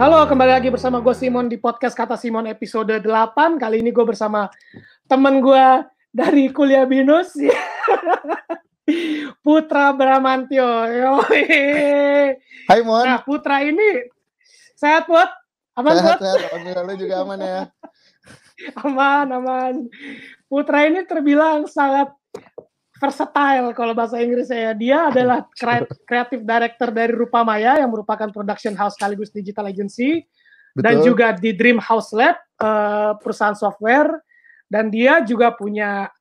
Halo, 0.00 0.24
kembali 0.24 0.48
lagi 0.56 0.72
bersama 0.72 0.96
gue 1.04 1.12
Simon 1.12 1.44
di 1.44 1.60
podcast 1.60 1.92
Kata 1.92 2.16
Simon 2.16 2.48
episode 2.48 2.88
8. 3.04 3.60
Kali 3.60 3.84
ini 3.84 3.92
gue 3.92 4.00
bersama 4.00 4.48
temen 5.04 5.44
gue 5.44 5.66
dari 6.08 6.48
kuliah 6.48 6.88
binus, 6.88 7.36
Putra 9.44 9.92
Bramantio. 9.92 10.88
Hai 12.64 12.80
Mon, 12.80 13.04
Nah, 13.04 13.20
Putra 13.20 13.60
ini 13.60 14.08
sehat, 14.72 15.04
Put? 15.04 15.28
Aman, 15.76 15.92
sehat 15.92 16.16
Put? 16.16 16.24
sehat. 16.24 16.48
Alhamdulillah 16.48 16.96
juga 16.96 17.14
aman 17.20 17.38
ya. 17.44 17.60
Aman, 18.88 19.26
aman. 19.36 19.74
Putra 20.48 20.88
ini 20.88 21.04
terbilang 21.04 21.68
sangat 21.68 22.08
versatile 23.00 23.72
kalau 23.72 23.96
bahasa 23.96 24.20
Inggrisnya 24.20 24.70
ya. 24.70 24.72
Dia 24.76 24.98
adalah 25.08 25.48
creative 26.08 26.44
director 26.44 26.88
dari 26.92 27.16
Rupamaya 27.16 27.80
yang 27.80 27.88
merupakan 27.88 28.28
production 28.28 28.76
house 28.76 29.00
sekaligus 29.00 29.32
digital 29.32 29.66
agency 29.72 30.28
dan 30.76 31.00
Betul. 31.00 31.16
juga 31.16 31.26
di 31.34 31.50
Dream 31.56 31.80
House 31.80 32.12
Lab 32.14 32.36
eh, 32.38 33.12
perusahaan 33.18 33.56
software 33.56 34.20
dan 34.70 34.92
dia 34.92 35.24
juga 35.24 35.50
punya 35.50 36.12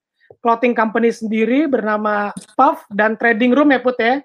clothing 0.41 0.73
company 0.73 1.13
sendiri 1.13 1.69
bernama 1.69 2.33
Puff 2.57 2.87
dan 2.89 3.19
Trading 3.19 3.53
Room 3.53 3.69
ya 3.75 3.79
Put 3.83 3.97
ya. 3.99 4.23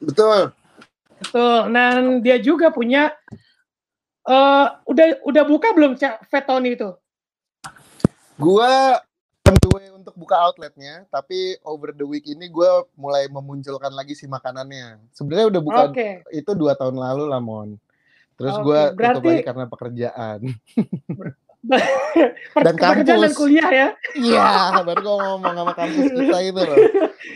Betul. 0.00 0.50
Betul. 1.20 1.58
Dan 1.70 2.24
dia 2.24 2.40
juga 2.40 2.72
punya 2.72 3.12
eh 4.24 4.66
udah 4.88 5.06
udah 5.26 5.44
buka 5.44 5.68
belum 5.76 5.94
Cak 6.00 6.26
Vetoni 6.32 6.74
itu? 6.74 6.90
Gua 8.40 8.96
on 9.50 9.58
the 9.58 9.70
way 9.74 9.86
untuk 9.90 10.14
buka 10.14 10.36
outletnya, 10.38 11.04
tapi 11.10 11.58
over 11.66 11.90
the 11.90 12.06
week 12.06 12.24
ini 12.30 12.46
gua 12.46 12.86
mulai 12.94 13.26
memunculkan 13.26 13.90
lagi 13.90 14.14
si 14.14 14.30
makanannya. 14.30 15.02
Sebenarnya 15.10 15.46
udah 15.50 15.62
buka 15.62 15.82
Oke. 15.90 16.22
itu 16.30 16.50
dua 16.54 16.78
tahun 16.78 16.96
lalu 16.96 17.26
lah 17.26 17.42
Mon. 17.42 17.74
Terus 18.38 18.54
Oke, 18.56 18.64
gua 18.64 18.80
tutup 18.94 19.22
lagi 19.26 19.42
karena 19.44 19.64
pekerjaan. 19.66 20.38
Dan 21.60 22.72
pekerjaan 22.72 23.04
dan 23.04 23.20
kampus. 23.20 23.36
kuliah 23.36 23.68
ya. 23.70 23.88
Iya, 24.12 24.48
baru 24.80 25.00
gua 25.00 25.16
ngomong 25.20 25.52
sama 25.54 25.72
kampus 25.76 26.04
kita 26.08 26.38
itu 26.40 26.60
loh. 26.60 26.76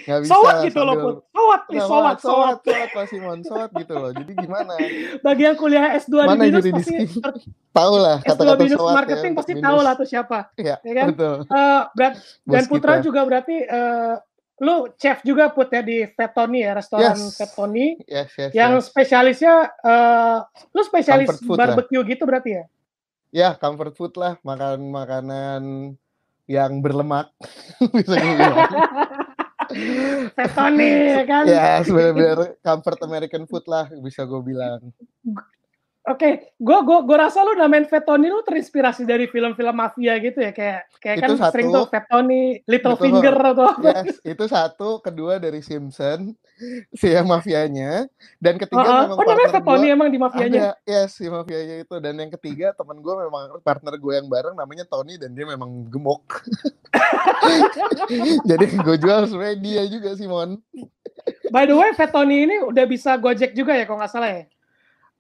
Gak 0.05 0.19
bisa 0.21 0.31
Sowat 0.33 0.55
gitu 0.65 0.81
loh, 0.81 0.95
Put. 0.97 1.15
Sowat, 1.29 1.61
nih, 1.69 1.83
sowat, 1.85 2.17
sowat. 2.19 2.57
sowat, 2.65 2.89
Pak 2.91 3.05
Simon, 3.07 3.39
sowat 3.45 3.71
gitu 3.75 3.95
loh. 3.95 4.11
Jadi 4.11 4.33
gimana? 4.35 4.73
Bagi 5.21 5.43
yang 5.45 5.57
kuliah 5.57 5.93
S2 5.95 6.15
Mana 6.25 6.41
di 6.41 6.57
Binus 6.57 6.65
pasti 6.73 6.97
Tahu 7.71 7.95
lah 7.97 8.17
S2 8.19 8.29
kata-kata 8.33 8.55
Binus 8.59 8.79
sowat 8.81 8.95
marketing 8.97 9.33
ya, 9.33 9.39
pasti 9.39 9.53
minus. 9.53 9.67
tahu 9.69 9.79
lah 9.81 9.93
tuh 9.95 10.09
siapa. 10.09 10.39
Iya, 10.57 10.77
ya 10.81 10.93
kan? 10.97 11.07
betul. 11.13 11.37
Eh, 11.45 11.83
berat, 11.93 12.15
dan 12.45 12.63
Putra 12.65 12.93
kita. 12.97 13.05
juga 13.05 13.21
berarti 13.23 13.57
eh, 13.61 14.15
lu 14.57 14.77
chef 14.97 15.19
juga 15.21 15.51
put 15.51 15.69
ya 15.69 15.83
di 15.83 16.07
Vetoni 16.07 16.63
ya, 16.63 16.73
restoran 16.73 17.13
Yes. 17.13 17.35
Vetoni 17.37 17.87
Yes, 18.07 18.29
yes, 18.39 18.51
yang 18.55 18.73
yes. 18.79 18.87
spesialisnya 18.89 19.55
eh, 19.69 20.37
lu 20.71 20.81
spesialis 20.81 21.29
barbecue 21.45 22.03
gitu 22.07 22.25
berarti 22.25 22.51
ya? 22.57 22.65
Ya, 23.35 23.59
comfort 23.59 23.99
food 23.99 24.15
lah, 24.15 24.39
makan 24.47 24.95
makanan 24.95 25.63
yang 26.47 26.79
berlemak. 26.79 27.35
Bisa 27.99 28.15
dibilang. 28.15 28.71
Vetoni 30.39 30.87
ya 31.19 31.25
kan? 31.27 31.43
ya, 31.43 31.83
sebenarnya 31.83 32.55
comfort 32.63 33.01
American 33.03 33.51
food 33.51 33.67
lah, 33.67 33.91
bisa 33.91 34.23
gue 34.23 34.39
bilang. 34.39 34.93
Oke, 36.05 36.53
gua 36.61 36.85
gua 36.85 37.01
gua 37.01 37.17
rasa 37.25 37.41
lu 37.41 37.57
namain 37.57 37.89
Vetoni 37.89 38.29
lu 38.29 38.45
terinspirasi 38.45 39.09
dari 39.09 39.25
film-film 39.25 39.73
mafia 39.73 40.21
gitu 40.21 40.37
ya 40.37 40.53
kayak 40.53 40.81
kayak 41.01 41.17
Itu 41.17 41.33
kan 41.41 41.49
sering 41.49 41.69
satu. 41.73 41.77
tuh 41.81 41.85
Vetoni, 41.89 42.43
Little 42.69 42.93
Betul. 42.93 43.05
Finger 43.09 43.35
atau 43.41 43.65
apa. 43.73 43.89
Yes, 43.89 44.21
itu 44.21 44.45
satu, 44.45 44.89
kedua 45.01 45.41
dari 45.41 45.65
Simpson, 45.65 46.37
si 47.01 47.09
yang 47.09 47.25
mafianya, 47.25 48.05
dan 48.37 48.61
ketiga 48.61 48.85
Heeh. 48.85 49.01
memang 49.09 49.17
Oh 49.17 49.25
namanya 49.25 49.49
partner 49.49 49.81
gue 49.81 49.89
emang 49.97 50.09
di 50.13 50.21
mafianya. 50.21 50.61
ada, 50.61 50.69
yes, 50.85 51.17
si 51.17 51.25
mafianya 51.25 51.77
itu, 51.81 51.97
dan 51.97 52.15
yang 52.21 52.29
ketiga 52.37 52.77
teman 52.77 53.01
gue 53.01 53.15
memang 53.25 53.57
partner 53.65 53.97
gue 53.97 54.13
yang 54.13 54.29
bareng 54.29 54.61
namanya 54.61 54.85
Tony 54.85 55.17
dan 55.17 55.33
dia 55.33 55.49
memang 55.49 55.89
gemuk. 55.89 56.45
Jadi 58.53 58.65
gue 58.77 58.97
jual 59.01 59.25
sebenarnya 59.25 59.57
dia 59.57 59.83
juga 59.89 60.13
Simon. 60.21 60.61
By 61.49 61.65
the 61.65 61.73
way, 61.73 61.97
Vetoni 61.97 62.45
ini 62.45 62.61
udah 62.61 62.85
bisa 62.85 63.17
Gojek 63.17 63.57
juga 63.57 63.73
ya 63.73 63.89
kalau 63.89 64.05
nggak 64.05 64.13
salah 64.13 64.29
ya? 64.29 64.45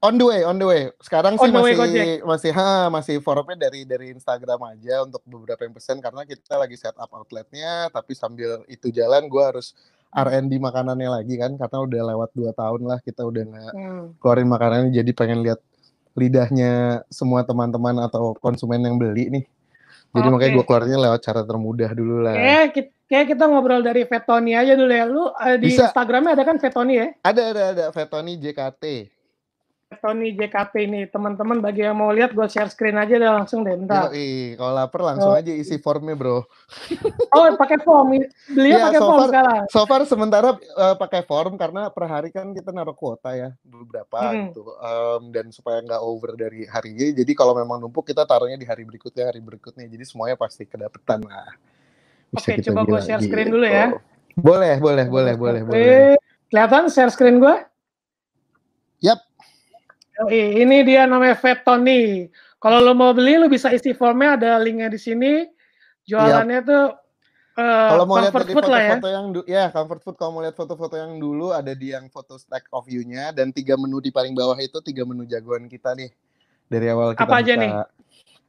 On 0.04 0.12
the 0.12 0.26
way, 0.28 0.44
on 0.44 0.60
the 0.60 0.69
way. 0.69 0.82
Sekarang 1.00 1.41
sih 1.41 1.48
the 1.48 1.65
way 1.65 1.72
masih 1.72 2.09
masih 2.28 2.50
ha 2.53 2.92
masih 2.92 3.16
forumnya 3.25 3.56
dari 3.56 3.88
dari 3.88 4.12
Instagram 4.12 4.60
aja 4.76 5.00
untuk 5.00 5.25
beberapa 5.25 5.65
yang 5.65 5.72
pesen 5.72 5.97
karena 6.04 6.28
kita 6.28 6.60
lagi 6.60 6.76
set 6.76 6.92
up 6.94 7.09
outletnya, 7.09 7.88
tapi 7.88 8.12
sambil 8.12 8.60
itu 8.69 8.92
jalan 8.92 9.25
gue 9.25 9.41
harus 9.41 9.72
R&D 10.12 10.60
makanannya 10.60 11.09
lagi 11.09 11.41
kan 11.41 11.56
karena 11.56 11.78
udah 11.81 12.00
lewat 12.15 12.31
2 12.37 12.53
tahun 12.53 12.81
lah 12.84 12.98
kita 13.00 13.25
udah 13.25 13.42
nggak 13.48 13.72
Hmm. 13.72 14.04
keluarin 14.20 14.47
makanannya 14.47 14.91
jadi 14.92 15.10
pengen 15.10 15.41
lihat 15.41 15.59
lidahnya 16.15 17.03
semua 17.10 17.42
teman-teman 17.42 17.98
atau 17.98 18.36
konsumen 18.38 18.84
yang 18.84 18.94
beli 19.00 19.26
nih. 19.32 19.44
Jadi 20.15 20.28
makanya 20.31 20.53
Oke. 20.54 20.56
gue 20.62 20.65
keluarnya 20.71 20.97
lewat 21.03 21.21
cara 21.26 21.42
termudah 21.42 21.91
dulu 21.91 22.22
lah. 22.22 22.38
Kayak 22.38 22.66
kita, 22.71 22.91
kayak 23.10 23.26
kita 23.34 23.44
ngobrol 23.50 23.82
dari 23.82 24.06
Vetoni 24.06 24.54
aja 24.54 24.78
dulu 24.78 24.92
ya. 24.94 25.04
Lu 25.10 25.26
eh, 25.34 25.59
di 25.59 25.75
Bisa. 25.75 25.91
Instagramnya 25.91 26.38
ada 26.38 26.44
kan 26.47 26.56
Vetoni 26.62 26.94
ya? 26.94 27.09
Ada 27.26 27.42
ada 27.50 27.62
ada 27.75 27.84
Vetoni 27.91 28.32
JKT. 28.38 28.84
Vetoni 29.94 30.34
JKT 30.34 30.75
ini 30.82 31.00
teman-teman 31.06 31.59
bagi 31.59 31.81
yang 31.81 31.94
mau 31.94 32.10
lihat 32.10 32.31
gue 32.31 32.44
share 32.44 32.66
screen 32.66 32.94
aja 32.94 33.15
deh 33.15 33.25
langsung 33.25 33.62
deh. 33.62 33.72
Bentar. 33.72 34.10
Yoi, 34.10 34.55
kalau 34.55 34.72
lapar 34.75 35.00
langsung 35.00 35.31
Oh. 35.31 35.38
aja 35.38 35.49
isi 35.49 35.78
formnya 35.78 36.12
bro. 36.12 36.43
Oh 37.31 37.47
pakai 37.55 37.78
form, 37.78 38.19
beliau 38.49 38.75
Iya, 38.75 38.84
pakai 38.84 38.99
so 38.99 39.04
form 39.04 39.16
far- 39.16 39.31
sekarang. 39.31 39.62
So 39.69 39.81
far 39.84 40.00
sementara 40.03 40.49
eh, 40.56 40.97
pakai 40.97 41.22
form 41.22 41.54
karena 41.54 41.87
per 41.88 42.04
hari 42.04 42.28
kan 42.28 42.50
kita 42.50 42.69
naruh 42.69 42.93
kuota 42.93 43.33
ya 43.33 43.54
beberapa 43.60 44.19
Hmm. 44.21 44.50
gitu 44.50 44.62
Em, 44.75 45.22
dan 45.31 45.47
supaya 45.49 45.78
nggak 45.81 46.00
over 46.00 46.34
dari 46.34 46.65
harinya. 46.65 47.06
Jadi 47.15 47.33
kalau 47.33 47.54
memang 47.54 47.78
numpuk 47.78 48.04
kita 48.04 48.25
taruhnya 48.25 48.56
di 48.56 48.66
hari 48.66 48.83
berikutnya 48.83 49.28
hari 49.28 49.38
berikutnya. 49.38 49.87
Jadi 49.87 50.03
semuanya 50.03 50.34
pasti 50.34 50.65
kedapetan 50.65 51.22
lah. 51.22 51.54
Oke, 52.31 52.59
kita 52.59 52.75
coba 52.75 52.83
bilang 52.83 53.00
share 53.00 53.22
screen 53.22 53.47
gitu. 53.47 53.54
dulu 53.54 53.66
ya. 53.66 53.87
Boleh, 54.34 54.75
boleh, 54.77 55.06
boleh, 55.06 55.34
boleh, 55.34 55.62
boleh. 55.62 55.78
Eh, 55.78 56.16
kelihatan 56.49 56.91
share 56.91 57.06
screen 57.09 57.38
gue? 57.38 57.54
Ini 60.31 60.87
dia 60.87 61.11
namanya 61.11 61.35
Vetoni. 61.35 62.31
Kalau 62.63 62.79
lo 62.81 62.95
mau 62.97 63.13
beli, 63.13 63.37
lo 63.37 63.51
bisa 63.51 63.69
isi 63.75 63.93
formnya, 63.93 64.39
ada 64.39 64.57
linknya 64.63 64.89
di 64.89 64.97
sini. 64.97 65.45
Jualannya 66.05 66.61
tuh 66.65 66.85
eh, 67.57 67.89
Kalau 67.93 68.05
mau 68.05 68.21
lihat 68.21 68.33
food 68.33 68.67
lah 68.69 68.81
ya. 68.81 68.97
foto-foto 68.97 69.09
yang 69.09 69.27
ya 69.49 69.65
comfort 69.73 70.01
food 70.05 70.17
kalau 70.21 70.31
mau 70.37 70.43
lihat 70.45 70.57
foto-foto 70.57 70.95
yang 71.01 71.17
dulu 71.17 71.49
ada 71.53 71.73
di 71.73 71.97
yang 71.97 72.13
foto 72.13 72.37
stack 72.37 72.69
of 72.73 72.85
view-nya 72.85 73.33
dan 73.33 73.51
tiga 73.57 73.73
menu 73.81 74.05
di 74.05 74.13
paling 74.13 74.37
bawah 74.37 74.57
itu 74.61 74.85
tiga 74.85 75.09
menu 75.09 75.25
jagoan 75.25 75.65
kita 75.65 75.97
nih 75.97 76.13
dari 76.69 76.87
awal 76.93 77.17
kita 77.17 77.25
Apa 77.25 77.41
aja 77.41 77.55
buka. 77.57 77.63
nih? 77.65 77.73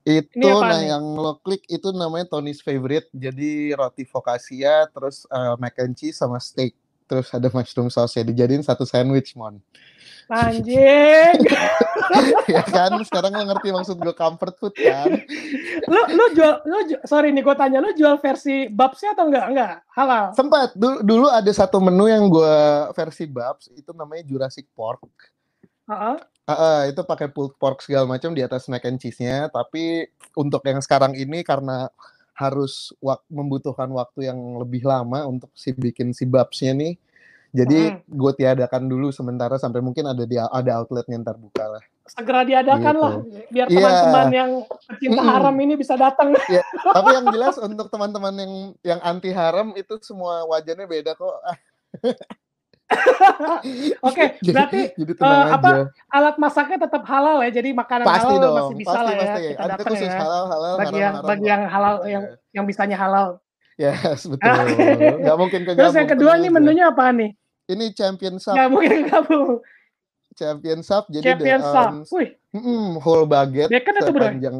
Itu 0.06 0.38
Ini 0.38 0.52
apaan 0.53 0.68
nah 0.70 0.80
nih? 0.80 0.90
yang 0.94 1.06
lo 1.18 1.34
klik 1.42 1.64
itu 1.66 1.90
namanya 1.96 2.26
Tony's 2.30 2.62
favorite. 2.62 3.09
Jadi 3.09 3.74
roti 3.74 4.03
focaccia, 4.06 4.86
terus 4.94 5.26
eh, 5.26 5.53
mac 5.58 5.76
and 5.82 5.96
cheese 5.97 6.20
sama 6.20 6.38
steak. 6.38 6.76
Terus 7.05 7.29
ada 7.29 7.47
mushroom 7.53 7.89
sauce 7.93 8.17
ya 8.17 8.23
dijadiin 8.25 8.66
satu 8.66 8.83
sandwich, 8.83 9.38
Mon. 9.38 9.61
Anjing. 10.25 11.38
ya 12.57 12.63
kan? 12.66 12.97
Sekarang 13.05 13.29
lo 13.38 13.45
ngerti 13.45 13.69
maksud 13.69 14.01
gue 14.01 14.16
comfort 14.17 14.57
food 14.57 14.73
kan? 14.73 15.21
lu 15.85 16.01
lu 16.17 16.25
jual 16.33 16.66
lu 16.66 16.77
ju- 16.89 17.03
sorry 17.05 17.29
nih 17.29 17.45
gue 17.45 17.53
tanya 17.53 17.77
lu 17.77 17.93
jual 17.93 18.17
versi 18.17 18.66
babsnya 18.66 19.13
atau 19.13 19.29
enggak 19.29 19.45
enggak 19.53 19.73
halal 19.93 20.33
Sempat 20.33 20.73
dulu, 20.73 20.97
dulu 21.05 21.27
ada 21.29 21.51
satu 21.53 21.77
menu 21.77 22.09
yang 22.09 22.25
gue 22.25 22.57
versi 22.97 23.29
Babs 23.29 23.69
itu 23.77 23.93
namanya 23.93 24.25
Jurassic 24.25 24.66
Pork. 24.73 25.05
Heeh. 25.85 26.17
Ah, 26.46 26.53
ah, 26.53 26.79
itu 26.85 27.01
pakai 27.01 27.25
pulled 27.25 27.58
pork 27.58 27.81
segala 27.81 28.05
macam 28.05 28.29
di 28.29 28.46
atas 28.46 28.69
mac 28.69 28.85
and 28.85 29.01
cheese-nya, 29.01 29.49
tapi 29.49 30.05
untuk 30.37 30.61
yang 30.61 30.78
sekarang 30.78 31.17
ini 31.17 31.41
karena 31.41 31.90
harus 32.35 32.91
wak- 32.99 33.23
membutuhkan 33.28 33.87
waktu 33.90 34.28
yang 34.28 34.40
lebih 34.59 34.84
lama 34.84 35.23
untuk 35.23 35.49
si 35.52 35.72
bikin 35.72 36.11
si 36.11 36.23
babsnya 36.23 36.76
nih. 36.76 36.93
Jadi 37.55 38.03
gue 38.03 38.32
tiadakan 38.35 38.84
dulu 38.84 39.09
sementara 39.09 39.55
sampai 39.55 39.79
mungkin 39.79 40.03
ada 40.03 40.28
di 40.28 40.35
ada 40.35 40.72
outletnya 40.76 41.16
ntar 41.17 41.40
buka 41.40 41.66
lah. 41.66 41.84
segera 42.05 42.46
diadakan 42.46 42.85
Gitu. 42.85 43.02
lah 43.02 43.14
biar 43.49 43.66
Iya. 43.66 43.78
teman-teman 43.82 44.28
yang 44.29 44.52
pecinta 44.85 45.17
Mm-mm. 45.17 45.32
haram 45.34 45.55
ini 45.58 45.73
bisa 45.73 45.97
datang 45.97 46.37
Tapi 46.93 47.09
yang 47.09 47.26
jelas 47.34 47.58
untuk 47.58 47.90
teman-teman 47.90 48.29
yang 48.37 48.53
yang 48.85 48.99
anti 49.02 49.34
haram 49.34 49.73
itu 49.73 49.97
semua 50.03 50.46
wajannya 50.46 50.85
beda 50.85 51.17
kok. 51.17 51.34
Oke 54.05 54.23
jadi, 54.46 54.53
berarti 54.53 54.82
jadi 54.93 55.14
eh, 55.17 55.46
apa, 55.52 55.70
aja. 55.73 55.84
alat 56.08 56.35
masaknya 56.37 56.78
tetap 56.85 57.03
halal 57.05 57.41
ya 57.41 57.49
jadi 57.49 57.70
makanan 57.73 58.05
Pasti 58.05 58.29
halal 58.29 58.41
dong, 58.41 58.55
masih 58.55 58.76
bisa 58.78 58.90
pasti 58.91 59.02
lah 59.02 59.14
ya 59.14 59.20
pasti. 59.20 59.41
kita 59.41 59.64
Ada 59.66 59.76
khusus 59.82 60.05
ya 60.05 60.20
halal 60.22 60.43
halal 60.46 60.73
bagi 60.76 60.85
haram 60.85 60.96
yang 61.02 61.14
haram. 61.16 61.26
bagi 61.26 61.47
yang 61.47 61.64
halal 61.66 61.96
Iya. 61.96 62.09
yang 62.14 62.23
yang 62.53 62.66
bisanya 62.66 62.97
halal 62.97 63.28
Yes, 63.76 64.23
betul. 64.32 64.55
Nggak 65.20 65.35
mungkin 65.35 65.59
kegabung. 65.67 65.79
terus 65.84 65.96
yang 65.97 66.08
kedua 66.08 66.32
aja. 66.40 66.47
menunya 66.47 66.85
apa 66.87 67.11
nih 67.11 67.32
Ini 67.66 67.85
champion 67.91 68.35
sub, 68.37 68.53
nggak 68.55 68.70
mungkin 68.70 68.91
kamu 69.09 69.40
champion 70.32 70.79
sub. 70.79 71.03
Jadi 71.09 71.26
champion 71.26 71.59
the, 71.59 71.72
sub 71.73 71.87
um, 71.90 71.96
wih 72.14 72.29
mm, 72.53 72.87
whole 73.02 73.26
baguette 73.26 73.67
bacon 73.67 73.96
itu 73.97 74.11
bro 74.14 74.26
sepanjang. 74.29 74.55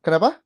Kenapa? 0.00 0.38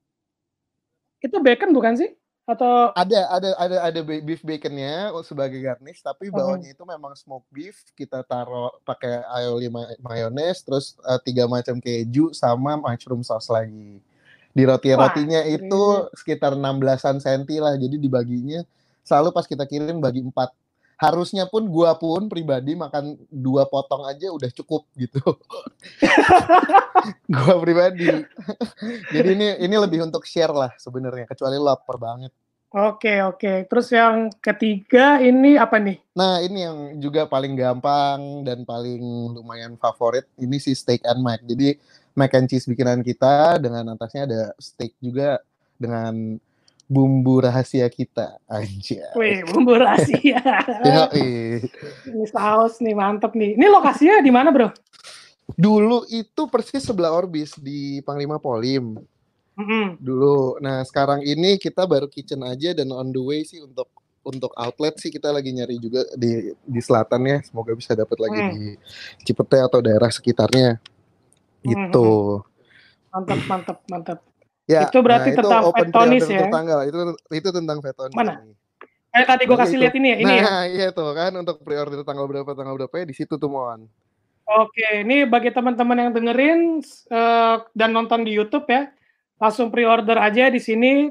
itu 1.18 1.36
bacon 1.40 1.70
bukan 1.72 1.92
sih 1.96 2.10
atau 2.44 2.92
ada 2.92 3.20
ada 3.32 3.50
ada 3.56 3.76
ada 3.88 4.00
beef 4.04 4.44
baconnya 4.44 5.08
sebagai 5.24 5.64
garnish 5.64 6.04
tapi 6.04 6.28
oh. 6.28 6.36
bawahnya 6.36 6.76
itu 6.76 6.84
memang 6.84 7.16
smoked 7.16 7.48
beef. 7.48 7.80
Kita 7.96 8.20
taruh 8.24 8.72
pakai 8.84 9.24
aioli 9.40 9.72
mayones 10.04 10.60
terus 10.60 10.96
uh, 11.08 11.16
tiga 11.20 11.48
macam 11.48 11.80
keju 11.80 12.36
sama 12.36 12.76
mushroom 12.76 13.24
sauce 13.24 13.48
lagi. 13.48 14.00
Di 14.54 14.62
roti 14.62 14.94
rotinya 14.94 15.42
Wah, 15.42 15.50
itu 15.50 15.82
sekitar 16.14 16.54
16an 16.54 17.18
senti 17.18 17.58
lah 17.58 17.74
jadi 17.74 17.98
dibaginya 17.98 18.62
selalu 19.04 19.34
pas 19.36 19.44
kita 19.44 19.68
kirim 19.68 20.00
bagi 20.00 20.24
empat 20.24 20.54
harusnya 21.00 21.44
pun 21.50 21.66
gua 21.66 21.98
pun 21.98 22.30
pribadi 22.30 22.78
makan 22.78 23.18
dua 23.28 23.66
potong 23.66 24.06
aja 24.06 24.30
udah 24.30 24.50
cukup 24.54 24.86
gitu 24.94 25.20
gua 27.34 27.54
pribadi 27.62 28.24
jadi 29.10 29.28
ini 29.34 29.46
ini 29.64 29.76
lebih 29.78 30.06
untuk 30.06 30.26
share 30.26 30.54
lah 30.54 30.72
sebenarnya 30.78 31.30
kecuali 31.30 31.58
lapar 31.58 31.96
banget 31.98 32.32
Oke 32.74 33.22
oke. 33.22 33.70
Terus 33.70 33.86
yang 33.94 34.34
ketiga 34.42 35.22
ini 35.22 35.54
apa 35.54 35.78
nih? 35.78 35.94
Nah 36.18 36.42
ini 36.42 36.66
yang 36.66 36.78
juga 36.98 37.22
paling 37.22 37.54
gampang 37.54 38.42
dan 38.42 38.66
paling 38.66 39.30
lumayan 39.30 39.78
favorit. 39.78 40.26
Ini 40.34 40.58
si 40.58 40.74
steak 40.74 41.06
and 41.06 41.22
mac. 41.22 41.38
Jadi 41.46 41.78
mac 42.18 42.34
and 42.34 42.50
cheese 42.50 42.66
bikinan 42.66 43.06
kita 43.06 43.62
dengan 43.62 43.94
atasnya 43.94 44.26
ada 44.26 44.42
steak 44.58 44.90
juga 44.98 45.38
dengan 45.78 46.34
bumbu 46.84 47.40
rahasia 47.40 47.88
kita 47.88 48.36
aja. 48.44 49.02
Wih, 49.16 49.44
bumbu 49.48 49.76
rahasia. 49.76 50.40
ya, 50.84 51.08
Ini 52.04 52.24
saus 52.28 52.78
nih, 52.80 52.92
mantep 52.92 53.32
nih. 53.32 53.56
Ini 53.56 53.66
lokasinya 53.72 54.20
di 54.20 54.32
mana, 54.32 54.52
Bro? 54.52 54.68
Dulu 55.56 56.08
itu 56.08 56.48
persis 56.48 56.84
sebelah 56.84 57.12
Orbis 57.12 57.56
di 57.60 58.00
Panglima 58.04 58.40
Polim. 58.40 58.96
Mm-hmm. 59.54 59.84
Dulu. 60.00 60.58
Nah, 60.58 60.82
sekarang 60.82 61.22
ini 61.22 61.60
kita 61.60 61.86
baru 61.86 62.10
kitchen 62.10 62.42
aja 62.42 62.74
dan 62.74 62.90
on 62.90 63.12
the 63.14 63.22
way 63.22 63.46
sih 63.46 63.62
untuk 63.62 63.86
untuk 64.24 64.56
outlet 64.56 64.96
sih 64.96 65.12
kita 65.12 65.28
lagi 65.28 65.52
nyari 65.52 65.76
juga 65.76 66.02
di 66.16 66.56
di 66.64 66.80
selatan 66.80 67.22
ya. 67.28 67.38
Semoga 67.44 67.76
bisa 67.76 67.92
dapat 67.92 68.18
lagi 68.18 68.40
mm. 68.40 68.50
di 68.50 68.64
Cipete 69.22 69.60
atau 69.62 69.78
daerah 69.84 70.10
sekitarnya. 70.10 70.80
Gitu. 71.64 72.40
Mantap, 73.14 73.40
mantap, 73.46 73.78
mantap. 73.86 74.18
Ya, 74.64 74.88
itu 74.88 74.98
berarti 75.04 75.36
nah, 75.36 75.36
tentang 75.44 75.62
itu 75.68 75.74
Vetonis 75.76 76.24
ya. 76.24 76.48
Tanggal. 76.48 76.78
Itu 76.88 76.98
itu 77.32 77.48
tentang 77.52 77.78
Vetonis. 77.84 78.16
Mana? 78.16 78.40
Eh 79.14 79.22
tadi 79.22 79.46
gue 79.46 79.54
kasih 79.54 79.78
lihat 79.78 79.94
ini 79.94 80.10
ya, 80.10 80.16
ini 80.18 80.34
nah, 80.42 80.66
ya. 80.66 80.66
iya 80.66 80.88
tuh 80.90 81.14
kan 81.14 81.30
untuk 81.38 81.62
pre-order 81.62 82.02
tanggal 82.02 82.26
berapa 82.26 82.50
tanggal 82.50 82.74
berapa 82.74 82.94
ya 82.98 83.06
di 83.06 83.14
situ 83.14 83.38
tuh 83.38 83.46
mohon. 83.46 83.86
Oke, 84.44 85.06
ini 85.06 85.24
bagi 85.24 85.54
teman-teman 85.54 85.96
yang 85.96 86.10
dengerin 86.10 86.82
uh, 87.14 87.64
dan 87.72 87.94
nonton 87.94 88.26
di 88.26 88.34
YouTube 88.34 88.68
ya, 88.68 88.92
langsung 89.40 89.70
pre-order 89.70 90.18
aja 90.18 90.50
di 90.50 90.58
sini. 90.60 91.08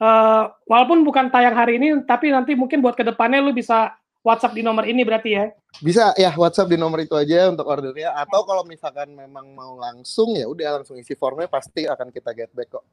Uh, 0.00 0.48
walaupun 0.64 1.04
bukan 1.04 1.28
tayang 1.28 1.52
hari 1.52 1.76
ini, 1.76 1.92
tapi 2.08 2.32
nanti 2.32 2.56
mungkin 2.56 2.80
buat 2.80 2.96
ke 2.96 3.04
depannya 3.04 3.44
lu 3.44 3.52
bisa 3.52 3.99
WhatsApp 4.20 4.52
di 4.52 4.62
nomor 4.62 4.84
ini 4.84 5.00
berarti 5.00 5.30
ya? 5.32 5.48
Bisa 5.80 6.12
ya 6.20 6.34
WhatsApp 6.36 6.68
di 6.68 6.76
nomor 6.76 7.00
itu 7.00 7.16
aja 7.16 7.48
untuk 7.48 7.64
ordernya 7.64 8.12
atau 8.12 8.44
kalau 8.44 8.66
misalkan 8.68 9.16
memang 9.16 9.56
mau 9.56 9.80
langsung 9.80 10.36
ya 10.36 10.44
udah 10.44 10.80
langsung 10.80 11.00
isi 11.00 11.16
formnya 11.16 11.48
pasti 11.48 11.88
akan 11.88 12.12
kita 12.12 12.36
get 12.36 12.52
back 12.52 12.68
kok. 12.68 12.84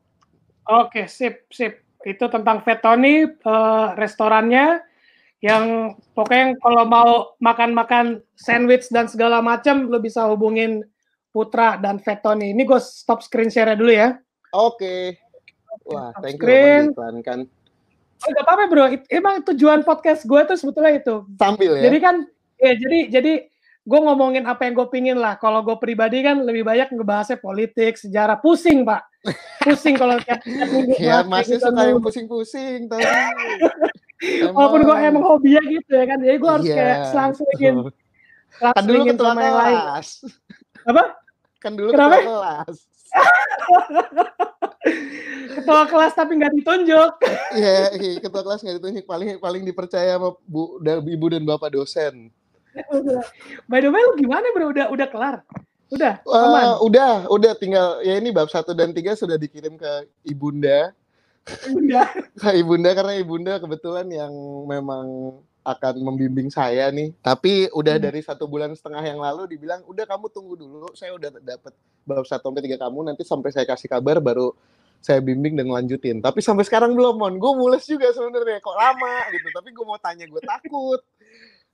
Oke, 0.68 1.08
sip, 1.08 1.48
sip. 1.52 1.84
Itu 2.04 2.32
tentang 2.32 2.64
Vetoni 2.64 3.28
uh, 3.28 3.98
restorannya 4.00 4.84
yang 5.44 5.94
pokoknya 6.18 6.58
kalau 6.64 6.84
mau 6.88 7.10
makan-makan 7.38 8.24
sandwich 8.34 8.90
dan 8.90 9.06
segala 9.12 9.44
macam 9.44 9.86
lo 9.86 10.00
bisa 10.00 10.26
hubungin 10.26 10.82
Putra 11.30 11.78
dan 11.78 12.02
Vetoni. 12.02 12.56
Ini 12.56 12.64
gue 12.64 12.80
stop 12.82 13.22
screen 13.22 13.52
share 13.52 13.78
dulu 13.78 13.94
ya. 13.94 14.18
Oke. 14.56 15.20
Wah, 15.86 16.12
thank 16.24 16.42
you 16.42 16.92
kan. 17.22 17.48
Oh, 18.18 18.30
gak 18.34 18.46
apa-apa 18.50 18.64
bro, 18.66 18.86
emang 19.14 19.46
tujuan 19.54 19.86
podcast 19.86 20.26
gue 20.26 20.42
tuh 20.50 20.58
sebetulnya 20.58 20.98
itu. 20.98 21.16
Sambil 21.38 21.78
ya. 21.78 21.84
Jadi 21.90 21.98
kan, 22.02 22.16
ya 22.58 22.72
jadi 22.74 23.00
jadi 23.14 23.34
gue 23.88 24.00
ngomongin 24.04 24.44
apa 24.50 24.68
yang 24.68 24.74
gue 24.74 24.88
pingin 24.90 25.18
lah. 25.22 25.38
Kalau 25.38 25.62
gue 25.62 25.78
pribadi 25.78 26.26
kan 26.26 26.42
lebih 26.42 26.66
banyak 26.66 26.92
ngebahasnya 26.92 27.38
politik, 27.40 27.96
sejarah, 27.96 28.42
pusing 28.42 28.84
pak. 28.84 29.06
Pusing 29.64 29.96
kalau 29.96 30.18
tiap, 30.20 30.42
minggu. 30.44 30.98
Ya 31.04 31.24
masih 31.24 31.62
gitu. 31.62 31.70
suka 31.70 31.82
yang 31.88 32.02
pusing-pusing 32.02 32.90
tapi. 32.90 33.06
Walaupun 34.56 34.82
gue 34.82 34.96
emang 34.98 35.24
hobinya 35.24 35.62
gitu 35.62 35.92
ya 35.94 36.06
kan, 36.10 36.18
jadi 36.18 36.38
gue 36.42 36.52
harus 36.52 36.68
yeah. 36.68 36.78
kayak 36.78 36.98
selangselingin. 37.14 37.76
Kan 38.58 38.84
dulu 38.90 39.02
ketua 39.14 39.32
kelas. 39.38 40.08
Apa? 40.90 41.04
Kan 41.62 41.72
dulu 41.78 41.90
Kenapa? 41.94 42.18
ketua 42.18 42.26
kelas. 42.26 42.97
Ketua 45.58 45.84
kelas 45.90 46.14
tapi 46.16 46.38
nggak 46.40 46.54
ditunjuk. 46.62 47.12
Iya, 47.58 47.92
yeah, 47.92 48.20
ketua 48.22 48.42
kelas 48.46 48.62
nggak 48.64 48.78
ditunjuk. 48.82 49.06
Paling 49.06 49.42
paling 49.42 49.64
dipercaya 49.66 50.16
sama 50.16 50.38
bu, 50.48 50.80
dan 50.80 51.04
ibu 51.04 51.26
dan 51.28 51.44
bapak 51.44 51.76
dosen. 51.76 52.32
By 53.66 53.82
the 53.82 53.90
way, 53.90 54.02
lu 54.06 54.14
gimana 54.22 54.46
bro? 54.54 54.70
Udah 54.70 54.86
udah 54.94 55.08
kelar? 55.10 55.36
Udah? 55.88 56.20
Uh, 56.28 56.78
udah, 56.84 57.26
udah. 57.32 57.54
Tinggal 57.56 58.04
ya 58.04 58.20
ini 58.20 58.30
bab 58.30 58.52
satu 58.52 58.76
dan 58.76 58.92
tiga 58.92 59.16
sudah 59.16 59.40
dikirim 59.40 59.80
ke 59.80 59.92
ibunda. 60.28 60.92
Ibunda. 61.64 62.04
ke 62.36 62.50
ibunda 62.60 62.90
karena 62.92 63.14
ibunda 63.16 63.54
kebetulan 63.56 64.08
yang 64.12 64.34
memang 64.68 65.40
akan 65.68 66.00
membimbing 66.00 66.48
saya 66.48 66.88
nih. 66.88 67.12
Tapi 67.20 67.68
udah 67.76 68.00
hmm. 68.00 68.06
dari 68.08 68.22
satu 68.24 68.48
bulan 68.48 68.72
setengah 68.72 69.04
yang 69.04 69.20
lalu 69.20 69.52
dibilang, 69.52 69.84
udah 69.84 70.08
kamu 70.08 70.32
tunggu 70.32 70.56
dulu, 70.56 70.88
saya 70.96 71.12
udah 71.12 71.28
dapat 71.44 71.76
bab 72.08 72.24
satu 72.24 72.48
sampai 72.48 72.64
tiga 72.64 72.80
kamu, 72.80 73.12
nanti 73.12 73.28
sampai 73.28 73.52
saya 73.52 73.68
kasih 73.68 73.92
kabar 73.92 74.24
baru 74.24 74.56
saya 75.04 75.20
bimbing 75.22 75.60
dan 75.60 75.68
lanjutin. 75.68 76.24
Tapi 76.24 76.40
sampai 76.40 76.64
sekarang 76.66 76.96
belum, 76.96 77.20
mon. 77.20 77.36
Gue 77.36 77.54
mules 77.54 77.84
juga 77.86 78.10
sebenarnya, 78.16 78.64
kok 78.64 78.74
lama 78.74 79.16
gitu. 79.36 79.48
Tapi 79.52 79.70
gue 79.76 79.86
mau 79.86 80.00
tanya, 80.00 80.26
gue 80.26 80.42
takut. 80.42 81.02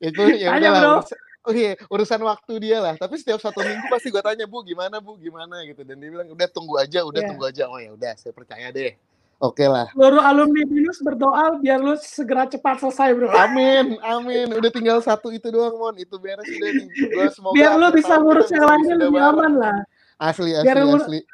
Itu 0.02 0.22
ya 0.36 0.58
udah 0.58 0.72
lah. 0.74 1.06
Oh 1.44 1.52
iya, 1.52 1.76
urusan 1.92 2.24
waktu 2.24 2.54
dia 2.64 2.80
lah. 2.80 2.96
Tapi 2.96 3.20
setiap 3.20 3.36
satu 3.44 3.60
minggu 3.60 3.92
pasti 3.92 4.08
gue 4.08 4.24
tanya, 4.24 4.48
Bu, 4.48 4.64
gimana, 4.64 5.04
Bu, 5.04 5.20
gimana 5.20 5.60
gitu. 5.68 5.84
Dan 5.84 6.00
dia 6.00 6.10
bilang, 6.12 6.28
udah 6.32 6.48
tunggu 6.48 6.80
aja, 6.80 7.04
udah 7.04 7.20
yeah. 7.20 7.30
tunggu 7.30 7.44
aja. 7.48 7.64
Oh 7.68 7.80
ya 7.80 7.92
udah, 7.92 8.16
saya 8.16 8.32
percaya 8.32 8.72
deh. 8.72 8.96
Oke 9.42 9.64
okay 9.64 9.68
lah. 9.68 9.88
Seluruh 9.92 10.24
alumni 10.24 10.64
BINUS 10.64 11.04
berdoa 11.04 11.60
biar 11.60 11.80
lu 11.82 11.98
segera 12.00 12.48
cepat 12.48 12.80
selesai, 12.80 13.12
Bro. 13.18 13.28
Amin, 13.34 13.98
amin. 14.00 14.56
Udah 14.56 14.72
tinggal 14.72 15.04
satu 15.04 15.34
itu 15.34 15.52
doang, 15.52 15.76
Mon. 15.76 15.96
Itu 15.98 16.22
beres 16.22 16.48
udah 16.48 16.70
nih. 16.72 16.88
Gua 17.12 17.28
semoga 17.34 17.56
biar 17.58 17.72
lu 17.76 17.88
bisa 17.92 18.14
ngurus 18.22 18.50
yang 18.54 18.66
lainnya 18.66 18.96
lebih 19.04 19.20
aman 19.20 19.54
lah. 19.60 19.78
Asli, 20.22 20.56
asli, 20.56 20.64
biar 20.64 20.78
asli. 20.86 21.20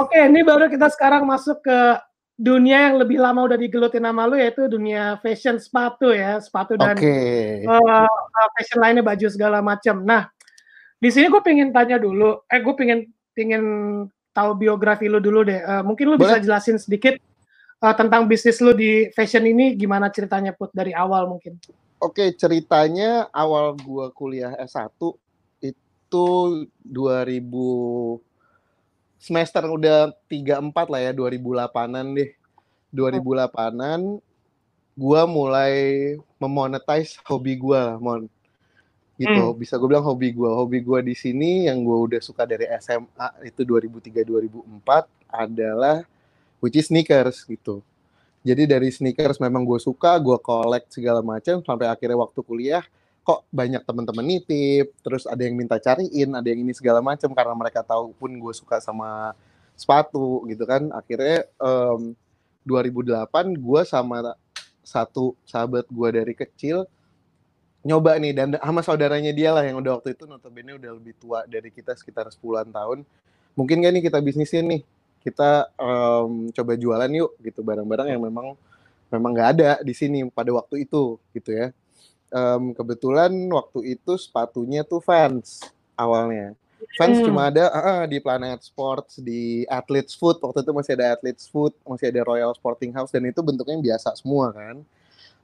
Oke, 0.00 0.18
ini 0.20 0.40
baru 0.44 0.68
kita 0.68 0.92
sekarang 0.92 1.28
masuk 1.28 1.64
ke 1.64 1.78
dunia 2.40 2.88
yang 2.88 2.96
lebih 2.96 3.20
lama 3.20 3.44
udah 3.44 3.58
digelutin 3.60 4.00
nama 4.00 4.24
lu 4.24 4.40
yaitu 4.40 4.64
dunia 4.64 5.20
fashion 5.20 5.60
sepatu 5.60 6.08
ya, 6.08 6.40
sepatu 6.40 6.72
dan 6.80 6.96
okay. 6.96 7.68
uh, 7.68 8.08
eh, 8.08 8.48
fashion 8.56 8.80
lainnya 8.80 9.04
baju 9.04 9.28
segala 9.28 9.60
macam. 9.60 10.00
Nah, 10.00 10.32
di 10.96 11.08
sini 11.12 11.28
gue 11.28 11.42
pengen 11.44 11.68
tanya 11.68 12.00
dulu, 12.00 12.40
eh 12.48 12.60
gue 12.64 12.74
pengen 12.76 13.12
pengen 13.36 13.64
tahu 14.30 14.56
biografi 14.56 15.06
lu 15.10 15.18
dulu 15.18 15.46
deh. 15.46 15.60
Uh, 15.62 15.82
mungkin 15.82 16.14
lu 16.14 16.16
Boleh. 16.16 16.38
bisa 16.38 16.42
jelasin 16.42 16.78
sedikit 16.78 17.18
uh, 17.82 17.94
tentang 17.94 18.26
bisnis 18.30 18.62
lu 18.62 18.72
di 18.72 19.10
fashion 19.14 19.44
ini 19.46 19.74
gimana 19.74 20.08
ceritanya 20.12 20.54
put 20.54 20.70
dari 20.72 20.94
awal 20.94 21.26
mungkin. 21.26 21.58
Oke, 22.00 22.32
ceritanya 22.32 23.28
awal 23.28 23.76
gua 23.76 24.08
kuliah 24.08 24.56
S1 24.56 24.88
itu 25.60 26.26
2000 26.80 27.44
semester 29.20 29.62
udah 29.68 30.16
3 30.32 30.72
4 30.72 30.72
lah 30.72 31.00
ya 31.04 31.12
2008-an 31.12 32.06
deh. 32.16 32.30
2008-an 32.90 34.00
gua 34.96 35.22
mulai 35.28 36.16
memonetize 36.40 37.20
hobi 37.28 37.60
gua, 37.60 38.00
Mon 38.00 38.26
gitu. 39.20 39.52
Hmm. 39.52 39.58
bisa 39.60 39.76
gue 39.76 39.84
bilang 39.84 40.06
hobi 40.08 40.32
gue 40.32 40.48
hobi 40.48 40.80
gue 40.80 41.00
di 41.04 41.12
sini 41.12 41.68
yang 41.68 41.84
gue 41.84 41.98
udah 42.08 42.20
suka 42.24 42.48
dari 42.48 42.64
SMA 42.80 43.28
itu 43.44 43.68
2003 43.68 44.24
2004 44.24 44.80
adalah 45.28 46.00
which 46.64 46.80
is 46.80 46.88
sneakers 46.88 47.44
gitu. 47.44 47.84
Jadi 48.40 48.64
dari 48.64 48.88
sneakers 48.88 49.36
memang 49.36 49.68
gue 49.68 49.76
suka 49.76 50.16
gue 50.16 50.40
collect 50.40 50.96
segala 50.96 51.20
macam 51.20 51.60
sampai 51.60 51.92
akhirnya 51.92 52.16
waktu 52.16 52.40
kuliah 52.40 52.84
kok 53.20 53.44
banyak 53.52 53.84
teman-teman 53.84 54.24
nitip 54.24 54.96
terus 55.04 55.28
ada 55.28 55.44
yang 55.44 55.52
minta 55.52 55.76
cariin 55.76 56.32
ada 56.32 56.48
yang 56.48 56.64
ini 56.64 56.72
segala 56.72 57.04
macam 57.04 57.28
karena 57.36 57.52
mereka 57.52 57.84
tahu 57.84 58.16
pun 58.16 58.32
gue 58.32 58.54
suka 58.56 58.80
sama 58.80 59.36
sepatu 59.76 60.48
gitu 60.48 60.64
kan. 60.64 60.88
Akhirnya 60.96 61.44
um, 61.60 62.16
2008 62.64 63.28
gue 63.52 63.80
sama 63.84 64.32
satu 64.80 65.36
sahabat 65.44 65.84
gue 65.92 66.08
dari 66.08 66.32
kecil 66.32 66.88
nyoba 67.80 68.20
nih 68.20 68.32
dan 68.36 68.48
sama 68.60 68.84
saudaranya 68.84 69.32
dia 69.32 69.56
lah 69.56 69.64
yang 69.64 69.80
udah 69.80 70.00
waktu 70.00 70.12
itu 70.12 70.28
notabene 70.28 70.76
udah 70.76 70.92
lebih 71.00 71.16
tua 71.16 71.48
dari 71.48 71.72
kita 71.72 71.96
sekitar 71.96 72.28
10-an 72.28 72.68
tahun. 72.68 72.98
Mungkin 73.56 73.80
gak 73.80 73.92
nih 73.96 74.02
kita 74.04 74.18
bisnisin 74.20 74.68
nih. 74.68 74.82
Kita 75.20 75.68
um, 75.76 76.48
coba 76.52 76.72
jualan 76.76 77.10
yuk 77.12 77.36
gitu 77.44 77.60
barang-barang 77.60 78.08
yang 78.08 78.22
memang 78.24 78.56
memang 79.12 79.30
nggak 79.34 79.48
ada 79.58 79.70
di 79.84 79.92
sini 79.92 80.24
pada 80.32 80.48
waktu 80.54 80.88
itu 80.88 81.18
gitu 81.36 81.50
ya. 81.52 81.74
Um, 82.30 82.72
kebetulan 82.72 83.32
waktu 83.50 83.98
itu 83.98 84.14
sepatunya 84.16 84.86
tuh 84.86 85.02
fans 85.02 85.60
awalnya. 85.98 86.54
fans 86.96 87.20
hmm. 87.20 87.26
cuma 87.28 87.52
ada 87.52 87.68
uh, 87.68 88.04
di 88.08 88.16
Planet 88.24 88.64
Sports, 88.64 89.20
di 89.20 89.68
Athletes 89.68 90.16
Food 90.16 90.40
waktu 90.40 90.64
itu 90.64 90.72
masih 90.72 90.92
ada 90.96 91.12
Athletes 91.12 91.44
Food, 91.52 91.76
masih 91.84 92.08
ada 92.08 92.24
Royal 92.24 92.52
Sporting 92.56 92.96
House 92.96 93.12
dan 93.12 93.28
itu 93.28 93.44
bentuknya 93.44 93.76
biasa 93.76 94.16
semua 94.16 94.56
kan. 94.56 94.80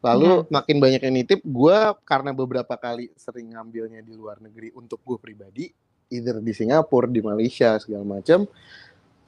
Lalu 0.05 0.45
hmm. 0.45 0.53
makin 0.53 0.77
banyak 0.79 1.01
yang 1.03 1.15
nitip, 1.17 1.41
gue 1.43 1.79
karena 2.05 2.31
beberapa 2.37 2.77
kali 2.77 3.11
sering 3.17 3.57
ngambilnya 3.57 4.05
di 4.05 4.13
luar 4.13 4.39
negeri 4.39 4.71
untuk 4.77 5.01
gue 5.03 5.19
pribadi, 5.19 5.73
either 6.13 6.39
di 6.39 6.53
Singapura, 6.53 7.09
di 7.11 7.25
Malaysia 7.25 7.75
segala 7.81 8.05
macam, 8.05 8.45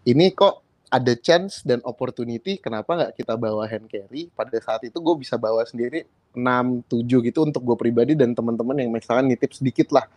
ini 0.07 0.31
kok 0.33 0.69
ada 0.89 1.13
chance 1.21 1.61
dan 1.61 1.85
opportunity 1.85 2.57
kenapa 2.57 2.97
nggak 2.97 3.13
kita 3.21 3.37
bawa 3.37 3.69
hand 3.69 3.93
carry 3.93 4.33
pada 4.33 4.57
saat 4.57 4.89
itu 4.89 4.97
gue 4.97 5.15
bisa 5.21 5.37
bawa 5.37 5.61
sendiri 5.69 6.09
6 6.33 6.41
7 6.89 7.29
gitu 7.29 7.45
untuk 7.45 7.61
gue 7.61 7.77
pribadi 7.77 8.17
dan 8.17 8.33
teman-teman 8.33 8.73
yang 8.81 8.89
misalkan 8.89 9.29
nitip 9.29 9.53
sedikit 9.53 9.93
lah 9.93 10.09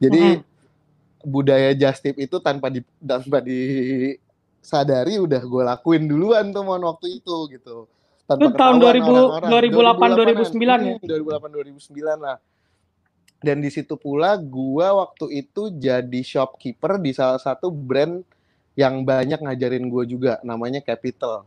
jadi 0.00 0.40
mm 0.40 0.40
-hmm. 0.40 1.28
budaya 1.28 1.76
just 1.76 2.00
tip 2.00 2.16
itu 2.16 2.40
tanpa 2.40 2.72
di 2.72 2.80
tanpa 2.96 3.44
disadari 3.44 5.20
udah 5.20 5.42
gue 5.44 5.62
lakuin 5.68 6.08
duluan 6.08 6.48
tuh 6.48 6.64
mon 6.64 6.80
waktu 6.80 7.20
itu 7.20 7.36
gitu 7.52 7.84
tanpa 8.26 8.42
itu 8.42 8.48
tahun 8.58 8.76
2000, 8.82 9.48
2008 9.48 10.52
2009 10.52 10.90
ya 10.90 10.96
2008 11.00 11.80
2009 11.80 12.26
lah 12.26 12.38
dan 13.44 13.60
di 13.60 13.70
situ 13.70 13.94
pula 14.00 14.34
gue 14.40 14.86
waktu 14.86 15.44
itu 15.44 15.68
jadi 15.70 16.20
shopkeeper 16.24 16.96
di 16.96 17.12
salah 17.12 17.38
satu 17.38 17.68
brand 17.68 18.24
yang 18.76 19.04
banyak 19.04 19.40
ngajarin 19.40 19.88
gue 19.88 20.04
juga 20.04 20.40
namanya 20.44 20.80
Capital. 20.84 21.44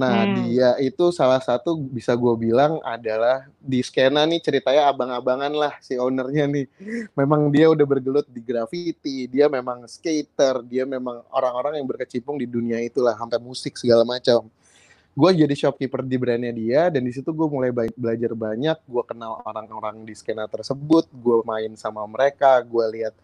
Nah 0.00 0.24
hmm. 0.24 0.34
dia 0.48 0.70
itu 0.80 1.12
salah 1.12 1.44
satu 1.44 1.76
bisa 1.76 2.16
gue 2.16 2.34
bilang 2.40 2.80
adalah 2.80 3.44
di 3.60 3.84
skena 3.84 4.24
nih 4.24 4.40
ceritanya 4.40 4.88
abang-abangan 4.88 5.52
lah 5.52 5.76
si 5.84 6.00
ownernya 6.00 6.48
nih. 6.48 6.66
Memang 7.12 7.52
dia 7.52 7.68
udah 7.68 7.84
bergelut 7.84 8.24
di 8.24 8.40
graffiti, 8.40 9.28
dia 9.28 9.52
memang 9.52 9.84
skater, 9.84 10.64
dia 10.64 10.88
memang 10.88 11.20
orang-orang 11.28 11.76
yang 11.76 11.88
berkecimpung 11.88 12.40
di 12.40 12.48
dunia 12.48 12.80
itulah, 12.80 13.12
sampai 13.12 13.36
musik 13.36 13.76
segala 13.76 14.08
macam. 14.08 14.48
Gue 15.10 15.30
jadi 15.34 15.54
shopkeeper 15.54 16.06
di 16.06 16.16
brandnya 16.16 16.54
dia 16.54 16.82
dan 16.88 17.02
di 17.02 17.12
situ 17.12 17.34
gue 17.34 17.48
mulai 17.50 17.70
belajar 17.72 18.32
banyak. 18.32 18.78
Gue 18.86 19.02
kenal 19.04 19.42
orang-orang 19.42 20.06
di 20.06 20.14
skena 20.14 20.46
tersebut, 20.46 21.10
gue 21.10 21.42
main 21.42 21.72
sama 21.74 22.06
mereka, 22.06 22.62
gue 22.62 22.84
lihat 23.00 23.14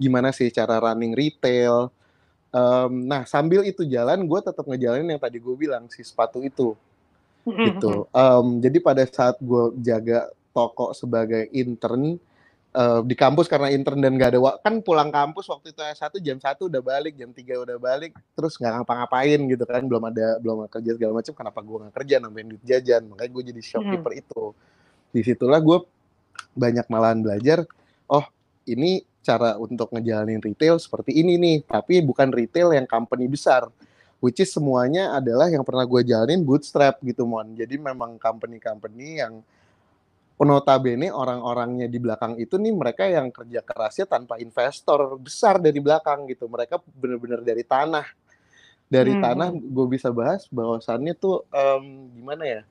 gimana 0.00 0.32
sih 0.32 0.48
cara 0.52 0.80
running 0.80 1.12
retail 1.12 1.92
Um, 2.50 3.06
nah 3.06 3.22
sambil 3.30 3.62
itu 3.62 3.86
jalan, 3.86 4.26
gue 4.26 4.40
tetap 4.42 4.66
ngejalanin 4.66 5.14
yang 5.14 5.22
tadi 5.22 5.38
gue 5.38 5.54
bilang 5.54 5.86
si 5.86 6.02
sepatu 6.02 6.42
itu, 6.42 6.74
gitu. 7.46 8.10
Um, 8.10 8.58
jadi 8.58 8.82
pada 8.82 9.06
saat 9.06 9.38
gue 9.38 9.70
jaga 9.78 10.26
toko 10.50 10.90
sebagai 10.90 11.46
intern 11.54 12.18
uh, 12.74 13.00
di 13.02 13.14
kampus 13.18 13.50
karena 13.50 13.70
intern 13.70 13.98
dan 13.98 14.14
gak 14.14 14.36
ada 14.36 14.58
kan 14.62 14.82
pulang 14.82 15.10
kampus 15.10 15.50
waktu 15.50 15.74
itu 15.74 15.80
S1 15.82 16.14
jam 16.22 16.38
satu 16.38 16.70
udah 16.70 16.82
balik, 16.82 17.18
jam 17.18 17.30
3 17.34 17.64
udah 17.66 17.76
balik, 17.78 18.14
terus 18.34 18.54
nggak 18.58 18.82
ngapa-ngapain 18.82 19.40
gitu 19.50 19.64
kan, 19.66 19.82
belum 19.86 20.02
ada 20.10 20.38
belum 20.38 20.56
ada 20.66 20.70
kerja 20.70 20.90
segala 20.94 21.12
macam, 21.18 21.32
kenapa 21.34 21.58
gue 21.62 21.76
nggak 21.86 21.94
kerja 21.94 22.14
nambahin 22.22 22.46
duit 22.54 22.64
jajan, 22.64 23.02
makanya 23.10 23.30
gue 23.30 23.42
jadi 23.54 23.62
shopkeeper 23.62 24.12
mm. 24.14 24.22
itu. 24.22 24.42
Di 25.10 25.20
situlah 25.26 25.58
gue 25.58 25.78
banyak 26.54 26.86
malahan 26.86 27.20
belajar, 27.22 27.66
oh 28.10 28.24
ini 28.66 29.02
cara 29.20 29.60
untuk 29.60 29.92
ngejalanin 29.92 30.40
retail 30.40 30.80
seperti 30.80 31.12
ini 31.12 31.36
nih, 31.36 31.56
tapi 31.68 32.00
bukan 32.00 32.32
retail 32.32 32.72
yang 32.72 32.88
company 32.88 33.28
besar. 33.28 33.68
Which 34.20 34.36
is 34.36 34.52
semuanya 34.52 35.16
adalah 35.16 35.48
yang 35.48 35.64
pernah 35.64 35.88
gue 35.88 36.04
jalanin 36.04 36.44
bootstrap 36.44 37.00
gitu, 37.00 37.24
Mon. 37.24 37.56
Jadi 37.56 37.80
memang 37.80 38.20
company-company 38.20 39.24
yang 39.24 39.40
notabene 40.44 41.12
orang-orangnya 41.12 41.86
di 41.86 42.00
belakang 42.00 42.40
itu 42.40 42.56
nih 42.56 42.72
mereka 42.72 43.04
yang 43.04 43.28
kerja 43.28 43.60
kerasnya 43.60 44.06
tanpa 44.08 44.40
investor 44.40 45.20
besar 45.20 45.60
dari 45.60 45.78
belakang 45.78 46.24
gitu. 46.28 46.48
Mereka 46.48 46.80
benar-benar 46.96 47.40
dari 47.44 47.64
tanah. 47.64 48.06
Dari 48.90 49.14
hmm. 49.14 49.22
tanah 49.22 49.48
gue 49.54 49.86
bisa 49.86 50.10
bahas 50.10 50.50
bahwasannya 50.50 51.14
tuh 51.14 51.46
um, 51.52 52.10
gimana 52.16 52.44
ya? 52.48 52.62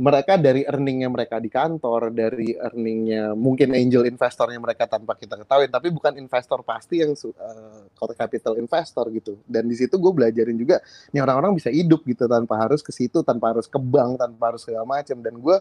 mereka 0.00 0.40
dari 0.40 0.64
earningnya 0.64 1.12
mereka 1.12 1.36
di 1.36 1.46
kantor, 1.46 2.10
dari 2.10 2.56
earningnya 2.56 3.36
mungkin 3.36 3.70
angel 3.76 4.08
investornya 4.08 4.56
mereka 4.56 4.88
tanpa 4.88 5.14
kita 5.14 5.36
ketahui, 5.38 5.68
tapi 5.68 5.92
bukan 5.92 6.16
investor 6.16 6.64
pasti 6.66 7.04
yang 7.04 7.12
uh, 7.12 8.12
capital 8.16 8.56
investor 8.56 9.06
gitu. 9.12 9.38
Dan 9.44 9.68
di 9.68 9.76
situ 9.76 10.00
gue 10.00 10.10
belajarin 10.10 10.56
juga, 10.56 10.80
nih 11.14 11.20
orang-orang 11.20 11.54
bisa 11.54 11.68
hidup 11.68 12.02
gitu 12.08 12.24
tanpa 12.24 12.56
harus 12.58 12.80
ke 12.80 12.88
situ, 12.88 13.20
tanpa 13.20 13.52
harus 13.52 13.70
ke 13.70 13.76
bank, 13.76 14.16
tanpa 14.16 14.50
harus 14.50 14.66
segala 14.66 14.88
macam. 14.88 15.20
Dan 15.22 15.38
gue 15.38 15.56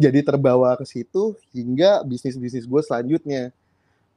jadi 0.00 0.20
terbawa 0.24 0.76
ke 0.76 0.84
situ 0.88 1.36
hingga 1.52 2.04
bisnis-bisnis 2.06 2.64
gue 2.64 2.82
selanjutnya 2.82 3.52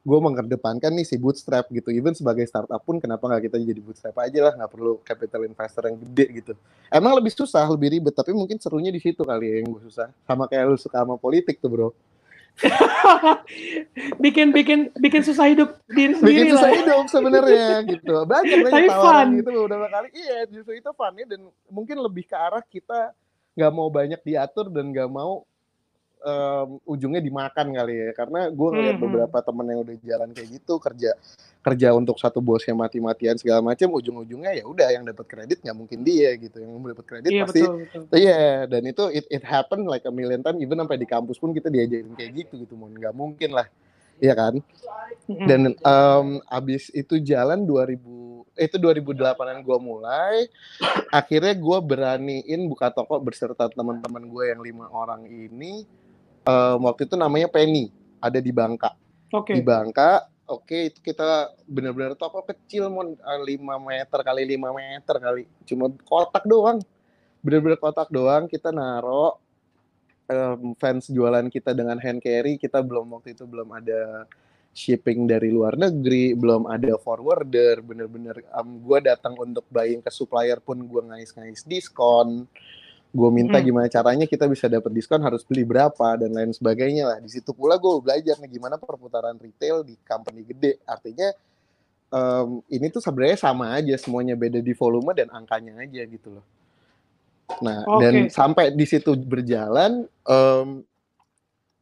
gue 0.06 0.20
mengedepankan 0.22 0.94
nih 0.94 1.02
si 1.02 1.18
bootstrap 1.18 1.66
gitu. 1.74 1.90
Even 1.90 2.14
sebagai 2.14 2.46
startup 2.46 2.78
pun 2.86 3.02
kenapa 3.02 3.26
nggak 3.26 3.50
kita 3.50 3.58
jadi 3.58 3.82
bootstrap 3.82 4.14
aja 4.22 4.40
lah, 4.46 4.54
nggak 4.54 4.70
perlu 4.70 5.02
capital 5.02 5.42
investor 5.50 5.90
yang 5.90 5.98
gede 5.98 6.26
gitu. 6.46 6.54
Emang 6.94 7.18
lebih 7.18 7.34
susah, 7.34 7.66
lebih 7.66 7.98
ribet, 7.98 8.14
tapi 8.14 8.30
mungkin 8.30 8.62
serunya 8.62 8.94
di 8.94 9.02
situ 9.02 9.26
kali 9.26 9.50
ya 9.50 9.56
yang 9.66 9.74
gue 9.74 9.82
susah. 9.90 10.14
Sama 10.30 10.46
kayak 10.46 10.70
lu 10.70 10.78
suka 10.78 11.02
sama 11.02 11.18
politik 11.18 11.58
tuh 11.58 11.74
bro. 11.74 11.90
bikin 14.24 14.56
bikin 14.56 14.88
bikin 14.96 15.22
susah 15.28 15.52
hidup 15.52 15.76
diri 15.92 16.16
sendiri 16.16 16.32
bikin 16.32 16.46
susah 16.56 16.70
lah. 16.72 16.80
hidup 16.80 17.06
sebenarnya 17.12 17.68
gitu 17.84 18.16
banyak 18.24 18.58
banyak 18.64 18.96
tawaran 18.96 19.28
gitu 19.36 19.50
beberapa 19.52 19.88
kali 19.92 20.08
iya 20.16 20.48
justru 20.48 20.72
itu 20.80 20.88
fun 20.96 21.20
ya 21.20 21.28
dan 21.28 21.52
mungkin 21.68 22.00
lebih 22.00 22.24
ke 22.24 22.32
arah 22.32 22.64
kita 22.64 23.12
nggak 23.60 23.72
mau 23.76 23.92
banyak 23.92 24.24
diatur 24.24 24.72
dan 24.72 24.88
nggak 24.88 25.12
mau 25.12 25.44
um, 26.26 26.82
ujungnya 26.90 27.22
dimakan 27.22 27.72
kali 27.72 27.94
ya 27.94 28.10
karena 28.18 28.50
gue 28.50 28.70
ngeliat 28.74 28.98
hmm. 28.98 29.06
beberapa 29.06 29.38
temen 29.46 29.66
yang 29.70 29.80
udah 29.86 29.96
jalan 30.02 30.30
kayak 30.34 30.50
gitu 30.58 30.74
kerja 30.82 31.12
kerja 31.62 31.88
untuk 31.94 32.18
satu 32.18 32.42
bos 32.42 32.66
yang 32.66 32.78
mati-matian 32.78 33.38
segala 33.38 33.62
macam 33.62 33.94
ujung-ujungnya 33.94 34.58
ya 34.58 34.64
udah 34.66 34.88
yang 34.90 35.06
dapat 35.06 35.26
kredit 35.26 35.62
nggak 35.62 35.78
mungkin 35.78 36.02
dia 36.02 36.34
gitu 36.38 36.62
yang 36.62 36.78
dapat 36.82 37.06
kredit 37.06 37.32
iya, 37.32 37.44
pasti 37.46 37.62
iya 37.62 37.86
yeah, 38.18 38.56
dan 38.66 38.82
itu 38.86 39.04
it, 39.14 39.26
it 39.30 39.46
happen 39.46 39.86
like 39.86 40.06
a 40.06 40.14
million 40.14 40.42
time 40.42 40.58
even 40.62 40.78
sampai 40.78 40.98
di 40.98 41.08
kampus 41.08 41.38
pun 41.38 41.54
kita 41.54 41.70
diajarin 41.70 42.14
kayak 42.18 42.46
gitu 42.46 42.66
gitu 42.66 42.74
mau 42.74 42.90
nggak 42.90 43.14
mungkin 43.14 43.54
lah 43.54 43.70
Iya 44.24 44.34
kan? 44.36 44.56
Dan 45.28 45.76
um, 45.84 46.40
abis 46.48 46.88
itu 46.96 47.20
jalan 47.20 47.68
2000 47.68 48.00
eh, 48.56 48.72
itu 48.72 48.78
2008an 48.80 49.60
gue 49.60 49.78
mulai. 49.84 50.48
Akhirnya 51.12 51.52
gue 51.52 51.78
beraniin 51.84 52.62
buka 52.72 52.96
toko 52.96 53.20
berserta 53.20 53.68
teman-teman 53.68 54.24
gue 54.24 54.44
yang 54.56 54.62
lima 54.64 54.88
orang 54.88 55.28
ini 55.28 55.84
um, 56.46 56.78
waktu 56.88 57.10
itu 57.10 57.16
namanya 57.18 57.50
Penny 57.50 57.92
ada 58.22 58.40
di 58.40 58.54
Bangka. 58.54 58.94
Okay. 59.34 59.60
di 59.60 59.64
Bangka 59.66 60.32
oke 60.48 60.70
okay, 60.70 60.82
itu 60.94 61.02
kita 61.02 61.52
benar-benar 61.68 62.16
toko 62.16 62.46
kecil 62.46 62.88
mon. 62.88 63.18
5 63.18 63.44
eh, 63.44 63.58
meter 63.60 64.20
kali 64.22 64.42
5 64.56 64.80
meter 64.80 65.16
kali. 65.20 65.44
Cuma 65.68 65.92
kotak 66.06 66.46
doang. 66.46 66.80
Benar-benar 67.42 67.78
kotak 67.82 68.10
doang 68.14 68.46
kita 68.48 68.70
naro. 68.72 69.42
Um, 70.26 70.74
fans 70.82 71.06
jualan 71.06 71.54
kita 71.54 71.78
dengan 71.78 72.02
hand 72.02 72.18
carry 72.18 72.58
kita 72.58 72.82
belum 72.82 73.14
waktu 73.14 73.38
itu 73.38 73.46
belum 73.46 73.70
ada 73.78 74.26
shipping 74.76 75.24
dari 75.24 75.48
luar 75.48 75.80
negeri 75.80 76.36
belum 76.36 76.68
ada 76.68 77.00
forwarder 77.00 77.80
bener-bener 77.80 78.44
um, 78.52 78.76
gue 78.84 79.08
datang 79.08 79.38
untuk 79.40 79.64
buying 79.72 80.04
ke 80.04 80.12
supplier 80.12 80.60
pun 80.60 80.84
gue 80.84 81.02
ngais-ngais 81.14 81.64
diskon 81.64 82.44
gue 83.16 83.30
minta 83.32 83.58
hmm. 83.58 83.66
gimana 83.72 83.88
caranya 83.88 84.28
kita 84.28 84.44
bisa 84.52 84.68
dapat 84.68 84.92
diskon 84.92 85.24
harus 85.24 85.48
beli 85.48 85.64
berapa 85.64 86.20
dan 86.20 86.36
lain 86.36 86.52
sebagainya 86.52 87.16
lah 87.16 87.18
di 87.24 87.32
situ 87.32 87.56
pula 87.56 87.80
gue 87.80 88.04
belajar 88.04 88.36
nih 88.44 88.60
gimana 88.60 88.76
perputaran 88.76 89.40
retail 89.40 89.88
di 89.88 89.96
company 90.04 90.44
gede 90.44 90.84
artinya 90.84 91.32
um, 92.12 92.60
ini 92.68 92.92
tuh 92.92 93.00
sebenarnya 93.00 93.40
sama 93.40 93.72
aja 93.72 93.96
semuanya 93.96 94.36
beda 94.36 94.60
di 94.60 94.76
volume 94.76 95.16
dan 95.16 95.32
angkanya 95.32 95.80
aja 95.80 96.04
gitu 96.04 96.36
loh 96.36 96.46
nah 97.64 97.88
okay. 97.88 98.02
dan 98.04 98.14
sampai 98.28 98.76
di 98.76 98.84
situ 98.84 99.16
berjalan 99.16 100.04
um, 100.28 100.84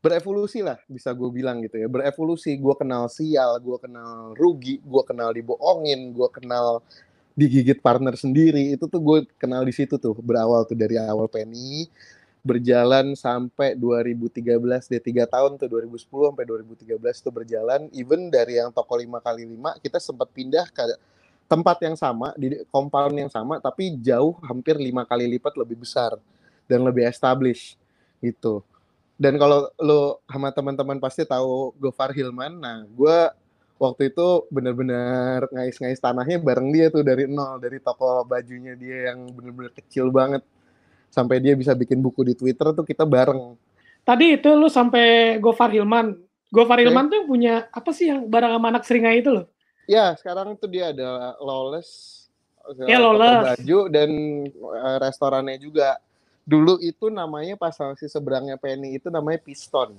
berevolusi 0.06 0.62
lah 0.62 0.78
bisa 0.86 1.16
gue 1.18 1.30
bilang 1.34 1.66
gitu 1.66 1.82
ya 1.82 1.90
berevolusi 1.90 2.54
gue 2.62 2.76
kenal 2.78 3.10
sial 3.10 3.58
gue 3.58 3.78
kenal 3.82 4.38
rugi 4.38 4.78
gue 4.86 5.04
kenal 5.08 5.34
dibohongin 5.34 6.14
gue 6.14 6.30
kenal 6.30 6.86
digigit 7.34 7.78
partner 7.82 8.14
sendiri. 8.18 8.74
Itu 8.74 8.86
tuh 8.90 9.02
gue 9.02 9.20
kenal 9.38 9.66
di 9.66 9.74
situ 9.74 9.98
tuh 9.98 10.14
berawal 10.22 10.66
tuh 10.66 10.78
dari 10.78 10.98
awal 10.98 11.30
Penny 11.30 11.90
berjalan 12.44 13.16
sampai 13.16 13.80
2013 13.80 14.60
deh 14.92 15.00
tiga 15.00 15.24
tahun 15.24 15.56
tuh 15.56 15.72
2010 15.72 16.12
sampai 16.12 16.44
2013 16.44 17.00
tuh 17.24 17.34
berjalan. 17.34 17.82
Even 17.96 18.28
dari 18.28 18.60
yang 18.60 18.70
toko 18.70 19.00
lima 19.00 19.24
kali 19.24 19.48
lima 19.48 19.76
kita 19.80 19.98
sempat 19.98 20.28
pindah 20.36 20.68
ke 20.70 20.84
tempat 21.48 21.78
yang 21.84 21.96
sama 21.96 22.36
di 22.36 22.64
compound 22.72 23.16
yang 23.16 23.32
sama 23.32 23.60
tapi 23.60 23.96
jauh 24.00 24.36
hampir 24.44 24.76
lima 24.80 25.08
kali 25.08 25.28
lipat 25.38 25.56
lebih 25.56 25.84
besar 25.84 26.20
dan 26.68 26.84
lebih 26.84 27.08
established 27.08 27.80
gitu. 28.20 28.64
Dan 29.16 29.40
kalau 29.40 29.72
lo 29.80 30.20
sama 30.28 30.52
teman-teman 30.52 31.00
pasti 31.00 31.24
tahu 31.24 31.72
Gofar 31.80 32.12
Hilman 32.12 32.60
nah 32.60 32.84
gue 32.84 33.20
waktu 33.84 34.16
itu 34.16 34.48
bener-bener 34.48 35.44
ngais-ngais 35.52 36.00
tanahnya 36.00 36.40
bareng 36.40 36.72
dia 36.72 36.88
tuh 36.88 37.04
dari 37.04 37.28
nol 37.28 37.60
dari 37.60 37.84
toko 37.84 38.24
bajunya 38.24 38.80
dia 38.80 39.12
yang 39.12 39.28
bener-bener 39.36 39.76
kecil 39.76 40.08
banget 40.08 40.40
sampai 41.12 41.44
dia 41.44 41.54
bisa 41.54 41.76
bikin 41.76 42.00
buku 42.00 42.24
di 42.24 42.34
Twitter 42.34 42.72
tuh 42.72 42.88
kita 42.88 43.04
bareng. 43.04 43.60
Tadi 44.08 44.40
itu 44.40 44.50
lu 44.56 44.72
sampai 44.72 45.38
Gofar 45.44 45.70
Hilman. 45.70 46.16
Gofar 46.50 46.80
Hilman 46.80 47.12
tuh 47.12 47.22
yang 47.22 47.28
punya 47.28 47.54
apa 47.70 47.92
sih 47.92 48.08
yang 48.10 48.26
barang 48.26 48.52
sama 48.56 48.68
anak 48.72 48.84
seringai 48.88 49.20
itu 49.20 49.30
loh? 49.30 49.46
Ya, 49.84 50.16
sekarang 50.16 50.56
tuh 50.56 50.72
dia 50.72 50.96
ada 50.96 51.36
Lawless, 51.44 52.24
ya, 52.88 52.98
toko 52.98 53.20
Lawless. 53.20 53.60
baju 53.60 53.80
dan 53.92 54.10
uh, 54.58 54.98
restorannya 55.04 55.60
juga. 55.60 56.00
Dulu 56.44 56.80
itu 56.84 57.08
namanya 57.08 57.56
pas 57.56 57.76
si 58.00 58.08
seberangnya 58.08 58.60
Penny 58.60 59.00
itu 59.00 59.08
namanya 59.08 59.40
Piston. 59.40 59.96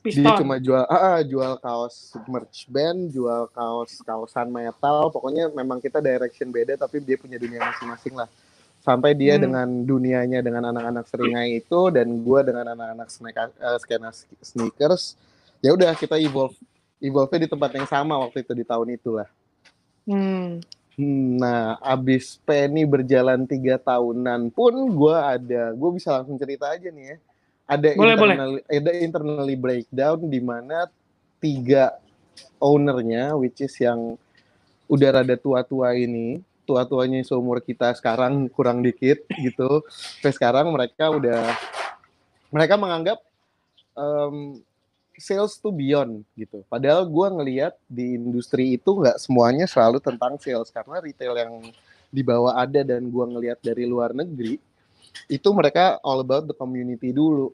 Piston. 0.00 0.24
Dia 0.24 0.32
cuma 0.40 0.56
jual 0.56 0.84
ah, 0.88 1.20
jual 1.20 1.60
kaos 1.60 2.16
merch 2.24 2.64
band, 2.72 3.12
jual 3.12 3.52
kaos 3.52 4.00
kaosan 4.00 4.48
metal, 4.48 5.12
pokoknya 5.12 5.52
memang 5.52 5.76
kita 5.76 6.00
direction 6.00 6.48
beda 6.48 6.80
tapi 6.80 7.04
dia 7.04 7.20
punya 7.20 7.36
dunia 7.36 7.60
masing-masing 7.60 8.16
lah. 8.16 8.28
Sampai 8.80 9.12
dia 9.12 9.36
Hmm. 9.36 9.44
dengan 9.44 9.68
dunianya 9.84 10.40
dengan 10.40 10.72
anak-anak 10.72 11.04
seringai 11.04 11.60
itu 11.60 11.92
dan 11.92 12.08
gua 12.24 12.40
dengan 12.40 12.72
anak-anak 12.72 13.08
eh, 13.60 13.78
skena 13.78 14.08
sneakers. 14.40 15.20
Ya 15.60 15.76
udah 15.76 15.92
kita 15.92 16.16
evolve 16.16 16.56
evolve 17.00 17.36
di 17.36 17.48
tempat 17.48 17.70
yang 17.76 17.84
sama 17.84 18.16
waktu 18.16 18.40
itu 18.40 18.52
di 18.56 18.64
tahun 18.64 18.96
itulah. 18.96 19.28
Hmm. 20.08 20.64
Hmm, 20.96 21.36
Nah, 21.40 21.76
abis 21.80 22.40
Penny 22.44 22.84
berjalan 22.84 23.44
tiga 23.48 23.76
tahunan 23.80 24.52
pun 24.52 24.72
gue 24.92 25.16
ada, 25.16 25.72
gue 25.72 25.90
bisa 25.96 26.12
langsung 26.12 26.36
cerita 26.40 26.68
aja 26.72 26.88
nih 26.88 27.04
ya. 27.14 27.16
Ada 27.70 27.94
Boleh, 27.94 28.18
boleh. 28.18 28.34
internally, 28.34 28.60
ada 28.66 28.90
internally 28.98 29.54
breakdown 29.54 30.18
di 30.26 30.40
mana 30.42 30.90
tiga 31.38 31.94
ownernya, 32.58 33.38
which 33.38 33.62
is 33.62 33.70
yang 33.78 34.18
udah 34.90 35.22
rada 35.22 35.38
tua-tua 35.38 35.94
ini, 35.94 36.42
tua-tuanya 36.66 37.22
seumur 37.22 37.62
kita 37.62 37.94
sekarang 37.94 38.50
kurang 38.50 38.82
dikit 38.82 39.22
gitu. 39.46 39.86
Sampai 39.86 40.34
sekarang 40.34 40.66
mereka 40.74 41.14
udah, 41.14 41.54
mereka 42.50 42.74
menganggap 42.74 43.22
em, 43.94 44.58
sales 45.14 45.54
to 45.62 45.70
beyond 45.70 46.26
gitu. 46.34 46.66
Padahal 46.66 47.06
gue 47.06 47.28
ngelihat 47.38 47.78
di 47.86 48.18
industri 48.18 48.74
itu 48.74 48.98
nggak 48.98 49.22
semuanya 49.22 49.70
selalu 49.70 50.02
tentang 50.02 50.42
sales 50.42 50.74
karena 50.74 50.98
retail 50.98 51.38
yang 51.38 51.54
di 52.10 52.26
bawah 52.26 52.58
ada 52.58 52.82
dan 52.82 53.06
gue 53.06 53.24
ngelihat 53.30 53.62
dari 53.62 53.86
luar 53.86 54.10
negeri 54.10 54.58
itu 55.26 55.48
mereka 55.54 55.98
all 56.02 56.20
about 56.22 56.46
the 56.46 56.56
community 56.56 57.10
dulu 57.14 57.52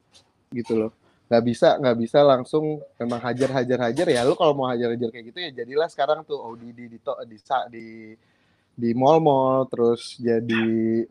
gitu 0.52 0.74
loh. 0.76 0.92
Nggak 1.26 1.42
bisa 1.42 1.68
nggak 1.80 1.96
bisa 1.98 2.18
langsung 2.22 2.78
memang 3.02 3.18
hajar 3.18 3.50
hajar 3.50 3.78
hajar 3.90 4.06
ya. 4.06 4.22
Lu 4.22 4.38
kalau 4.38 4.54
mau 4.54 4.70
hajar 4.70 4.94
hajar 4.94 5.10
kayak 5.10 5.26
gitu 5.34 5.38
ya 5.42 5.50
jadilah 5.64 5.88
sekarang 5.90 6.22
tuh 6.22 6.38
ODD 6.38 6.80
di 6.86 6.98
to- 7.02 7.18
di 7.26 7.36
di 7.72 7.86
di 8.76 8.90
mall-mall 8.92 9.64
terus 9.72 10.20
jadi 10.20 11.08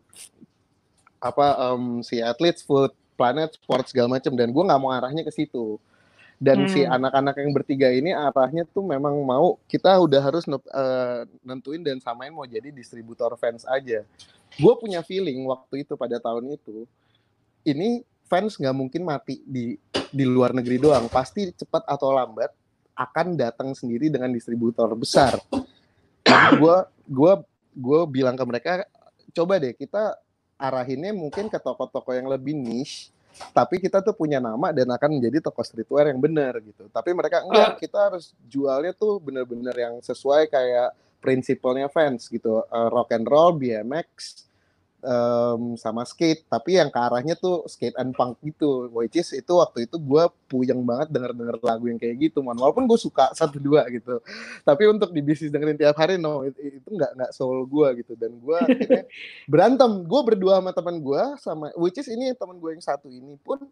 apa 1.18 1.74
em, 1.74 2.00
si 2.06 2.22
athletes 2.22 2.62
food 2.62 2.92
planet 3.16 3.56
sports 3.56 3.90
segala 3.90 4.20
macam 4.20 4.32
dan 4.36 4.52
gue 4.52 4.62
nggak 4.62 4.80
mau 4.80 4.92
arahnya 4.92 5.24
ke 5.24 5.32
situ 5.32 5.80
dan 6.36 6.68
si 6.68 6.84
Hmm. 6.84 7.00
anak-anak 7.00 7.34
yang 7.40 7.50
bertiga 7.56 7.88
ini 7.88 8.12
arahnya 8.12 8.68
tuh 8.68 8.84
memang 8.84 9.16
mau 9.24 9.56
kita 9.66 9.88
udah 9.96 10.20
harus 10.20 10.44
eh, 10.46 11.20
nentuin 11.40 11.80
dan 11.80 11.96
samain 11.98 12.28
mau 12.28 12.44
jadi 12.44 12.68
distributor 12.68 13.32
fans 13.40 13.64
aja 13.64 14.04
gue 14.56 14.74
punya 14.80 15.04
feeling 15.04 15.44
waktu 15.44 15.84
itu 15.84 15.94
pada 15.94 16.16
tahun 16.16 16.56
itu 16.56 16.88
ini 17.66 18.06
fans 18.26 18.58
nggak 18.58 18.76
mungkin 18.76 19.02
mati 19.06 19.42
di 19.46 19.74
di 20.10 20.24
luar 20.26 20.54
negeri 20.54 20.78
doang. 20.78 21.10
Pasti 21.10 21.50
cepat 21.50 21.86
atau 21.86 22.14
lambat 22.14 22.50
akan 22.96 23.36
datang 23.36 23.74
sendiri 23.74 24.08
dengan 24.08 24.30
distributor 24.30 24.88
besar. 24.94 25.38
Gue 26.58 26.76
gue 27.06 27.32
gue 27.76 28.00
bilang 28.08 28.34
ke 28.38 28.44
mereka 28.46 28.72
coba 29.34 29.60
deh 29.60 29.74
kita 29.76 30.16
arahinnya 30.56 31.12
mungkin 31.12 31.52
ke 31.52 31.60
toko-toko 31.60 32.16
yang 32.16 32.26
lebih 32.32 32.56
niche 32.56 33.12
tapi 33.52 33.76
kita 33.76 34.00
tuh 34.00 34.16
punya 34.16 34.40
nama 34.40 34.72
dan 34.72 34.88
akan 34.88 35.20
menjadi 35.20 35.44
toko 35.44 35.60
streetwear 35.60 36.08
yang 36.08 36.16
benar 36.16 36.56
gitu. 36.64 36.88
Tapi 36.88 37.12
mereka 37.12 37.44
enggak 37.44 37.76
kita 37.76 38.08
harus 38.08 38.32
jualnya 38.48 38.96
tuh 38.96 39.20
bener-bener 39.20 39.76
yang 39.76 40.00
sesuai 40.00 40.48
kayak 40.48 40.96
prinsipalnya 41.20 41.92
fans 41.92 42.32
gitu. 42.32 42.64
Eh, 42.64 42.88
rock 42.88 43.12
and 43.12 43.28
roll 43.28 43.52
BMX 43.52 44.45
em, 45.06 45.62
sama 45.76 46.02
skate. 46.02 46.42
Tapi 46.44 46.74
yang 46.74 46.90
ke 46.90 46.98
arahnya 46.98 47.32
tuh 47.34 47.62
skate 47.64 47.94
and 47.94 48.10
punk 48.10 48.34
gitu 48.42 48.90
which 48.90 49.14
is 49.14 49.30
itu 49.30 49.52
waktu 49.52 49.86
itu 49.86 49.96
gue 49.96 50.22
puyeng 50.44 50.82
banget 50.82 51.08
denger 51.08 51.30
denger 51.30 51.56
lagu 51.62 51.86
yang 51.86 51.96
kayak 51.96 52.18
gitu 52.20 52.42
man 52.42 52.54
walaupun 52.54 52.84
gue 52.84 52.98
suka 52.98 53.30
satu 53.30 53.56
dua 53.56 53.86
gitu. 53.88 54.18
Tapi 54.60 54.82
untuk 54.86 55.14
di 55.14 55.22
bisnis 55.22 55.48
dengerin 55.48 55.78
tiap 55.78 55.94
hari 55.94 56.18
no 56.18 56.42
it- 56.42 56.58
itu 56.58 56.88
nggak 56.90 57.14
nggak 57.14 57.30
soul 57.30 57.62
gue 57.64 58.02
gitu. 58.02 58.18
Dan 58.18 58.34
gue 58.36 58.58
berantem. 59.46 60.02
Gue 60.02 60.20
berdua 60.24 60.58
sama 60.58 60.70
teman 60.70 60.96
gue 60.98 61.22
sama 61.38 61.66
which 61.74 61.96
is 61.96 62.08
ini 62.08 62.34
teman 62.34 62.58
gue 62.58 62.70
yang 62.72 62.82
satu 62.82 63.06
ini 63.06 63.38
pun 63.40 63.62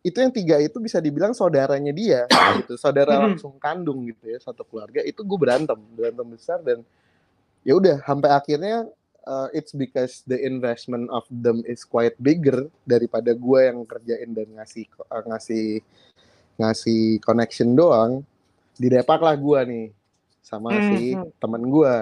itu 0.00 0.22
yang 0.22 0.30
tiga 0.30 0.62
itu 0.62 0.78
bisa 0.78 1.02
dibilang 1.02 1.34
saudaranya 1.34 1.90
dia 1.90 2.30
gitu. 2.56 2.78
Saudara 2.78 3.18
Mhm. 3.18 3.22
langsung 3.26 3.58
kandung 3.58 4.06
gitu 4.06 4.30
ya 4.30 4.38
satu 4.38 4.62
keluarga 4.62 5.02
itu 5.02 5.18
gue 5.18 5.38
berantem. 5.38 5.74
Berantem 5.92 6.26
besar 6.30 6.62
dan 6.62 6.86
ya 7.66 7.74
udah 7.74 7.98
sampai 8.06 8.30
akhirnya 8.30 8.86
uh, 9.26 9.50
it's 9.52 9.74
because 9.74 10.22
the 10.24 10.38
investment 10.38 11.10
of 11.10 11.26
them 11.28 11.60
is 11.66 11.82
quite 11.82 12.14
bigger 12.16 12.70
daripada 12.86 13.34
gue 13.34 13.60
yang 13.66 13.82
kerjain 13.84 14.30
dan 14.32 14.48
ngasih 14.56 14.86
uh, 15.10 15.22
ngasih 15.26 15.82
ngasih 16.56 17.20
connection 17.20 17.76
doang. 17.76 18.24
Didepak 18.78 19.20
lah 19.20 19.36
gue 19.36 19.60
nih 19.66 19.86
sama 20.40 20.78
si 20.78 21.12
Mhm. 21.12 21.26
temen 21.42 21.62
gue 21.66 21.94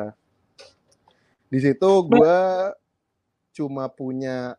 di 1.49 1.59
situ 1.63 1.91
gue 2.05 2.37
cuma 3.55 3.87
punya 3.89 4.59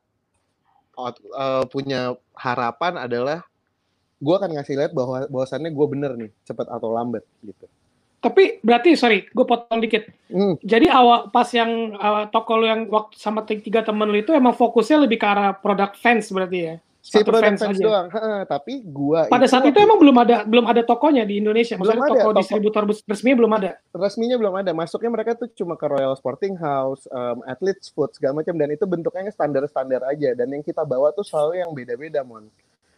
uh, 0.98 1.64
punya 1.68 2.16
harapan 2.34 2.98
adalah 2.98 3.44
gue 4.16 4.32
akan 4.32 4.56
ngasih 4.56 4.80
lihat 4.80 4.96
bahwa 4.96 5.28
bahwasannya 5.28 5.70
gue 5.76 5.88
bener 5.92 6.12
nih 6.16 6.32
cepat 6.48 6.72
atau 6.72 6.90
lambat 6.96 7.22
gitu 7.44 7.68
Tapi 8.26 8.58
berarti 8.60 8.98
sorry, 8.98 9.30
gue 9.30 9.46
potong 9.46 9.78
dikit. 9.78 10.10
Hmm, 10.26 10.58
Jadi 10.60 10.90
awal 10.90 11.30
pas 11.30 11.46
yang 11.54 11.94
uh, 11.94 12.26
toko 12.28 12.58
lu 12.58 12.66
yang 12.66 12.90
waktu 12.90 13.14
sama 13.16 13.46
ti- 13.46 13.62
tiga 13.62 13.86
temen 13.86 14.10
lu 14.10 14.18
itu 14.18 14.34
emang 14.34 14.52
fokusnya 14.52 15.06
lebih 15.06 15.22
ke 15.22 15.28
arah 15.30 15.54
produk 15.54 15.94
fans 15.94 16.34
berarti 16.34 16.60
ya? 16.60 16.76
si 17.06 17.22
produk 17.22 17.54
fans 17.54 17.62
fans 17.62 17.78
aja. 17.78 17.86
doang 17.86 18.08
Heeh, 18.10 18.40
tapi 18.50 18.82
gue 18.82 19.30
Pada 19.30 19.46
saat 19.46 19.62
itu 19.62 19.78
emang 19.78 20.02
belum 20.02 20.18
ada 20.18 20.42
belum 20.42 20.66
ada 20.66 20.82
tokonya 20.82 21.22
di 21.22 21.38
Indonesia. 21.38 21.78
Belum 21.78 21.94
Maksudnya 21.94 22.02
ada, 22.02 22.10
toko 22.10 22.26
toko- 22.26 22.40
distributor 22.42 22.84
bes- 22.90 23.06
resmi 23.06 23.32
belum 23.38 23.52
ada. 23.54 23.78
resminya 23.94 24.38
belum 24.42 24.54
ada. 24.58 24.72
Masuknya 24.74 25.14
mereka 25.14 25.38
tuh 25.38 25.54
cuma 25.54 25.78
ke 25.78 25.86
Royal 25.86 26.18
Sporting 26.18 26.58
House, 26.58 27.06
um, 27.08 27.46
Athletes 27.46 27.94
Food 27.94 28.18
segala 28.18 28.42
macam 28.42 28.58
dan 28.58 28.74
itu 28.74 28.90
bentuknya 28.90 29.30
standar-standar 29.30 30.02
aja 30.02 30.34
dan 30.34 30.50
yang 30.50 30.66
kita 30.66 30.82
bawa 30.82 31.14
tuh 31.14 31.22
selalu 31.22 31.62
yang 31.62 31.70
beda-beda 31.70 32.26
mon. 32.26 32.50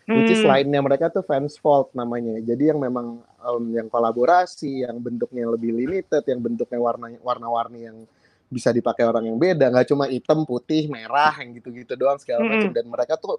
Which 0.07 0.31
is 0.31 0.39
Hmm. 0.39 0.55
lainnya 0.55 0.79
mereka 0.79 1.11
tuh 1.11 1.19
fans 1.19 1.59
fault 1.59 1.91
namanya. 1.91 2.39
Jadi 2.39 2.71
yang 2.71 2.79
memang 2.79 3.19
um, 3.43 3.63
yang 3.75 3.91
kolaborasi, 3.91 4.87
yang 4.87 5.03
bentuknya 5.03 5.43
lebih 5.51 5.75
limited, 5.75 6.23
yang 6.23 6.39
bentuknya 6.39 6.79
warna 6.79 7.11
warna-warni 7.19 7.91
yang 7.91 7.97
bisa 8.47 8.71
dipakai 8.71 9.03
orang 9.03 9.27
yang 9.27 9.35
beda, 9.35 9.67
nggak 9.67 9.91
cuma 9.91 10.07
hitam, 10.07 10.47
putih, 10.47 10.87
merah, 10.87 11.35
yang 11.43 11.51
gitu-gitu 11.51 11.99
doang 11.99 12.15
segala 12.23 12.47
Mm-mm. 12.47 12.55
macam. 12.55 12.71
Dan 12.71 12.85
mereka 12.87 13.19
tuh 13.19 13.35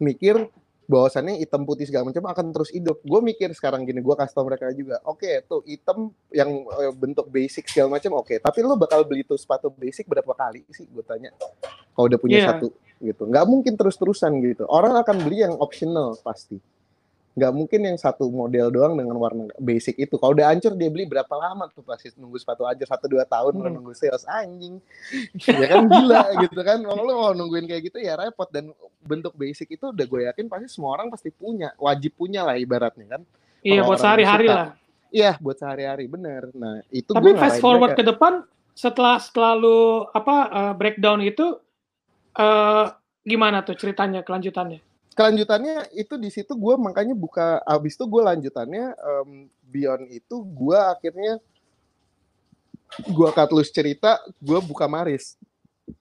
mikir 0.00 0.48
bahwasannya 0.88 1.38
hitam 1.38 1.68
putih 1.68 1.84
segala 1.84 2.08
macam 2.08 2.24
akan 2.24 2.46
terus 2.50 2.72
hidup. 2.72 2.98
Gue 3.04 3.20
mikir 3.20 3.52
sekarang 3.52 3.84
gini, 3.84 4.00
gue 4.00 4.14
kasih 4.16 4.34
tau 4.34 4.48
mereka 4.48 4.72
juga, 4.72 5.04
oke 5.04 5.44
tuh 5.44 5.60
hitam 5.68 6.10
yang 6.32 6.48
eh, 6.80 6.92
bentuk 6.96 7.28
basic 7.28 7.68
segala 7.68 8.00
macam 8.00 8.18
oke, 8.18 8.40
tapi 8.40 8.58
lo 8.64 8.74
bakal 8.74 9.04
beli 9.04 9.22
tuh 9.22 9.36
sepatu 9.36 9.68
basic 9.68 10.08
berapa 10.08 10.32
kali 10.32 10.64
sih? 10.72 10.88
Gue 10.88 11.04
tanya. 11.04 11.30
Kalau 11.92 12.08
udah 12.08 12.16
punya 12.18 12.40
Iya. 12.40 12.56
satu 12.56 12.72
gitu, 13.00 13.24
nggak 13.26 13.46
mungkin 13.48 13.74
terus-terusan 13.74 14.30
gitu. 14.44 14.64
Orang 14.68 14.94
akan 14.94 15.16
beli 15.24 15.42
yang 15.42 15.56
optional 15.56 16.14
pasti. 16.20 16.60
Nggak 17.30 17.52
mungkin 17.54 17.80
yang 17.86 17.96
satu 17.96 18.26
model 18.26 18.68
doang 18.68 18.98
dengan 18.98 19.14
warna 19.16 19.48
basic 19.56 19.96
itu. 19.96 20.18
Kalau 20.18 20.34
udah 20.34 20.50
hancur 20.50 20.74
dia 20.74 20.90
beli 20.90 21.06
berapa 21.06 21.30
lama 21.30 21.70
tuh 21.70 21.80
pasti 21.80 22.10
nunggu 22.18 22.36
sepatu 22.36 22.66
aja 22.66 22.82
satu 22.82 23.06
dua 23.06 23.22
tahun 23.24 23.54
Hmm. 23.56 23.70
nunggu 23.80 23.94
sales 23.94 24.26
anjing. 24.26 24.82
ya 25.48 25.66
kan 25.70 25.86
gila 25.86 26.22
gitu 26.42 26.60
kan. 26.60 26.82
Kalau 26.82 27.02
lo 27.06 27.12
mau 27.16 27.32
nungguin 27.32 27.70
kayak 27.70 27.82
gitu 27.86 27.98
ya 28.02 28.18
repot 28.18 28.50
dan 28.50 28.74
bentuk 29.00 29.32
basic 29.32 29.70
itu 29.72 29.88
udah 29.88 30.04
gue 30.04 30.20
yakin 30.26 30.50
pasti 30.50 30.66
semua 30.68 30.98
orang 30.98 31.08
pasti 31.08 31.30
punya, 31.30 31.70
wajib 31.78 32.12
punya 32.18 32.42
lah 32.44 32.58
ibaratnya 32.58 33.06
kan. 33.16 33.22
Iya 33.62 33.80
buat 33.86 33.98
sehari-hari 33.98 34.46
lah. 34.50 34.68
Iya, 35.10 35.34
buat 35.42 35.58
sehari-hari 35.58 36.06
bener. 36.06 36.54
Nah, 36.54 36.86
itu 36.90 37.10
Tapi 37.10 37.34
fast 37.34 37.58
forward 37.58 37.94
mereka. 37.94 37.98
ke 37.98 38.10
depan 38.14 38.32
setelah 38.74 39.18
setelah 39.18 39.58
lu 39.58 40.06
apa 40.10 40.36
uh, 40.50 40.72
breakdown 40.74 41.18
itu 41.18 41.58
eh 42.40 42.86
gimana 43.22 43.60
tuh 43.60 43.76
ceritanya 43.76 44.24
kelanjutannya? 44.24 44.80
kelanjutannya 45.12 45.92
itu 45.92 46.16
di 46.16 46.30
situ 46.32 46.56
gue 46.56 46.74
makanya 46.80 47.12
buka 47.12 47.60
abis 47.68 47.98
itu 47.98 48.08
gue 48.08 48.22
lanjutannya 48.24 48.96
em, 48.96 49.30
beyond 49.68 50.08
itu 50.08 50.36
gue 50.40 50.78
akhirnya 50.78 51.36
gue 53.04 53.28
loose 53.52 53.68
cerita 53.68 54.16
gue 54.40 54.58
buka 54.64 54.88
Maris 54.88 55.36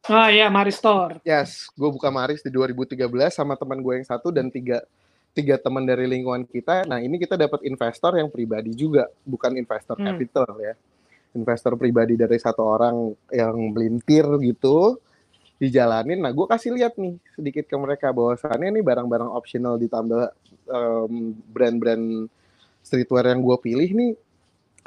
Ah 0.06 0.30
iya, 0.30 0.47
Mari 0.54 0.69
Store. 0.69 1.17
yes 1.25 1.67
gue 1.73 1.89
buka 1.89 2.08
Maris 2.13 2.45
di 2.45 2.54
2013 2.54 3.02
sama 3.34 3.58
teman 3.58 3.82
gue 3.82 3.93
yang 3.99 4.06
satu 4.08 4.30
dan 4.30 4.47
tiga 4.47 4.86
tiga 5.34 5.58
teman 5.58 5.84
dari 5.84 6.06
lingkungan 6.06 6.45
kita 6.45 6.86
nah 6.86 7.02
ini 7.02 7.17
kita 7.17 7.36
dapat 7.36 7.65
investor 7.65 8.13
yang 8.15 8.30
pribadi 8.30 8.71
juga 8.71 9.10
bukan 9.25 9.58
investor 9.58 9.97
Hmm. 9.97 10.06
capital 10.13 10.49
ya 10.62 10.73
investor 11.34 11.73
pribadi 11.75 12.15
dari 12.15 12.38
satu 12.38 12.62
orang 12.62 12.95
yang 13.34 13.58
melintir 13.73 14.25
gitu 14.39 15.02
dijalanin. 15.60 16.24
Nah 16.24 16.32
gue 16.32 16.48
kasih 16.48 16.74
lihat 16.74 16.95
nih 16.95 17.19
sedikit 17.36 17.67
ke 17.67 17.76
mereka 17.76 18.15
bahwasannya 18.15 18.72
ini 18.72 18.82
barang-barang 18.82 19.30
optional 19.30 19.76
ditambah 19.76 20.32
em, 20.72 21.36
brand-brand 21.52 22.32
streetwear 22.82 23.36
yang 23.36 23.43
gue 23.43 23.58
pilih 23.60 23.89
nih 23.91 24.12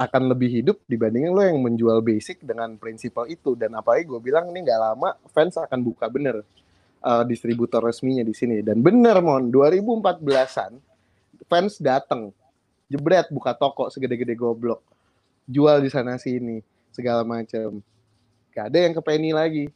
akan 0.01 0.33
lebih 0.33 0.49
hidup 0.49 0.81
dibandingin 0.89 1.31
lo 1.31 1.45
yang 1.45 1.61
menjual 1.61 2.01
basic 2.01 2.41
dengan 2.41 2.81
prinsipal 2.81 3.29
itu. 3.29 3.53
Dan 3.53 3.77
apalagi 3.77 4.09
gue 4.09 4.19
bilang 4.19 4.49
ini 4.49 4.65
nggak 4.65 4.81
lama 4.81 5.15
fans 5.31 5.61
akan 5.61 5.85
buka 5.85 6.09
bener 6.09 6.41
uh, 7.05 7.23
distributor 7.29 7.85
resminya 7.85 8.25
di 8.25 8.33
sini. 8.33 8.65
Dan 8.65 8.81
bener 8.81 9.21
mon 9.21 9.53
2014an 9.53 10.81
fans 11.45 11.77
datang 11.77 12.33
jebret 12.89 13.29
buka 13.29 13.53
toko 13.53 13.93
segede-gede 13.93 14.33
goblok 14.33 14.81
jual 15.49 15.85
di 15.85 15.91
sana 15.93 16.17
sini 16.21 16.61
segala 16.93 17.25
macam 17.25 17.81
gak 18.53 18.69
ada 18.69 18.79
yang 18.85 18.93
ke 18.93 19.03
Penny 19.03 19.33
lagi 19.33 19.73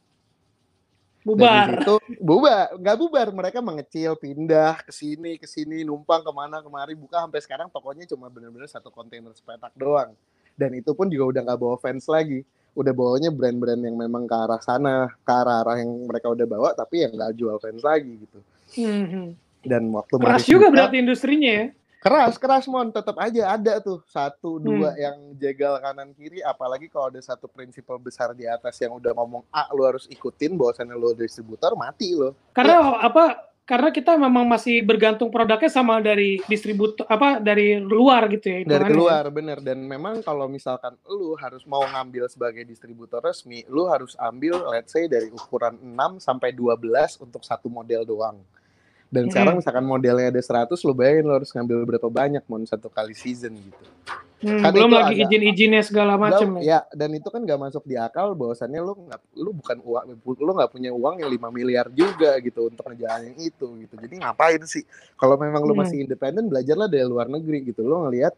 bubar. 1.27 1.69
Itu 1.83 1.95
bubar 2.23 2.79
nggak 2.79 2.97
bubar. 3.03 3.27
Mereka 3.35 3.59
mengecil 3.59 4.15
pindah 4.15 4.87
ke 4.87 4.95
sini 4.95 5.35
ke 5.35 5.51
sini 5.51 5.83
numpang 5.83 6.23
ke 6.23 6.31
mana 6.31 6.63
kemari 6.63 6.95
buka. 6.95 7.27
Sampai 7.27 7.43
sekarang 7.43 7.67
tokonya 7.75 8.07
cuma 8.07 8.31
bener-bener 8.31 8.71
satu 8.71 8.95
kontainer 8.95 9.35
sepetak 9.35 9.75
doang. 9.75 10.15
Dan 10.55 10.79
itu 10.79 10.95
pun 10.95 11.11
juga 11.11 11.35
udah 11.35 11.41
nggak 11.51 11.59
bawa 11.59 11.77
fans 11.83 12.07
lagi. 12.07 12.47
Udah 12.79 12.93
bawanya 12.95 13.35
brand-brand 13.35 13.83
yang 13.83 13.97
memang 13.99 14.29
ke 14.31 14.37
arah 14.37 14.63
sana 14.63 15.11
ke 15.11 15.33
arah 15.33 15.67
arah 15.67 15.77
yang 15.83 15.91
mereka 16.07 16.31
udah 16.31 16.47
bawa 16.47 16.71
tapi 16.77 17.03
yang 17.03 17.13
nggak 17.17 17.35
jual 17.35 17.57
fans 17.59 17.83
lagi 17.83 18.15
gitu. 18.23 18.39
Hmm. 18.67 19.39
dan 19.63 19.87
waktu 19.95 20.19
keras 20.19 20.43
juga 20.43 20.71
buka, 20.71 20.75
berarti 20.75 20.97
industrinya 20.99 21.51
ya 21.51 21.67
keras 22.01 22.35
keras 22.37 22.65
mon. 22.69 22.89
Tetap 22.93 23.17
aja 23.19 23.53
ada 23.57 23.79
tuh. 23.81 24.01
Satu 24.09 24.59
dua 24.63 24.93
hmm. 24.95 25.01
yang 25.01 25.17
jegal 25.37 25.79
kanan 25.81 26.13
kiri. 26.17 26.41
Apalagi 26.45 26.87
kalau 26.89 27.11
ada 27.11 27.21
satu 27.21 27.49
prinsipal 27.51 27.99
besar 28.01 28.33
di 28.33 28.45
atas 28.49 28.77
yang 28.81 28.97
udah 28.97 29.13
ngomong 29.17 29.43
A 29.53 29.69
lu 29.75 29.83
harus 29.85 30.07
ikutin 30.07 30.55
bahwasannya 30.55 30.97
lo 30.97 31.13
distributor 31.17 31.75
mati 31.75 32.15
lo 32.15 32.37
karena 32.57 32.77
ya. 32.81 33.11
apa? 33.13 33.25
Karena 33.67 33.91
kita 33.91 34.15
memang 34.15 34.47
masih 34.47 34.79
bergantung 34.87 35.27
produknya 35.27 35.67
sama 35.67 35.99
dari 35.99 36.39
distributor 36.47 37.03
apa 37.11 37.43
dari 37.43 37.83
luar 37.83 38.31
gitu 38.31 38.47
ya 38.47 38.59
dari 38.63 38.95
luar 38.95 39.27
bener. 39.35 39.59
Dan 39.59 39.83
memang 39.83 40.23
kalau 40.23 40.47
misalkan 40.47 40.95
lu 41.11 41.35
harus 41.35 41.67
mau 41.67 41.83
ngambil 41.83 42.31
sebagai 42.31 42.63
distributor 42.63 43.19
resmi 43.19 43.67
lu 43.67 43.91
harus 43.91 44.15
ambil 44.23 44.71
let's 44.71 44.95
say 44.95 45.11
dari 45.11 45.35
ukuran 45.35 45.83
6 45.83 46.23
sampai 46.23 46.55
12 46.55 47.27
untuk 47.27 47.43
satu 47.43 47.67
model 47.67 48.07
doang 48.07 48.39
dan 49.07 49.27
hmm. 49.27 49.33
sekarang 49.33 49.55
misalkan 49.63 49.87
modelnya 49.87 50.35
ada 50.35 50.43
100, 50.43 50.75
lo 50.83 50.93
bayangin 50.93 51.25
lo 51.31 51.35
harus 51.39 51.51
ngambil 51.55 51.77
berapa 51.95 52.09
banyak 52.11 52.43
mau 52.51 52.59
satu 52.67 52.91
kali 52.91 53.15
season 53.15 53.55
gitu. 53.55 53.85
Hmm, 54.37 54.61
kan 54.61 54.69
belum 54.69 54.93
lagi 54.93 55.25
izin-izinnya 55.25 55.81
segala 55.81 56.21
macam 56.21 56.61
ya. 56.61 56.61
ya. 56.61 56.79
dan 56.93 57.09
itu 57.17 57.25
kan 57.33 57.41
gak 57.41 57.57
masuk 57.57 57.89
di 57.89 57.97
akal 57.97 58.37
bahwasannya 58.37 58.85
lo 58.85 58.93
nggak 58.93 59.21
lo 59.33 59.51
bukan 59.57 59.77
uang 59.81 60.05
lo 60.21 60.51
nggak 60.61 60.71
punya 60.77 60.93
uang 60.93 61.25
yang 61.25 61.31
5 61.33 61.57
miliar 61.57 61.89
juga 61.89 62.37
gitu 62.45 62.69
untuk 62.69 62.85
ngejalanin 62.85 63.33
itu 63.41 63.67
gitu. 63.81 63.95
Jadi 63.97 64.15
ngapain 64.21 64.61
sih? 64.69 64.85
Kalau 65.17 65.41
memang 65.41 65.65
lo 65.65 65.73
hmm. 65.73 65.81
masih 65.81 65.97
independen 66.05 66.53
belajarlah 66.53 66.91
dari 66.91 67.07
luar 67.09 67.33
negeri 67.33 67.73
gitu. 67.73 67.81
Lo 67.87 68.05
ngelihat 68.05 68.37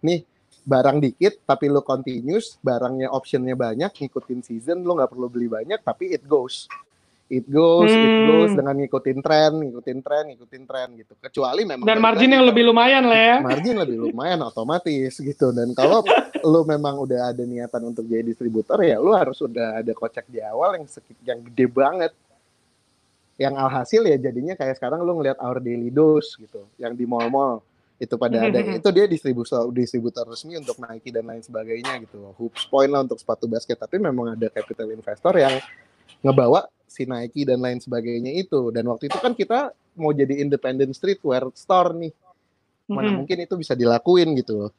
nih 0.00 0.24
barang 0.64 0.96
dikit 1.02 1.44
tapi 1.44 1.68
lo 1.68 1.84
continuous, 1.84 2.56
barangnya 2.64 3.12
optionnya 3.12 3.52
banyak, 3.52 3.92
ngikutin 3.92 4.40
season, 4.40 4.80
lo 4.80 4.96
nggak 4.96 5.12
perlu 5.12 5.28
beli 5.28 5.52
banyak 5.52 5.84
tapi 5.84 6.16
it 6.16 6.24
goes 6.24 6.70
it 7.34 7.46
goes, 7.50 7.90
hmm. 7.90 7.98
it 8.06 8.16
goes 8.30 8.52
dengan 8.54 8.74
ngikutin 8.78 9.18
tren, 9.18 9.52
ngikutin 9.58 9.98
tren, 10.00 10.24
ngikutin 10.30 10.62
tren 10.64 10.88
gitu. 10.94 11.12
Kecuali 11.18 11.66
memang 11.66 11.82
dan 11.82 11.98
margin 11.98 12.30
yang 12.30 12.46
lebih 12.46 12.70
lumayan 12.70 13.04
lah 13.10 13.18
ya. 13.18 13.36
Margin 13.42 13.74
lebih 13.74 13.98
lumayan 13.98 14.38
otomatis 14.46 15.18
gitu. 15.18 15.50
Dan 15.50 15.74
kalau 15.74 16.06
lu 16.52 16.62
memang 16.62 17.02
udah 17.02 17.34
ada 17.34 17.42
niatan 17.42 17.82
untuk 17.90 18.06
jadi 18.06 18.22
distributor 18.22 18.76
ya 18.84 19.00
lu 19.00 19.16
harus 19.16 19.40
udah 19.42 19.80
ada 19.80 19.92
kocek 19.96 20.30
di 20.30 20.38
awal 20.38 20.78
yang 20.78 20.86
yang 21.26 21.38
gede 21.50 21.66
banget. 21.66 22.12
Yang 23.34 23.54
alhasil 23.58 24.02
ya 24.06 24.16
jadinya 24.16 24.54
kayak 24.54 24.78
sekarang 24.78 25.02
lu 25.02 25.18
ngelihat 25.18 25.42
Our 25.42 25.58
Daily 25.58 25.90
Dose 25.90 26.38
gitu, 26.38 26.70
yang 26.78 26.94
di 26.94 27.02
mall-mall 27.02 27.66
itu 27.94 28.14
pada 28.18 28.50
ada 28.50 28.58
itu 28.58 28.88
dia 28.90 29.06
distributor 29.06 29.70
distributor 29.70 30.26
resmi 30.26 30.58
untuk 30.58 30.82
Nike 30.82 31.14
dan 31.14 31.30
lain 31.30 31.42
sebagainya 31.46 32.02
gitu 32.02 32.34
hoops 32.34 32.66
point 32.66 32.90
lah 32.90 33.06
untuk 33.06 33.22
sepatu 33.22 33.46
basket 33.46 33.78
tapi 33.78 34.02
memang 34.02 34.34
ada 34.34 34.50
capital 34.50 34.90
investor 34.90 35.30
yang 35.38 35.62
ngebawa 36.18 36.66
si 36.94 37.02
Nike 37.10 37.42
dan 37.42 37.58
lain 37.58 37.82
sebagainya 37.82 38.30
itu. 38.30 38.70
Dan 38.70 38.86
waktu 38.86 39.10
itu 39.10 39.18
kan 39.18 39.34
kita 39.34 39.74
mau 39.98 40.14
jadi 40.14 40.38
independent 40.38 40.94
streetwear 40.94 41.50
store 41.58 41.90
nih. 41.98 42.14
Mana 42.86 43.10
hmm. 43.10 43.16
mungkin 43.24 43.38
itu 43.42 43.54
bisa 43.58 43.74
dilakuin 43.74 44.30
gitu 44.38 44.70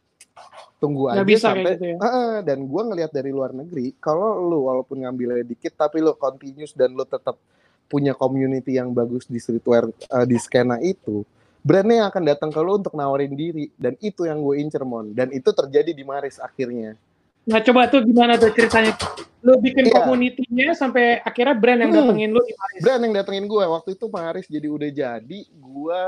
Tunggu 0.75 1.07
Nggak 1.07 1.23
aja 1.23 1.27
bisa 1.27 1.47
sampai 1.51 1.73
gitu 1.79 1.85
ya. 1.95 1.97
uh, 2.03 2.37
dan 2.43 2.59
gua 2.67 2.83
ngelihat 2.91 3.11
dari 3.15 3.31
luar 3.31 3.55
negeri, 3.55 3.95
kalau 3.97 4.43
lu 4.43 4.67
walaupun 4.67 5.01
ngambilnya 5.07 5.47
dikit 5.47 5.73
tapi 5.73 6.03
lu 6.03 6.11
continuous 6.19 6.75
dan 6.75 6.91
lu 6.91 7.07
tetap 7.07 7.39
punya 7.87 8.11
community 8.11 8.75
yang 8.75 8.91
bagus 8.91 9.23
di 9.25 9.39
streetwear 9.39 9.87
uh, 10.11 10.25
di 10.27 10.35
skena 10.35 10.75
itu, 10.83 11.23
brandnya 11.63 12.11
akan 12.11 12.23
datang 12.27 12.51
ke 12.51 12.59
lu 12.59 12.75
untuk 12.75 12.91
nawarin 12.91 13.31
diri 13.31 13.71
dan 13.79 13.95
itu 14.03 14.27
yang 14.27 14.43
gue 14.43 14.59
incer 14.59 14.83
mon 14.83 15.15
dan 15.15 15.31
itu 15.31 15.47
terjadi 15.55 15.95
di 15.95 16.03
Maris 16.03 16.37
akhirnya. 16.43 16.99
Nah 17.45 17.61
coba 17.61 17.85
tuh 17.87 18.01
gimana 18.01 18.41
tuh 18.41 18.49
ceritanya? 18.51 18.97
Lu 19.45 19.61
bikin 19.61 19.85
yeah. 19.85 20.01
komunitinya 20.01 20.73
sampai 20.73 21.21
akhirnya 21.21 21.53
brand 21.53 21.79
yang 21.85 21.91
hmm. 21.93 21.99
datengin 22.01 22.29
lu 22.33 22.41
di 22.41 22.53
Paris. 22.57 22.81
Brand 22.81 23.01
yang 23.05 23.13
datengin 23.13 23.45
gue 23.45 23.63
waktu 23.69 23.89
itu 23.93 24.05
Paris 24.09 24.45
jadi 24.49 24.67
udah 24.67 24.89
jadi 24.89 25.39
gue 25.53 26.03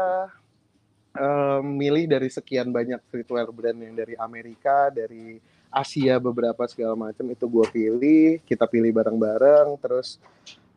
um, 1.14 1.64
milih 1.78 2.10
dari 2.10 2.30
sekian 2.34 2.74
banyak 2.74 2.98
streetwear 3.06 3.54
brand 3.54 3.78
yang 3.78 3.94
dari 3.94 4.18
Amerika, 4.18 4.90
dari 4.90 5.38
Asia 5.70 6.18
beberapa 6.18 6.66
segala 6.66 6.98
macam 6.98 7.30
itu 7.30 7.46
gue 7.46 7.66
pilih, 7.70 8.42
kita 8.48 8.66
pilih 8.66 8.90
bareng-bareng, 8.90 9.78
terus 9.78 10.18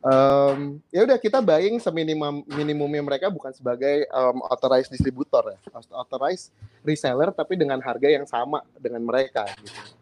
um, 0.04 0.76
ya 0.92 1.06
udah 1.08 1.16
kita 1.16 1.40
buying 1.40 1.80
seminimum 1.80 2.44
minimumnya 2.44 3.00
mereka 3.00 3.32
bukan 3.32 3.54
sebagai 3.56 4.04
um, 4.12 4.44
authorized 4.52 4.92
distributor 4.92 5.56
ya, 5.56 5.58
authorized 5.96 6.52
reseller 6.84 7.32
tapi 7.32 7.56
dengan 7.56 7.80
harga 7.80 8.08
yang 8.12 8.28
sama 8.28 8.60
dengan 8.76 9.00
mereka. 9.00 9.48
Gitu 9.62 9.99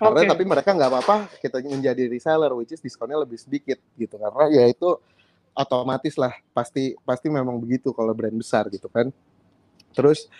karena 0.00 0.24
okay. 0.24 0.30
tapi 0.32 0.44
mereka 0.48 0.72
nggak 0.72 0.90
apa-apa 0.96 1.16
kita 1.44 1.60
menjadi 1.60 2.08
reseller 2.08 2.56
which 2.56 2.72
is 2.72 2.80
diskonnya 2.80 3.20
lebih 3.20 3.36
sedikit 3.36 3.76
gitu. 4.00 4.16
Karena 4.16 4.48
ya 4.48 4.64
itu 4.64 4.96
otomatis 5.52 6.16
lah 6.16 6.32
pasti 6.56 6.96
pasti 7.04 7.28
memang 7.28 7.60
begitu 7.60 7.92
kalau 7.92 8.16
brand 8.16 8.32
besar 8.32 8.72
gitu 8.72 8.88
kan. 8.88 9.12
Terus 9.92 10.32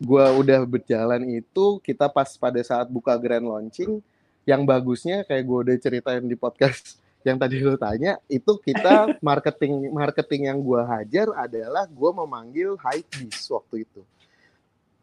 gue 0.00 0.26
udah 0.40 0.64
berjalan 0.64 1.20
itu 1.36 1.78
kita 1.84 2.08
pas 2.08 2.32
pada 2.40 2.64
saat 2.64 2.88
buka 2.88 3.12
grand 3.20 3.44
launching 3.44 4.00
yang 4.48 4.64
bagusnya 4.64 5.20
kayak 5.28 5.44
gue 5.44 5.58
udah 5.68 5.76
ceritain 5.76 6.24
di 6.24 6.34
podcast 6.34 6.96
yang 7.24 7.40
tadi 7.40 7.60
lo 7.60 7.76
tanya 7.80 8.20
itu 8.28 8.60
kita 8.60 9.12
marketing 9.28 9.88
marketing 9.92 10.48
yang 10.52 10.58
gue 10.60 10.82
hajar 10.84 11.28
adalah 11.36 11.88
gue 11.88 12.10
memanggil 12.24 12.76
high 12.80 13.04
beast 13.08 13.48
waktu 13.48 13.84
itu 13.88 14.00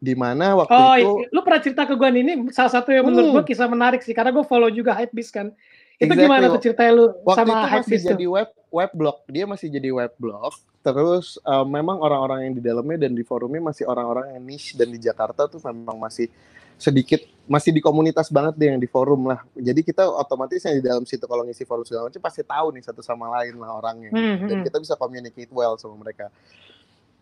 di 0.02 0.18
mana 0.18 0.58
waktu 0.58 0.74
oh, 0.74 0.94
itu 0.98 1.30
lu 1.30 1.40
pernah 1.46 1.62
cerita 1.62 1.86
ke 1.86 1.94
gue 1.94 2.08
ini 2.10 2.34
salah 2.50 2.74
satu 2.74 2.90
yang 2.90 3.06
menurut 3.06 3.30
hmm. 3.30 3.36
gue 3.38 3.44
kisah 3.54 3.70
menarik 3.70 4.02
sih 4.02 4.10
karena 4.10 4.34
gue 4.34 4.42
follow 4.42 4.66
juga 4.66 4.98
Hypebeast 4.98 5.30
kan 5.30 5.54
itu 6.02 6.10
exactly. 6.10 6.26
gimana 6.26 6.44
tuh 6.50 6.58
ceritanya 6.66 6.92
lu 6.98 7.06
waktu 7.22 7.38
sama 7.38 7.54
itu 7.54 7.66
masih 7.70 7.98
tuh? 8.02 8.10
jadi 8.10 8.24
web 8.26 8.48
web 8.74 8.90
blog 8.90 9.16
dia 9.30 9.44
masih 9.46 9.68
jadi 9.70 9.88
web 9.94 10.12
blog 10.18 10.52
terus 10.82 11.38
uh, 11.46 11.62
memang 11.62 12.02
orang-orang 12.02 12.50
yang 12.50 12.54
di 12.58 12.62
dalamnya 12.66 13.06
dan 13.06 13.14
di 13.14 13.22
forumnya 13.22 13.62
masih 13.62 13.86
orang-orang 13.86 14.34
yang 14.34 14.42
niche 14.42 14.74
dan 14.74 14.90
di 14.90 14.98
Jakarta 14.98 15.46
tuh 15.46 15.62
memang 15.62 15.94
masih 15.94 16.26
sedikit 16.74 17.22
masih 17.46 17.70
di 17.70 17.78
komunitas 17.78 18.26
banget 18.26 18.58
deh 18.58 18.74
yang 18.74 18.82
di 18.82 18.90
forum 18.90 19.30
lah 19.30 19.46
jadi 19.54 19.86
kita 19.86 20.02
otomatis 20.02 20.66
yang 20.66 20.82
di 20.82 20.82
dalam 20.82 21.06
situ 21.06 21.22
kalau 21.30 21.46
ngisi 21.46 21.62
forum 21.62 21.86
segala 21.86 22.10
macam 22.10 22.18
pasti 22.18 22.42
tahu 22.42 22.74
nih 22.74 22.82
satu 22.82 23.06
sama 23.06 23.30
lain 23.38 23.54
lah 23.62 23.70
orangnya 23.78 24.10
hmm, 24.10 24.50
dan 24.50 24.56
hmm. 24.58 24.66
kita 24.66 24.76
bisa 24.82 24.98
communicate 24.98 25.52
well 25.54 25.78
sama 25.78 25.94
mereka 25.94 26.26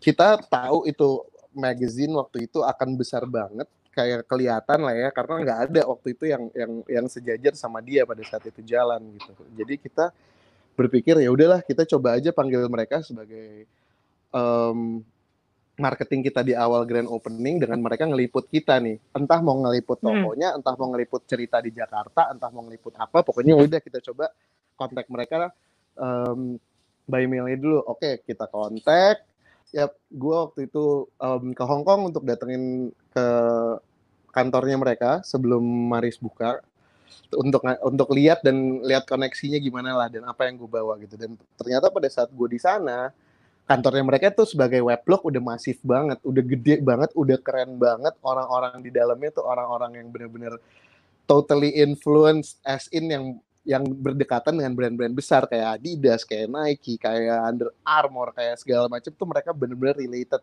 kita 0.01 0.41
tahu 0.49 0.89
itu 0.89 1.21
magazine 1.55 2.13
waktu 2.15 2.47
itu 2.49 2.63
akan 2.63 2.95
besar 2.95 3.23
banget 3.27 3.67
kayak 3.91 4.23
kelihatan 4.23 4.79
lah 4.87 4.95
ya 4.95 5.09
karena 5.11 5.35
nggak 5.43 5.59
ada 5.67 5.81
waktu 5.91 6.07
itu 6.15 6.23
yang 6.31 6.43
yang 6.55 6.71
yang 6.87 7.05
sejajar 7.11 7.53
sama 7.59 7.83
dia 7.83 8.07
pada 8.07 8.23
saat 8.23 8.47
itu 8.47 8.63
jalan 8.63 9.03
gitu 9.19 9.31
jadi 9.51 9.73
kita 9.75 10.05
berpikir 10.79 11.19
ya 11.19 11.27
udahlah 11.27 11.59
kita 11.59 11.83
coba 11.83 12.15
aja 12.15 12.31
panggil 12.31 12.63
mereka 12.71 13.03
sebagai 13.03 13.67
um, 14.31 15.03
marketing 15.75 16.23
kita 16.23 16.39
di 16.45 16.55
awal 16.55 16.87
grand 16.87 17.07
opening 17.11 17.59
dengan 17.59 17.83
mereka 17.83 18.07
ngeliput 18.07 18.47
kita 18.47 18.79
nih 18.79 18.95
entah 19.11 19.39
mau 19.43 19.59
ngeliput 19.59 19.99
hmm. 19.99 20.07
tokonya 20.07 20.49
hmm. 20.55 20.57
entah 20.63 20.75
mau 20.79 20.87
ngeliput 20.95 21.21
cerita 21.27 21.59
di 21.59 21.75
Jakarta 21.75 22.31
entah 22.31 22.49
mau 22.53 22.63
ngeliput 22.63 22.95
apa 22.95 23.19
pokoknya 23.27 23.59
udah 23.59 23.79
kita 23.83 23.99
coba 23.99 24.31
kontak 24.79 25.11
mereka 25.11 25.51
um, 25.99 26.55
by 27.11 27.27
mail 27.27 27.51
dulu 27.59 27.83
oke 27.83 28.23
kita 28.23 28.47
kontak 28.47 29.27
ya 29.71 29.87
gue 30.11 30.35
waktu 30.35 30.67
itu 30.67 31.07
um, 31.17 31.55
ke 31.55 31.63
Hong 31.63 31.83
Kong 31.87 32.11
untuk 32.11 32.27
datengin 32.27 32.91
ke 33.15 33.25
kantornya 34.31 34.77
mereka 34.79 35.23
sebelum 35.23 35.63
Maris 35.63 36.19
buka. 36.19 36.63
Untuk 37.31 37.63
untuk 37.83 38.11
lihat 38.15 38.43
dan 38.43 38.83
lihat 38.83 39.07
koneksinya 39.07 39.59
gimana 39.59 39.95
lah 39.95 40.07
dan 40.07 40.27
apa 40.27 40.47
yang 40.47 40.59
gue 40.59 40.67
bawa 40.67 40.95
gitu. 40.99 41.15
Dan 41.15 41.35
ternyata 41.59 41.91
pada 41.91 42.07
saat 42.07 42.31
gue 42.31 42.47
di 42.47 42.59
sana 42.59 43.11
kantornya 43.67 44.03
mereka 44.03 44.35
tuh 44.35 44.43
sebagai 44.43 44.83
weblog 44.83 45.23
udah 45.31 45.39
masif 45.39 45.79
banget 45.79 46.19
udah 46.27 46.43
gede 46.43 46.83
banget 46.83 47.11
udah 47.15 47.39
keren 47.39 47.79
banget. 47.79 48.15
Orang-orang 48.23 48.83
di 48.83 48.91
dalamnya 48.91 49.31
tuh 49.31 49.47
orang-orang 49.47 50.03
yang 50.03 50.07
bener-bener 50.11 50.59
totally 51.27 51.71
influenced 51.71 52.59
as 52.67 52.91
in 52.91 53.07
yang 53.07 53.25
yang 53.61 53.85
berdekatan 53.85 54.57
dengan 54.57 54.73
brand-brand 54.73 55.13
besar 55.13 55.45
kayak 55.45 55.77
Adidas, 55.77 56.25
kayak 56.25 56.49
Nike, 56.49 56.97
kayak 56.97 57.37
Under 57.45 57.69
Armour, 57.85 58.33
kayak 58.33 58.57
segala 58.57 58.89
macam 58.89 59.13
tuh 59.13 59.27
mereka 59.29 59.53
benar-benar 59.53 59.97
related 60.01 60.41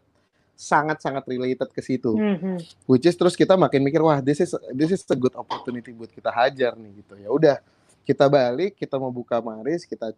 sangat-sangat 0.59 1.23
related 1.31 1.71
ke 1.71 1.81
situ. 1.83 2.15
Mhm. 2.19 2.59
Which 2.87 3.07
is 3.07 3.15
terus 3.15 3.39
kita 3.39 3.55
makin 3.55 3.83
mikir 3.83 4.03
wah 4.03 4.19
this 4.19 4.43
is 4.43 4.51
this 4.75 4.91
is 4.91 5.03
a 5.07 5.19
good 5.19 5.35
opportunity 5.39 5.95
buat 5.95 6.11
kita 6.11 6.31
hajar 6.31 6.75
nih 6.75 7.03
gitu. 7.03 7.15
Ya 7.19 7.31
udah 7.31 7.57
kita 8.03 8.27
balik, 8.27 8.75
kita 8.75 8.99
mau 8.99 9.11
buka 9.15 9.39
Maris, 9.39 9.87
kita 9.87 10.15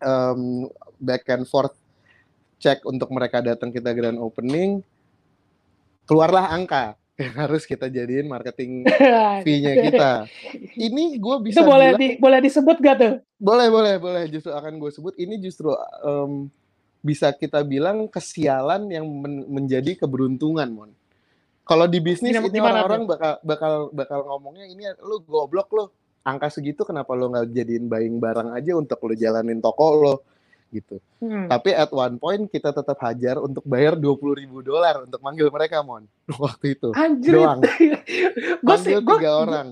um, 0.00 0.68
back 0.96 1.28
and 1.32 1.44
forth 1.48 1.76
cek 2.60 2.84
untuk 2.88 3.12
mereka 3.12 3.44
datang 3.44 3.68
kita 3.68 3.92
grand 3.92 4.16
opening. 4.20 4.80
Keluarlah 6.08 6.52
angka 6.52 6.96
yang 7.20 7.34
harus 7.44 7.62
kita 7.68 7.88
jadiin 7.88 8.26
marketing 8.28 8.86
fee-nya 9.44 9.74
kita. 9.76 10.10
Ini 10.76 11.16
gue 11.20 11.36
bisa 11.44 11.60
Itu 11.60 11.68
boleh 11.68 11.88
bilang, 11.92 12.00
di, 12.00 12.08
boleh 12.16 12.38
disebut 12.40 12.76
gak 12.80 12.96
tuh? 12.98 13.14
boleh 13.36 13.68
boleh 13.68 13.94
boleh. 14.00 14.24
Justru 14.30 14.50
akan 14.52 14.80
gue 14.80 14.90
sebut 14.90 15.14
ini 15.20 15.36
justru 15.38 15.72
em, 16.02 16.48
bisa 17.02 17.34
kita 17.34 17.60
bilang 17.66 18.06
kesialan 18.06 18.86
yang 18.88 19.04
men- 19.04 19.46
menjadi 19.50 19.98
keberuntungan 19.98 20.68
mon. 20.70 20.90
Kalau 21.62 21.86
di 21.86 22.02
bisnis 22.02 22.34
ini 22.34 22.58
orang-orang 22.58 23.06
bakal 23.06 23.32
bakal 23.46 23.72
bakal 23.94 24.20
ngomongnya 24.26 24.66
ini 24.66 24.82
lu 25.06 25.22
goblok 25.22 25.70
lo 25.70 25.84
angka 26.26 26.50
segitu 26.50 26.82
kenapa 26.82 27.14
lo 27.14 27.30
nggak 27.30 27.54
jadiin 27.54 27.86
buying 27.86 28.18
barang 28.18 28.50
aja 28.54 28.74
untuk 28.74 28.98
lo 28.98 29.14
jalanin 29.14 29.62
toko 29.62 29.86
lo 29.94 30.14
gitu 30.72 30.96
Hmm. 31.20 31.46
tapi 31.46 31.70
at 31.70 31.86
one 31.88 32.16
point 32.16 32.48
kita 32.48 32.72
tetap 32.72 32.98
hajar 32.98 33.38
untuk 33.38 33.62
bayar 33.62 33.94
20.000 33.94 34.42
ribu 34.42 34.58
dolar 34.58 35.04
untuk 35.04 35.20
manggil 35.20 35.46
mereka 35.48 35.78
mon 35.80 36.02
waktu 36.42 36.74
itu 36.74 36.90
Anjir. 36.92 37.36
doang 37.36 37.60
gue 38.66 38.76
sih, 38.76 38.90
manggil 38.90 39.00
gue 39.02 39.16
tiga 39.16 39.32
orang 39.38 39.68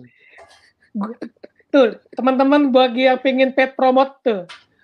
tuh 1.66 1.86
teman-teman 2.12 2.68
bagi 2.68 3.06
yang 3.06 3.18
pengen 3.18 3.50
paid 3.50 3.72
promote 3.72 4.18
tuh, 4.20 4.42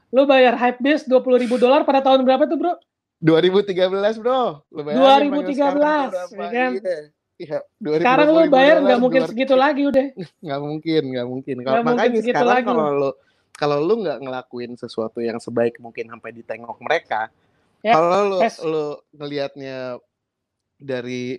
lu 0.09 0.23
bayar 0.25 0.55
hype 0.55 0.79
base 0.79 1.03
dua 1.03 1.19
puluh 1.19 1.37
ribu 1.37 1.55
dolar 1.57 1.83
pada 1.83 1.99
tahun 2.01 2.23
berapa 2.23 2.47
tuh 2.47 2.57
bro? 2.57 2.75
2013 3.19 3.91
bro 4.17 4.63
lu 4.69 4.81
manggil 4.83 5.03
2013, 5.27 5.51
sekarang 5.51 6.09
ya 6.31 6.49
kan? 6.49 6.73
Iya. 6.73 6.97
Iya, 7.37 7.59
Sekarang 8.01 8.29
lu 8.31 8.41
20.000 8.45 8.49
bayar 8.49 8.77
nggak 8.81 8.97
mungkin 8.99 9.21
200 9.21 9.29
segitu 9.29 9.55
lagi 9.55 9.83
udah. 9.85 10.07
nggak 10.47 10.61
mungkin 10.63 11.03
nggak 11.11 11.27
mungkin 11.27 11.57
kalau 11.61 11.83
makanya 11.83 12.17
segitu 12.17 12.33
sekarang 12.33 12.49
lagi. 12.55 12.67
kalau 12.67 12.87
lu 12.95 13.11
kalau 13.57 13.81
lu 13.81 14.05
nggak 14.05 14.21
ngelakuin 14.21 14.77
sesuatu 14.77 15.19
yang 15.25 15.41
sebaik 15.41 15.81
mungkin 15.81 16.13
sampai 16.13 16.31
ditengok 16.37 16.79
mereka 16.85 17.33
Ya, 17.87 17.95
kalau 17.95 18.35
lu 18.35 18.37
yes. 18.43 18.59
lu 18.67 18.99
ngelihatnya 19.15 20.03
dari 20.81 21.39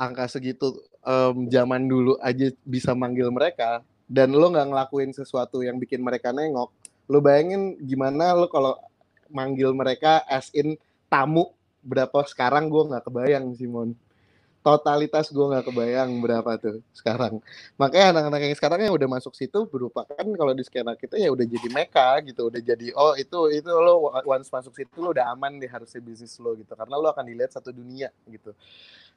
angka 0.00 0.24
segitu 0.24 0.72
em, 1.04 1.52
zaman 1.52 1.84
dulu 1.84 2.16
aja 2.22 2.48
bisa 2.64 2.96
manggil 2.96 3.28
mereka 3.28 3.84
dan 4.08 4.32
lu 4.32 4.48
nggak 4.48 4.72
ngelakuin 4.72 5.12
sesuatu 5.12 5.60
yang 5.60 5.76
bikin 5.76 6.00
mereka 6.00 6.32
nengok 6.32 6.72
lu 7.12 7.20
bayangin 7.20 7.76
gimana 7.82 8.32
lu 8.32 8.48
kalau 8.48 8.78
manggil 9.28 9.76
mereka 9.76 10.24
as 10.24 10.48
in 10.56 10.80
tamu 11.12 11.52
berapa 11.84 12.24
sekarang 12.24 12.72
gua 12.72 12.96
nggak 12.96 13.04
kebayang 13.12 13.52
Simon 13.52 13.92
totalitas 14.62 15.26
gue 15.34 15.42
nggak 15.42 15.66
kebayang 15.68 16.10
berapa 16.22 16.54
tuh 16.54 16.78
sekarang. 16.94 17.42
Makanya 17.74 18.14
anak-anak 18.14 18.40
yang 18.46 18.54
sekarang 18.54 18.78
yang 18.86 18.94
udah 18.94 19.08
masuk 19.10 19.34
situ 19.34 19.66
merupakan 19.66 20.22
kalau 20.22 20.52
di 20.54 20.62
skena 20.62 20.94
kita 20.94 21.18
ya 21.18 21.34
udah 21.34 21.42
jadi 21.42 21.68
meka 21.74 22.22
gitu 22.30 22.46
udah 22.46 22.62
jadi 22.62 22.94
oh 22.94 23.18
itu 23.18 23.38
itu 23.50 23.66
lo 23.68 24.14
once 24.22 24.48
masuk 24.54 24.72
situ 24.78 25.02
lo 25.02 25.10
udah 25.10 25.34
aman 25.34 25.58
deh 25.58 25.66
harusnya 25.66 25.98
bisnis 25.98 26.38
lo 26.38 26.54
gitu 26.54 26.72
karena 26.78 26.94
lo 26.94 27.10
akan 27.10 27.26
dilihat 27.26 27.50
satu 27.50 27.74
dunia 27.74 28.08
gitu. 28.30 28.54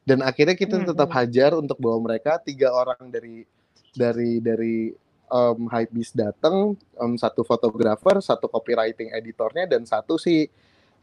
Dan 0.05 0.25
akhirnya 0.25 0.57
kita 0.57 0.81
Hmm, 0.81 0.89
tetap 0.89 1.09
hmm. 1.09 1.17
hajar 1.17 1.51
untuk 1.57 1.77
bawa 1.77 1.97
mereka 2.01 2.41
tiga 2.41 2.73
orang 2.73 3.09
dari 3.09 3.45
dari 3.93 4.41
dari 4.41 4.91
um, 5.29 5.69
Hypebeast 5.69 6.13
datang 6.17 6.73
em, 6.97 7.13
satu 7.17 7.45
fotografer 7.45 8.17
satu 8.21 8.49
copywriting 8.49 9.13
editornya 9.13 9.65
dan 9.69 9.85
satu 9.85 10.17
si 10.17 10.49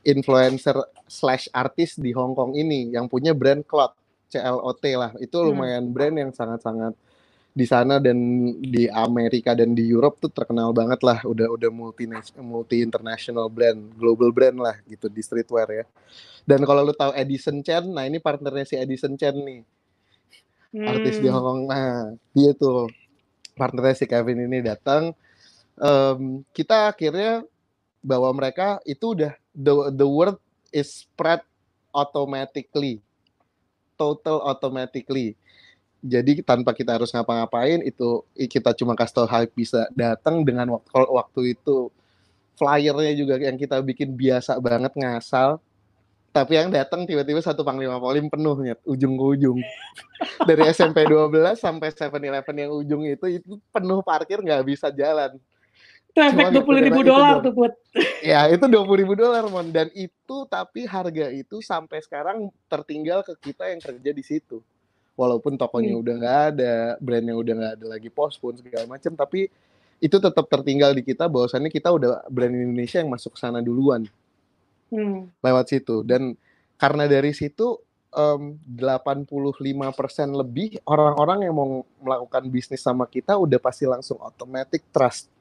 influencer 0.02 0.74
slash 1.06 1.46
artis 1.54 1.94
di 1.94 2.10
Hong 2.10 2.34
Kong 2.34 2.58
ini 2.58 2.90
yang 2.94 3.06
punya 3.06 3.30
brand 3.30 3.62
Cloud 3.62 4.01
CLOT 4.32 4.84
lah. 4.96 5.12
Itu 5.20 5.44
Hmm. 5.44 5.52
lumayan 5.52 5.84
brand 5.92 6.16
yang 6.16 6.32
sangat-sangat 6.32 6.96
di 7.52 7.68
sana 7.68 8.00
dan 8.00 8.16
di 8.64 8.88
Amerika 8.88 9.52
dan 9.52 9.76
di 9.76 9.84
Europe 9.84 10.16
tuh 10.24 10.32
terkenal 10.32 10.72
banget 10.72 11.04
lah. 11.04 11.20
Udah 11.28 11.52
udah 11.52 11.68
multi 11.68 12.08
multi 12.40 12.80
international 12.80 13.52
brand 13.52 13.92
global 13.92 14.32
brand 14.32 14.56
lah 14.56 14.80
gitu 14.88 15.12
di 15.12 15.20
streetwear 15.20 15.68
ya. 15.68 15.84
Dan 16.48 16.64
kalau 16.64 16.80
lu 16.82 16.96
tahu 16.96 17.12
Edison 17.12 17.60
Chen 17.60 17.92
nah 17.92 18.08
ini 18.08 18.16
partnernya 18.18 18.64
si 18.64 18.74
Edison 18.80 19.14
Chen 19.20 19.36
nih. 19.36 19.60
Artis 20.72 21.20
di 21.20 21.28
Hmm. 21.28 21.36
Hong 21.36 21.44
Kong 21.44 21.60
nah 21.68 22.16
dia 22.32 22.56
tuh 22.56 22.88
partnernya 23.52 23.96
si 24.00 24.08
Kevin 24.08 24.48
ini 24.48 24.64
datang. 24.64 25.12
Em, 25.76 26.40
kita 26.56 26.88
akhirnya 26.88 27.44
bawa 28.00 28.32
mereka 28.32 28.80
itu 28.88 29.12
udah 29.12 29.36
the 29.52 29.92
the 29.92 30.08
word 30.08 30.40
is 30.72 31.04
spread 31.04 31.44
automatically 31.92 33.04
total 33.96 34.42
automatically. 34.44 35.34
Jadi 36.02 36.42
tanpa 36.42 36.74
kita 36.74 36.98
harus 36.98 37.14
ngapa-ngapain 37.14 37.78
itu 37.86 38.26
kita 38.34 38.74
cuma 38.74 38.98
kasih 38.98 39.22
hype 39.30 39.54
bisa 39.54 39.86
datang 39.94 40.42
dengan 40.42 40.74
waktu 40.74 40.90
waktu 41.06 41.40
itu 41.54 41.94
flyernya 42.58 43.12
juga 43.14 43.38
yang 43.38 43.54
kita 43.54 43.78
bikin 43.82 44.18
biasa 44.18 44.58
banget 44.58 44.92
ngasal. 44.98 45.62
Tapi 46.32 46.56
yang 46.56 46.72
datang 46.72 47.04
tiba-tiba 47.04 47.44
satu 47.44 47.60
panglima 47.60 48.00
polim 48.00 48.26
penuh 48.32 48.56
nyet 48.64 48.80
ujung 48.88 49.14
ke 49.20 49.24
ujung. 49.36 49.58
Dari 50.48 50.64
SMP 50.72 51.04
12 51.04 51.60
sampai 51.60 51.92
7-Eleven 51.92 52.56
yang 52.56 52.72
ujung 52.72 53.02
itu 53.04 53.26
itu 53.38 53.60
penuh 53.68 54.00
parkir 54.00 54.40
nggak 54.40 54.64
bisa 54.64 54.88
jalan 54.90 55.36
Itu 56.12 56.20
efek 56.20 56.52
dua 56.52 56.60
puluh 56.62 56.80
ribu 56.84 57.00
dolar 57.00 57.40
tuh 57.40 57.52
buat. 57.56 57.72
ya 58.20 58.44
itu 58.52 58.64
dua 58.68 58.84
puluh 58.84 59.00
ribu 59.00 59.16
dolar 59.16 59.48
mon 59.48 59.64
dan 59.68 59.88
itu 59.96 60.36
tapi 60.44 60.84
harga 60.84 61.32
itu 61.32 61.64
sampai 61.64 62.04
sekarang 62.04 62.52
tertinggal 62.68 63.24
ke 63.24 63.32
kita 63.40 63.72
yang 63.72 63.80
kerja 63.80 64.10
di 64.12 64.20
situ 64.20 64.60
walaupun 65.12 65.56
tokonya 65.56 65.92
Hmm. 65.92 66.02
udah 66.04 66.14
nggak 66.20 66.38
ada 66.52 66.74
brandnya 67.00 67.32
udah 67.32 67.54
nggak 67.56 67.72
ada 67.80 67.86
lagi 67.88 68.08
postpone 68.08 68.60
segala 68.60 68.84
macam 68.88 69.12
tapi 69.12 69.48
itu 69.98 70.16
tetap 70.16 70.44
tertinggal 70.48 70.92
di 70.92 71.00
kita 71.00 71.28
bahwasannya 71.28 71.68
kita 71.68 71.88
udah 71.88 72.24
brand 72.28 72.52
Indonesia 72.52 73.00
yang 73.00 73.08
masuk 73.08 73.32
ke 73.32 73.40
sana 73.40 73.60
duluan 73.60 74.04
Hmm. 74.88 75.32
lewat 75.40 75.72
situ 75.72 76.04
dan 76.04 76.36
karena 76.76 77.08
dari 77.08 77.32
situ 77.32 77.80
em, 78.12 78.60
85% 78.68 79.24
lebih 80.36 80.76
orang-orang 80.84 81.48
yang 81.48 81.56
mau 81.56 81.80
melakukan 81.96 82.44
bisnis 82.48 82.84
sama 82.84 83.08
kita 83.08 83.32
udah 83.32 83.56
pasti 83.56 83.88
langsung 83.88 84.20
automatic 84.20 84.84
trust 84.92 85.32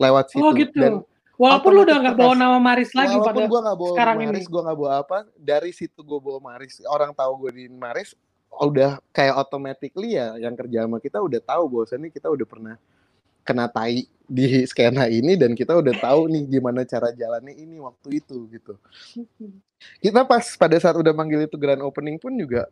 lewat 0.00 0.24
situ 0.32 0.40
Oh 0.40 0.52
gitu. 0.52 0.74
dan 0.74 0.94
Walaupun 1.36 1.72
lu 1.72 1.80
udah 1.84 1.96
nggak 2.04 2.16
bawa 2.16 2.34
nama 2.36 2.58
Maris 2.60 2.92
lagi 2.92 3.16
walaupun 3.16 3.28
pada 3.32 3.48
gue 3.48 3.60
nggak 3.64 3.78
bawa 3.80 3.90
sekarang 3.96 4.16
Maris 4.20 4.44
ini. 4.44 4.52
gue 4.52 4.60
nggak 4.60 4.76
bawa 4.76 4.92
apa 4.98 5.18
dari 5.34 5.70
situ 5.72 6.00
gue 6.00 6.20
bawa 6.20 6.38
Maris 6.42 6.72
orang 6.84 7.12
tahu 7.12 7.32
gue 7.44 7.50
di 7.54 7.64
Maris 7.66 8.12
udah 8.50 9.00
kayak 9.08 9.34
automatically 9.38 10.20
ya 10.20 10.36
yang 10.36 10.52
kerja 10.52 10.84
sama 10.84 10.98
kita 10.98 11.16
udah 11.16 11.40
tahu 11.40 11.64
bahwasannya 11.70 12.10
kita 12.10 12.28
udah 12.28 12.44
pernah 12.44 12.76
kena 13.40 13.72
tai 13.72 14.04
di 14.28 14.68
skena 14.68 15.08
ini 15.08 15.32
dan 15.32 15.56
kita 15.56 15.72
udah 15.72 15.96
tahu 15.96 16.28
nih 16.28 16.44
gimana 16.50 16.84
cara 16.84 17.08
jalannya 17.10 17.56
ini 17.56 17.80
waktu 17.80 18.20
itu 18.20 18.36
gitu 18.52 18.76
kita 19.96 20.28
pas 20.28 20.44
pada 20.54 20.76
saat 20.76 20.92
udah 20.92 21.16
manggil 21.16 21.40
itu 21.40 21.56
grand 21.56 21.80
opening 21.80 22.20
pun 22.20 22.36
juga 22.36 22.68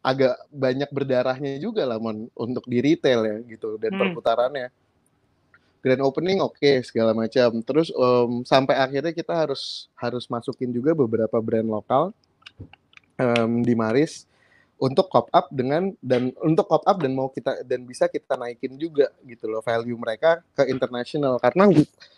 agak 0.00 0.34
banyak 0.50 0.90
berdarahnya 0.90 1.54
juga 1.60 1.86
lah 1.86 2.02
mon 2.02 2.26
untuk 2.34 2.66
di 2.66 2.82
retail 2.82 3.20
ya 3.22 3.36
gitu 3.46 3.78
dan 3.78 3.94
Hmm. 3.94 4.10
perputarannya 4.10 4.74
grand 5.80 6.04
opening 6.04 6.38
oke 6.44 6.84
segala 6.84 7.16
macam. 7.16 7.60
Terus 7.64 7.88
em, 7.90 8.44
sampai 8.44 8.76
akhirnya 8.76 9.12
kita 9.16 9.32
harus 9.32 9.88
harus 9.96 10.28
masukin 10.28 10.70
juga 10.70 10.92
beberapa 10.92 11.40
brand 11.40 11.66
lokal 11.66 12.12
em, 13.16 13.64
di 13.64 13.74
Maris 13.74 14.28
untuk 14.80 15.12
cop 15.12 15.28
up 15.32 15.52
dengan 15.52 15.92
dan 16.00 16.32
untuk 16.40 16.64
cop 16.64 16.84
up 16.88 16.96
dan 17.00 17.12
mau 17.12 17.28
kita 17.28 17.64
dan 17.68 17.84
bisa 17.84 18.08
kita 18.08 18.36
naikin 18.36 18.80
juga 18.80 19.12
gitu 19.28 19.44
loh 19.48 19.60
value 19.60 19.96
mereka 19.96 20.40
ke 20.56 20.68
international. 20.68 21.40
Karena 21.40 21.68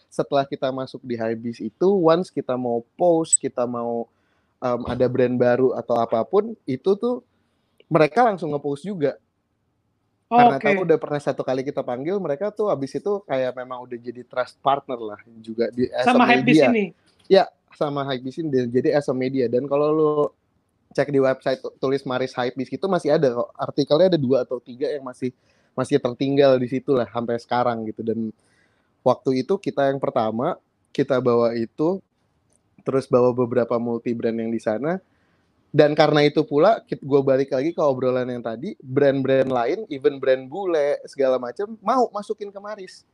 setelah 0.06 0.44
kita 0.46 0.70
masuk 0.70 1.02
di 1.02 1.16
Hybis 1.18 1.62
itu 1.62 1.88
once 1.88 2.28
kita 2.30 2.54
mau 2.58 2.82
post 2.98 3.38
kita 3.38 3.66
mau 3.66 4.10
em, 4.58 4.80
ada 4.90 5.06
brand 5.06 5.34
baru 5.38 5.74
atau 5.78 5.98
apa 5.98 6.22
pun 6.26 6.54
itu 6.66 6.94
tuh 6.98 7.22
mereka 7.92 8.24
langsung 8.24 8.50
ngepost 8.54 8.88
juga 8.88 9.18
karena 10.32 10.56
Oke. 10.56 10.64
tahu 10.64 10.76
udah 10.88 10.98
pernah 10.98 11.20
satu 11.20 11.42
kali 11.44 11.60
kita 11.60 11.84
panggil 11.84 12.16
mereka 12.16 12.48
tuh 12.48 12.72
abis 12.72 12.96
itu 12.96 13.20
kayak 13.28 13.52
memang 13.52 13.84
udah 13.84 13.98
jadi 14.00 14.24
trust 14.24 14.56
partner 14.64 14.96
lah 14.96 15.20
juga 15.38 15.68
di 15.68 15.92
as 15.92 16.08
a 16.08 16.16
Sama 16.16 16.24
di 16.24 16.40
media. 16.40 16.64
sini. 16.68 16.84
sama 17.72 18.04
Hypebeast 18.04 18.38
ini 18.44 18.48
jadi 18.68 18.88
as 18.92 19.08
a 19.08 19.16
media. 19.16 19.48
Dan 19.48 19.64
kalau 19.64 19.88
lu 19.92 20.12
cek 20.92 21.08
di 21.08 21.16
website 21.16 21.56
tu- 21.56 21.72
tulis 21.80 22.04
Maris 22.04 22.36
Hypebeast 22.36 22.76
itu 22.76 22.86
masih 22.88 23.16
ada 23.16 23.32
kok. 23.32 23.48
Artikelnya 23.56 24.12
ada 24.12 24.20
dua 24.20 24.44
atau 24.44 24.60
tiga 24.60 24.92
yang 24.92 25.00
masih 25.04 25.32
masih 25.72 25.96
tertinggal 25.96 26.60
di 26.60 26.68
situ 26.68 26.92
lah 26.92 27.08
sampai 27.08 27.40
sekarang 27.40 27.88
gitu. 27.88 28.04
Dan 28.04 28.28
waktu 29.00 29.40
itu 29.40 29.56
kita 29.56 29.88
yang 29.88 29.96
pertama 29.96 30.60
kita 30.92 31.16
bawa 31.18 31.56
itu 31.56 31.96
terus 32.84 33.08
bawa 33.08 33.32
beberapa 33.32 33.80
multi 33.80 34.12
brand 34.12 34.36
yang 34.36 34.52
di 34.52 34.60
sana 34.60 35.00
dan 35.72 35.96
karena 35.96 36.20
itu 36.28 36.44
pula 36.44 36.84
gue 36.84 37.20
balik 37.24 37.56
lagi 37.56 37.72
ke 37.72 37.80
obrolan 37.80 38.28
yang 38.28 38.44
tadi 38.44 38.76
brand-brand 38.76 39.48
lain 39.48 39.78
even 39.88 40.20
brand 40.20 40.44
bule 40.44 41.00
segala 41.08 41.40
macam 41.40 41.80
mau 41.80 42.12
masukin 42.12 42.52
ke 42.52 42.60
Maris. 42.60 43.08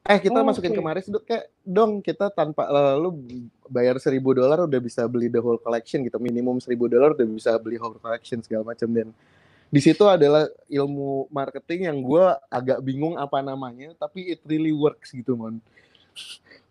Eh 0.00 0.18
kita 0.18 0.40
oh, 0.40 0.46
masukin 0.48 0.74
okay. 0.74 0.80
kemarin 0.80 1.02
dok 1.06 1.24
kayak 1.28 1.44
dong 1.62 2.02
kita 2.02 2.32
tanpa 2.32 2.66
lalu 2.66 3.38
bayar 3.70 4.00
seribu 4.02 4.34
dolar 4.34 4.66
udah 4.66 4.80
bisa 4.82 5.06
beli 5.06 5.30
the 5.30 5.38
whole 5.38 5.60
collection 5.60 6.02
gitu 6.02 6.18
minimum 6.18 6.58
seribu 6.58 6.90
dolar 6.90 7.14
udah 7.14 7.28
bisa 7.28 7.54
beli 7.60 7.78
whole 7.78 8.00
collection 8.00 8.42
segala 8.42 8.74
macam 8.74 8.90
dan 8.90 9.12
di 9.70 9.78
situ 9.78 10.02
adalah 10.08 10.50
ilmu 10.66 11.30
marketing 11.30 11.86
yang 11.86 11.98
gue 12.02 12.26
agak 12.50 12.82
bingung 12.82 13.14
apa 13.14 13.38
namanya 13.44 13.94
tapi 13.94 14.34
it 14.34 14.42
really 14.48 14.74
works 14.74 15.14
gitu 15.14 15.38
mon 15.38 15.62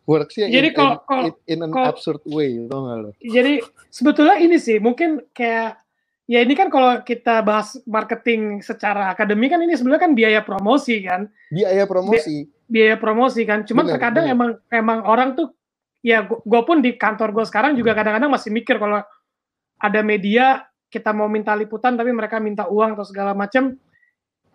worksnya 0.09 0.49
jadi 0.49 0.73
in, 0.73 0.75
kalau, 0.75 0.97
in, 1.21 1.33
in 1.45 1.59
an 1.61 1.69
kalau, 1.69 1.87
absurd 1.93 2.21
way 2.25 2.57
tau 2.65 2.89
gak 2.89 2.97
lo? 2.97 3.09
Jadi 3.21 3.61
sebetulnya 3.93 4.41
ini 4.41 4.57
sih 4.57 4.81
mungkin 4.81 5.21
kayak 5.37 5.77
ya 6.25 6.39
ini 6.41 6.53
kan 6.57 6.73
kalau 6.73 7.05
kita 7.05 7.45
bahas 7.45 7.77
marketing 7.85 8.65
secara 8.65 9.13
akademik 9.13 9.53
kan 9.53 9.61
ini 9.61 9.77
sebenarnya 9.77 10.09
kan 10.09 10.13
biaya 10.17 10.41
promosi 10.41 11.05
kan? 11.05 11.29
Biaya 11.53 11.85
promosi. 11.85 12.49
Biaya 12.65 12.95
promosi 12.97 13.41
kan. 13.45 13.61
Cuman 13.69 13.85
bener, 13.85 13.93
terkadang 13.97 14.25
bener. 14.25 14.33
emang 14.33 14.49
emang 14.73 14.99
orang 15.05 15.29
tuh 15.37 15.53
ya 16.01 16.25
gue 16.25 16.61
pun 16.65 16.81
di 16.81 16.97
kantor 16.97 17.29
gue 17.29 17.45
sekarang 17.45 17.77
juga 17.77 17.93
kadang-kadang 17.93 18.33
masih 18.33 18.49
mikir 18.49 18.81
kalau 18.81 19.05
ada 19.77 20.01
media 20.01 20.65
kita 20.89 21.13
mau 21.13 21.29
minta 21.29 21.53
liputan 21.53 21.93
tapi 21.93 22.09
mereka 22.09 22.41
minta 22.41 22.65
uang 22.65 22.97
atau 22.97 23.05
segala 23.05 23.37
macam 23.37 23.77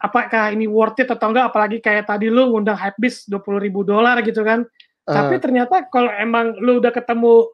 apakah 0.02 0.50
ini 0.50 0.66
worth 0.66 0.98
it 0.98 1.08
atau 1.08 1.30
enggak? 1.30 1.54
Apalagi 1.54 1.78
kayak 1.78 2.10
tadi 2.10 2.26
lu 2.26 2.50
ngundang 2.50 2.74
Hypebeast 2.74 3.30
dua 3.30 3.38
puluh 3.38 3.62
ribu 3.62 3.86
dolar 3.86 4.18
gitu 4.26 4.42
kan 4.42 4.66
uh. 5.06 5.14
tapi 5.14 5.40
ternyata 5.40 5.84
kalau 5.88 6.10
emang 6.12 6.56
lu 6.60 6.80
udah 6.80 6.92
ketemu 6.92 7.48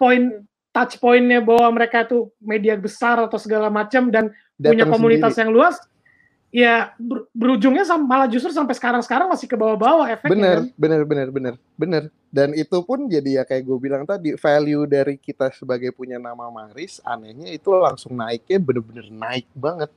poin 0.00 0.44
touch 0.72 0.96
pointnya 0.98 1.44
bahwa 1.44 1.68
mereka 1.76 2.08
tuh 2.08 2.32
media 2.40 2.74
besar 2.74 3.20
atau 3.20 3.36
segala 3.36 3.68
macam 3.68 4.08
dan 4.08 4.32
Datang 4.56 4.72
punya 4.72 4.84
komunitas 4.88 5.36
sendiri. 5.36 5.42
yang 5.44 5.50
luas 5.52 5.76
ya 6.52 6.92
ber, 7.00 7.24
berujungnya 7.32 7.88
malah 7.96 8.28
justru 8.28 8.52
sampai 8.52 8.76
sekarang-sekarang 8.76 9.24
masih 9.32 9.48
ke 9.48 9.56
bawah-bawah 9.56 10.04
efeknya. 10.12 10.36
Bener, 10.36 10.56
kan? 10.60 10.64
bener, 10.76 11.00
bener, 11.08 11.28
bener, 11.32 11.54
bener. 11.80 12.02
Dan 12.28 12.52
itu 12.52 12.76
pun 12.84 13.08
jadi 13.08 13.40
ya 13.40 13.42
kayak 13.48 13.64
gue 13.64 13.78
bilang 13.80 14.04
tadi 14.04 14.36
value 14.36 14.84
dari 14.84 15.16
kita 15.16 15.48
sebagai 15.56 15.96
punya 15.96 16.20
nama 16.20 16.52
Maris, 16.52 17.00
anehnya 17.08 17.48
itu 17.56 17.72
langsung 17.72 18.12
naiknya 18.16 18.60
bener-bener 18.60 19.08
naik 19.08 19.48
banget 19.56 19.88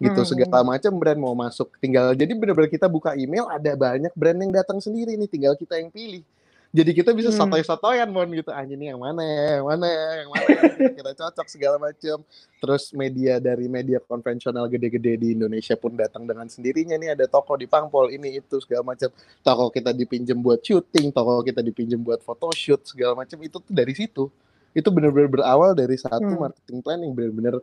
gitu 0.00 0.20
hmm. 0.24 0.30
segala 0.32 0.64
macam 0.64 0.92
brand 0.96 1.20
mau 1.20 1.36
masuk. 1.36 1.68
Tinggal 1.76 2.16
jadi 2.16 2.32
bener-bener 2.32 2.72
kita 2.72 2.88
buka 2.88 3.12
email 3.12 3.44
ada 3.52 3.76
banyak 3.76 4.12
brand 4.16 4.38
yang 4.40 4.52
datang 4.52 4.80
sendiri 4.80 5.12
nih 5.14 5.28
tinggal 5.28 5.52
kita 5.54 5.76
yang 5.76 5.92
pilih. 5.92 6.24
Jadi 6.70 6.90
kita 6.94 7.10
bisa 7.10 7.34
hmm. 7.34 7.38
sotoy-sotoyan 7.42 8.08
mon 8.14 8.30
gitu. 8.30 8.54
Ah 8.54 8.62
ini 8.62 8.94
yang 8.94 9.02
mana 9.02 9.26
ya 9.26 9.58
yang 9.58 9.66
mana 9.66 9.86
ya 9.90 10.08
yang 10.22 10.30
mana 10.30 10.46
ya 10.54 10.62
kita 10.94 11.10
cocok 11.18 11.46
segala 11.50 11.76
macam. 11.82 12.22
Terus 12.62 12.94
media 12.94 13.42
dari 13.42 13.66
media 13.66 13.98
konvensional 13.98 14.70
gede-gede 14.70 15.18
di 15.18 15.28
Indonesia 15.34 15.74
pun 15.74 15.98
datang 15.98 16.30
dengan 16.30 16.46
sendirinya 16.46 16.94
nih. 16.94 17.18
Ada 17.18 17.26
toko 17.26 17.58
di 17.58 17.66
Pangpol 17.66 18.14
ini 18.14 18.38
itu 18.38 18.62
segala 18.62 18.94
macam. 18.94 19.10
Toko 19.42 19.64
kita 19.74 19.90
dipinjam 19.90 20.38
buat 20.38 20.62
syuting 20.62 21.10
toko 21.10 21.42
kita 21.42 21.58
dipinjam 21.58 21.98
buat 22.06 22.22
photoshoot 22.22 22.86
segala 22.86 23.18
macam. 23.18 23.36
Itu 23.42 23.58
tuh 23.58 23.74
dari 23.74 23.92
situ. 23.92 24.30
Itu 24.70 24.94
benar-benar 24.94 25.26
berawal 25.26 25.74
dari 25.74 25.98
satu 25.98 26.22
hmm. 26.22 26.38
marketing 26.38 26.78
plan 26.86 27.02
yang 27.02 27.10
benar-benar 27.18 27.58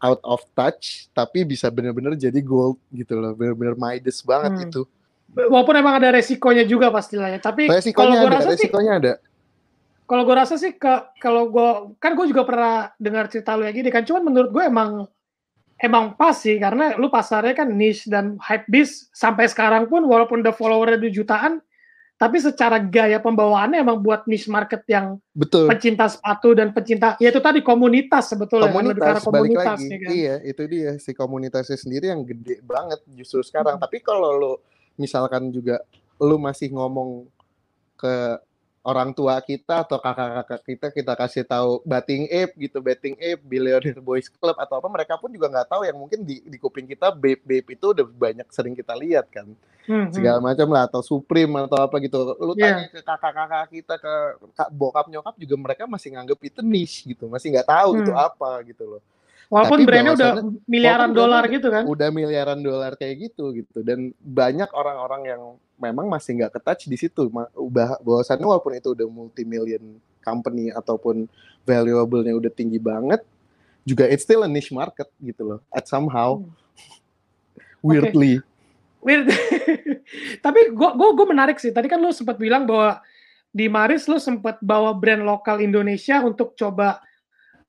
out 0.00 0.20
of 0.24 0.40
touch 0.56 1.06
tapi 1.12 1.44
bisa 1.44 1.68
benar-benar 1.68 2.16
jadi 2.16 2.40
gold 2.40 2.80
gitu 2.90 3.16
loh. 3.20 3.36
Benar-benar 3.36 3.76
Midas 3.76 4.24
banget 4.24 4.52
hmm. 4.56 4.64
itu. 4.68 4.82
Walaupun 5.30 5.76
emang 5.78 6.02
ada 6.02 6.10
resikonya 6.10 6.66
juga 6.66 6.90
pastilah 6.90 7.30
ya 7.30 7.38
tapi 7.38 7.70
kalau 7.94 8.18
gue 8.18 8.30
rasa 8.34 8.50
resikonya 8.50 8.92
sih, 8.96 9.00
ada. 9.06 9.12
Kalau 10.10 10.22
gue 10.26 10.36
rasa 10.36 10.54
sih 10.58 10.74
ke 10.74 10.94
kalau 11.22 11.46
gue 11.46 11.94
kan 12.02 12.18
gue 12.18 12.26
juga 12.26 12.42
pernah 12.42 12.90
dengar 12.98 13.30
cerita 13.30 13.54
lu 13.54 13.62
ya 13.62 13.70
gini 13.70 13.94
kan 13.94 14.02
cuman 14.02 14.26
menurut 14.26 14.50
gue 14.50 14.64
emang 14.66 15.06
emang 15.80 16.18
pas 16.18 16.36
sih 16.36 16.60
karena 16.60 16.98
lu 16.98 17.08
pasarnya 17.08 17.56
kan 17.56 17.70
niche 17.72 18.10
dan 18.10 18.36
hype 18.42 18.68
bis 18.68 19.08
sampai 19.14 19.48
sekarang 19.48 19.88
pun 19.88 20.04
walaupun 20.04 20.44
udah 20.44 20.52
followernya 20.52 20.98
di 21.00 21.14
jutaan 21.14 21.62
tapi 22.20 22.36
secara 22.36 22.76
gaya 22.76 23.16
pembawaannya 23.16 23.80
emang 23.80 23.96
buat 23.96 24.28
niche 24.28 24.52
market 24.52 24.84
yang 24.84 25.16
betul 25.32 25.64
pencinta 25.64 26.04
sepatu 26.04 26.52
dan 26.52 26.68
pencinta 26.68 27.16
ya 27.16 27.32
itu 27.32 27.40
tadi 27.40 27.64
komunitas 27.64 28.36
sebetulnya 28.36 28.68
komunitas, 28.68 29.24
komunitas 29.24 29.56
balik 29.56 29.56
lagi. 29.56 29.88
Ya 29.88 29.96
kan? 29.96 30.10
iya 30.12 30.34
itu 30.44 30.62
dia 30.68 30.90
si 31.00 31.16
komunitasnya 31.16 31.80
sendiri 31.80 32.12
yang 32.12 32.20
gede 32.28 32.60
banget 32.60 33.00
justru 33.16 33.40
sekarang 33.40 33.80
hmm. 33.80 33.84
tapi 33.88 34.04
kalau 34.04 34.36
lu 34.36 34.52
misalkan 35.00 35.48
juga 35.48 35.80
lu 36.20 36.36
masih 36.36 36.68
ngomong 36.76 37.24
ke 37.96 38.36
orang 38.80 39.12
tua 39.12 39.36
kita 39.44 39.84
atau 39.84 40.00
kakak-kakak 40.00 40.60
kita 40.64 40.86
kita 40.88 41.12
kasih 41.12 41.44
tahu 41.44 41.84
batting 41.84 42.24
ape 42.32 42.56
gitu 42.56 42.80
betting 42.80 43.12
ape 43.20 43.40
billionaire 43.44 44.00
boys 44.00 44.32
club 44.32 44.56
atau 44.56 44.80
apa 44.80 44.88
mereka 44.88 45.20
pun 45.20 45.28
juga 45.28 45.52
nggak 45.52 45.68
tahu 45.68 45.82
yang 45.84 45.98
mungkin 46.00 46.24
di, 46.24 46.40
di 46.40 46.56
kuping 46.56 46.88
kita 46.88 47.12
babe 47.12 47.44
babe 47.44 47.76
itu 47.76 47.86
udah 47.92 48.06
banyak 48.08 48.48
sering 48.48 48.72
kita 48.72 48.96
lihat 48.96 49.28
kan 49.28 49.52
hmm, 49.84 50.16
segala 50.16 50.40
macam 50.40 50.68
lah 50.72 50.88
atau 50.88 51.04
supreme 51.04 51.52
atau 51.68 51.76
apa 51.76 52.00
gitu 52.00 52.32
lu 52.40 52.56
yeah. 52.56 52.80
tanya 52.80 52.86
ke 52.88 53.00
kakak-kakak 53.04 53.64
kita 53.68 53.94
ke 54.00 54.14
bokap 54.72 55.06
nyokap 55.12 55.34
juga 55.36 55.54
mereka 55.60 55.84
masih 55.84 56.16
nganggep 56.16 56.40
itu 56.40 56.60
niche 56.64 57.04
gitu 57.04 57.28
masih 57.28 57.52
nggak 57.52 57.68
tahu 57.68 57.90
hmm. 57.92 58.00
itu 58.00 58.12
apa 58.16 58.50
gitu 58.64 58.84
loh 58.96 59.02
Walaupun 59.50 59.82
Tapi 59.82 59.88
brandnya 59.90 60.14
udah 60.14 60.32
miliaran 60.70 61.10
dolar 61.10 61.42
gitu 61.50 61.74
kan? 61.74 61.82
Udah 61.82 62.08
miliaran 62.14 62.62
dolar 62.62 62.94
kayak 62.94 63.30
gitu 63.30 63.50
gitu 63.50 63.82
dan 63.82 64.14
banyak 64.22 64.70
orang-orang 64.70 65.22
yang 65.26 65.42
memang 65.74 66.06
masih 66.06 66.38
nggak 66.38 66.54
ketouch 66.54 66.86
di 66.86 66.94
situ. 66.94 67.26
Bahwasannya 68.06 68.46
walaupun 68.46 68.78
itu 68.78 68.94
udah 68.94 69.10
multi 69.10 69.42
million 69.42 69.98
company 70.22 70.70
ataupun 70.70 71.26
valuable-nya 71.66 72.30
udah 72.38 72.52
tinggi 72.54 72.78
banget, 72.78 73.26
juga 73.82 74.06
it's 74.06 74.22
still 74.22 74.46
a 74.46 74.50
niche 74.50 74.70
market 74.70 75.10
gitu 75.18 75.42
loh. 75.42 75.60
At 75.74 75.90
somehow 75.90 76.38
hmm. 76.38 76.54
weirdly. 77.82 78.38
Okay. 78.38 78.48
Weird. 79.00 79.32
Tapi 80.44 80.60
gue 80.76 80.90
gue 80.94 81.26
menarik 81.26 81.56
sih. 81.56 81.72
Tadi 81.72 81.88
kan 81.88 81.98
lu 81.98 82.12
sempat 82.12 82.36
bilang 82.36 82.68
bahwa 82.68 83.00
di 83.50 83.66
Maris 83.66 84.06
lu 84.06 84.20
sempat 84.20 84.62
bawa 84.62 84.94
brand 84.94 85.26
lokal 85.26 85.58
Indonesia 85.58 86.22
untuk 86.22 86.54
coba 86.54 87.02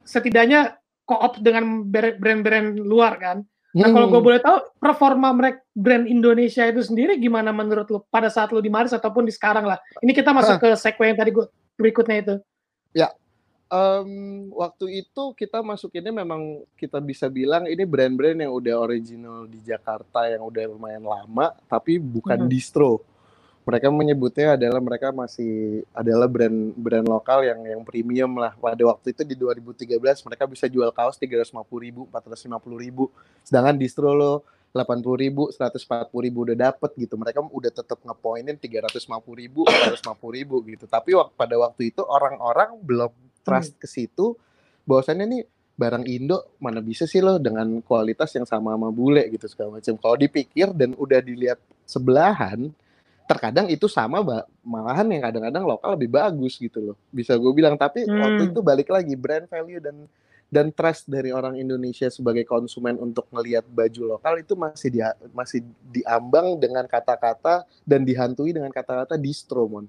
setidaknya 0.06 0.81
co-op 1.12 1.44
dengan 1.44 1.84
brand-brand 1.92 2.80
luar 2.80 3.20
kan. 3.20 3.38
Nah 3.72 3.88
hmm. 3.88 3.96
kalau 3.96 4.08
gue 4.12 4.22
boleh 4.24 4.40
tahu 4.40 4.58
performa 4.80 5.32
mereka 5.32 5.64
brand 5.76 6.08
Indonesia 6.08 6.64
itu 6.68 6.84
sendiri 6.84 7.16
gimana 7.20 7.56
menurut 7.56 7.88
lo 7.88 8.04
pada 8.08 8.28
saat 8.28 8.52
lo 8.52 8.60
di 8.60 8.72
Maris 8.72 8.96
ataupun 8.96 9.28
di 9.28 9.32
sekarang 9.36 9.68
lah. 9.68 9.80
Ini 10.00 10.12
kita 10.12 10.32
masuk 10.32 10.60
ke 10.60 10.76
segue 10.76 11.06
yang 11.08 11.20
tadi 11.20 11.32
gue 11.32 11.48
berikutnya 11.80 12.18
itu. 12.20 12.36
Ya, 12.92 13.16
um, 13.72 14.12
waktu 14.52 15.08
itu 15.08 15.24
kita 15.34 15.64
masukinnya 15.64 16.12
memang 16.12 16.68
kita 16.76 17.00
bisa 17.00 17.32
bilang 17.32 17.66
ini 17.66 17.88
brand-brand 17.88 18.44
yang 18.44 18.52
udah 18.52 18.76
original 18.84 19.48
di 19.48 19.64
Jakarta 19.64 20.28
yang 20.28 20.44
udah 20.44 20.64
lumayan 20.68 21.08
lama 21.08 21.56
tapi 21.72 21.96
bukan 21.98 22.46
hmm. 22.46 22.52
distro 22.52 23.00
mereka 23.62 23.88
menyebutnya 23.94 24.58
adalah 24.58 24.82
mereka 24.82 25.14
masih 25.14 25.86
adalah 25.94 26.26
brand 26.26 26.74
brand 26.74 27.06
lokal 27.06 27.46
yang 27.46 27.62
yang 27.62 27.82
premium 27.86 28.34
lah. 28.42 28.58
Pada 28.58 28.82
waktu 28.82 29.14
itu 29.14 29.22
di 29.22 29.38
2013 29.38 30.02
mereka 30.26 30.44
bisa 30.50 30.66
jual 30.66 30.90
kaos 30.90 31.22
350 31.22 31.54
ribu 31.78 32.02
450 32.10 32.58
ribu. 32.82 33.14
Sedangkan 33.46 33.78
distro 33.78 34.18
lo 34.18 34.42
80 34.74 35.04
ribu 35.20 35.52
140 35.54 36.26
ribu 36.26 36.38
udah 36.50 36.58
dapet 36.58 36.92
gitu. 36.98 37.14
Mereka 37.20 37.44
udah 37.44 37.72
tetap 37.72 38.00
ngepoinin 38.02 38.58
350 38.58 38.98
ribu 39.38 39.62
450 39.70 40.38
ribu 40.38 40.56
gitu. 40.66 40.86
Tapi 40.90 41.14
pada 41.38 41.56
waktu 41.62 41.94
itu 41.94 42.02
orang-orang 42.02 42.82
belum 42.82 43.12
trust 43.46 43.78
ke 43.78 43.86
situ. 43.86 44.34
Bahwasannya 44.90 45.26
nih 45.30 45.44
barang 45.78 46.06
Indo 46.10 46.58
mana 46.58 46.82
bisa 46.82 47.06
sih 47.06 47.22
lo 47.22 47.38
dengan 47.38 47.82
kualitas 47.86 48.34
yang 48.34 48.50
sama 48.50 48.74
sama 48.74 48.90
bule 48.90 49.30
gitu 49.30 49.46
segala 49.46 49.78
macam. 49.78 49.94
Kalau 50.02 50.18
dipikir 50.18 50.74
dan 50.74 50.98
udah 50.98 51.20
dilihat 51.22 51.62
sebelahan 51.86 52.74
terkadang 53.26 53.68
itu 53.72 53.88
sama 53.88 54.20
malahan 54.62 55.08
yang 55.08 55.24
kadang-kadang 55.24 55.64
lokal 55.64 55.96
lebih 55.96 56.12
bagus 56.12 56.60
gitu 56.60 56.92
loh 56.92 56.98
bisa 57.10 57.36
gue 57.40 57.52
bilang 57.56 57.80
tapi 57.80 58.04
hmm. 58.04 58.20
waktu 58.20 58.42
itu 58.52 58.60
balik 58.60 58.90
lagi 58.92 59.14
brand 59.16 59.48
value 59.48 59.80
dan 59.80 60.08
dan 60.52 60.68
trust 60.76 61.08
dari 61.08 61.32
orang 61.32 61.56
Indonesia 61.56 62.12
sebagai 62.12 62.44
konsumen 62.44 63.00
untuk 63.00 63.24
melihat 63.32 63.64
baju 63.72 64.20
lokal 64.20 64.44
itu 64.44 64.52
masih 64.60 64.90
di, 64.92 65.00
masih 65.32 65.64
diambang 65.96 66.60
dengan 66.60 66.84
kata-kata 66.84 67.64
dan 67.88 68.04
dihantui 68.04 68.52
dengan 68.52 68.68
kata-kata 68.68 69.16
distromon 69.16 69.88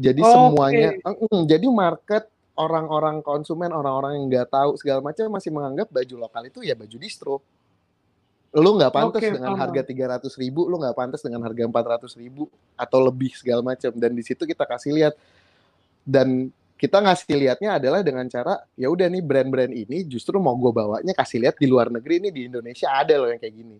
jadi 0.00 0.24
oh, 0.24 0.32
semuanya 0.56 0.96
okay. 1.04 1.28
mm, 1.28 1.42
jadi 1.44 1.66
market 1.68 2.24
orang-orang 2.56 3.20
konsumen 3.20 3.70
orang-orang 3.74 4.16
yang 4.16 4.24
nggak 4.30 4.48
tahu 4.48 4.78
segala 4.80 5.04
macam 5.04 5.28
masih 5.28 5.50
menganggap 5.52 5.92
baju 5.92 6.14
lokal 6.24 6.42
itu 6.48 6.64
ya 6.64 6.72
baju 6.72 6.96
distro 6.96 7.44
lu 8.54 8.70
nggak 8.78 8.92
pantas 8.94 9.18
okay, 9.18 9.34
dengan 9.34 9.58
harga 9.58 9.82
tiga 9.82 10.04
ratus 10.14 10.38
ribu, 10.38 10.70
lu 10.70 10.78
nggak 10.78 10.94
pantas 10.94 11.20
dengan 11.26 11.42
harga 11.42 11.66
empat 11.66 11.84
ratus 11.98 12.14
ribu 12.14 12.46
atau 12.78 13.02
lebih 13.02 13.34
segala 13.34 13.66
macam. 13.66 13.90
Dan 13.98 14.14
di 14.14 14.22
situ 14.22 14.46
kita 14.46 14.62
kasih 14.62 14.94
lihat 14.94 15.14
dan 16.06 16.54
kita 16.78 17.02
ngasih 17.02 17.34
lihatnya 17.34 17.80
adalah 17.82 18.04
dengan 18.06 18.26
cara 18.30 18.60
ya 18.74 18.90
udah 18.90 19.06
nih 19.10 19.22
brand-brand 19.22 19.72
ini 19.72 20.06
justru 20.06 20.38
mau 20.38 20.54
gue 20.58 20.70
bawanya 20.70 21.14
kasih 21.14 21.42
lihat 21.42 21.56
di 21.58 21.66
luar 21.66 21.90
negeri 21.90 22.22
ini 22.22 22.28
di 22.30 22.46
Indonesia 22.46 22.90
ada 22.94 23.14
loh 23.18 23.28
yang 23.30 23.42
kayak 23.42 23.54
gini. 23.54 23.78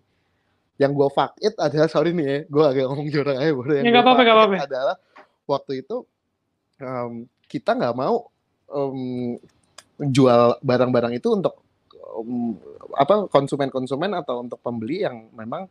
Yang 0.75 0.91
gue 0.91 1.09
fuck 1.15 1.31
it 1.39 1.55
adalah 1.55 1.87
sorry 1.87 2.11
nih 2.11 2.25
ya, 2.27 2.37
gue 2.51 2.63
agak 2.67 2.83
ngomong 2.91 3.07
jorang 3.11 3.37
aja 3.39 3.53
boleh. 3.55 3.79
Yang 3.79 3.95
ya, 3.95 4.01
apa-apa, 4.03 4.21
apa-apa. 4.27 4.55
Adalah 4.67 4.95
waktu 5.47 5.71
itu 5.87 5.97
um, 6.83 7.13
kita 7.47 7.71
nggak 7.79 7.95
mau 7.95 8.27
um, 8.67 9.39
jual 10.11 10.59
barang-barang 10.59 11.15
itu 11.15 11.31
untuk 11.31 11.64
um, 12.15 12.55
apa 12.95 13.27
konsumen-konsumen 13.27 14.15
atau 14.15 14.41
untuk 14.41 14.59
pembeli 14.63 15.03
yang 15.03 15.27
memang 15.35 15.67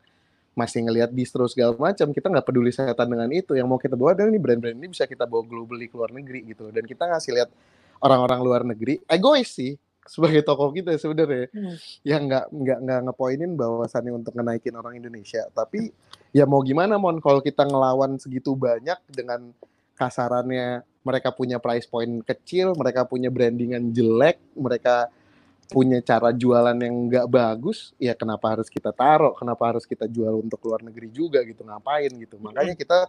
masih 0.55 0.87
ngelihat 0.87 1.11
distro 1.11 1.51
segala 1.51 1.75
macam 1.75 2.15
kita 2.15 2.31
nggak 2.31 2.47
peduli 2.47 2.71
setan 2.71 3.11
dengan 3.11 3.27
itu. 3.35 3.59
Yang 3.59 3.67
mau 3.67 3.81
kita 3.81 3.99
bawa 3.99 4.15
adalah 4.15 4.31
ini 4.31 4.39
brand-brand 4.39 4.79
ini 4.79 4.89
bisa 4.93 5.09
kita 5.09 5.27
bawa 5.27 5.43
globally 5.43 5.91
ke 5.91 5.97
luar 5.99 6.15
negeri 6.15 6.55
gitu. 6.55 6.71
Dan 6.71 6.87
kita 6.87 7.11
ngasih 7.11 7.33
lihat 7.35 7.51
orang-orang 7.99 8.41
luar 8.45 8.63
negeri 8.63 9.03
egois 9.11 9.51
sih 9.51 9.75
sebagai 10.05 10.45
tokoh 10.45 10.71
kita 10.71 10.95
sebenarnya. 11.01 11.51
Hmm. 11.51 11.75
yang 12.07 12.23
nggak 12.29 12.47
nggak 12.53 12.79
nggak 12.87 13.01
ngepoinin 13.11 13.53
bahwasannya 13.59 14.13
untuk 14.15 14.33
ngenaikin 14.39 14.75
orang 14.79 14.95
Indonesia. 14.95 15.43
Tapi 15.51 15.91
ya 16.31 16.47
mau 16.47 16.63
gimana 16.63 17.01
mon 17.03 17.19
kalau 17.19 17.43
kita 17.43 17.67
ngelawan 17.67 18.21
segitu 18.23 18.55
banyak 18.55 19.01
dengan 19.11 19.51
kasarannya 19.99 20.87
mereka 21.05 21.31
punya 21.31 21.63
price 21.63 21.87
point 21.87 22.25
kecil 22.27 22.75
mereka 22.75 23.07
punya 23.07 23.31
brandingan 23.31 23.95
jelek 23.95 24.41
mereka 24.57 25.07
punya 25.71 25.99
cara 26.05 26.31
jualan 26.35 26.77
yang 26.77 26.95
nggak 27.09 27.27
bagus, 27.31 27.97
ya 27.97 28.13
kenapa 28.13 28.57
harus 28.57 28.69
kita 28.69 28.93
taruh? 28.93 29.33
Kenapa 29.37 29.75
harus 29.75 29.89
kita 29.89 30.05
jual 30.05 30.45
untuk 30.45 30.61
luar 30.67 30.85
negeri 30.85 31.09
juga 31.09 31.41
gitu? 31.45 31.65
Ngapain 31.65 32.11
gitu? 32.13 32.37
Makanya 32.41 32.77
kita 32.77 33.09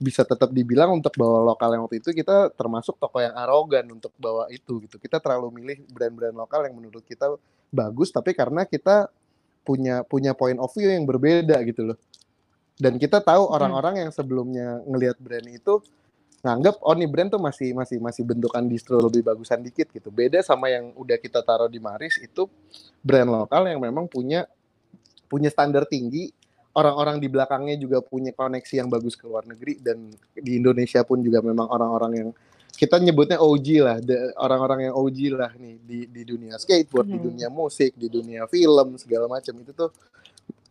bisa 0.00 0.24
tetap 0.24 0.48
dibilang 0.48 0.96
untuk 0.96 1.12
bawa 1.12 1.44
lokal 1.52 1.76
yang 1.76 1.84
waktu 1.84 2.00
itu 2.00 2.16
kita 2.16 2.56
termasuk 2.56 2.96
toko 2.96 3.20
yang 3.20 3.36
arogan 3.36 3.84
untuk 3.92 4.16
bawa 4.16 4.48
itu 4.48 4.80
gitu. 4.88 4.96
Kita 4.96 5.20
terlalu 5.20 5.60
milih 5.60 5.84
brand-brand 5.92 6.32
lokal 6.32 6.64
yang 6.64 6.74
menurut 6.80 7.04
kita 7.04 7.36
bagus, 7.68 8.08
tapi 8.08 8.32
karena 8.32 8.64
kita 8.64 9.12
punya 9.60 10.00
punya 10.08 10.32
point 10.32 10.56
of 10.56 10.72
view 10.72 10.88
yang 10.88 11.04
berbeda 11.04 11.60
gitu 11.68 11.92
loh. 11.92 11.98
Dan 12.80 12.96
kita 12.96 13.20
tahu 13.20 13.44
orang-orang 13.52 14.08
yang 14.08 14.10
sebelumnya 14.10 14.80
ngelihat 14.88 15.20
brand 15.20 15.44
itu 15.52 15.84
nganggap 16.40 16.80
oh 16.80 16.96
nih 16.96 17.08
brand 17.08 17.28
tuh 17.28 17.42
masih 17.42 17.76
masih 17.76 18.00
masih 18.00 18.24
bentukan 18.24 18.64
distro 18.64 18.96
lebih 18.96 19.20
bagusan 19.20 19.60
dikit 19.60 19.92
gitu. 19.92 20.08
Beda 20.08 20.40
sama 20.40 20.72
yang 20.72 20.96
udah 20.96 21.20
kita 21.20 21.44
taruh 21.44 21.68
di 21.68 21.76
Maris 21.76 22.16
itu 22.16 22.48
brand 23.04 23.28
lokal 23.28 23.68
yang 23.68 23.80
memang 23.80 24.08
punya 24.08 24.48
punya 25.28 25.52
standar 25.52 25.84
tinggi. 25.84 26.32
Orang-orang 26.70 27.18
di 27.18 27.26
belakangnya 27.26 27.74
juga 27.74 27.98
punya 27.98 28.30
koneksi 28.30 28.74
yang 28.78 28.88
bagus 28.88 29.18
ke 29.18 29.26
luar 29.26 29.42
negeri 29.42 29.82
dan 29.82 30.06
di 30.38 30.54
Indonesia 30.54 31.02
pun 31.02 31.18
juga 31.18 31.42
memang 31.42 31.66
orang-orang 31.66 32.12
yang 32.14 32.28
kita 32.78 32.96
nyebutnya 32.96 33.42
OG 33.42 33.66
lah, 33.82 33.98
orang-orang 34.38 34.88
yang 34.88 34.94
OG 34.94 35.18
lah 35.34 35.50
nih 35.58 35.76
di 35.82 35.98
di 36.06 36.22
dunia 36.22 36.56
skateboard, 36.56 37.10
hmm. 37.10 37.14
di 37.14 37.18
dunia 37.20 37.48
musik, 37.50 37.92
di 37.98 38.06
dunia 38.06 38.46
film 38.46 38.96
segala 38.96 39.26
macam 39.26 39.52
itu 39.58 39.74
tuh 39.74 39.90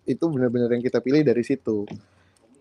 itu 0.10 0.24
benar-benar 0.26 0.74
yang 0.74 0.82
kita 0.82 1.04
pilih 1.04 1.22
dari 1.22 1.44
situ 1.46 1.86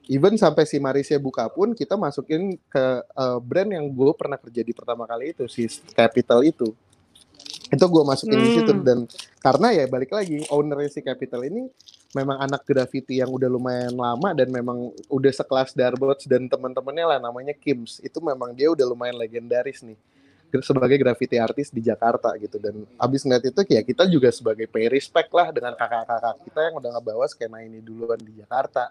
even 0.09 0.35
sampai 0.41 0.65
si 0.65 0.81
Marisnya 0.81 1.21
buka 1.21 1.47
pun 1.53 1.77
kita 1.77 1.95
masukin 1.95 2.57
ke 2.73 2.85
uh, 3.13 3.39
brand 3.39 3.69
yang 3.69 3.87
gue 3.87 4.13
pernah 4.17 4.41
kerja 4.41 4.65
di 4.65 4.73
pertama 4.73 5.05
kali 5.05 5.37
itu 5.37 5.45
si 5.47 5.69
Capital 5.93 6.43
itu 6.43 6.73
itu 7.69 7.85
gue 7.85 8.05
masukin 8.09 8.41
hmm. 8.41 8.47
di 8.49 8.51
situ 8.57 8.73
hmm. 8.73 8.85
dan 8.85 8.99
karena 9.45 9.69
ya 9.77 9.85
balik 9.85 10.11
lagi 10.17 10.49
owner 10.49 10.81
si 10.89 11.05
Capital 11.05 11.45
ini 11.45 11.69
memang 12.17 12.41
anak 12.41 12.65
graffiti 12.65 13.21
yang 13.21 13.29
udah 13.29 13.53
lumayan 13.53 13.93
lama 13.93 14.33
dan 14.33 14.49
memang 14.49 14.89
udah 15.13 15.29
sekelas 15.29 15.77
Darbots 15.77 16.25
dan 16.25 16.49
teman-temannya 16.49 17.05
lah 17.05 17.19
namanya 17.21 17.53
Kims 17.53 18.01
itu 18.01 18.17
memang 18.25 18.57
dia 18.57 18.73
udah 18.73 18.89
lumayan 18.89 19.21
legendaris 19.21 19.85
nih 19.85 20.01
sebagai 20.65 20.97
graffiti 20.97 21.37
artis 21.37 21.69
di 21.69 21.85
Jakarta 21.85 22.33
gitu 22.41 22.57
dan 22.57 22.89
abis 22.97 23.29
ngeliat 23.29 23.45
itu 23.53 23.61
ya 23.69 23.85
kita 23.85 24.09
juga 24.09 24.33
sebagai 24.33 24.65
pay 24.65 24.89
respect 24.89 25.29
lah 25.37 25.53
dengan 25.53 25.77
kakak-kakak 25.77 26.41
kita 26.49 26.61
yang 26.73 26.75
udah 26.81 26.91
ngebawa 26.97 27.29
skena 27.29 27.61
ini 27.61 27.85
duluan 27.85 28.17
di 28.17 28.33
Jakarta 28.41 28.89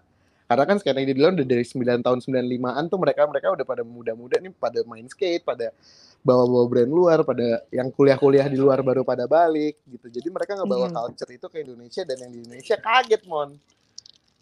karena 0.48 0.64
kan 0.64 0.78
sekarang 0.80 1.04
di 1.04 1.12
udah 1.12 1.43
dari 1.43 1.66
9 1.68 1.84
tahun 2.08 2.20
95-an 2.24 2.84
tuh 2.88 3.00
mereka 3.04 3.28
mereka 3.28 3.52
udah 3.52 3.66
pada 3.68 3.84
muda-muda 3.84 4.39
nih 4.39 4.56
pada 4.56 4.80
main 4.88 5.04
skate, 5.12 5.43
pada 5.43 5.76
bawa-bawa 6.24 6.66
brand 6.72 6.91
luar, 6.91 7.20
pada 7.28 7.68
yang 7.68 7.91
kuliah-kuliah 7.91 8.48
di 8.48 8.56
luar 8.56 8.80
baru 8.80 9.04
pada 9.04 9.28
balik 9.28 9.76
gitu. 9.84 10.08
Jadi 10.08 10.28
mereka 10.32 10.56
nggak 10.56 10.72
bawa 10.72 10.88
hmm. 10.88 10.95
culture 10.95 11.32
itu 11.36 11.48
ke 11.52 11.58
Indonesia 11.68 12.02
dan 12.08 12.18
yang 12.24 12.32
di 12.32 12.39
Indonesia 12.48 12.76
kaget 12.80 13.24
mon. 13.28 13.60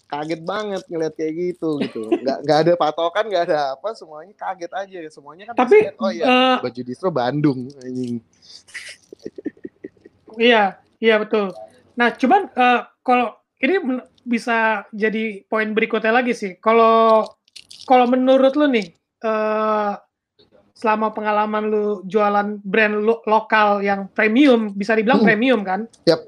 Kaget 0.06 0.42
banget 0.46 0.84
ngeliat 0.86 1.14
kayak 1.18 1.34
gitu 1.34 1.82
gitu. 1.82 2.02
Nggak 2.22 2.38
nggak 2.46 2.58
ada 2.62 2.72
patokan, 2.78 3.26
nggak 3.26 3.44
ada 3.50 3.58
apa, 3.74 3.90
semuanya 3.98 4.34
kaget 4.38 4.72
aja. 4.78 4.98
Semuanya 5.10 5.44
kan 5.50 5.54
Tapi 5.58 5.90
oh 5.98 6.12
iya, 6.14 6.26
uh, 6.30 6.58
baju 6.62 6.82
distro 6.86 7.10
Bandung 7.10 7.74
anjing. 7.82 8.22
Iya, 10.38 10.78
iya 11.02 11.16
betul. 11.18 11.58
Nah, 11.98 12.14
cuman 12.14 12.54
uh, 12.54 12.86
kalau 13.02 13.34
ini 13.64 13.82
bisa 14.26 14.90
jadi 14.90 15.46
poin 15.46 15.72
berikutnya 15.72 16.12
lagi 16.12 16.34
sih. 16.34 16.58
Kalau 16.58 17.24
kalau 17.86 18.06
menurut 18.10 18.58
lu 18.58 18.66
nih 18.74 18.92
uh, 19.22 19.94
selama 20.76 21.16
pengalaman 21.16 21.64
lu 21.72 21.86
jualan 22.04 22.60
brand 22.66 22.96
lo 23.00 23.24
lokal 23.30 23.80
yang 23.80 24.12
premium, 24.12 24.76
bisa 24.76 24.98
dibilang 24.98 25.24
hmm. 25.24 25.28
premium 25.30 25.62
kan? 25.64 25.88
Yep. 26.10 26.22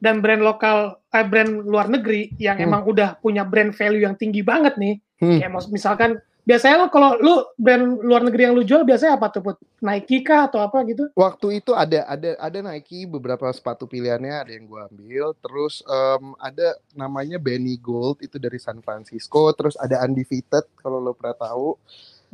Dan 0.00 0.24
brand 0.24 0.40
lokal, 0.40 0.96
eh, 1.12 1.26
brand 1.28 1.60
luar 1.68 1.92
negeri 1.92 2.32
yang 2.40 2.56
hmm. 2.56 2.66
emang 2.66 2.82
udah 2.88 3.20
punya 3.20 3.44
brand 3.44 3.76
value 3.76 4.00
yang 4.08 4.16
tinggi 4.16 4.40
banget 4.40 4.80
nih. 4.80 4.96
Hmm. 5.20 5.36
Kayak 5.36 5.52
misalkan 5.68 6.10
biasanya 6.44 6.76
lo 6.82 6.86
kalau 6.88 7.16
lu 7.20 7.44
brand 7.56 8.00
luar 8.00 8.22
negeri 8.24 8.42
yang 8.48 8.54
lu 8.56 8.64
jual 8.64 8.82
biasanya 8.84 9.16
apa 9.16 9.32
tuh 9.32 9.42
put? 9.42 9.56
Nike 9.80 10.20
kah 10.20 10.46
atau 10.46 10.60
apa 10.60 10.84
gitu? 10.84 11.08
Waktu 11.16 11.64
itu 11.64 11.72
ada 11.72 12.04
ada 12.04 12.36
ada 12.36 12.58
Nike 12.60 13.08
beberapa 13.08 13.48
sepatu 13.50 13.88
pilihannya 13.88 14.34
ada 14.44 14.52
yang 14.52 14.68
gua 14.68 14.86
ambil. 14.92 15.32
Terus 15.40 15.80
um, 15.88 16.36
ada 16.36 16.76
namanya 16.92 17.40
Benny 17.40 17.80
Gold 17.80 18.20
itu 18.20 18.36
dari 18.36 18.60
San 18.60 18.84
Francisco. 18.84 19.48
Terus 19.56 19.74
ada 19.80 20.04
Undefeated 20.04 20.68
kalau 20.76 21.00
lo 21.00 21.16
pernah 21.16 21.36
tahu. 21.36 21.68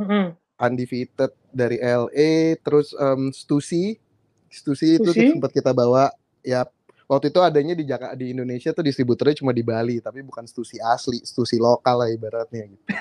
Mm-hmm. 0.03 0.25
Undefeated 0.57 1.33
dari 1.55 1.79
LA 1.79 2.59
terus 2.61 2.91
um, 2.99 3.31
Stussy. 3.31 3.97
Stussy 4.51 4.99
itu 4.99 5.11
sempat 5.15 5.55
kita 5.55 5.71
bawa. 5.71 6.11
Ya 6.47 6.67
waktu 7.07 7.31
itu 7.31 7.39
adanya 7.39 7.75
di 7.79 7.87
Jakarta 7.87 8.19
di 8.19 8.35
Indonesia 8.35 8.75
tuh 8.75 8.83
distributornya 8.83 9.39
cuma 9.39 9.55
di 9.55 9.63
Bali 9.63 10.03
tapi 10.03 10.27
bukan 10.27 10.43
stusi 10.51 10.77
asli 10.83 11.23
stusi 11.23 11.57
lokal 11.57 12.03
lah 12.03 12.11
ibaratnya 12.11 12.67
gitu. 12.67 12.85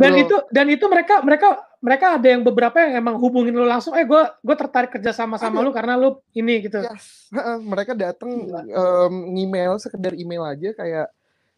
Dan 0.00 0.12
itu 0.20 0.36
dan 0.52 0.66
itu 0.68 0.84
mereka 0.88 1.24
mereka 1.24 1.48
mereka 1.82 2.06
ada 2.20 2.28
yang 2.28 2.44
beberapa 2.44 2.76
yang 2.80 3.04
emang 3.04 3.16
hubungin 3.18 3.52
lu 3.56 3.64
langsung 3.64 3.96
eh 3.96 4.04
gue 4.04 4.22
gue 4.40 4.56
tertarik 4.56 4.92
kerja 4.96 5.12
sama 5.16 5.40
sama 5.40 5.64
lu 5.64 5.72
karena 5.72 5.96
lu 5.96 6.20
ini 6.36 6.68
gitu. 6.68 6.80
Yes. 6.80 7.32
mereka 7.60 7.96
datang 7.96 8.48
um, 8.52 9.14
email 9.36 9.76
sekedar 9.80 10.12
email 10.16 10.44
aja 10.44 10.72
kayak 10.76 11.08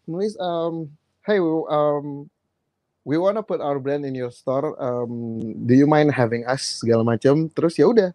nulis 0.07 0.35
um, 0.39 0.89
hey 1.27 1.39
um, 1.43 2.27
we 3.05 3.20
wanna 3.20 3.45
put 3.45 3.61
our 3.61 3.77
brand 3.77 4.07
in 4.09 4.16
your 4.16 4.33
store 4.33 4.75
um, 4.81 5.39
do 5.66 5.75
you 5.77 5.87
mind 5.87 6.11
having 6.14 6.47
us? 6.49 6.83
segala 6.83 7.05
macam 7.05 7.47
terus 7.53 7.77
ya 7.77 7.87
udah 7.91 8.11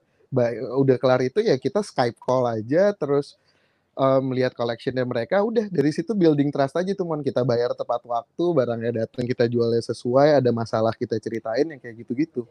udah 0.78 0.98
kelar 1.02 1.26
itu 1.26 1.42
ya 1.42 1.58
kita 1.58 1.82
Skype 1.82 2.22
call 2.22 2.46
aja 2.46 2.94
terus 2.94 3.36
um, 4.00 4.22
melihat 4.32 4.56
collectionnya 4.56 5.04
mereka 5.04 5.44
udah 5.44 5.68
dari 5.68 5.92
situ 5.92 6.16
building 6.16 6.50
trust 6.50 6.80
aja 6.80 6.96
tuh 6.96 7.04
mon. 7.04 7.20
Kita 7.20 7.44
bayar 7.44 7.76
tepat 7.76 8.00
waktu 8.08 8.44
barangnya 8.56 8.92
datang 9.06 9.28
kita 9.28 9.46
jualnya 9.52 9.84
sesuai 9.84 10.40
ada 10.40 10.50
masalah 10.56 10.96
kita 10.96 11.20
ceritain 11.20 11.68
yang 11.68 11.80
kayak 11.84 12.08
gitu-gitu. 12.08 12.48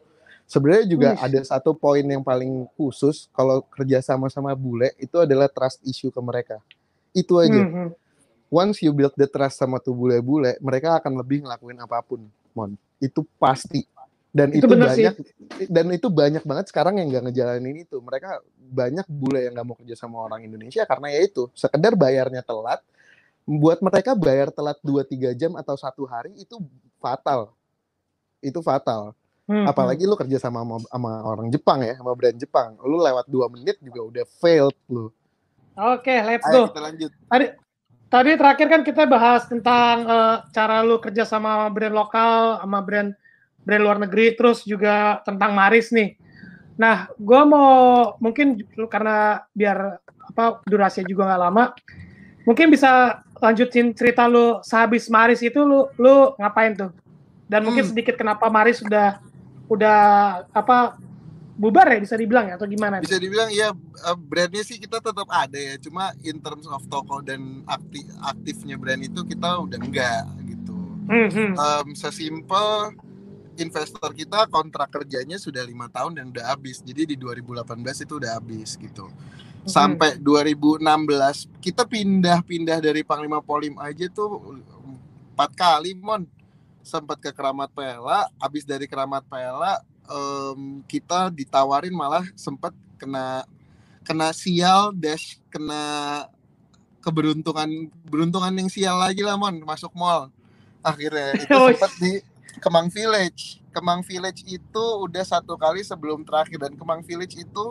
Sebenarnya 0.49 0.85
juga 0.89 1.09
Uish. 1.13 1.25
ada 1.25 1.39
satu 1.45 1.77
poin 1.77 2.01
yang 2.01 2.25
paling 2.25 2.65
khusus 2.77 3.29
kalau 3.33 3.61
kerja 3.69 4.01
sama 4.01 4.29
sama 4.33 4.53
bule 4.57 4.93
itu 4.97 5.17
adalah 5.21 5.49
trust 5.49 5.81
issue 5.85 6.13
ke 6.13 6.21
mereka. 6.21 6.61
Itu 7.13 7.41
aja. 7.41 7.57
Mm 7.57 7.73
-hmm. 7.73 7.89
once 8.49 8.81
you 8.81 8.89
build 8.89 9.13
the 9.13 9.29
trust 9.29 9.61
sama 9.61 9.77
tuh 9.77 9.93
bule-bule 9.93 10.57
mereka 10.57 10.97
akan 10.97 11.21
lebih 11.21 11.45
ngelakuin 11.45 11.77
apa 11.81 12.01
pun 12.01 12.25
mon. 12.57 12.73
Itu 12.97 13.21
pasti 13.37 13.85
dan 14.29 14.53
itu, 14.53 14.61
itu 14.61 14.67
banyak 14.69 14.89
sih. 14.93 15.05
dan 15.65 15.85
itu 15.89 16.07
banyak 16.07 16.43
banget 16.45 16.65
sekarang 16.69 17.01
yang 17.01 17.09
nggak 17.09 17.23
ngejalanin 17.29 17.81
itu. 17.81 17.97
Mereka 17.97 18.45
banyak 18.69 19.07
bule 19.09 19.41
yang 19.41 19.57
nggak 19.57 19.67
mau 19.67 19.77
kerja 19.77 19.95
sama 19.97 20.21
orang 20.21 20.45
Indonesia 20.45 20.85
karena 20.85 21.09
ya 21.09 21.25
itu 21.25 21.49
sekedar 21.57 21.97
bayarnya 21.97 22.45
telat. 22.45 22.81
Buat 23.49 23.81
mereka 23.81 24.13
bayar 24.13 24.53
telat 24.53 24.77
2-3 24.85 25.33
jam 25.33 25.57
atau 25.57 25.73
satu 25.73 26.05
hari 26.05 26.37
itu 26.37 26.61
fatal. 27.01 27.57
Itu 28.37 28.61
fatal. 28.61 29.17
Hmm, 29.49 29.65
apalagi 29.65 30.05
hmm. 30.05 30.13
lu 30.13 30.15
kerja 30.21 30.37
sama, 30.37 30.61
sama 30.61 30.77
sama 30.85 31.11
orang 31.25 31.49
Jepang 31.49 31.81
ya 31.81 31.97
sama 31.97 32.13
brand 32.13 32.37
Jepang. 32.37 32.77
Lu 32.85 33.01
lewat 33.01 33.25
dua 33.25 33.49
menit 33.49 33.81
juga 33.81 34.05
udah 34.05 34.25
failed 34.37 34.77
lu. 34.93 35.09
Oke 35.73 36.05
okay, 36.05 36.19
let's 36.21 36.45
Ayo, 36.45 36.69
go. 36.69 36.69
kita 36.69 36.81
lanjut. 36.85 37.11
Tadi 37.25 37.45
tadi 38.13 38.31
terakhir 38.37 38.67
kan 38.69 38.81
kita 38.85 39.03
bahas 39.09 39.49
tentang 39.49 40.05
uh, 40.05 40.45
cara 40.53 40.85
lu 40.85 41.01
kerja 41.01 41.25
sama 41.25 41.65
brand 41.73 41.97
lokal 41.97 42.61
sama 42.61 42.77
brand 42.85 43.09
brand 43.63 43.83
luar 43.83 43.97
negeri, 43.99 44.33
terus 44.33 44.63
juga 44.63 45.23
tentang 45.27 45.53
Maris 45.53 45.91
nih. 45.91 46.15
Nah, 46.79 47.11
gue 47.19 47.41
mau 47.43 48.15
mungkin 48.23 48.55
karena 48.87 49.43
biar 49.51 49.99
apa 50.03 50.63
durasinya 50.63 51.09
juga 51.09 51.27
nggak 51.27 51.41
lama, 51.43 51.63
mungkin 52.47 52.71
bisa 52.71 53.19
lanjutin 53.39 53.91
cerita 53.91 54.27
lu 54.31 54.63
sehabis 54.63 55.11
Maris 55.11 55.43
itu 55.43 55.59
lu 55.59 55.91
lu 55.99 56.31
ngapain 56.39 56.75
tuh? 56.75 56.91
Dan 57.49 57.67
mungkin 57.67 57.83
hmm. 57.83 57.91
sedikit 57.91 58.15
kenapa 58.15 58.47
Maris 58.47 58.79
sudah 58.79 59.19
udah 59.67 59.99
apa 60.55 60.95
bubar 61.59 61.91
ya 61.91 61.99
bisa 61.99 62.15
dibilang 62.15 62.47
ya 62.47 62.55
atau 62.55 62.69
gimana? 62.69 63.03
Bisa 63.03 63.19
dibilang 63.19 63.51
ya 63.51 63.75
brandnya 64.15 64.63
sih 64.63 64.79
kita 64.79 65.03
tetap 65.03 65.27
ada 65.27 65.59
ya, 65.59 65.75
cuma 65.83 66.15
in 66.23 66.39
terms 66.39 66.63
of 66.71 66.79
toko 66.87 67.19
dan 67.19 67.67
aktif 67.67 68.07
aktifnya 68.23 68.79
brand 68.79 69.03
itu 69.03 69.19
kita 69.27 69.59
udah 69.67 69.79
enggak 69.83 70.23
gitu. 70.47 70.77
Hmm, 71.11 71.27
hmm. 71.27 71.53
Um, 71.59 71.87
sesimpel 71.91 72.95
investor 73.59 74.15
kita 74.15 74.47
kontrak 74.47 74.89
kerjanya 74.89 75.35
sudah 75.35 75.61
lima 75.67 75.91
tahun 75.91 76.15
dan 76.17 76.25
udah 76.31 76.55
habis. 76.55 76.79
Jadi 76.79 77.13
di 77.13 77.15
2018 77.19 78.07
itu 78.07 78.13
udah 78.17 78.31
habis 78.39 78.79
gitu. 78.79 79.11
Sampai 79.67 80.15
2016 80.17 80.81
kita 81.59 81.83
pindah-pindah 81.83 82.79
dari 82.79 83.03
Panglima 83.03 83.43
Polim 83.43 83.75
aja 83.77 84.07
tuh 84.09 84.59
empat 85.35 85.51
kali 85.53 85.93
mon. 85.99 86.23
Sempat 86.79 87.19
ke 87.21 87.29
Keramat 87.35 87.69
Pela 87.75 88.31
habis 88.39 88.63
dari 88.63 88.87
Keramat 88.87 89.27
Pela 89.27 89.83
um, 90.09 90.81
kita 90.87 91.29
ditawarin 91.29 91.93
malah 91.93 92.25
sempat 92.33 92.73
kena 92.97 93.45
kena 94.01 94.33
sial 94.33 94.89
dash 94.95 95.37
kena 95.53 96.25
keberuntungan 96.99 97.87
beruntungan 98.07 98.51
yang 98.57 98.69
sial 98.71 98.97
lagi 98.97 99.21
lah 99.21 99.37
mon 99.37 99.59
masuk 99.63 99.93
mall. 99.93 100.31
Akhirnya 100.79 101.35
itu 101.35 101.51
sempat 101.75 101.91
di 101.99 102.23
Kemang 102.59 102.91
Village. 102.91 103.63
Kemang 103.71 104.03
Village 104.03 104.43
itu 104.45 104.83
udah 105.01 105.23
satu 105.23 105.55
kali 105.55 105.81
sebelum 105.81 106.21
terakhir 106.27 106.59
dan 106.59 106.73
Kemang 106.75 107.01
Village 107.01 107.39
itu 107.39 107.65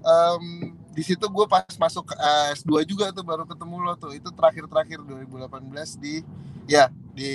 um, 0.00 0.44
di 0.94 1.02
situ 1.02 1.26
gue 1.26 1.46
pas 1.46 1.66
masuk 1.76 2.06
uh, 2.14 2.54
S2 2.54 2.86
juga 2.86 3.10
tuh 3.10 3.22
baru 3.22 3.44
ketemu 3.44 3.76
lo 3.84 3.94
tuh. 3.94 4.16
Itu 4.16 4.32
terakhir-terakhir 4.32 5.04
2018 5.04 6.02
di 6.02 6.24
ya 6.66 6.88
di 7.12 7.30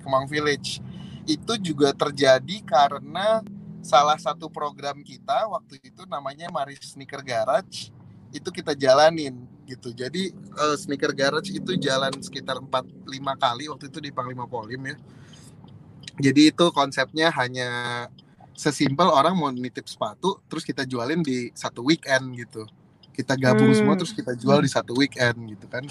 Kemang 0.00 0.26
Village. 0.26 0.80
Itu 1.28 1.60
juga 1.60 1.92
terjadi 1.92 2.64
karena 2.64 3.44
salah 3.80 4.16
satu 4.20 4.48
program 4.52 5.00
kita 5.00 5.48
waktu 5.48 5.80
itu 5.80 6.04
namanya 6.04 6.52
Maris 6.52 6.96
Sneaker 6.96 7.24
Garage 7.24 7.88
itu 8.30 8.48
kita 8.52 8.76
jalanin 8.78 9.46
gitu. 9.66 9.90
Jadi 9.90 10.30
uh, 10.58 10.76
Sneaker 10.78 11.10
Garage 11.14 11.50
itu 11.50 11.74
jalan 11.78 12.14
sekitar 12.22 12.58
4 12.58 13.10
lima 13.10 13.34
kali 13.34 13.66
waktu 13.70 13.90
itu 13.90 13.98
di 13.98 14.10
Panglima 14.14 14.46
Polim 14.46 14.80
ya 14.86 14.96
jadi 16.20 16.52
itu 16.52 16.68
konsepnya 16.70 17.32
hanya 17.34 18.06
sesimpel 18.60 19.08
orang 19.08 19.32
mau 19.32 19.48
nitip 19.48 19.88
sepatu 19.88 20.36
terus 20.44 20.68
kita 20.68 20.84
jualin 20.84 21.24
di 21.24 21.48
satu 21.56 21.80
weekend 21.80 22.36
gitu. 22.36 22.68
Kita 23.16 23.32
gabung 23.36 23.72
hmm. 23.72 23.78
semua 23.80 23.96
terus 23.96 24.12
kita 24.12 24.36
jual 24.36 24.60
di 24.60 24.70
satu 24.70 24.92
weekend 24.92 25.36
gitu 25.48 25.64
kan. 25.64 25.84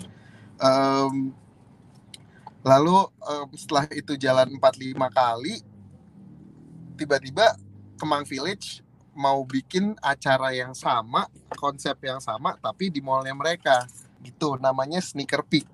Um, 0.62 1.34
lalu 2.62 3.10
um, 3.26 3.50
setelah 3.58 3.90
itu 3.90 4.14
jalan 4.20 4.54
4-5 4.60 4.94
kali 5.10 5.64
tiba-tiba 7.00 7.56
Kemang 7.98 8.28
Village 8.28 8.84
mau 9.16 9.42
bikin 9.48 9.96
acara 10.04 10.52
yang 10.52 10.76
sama 10.78 11.26
konsep 11.58 11.96
yang 12.04 12.22
sama 12.22 12.54
tapi 12.62 12.94
di 12.94 13.02
mallnya 13.02 13.34
mereka. 13.34 13.90
Gitu 14.20 14.60
namanya 14.60 15.00
Sneaker 15.00 15.42
Peak 15.48 15.66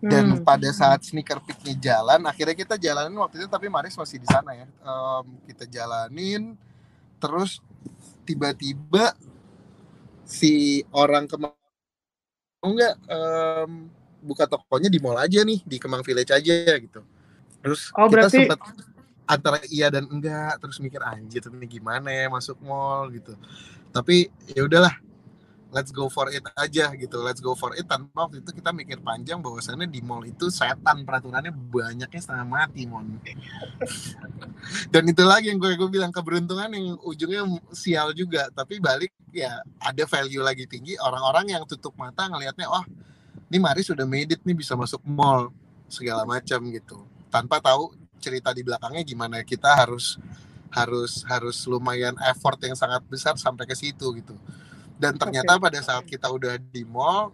dan 0.00 0.36
hmm. 0.36 0.44
pada 0.44 0.68
saat 0.76 1.00
sneaker 1.08 1.40
picknya 1.40 1.74
jalan 1.80 2.20
akhirnya 2.28 2.52
kita 2.52 2.76
jalanin 2.76 3.16
waktu 3.16 3.40
itu 3.40 3.48
tapi 3.48 3.72
Maris 3.72 3.96
masih 3.96 4.20
di 4.20 4.28
sana 4.28 4.52
ya. 4.52 4.66
Um, 4.84 5.40
kita 5.48 5.64
jalanin 5.64 6.54
terus 7.16 7.64
tiba-tiba 8.28 9.16
si 10.26 10.84
orang 10.92 11.24
kemang 11.24 11.54
enggak 12.60 12.94
um, 13.08 13.88
buka 14.20 14.44
tokonya 14.50 14.90
di 14.90 14.98
mall 14.98 15.16
aja 15.16 15.46
nih 15.46 15.62
di 15.62 15.76
Kemang 15.78 16.02
Village 16.02 16.34
aja 16.34 16.76
gitu. 16.76 17.00
Terus 17.62 17.94
oh, 17.94 18.10
kita 18.10 18.26
berarti... 18.26 18.36
sempat 18.42 18.60
antara 19.26 19.58
iya 19.70 19.90
dan 19.90 20.06
enggak 20.10 20.58
terus 20.58 20.78
mikir 20.82 21.02
anjir 21.02 21.42
ini 21.50 21.66
gimana 21.66 22.10
ya 22.10 22.26
masuk 22.26 22.58
mall 22.60 23.08
gitu. 23.14 23.38
Tapi 23.94 24.28
ya 24.50 24.66
udahlah 24.66 24.98
let's 25.76 25.92
go 25.92 26.08
for 26.08 26.32
it 26.32 26.40
aja 26.56 26.88
gitu. 26.96 27.20
Let's 27.20 27.44
go 27.44 27.52
for 27.52 27.76
it. 27.76 27.84
Tanpa 27.84 28.24
waktu 28.24 28.40
itu 28.40 28.56
kita 28.56 28.72
mikir 28.72 29.04
panjang 29.04 29.44
bahwasannya 29.44 29.84
di 29.84 30.00
mall 30.00 30.24
itu 30.24 30.48
setan 30.48 31.04
peraturannya 31.04 31.52
banyaknya 31.52 32.16
setengah 32.16 32.48
mati 32.48 32.88
mon. 32.88 33.20
Dan 34.92 35.04
itu 35.04 35.20
lagi 35.20 35.52
yang 35.52 35.60
gue 35.60 35.76
gue 35.76 35.90
bilang 35.92 36.08
keberuntungan 36.08 36.72
yang 36.72 36.96
ujungnya 37.04 37.44
sial 37.76 38.16
juga. 38.16 38.48
Tapi 38.48 38.80
balik 38.80 39.12
ya 39.28 39.60
ada 39.76 40.08
value 40.08 40.40
lagi 40.40 40.64
tinggi. 40.64 40.96
Orang-orang 40.96 41.52
yang 41.52 41.62
tutup 41.68 41.92
mata 42.00 42.24
ngelihatnya 42.24 42.72
oh 42.72 42.84
ini 43.52 43.60
Mari 43.60 43.84
sudah 43.84 44.08
made 44.08 44.32
it 44.32 44.40
nih 44.48 44.56
bisa 44.56 44.72
masuk 44.72 45.04
mall. 45.04 45.52
Segala 45.92 46.24
macam 46.24 46.64
gitu. 46.72 47.04
Tanpa 47.28 47.60
tahu 47.60 47.92
cerita 48.16 48.48
di 48.56 48.64
belakangnya 48.64 49.04
gimana 49.04 49.44
kita 49.44 49.76
harus 49.76 50.16
harus 50.72 51.22
harus 51.28 51.62
lumayan 51.68 52.16
effort 52.26 52.58
yang 52.64 52.74
sangat 52.74 53.04
besar 53.06 53.38
sampai 53.38 53.68
ke 53.68 53.76
situ 53.76 54.02
gitu 54.18 54.34
dan 54.96 55.16
ternyata 55.16 55.56
okay. 55.56 55.64
pada 55.68 55.78
saat 55.84 56.04
kita 56.08 56.28
udah 56.32 56.56
di 56.56 56.84
mall 56.84 57.32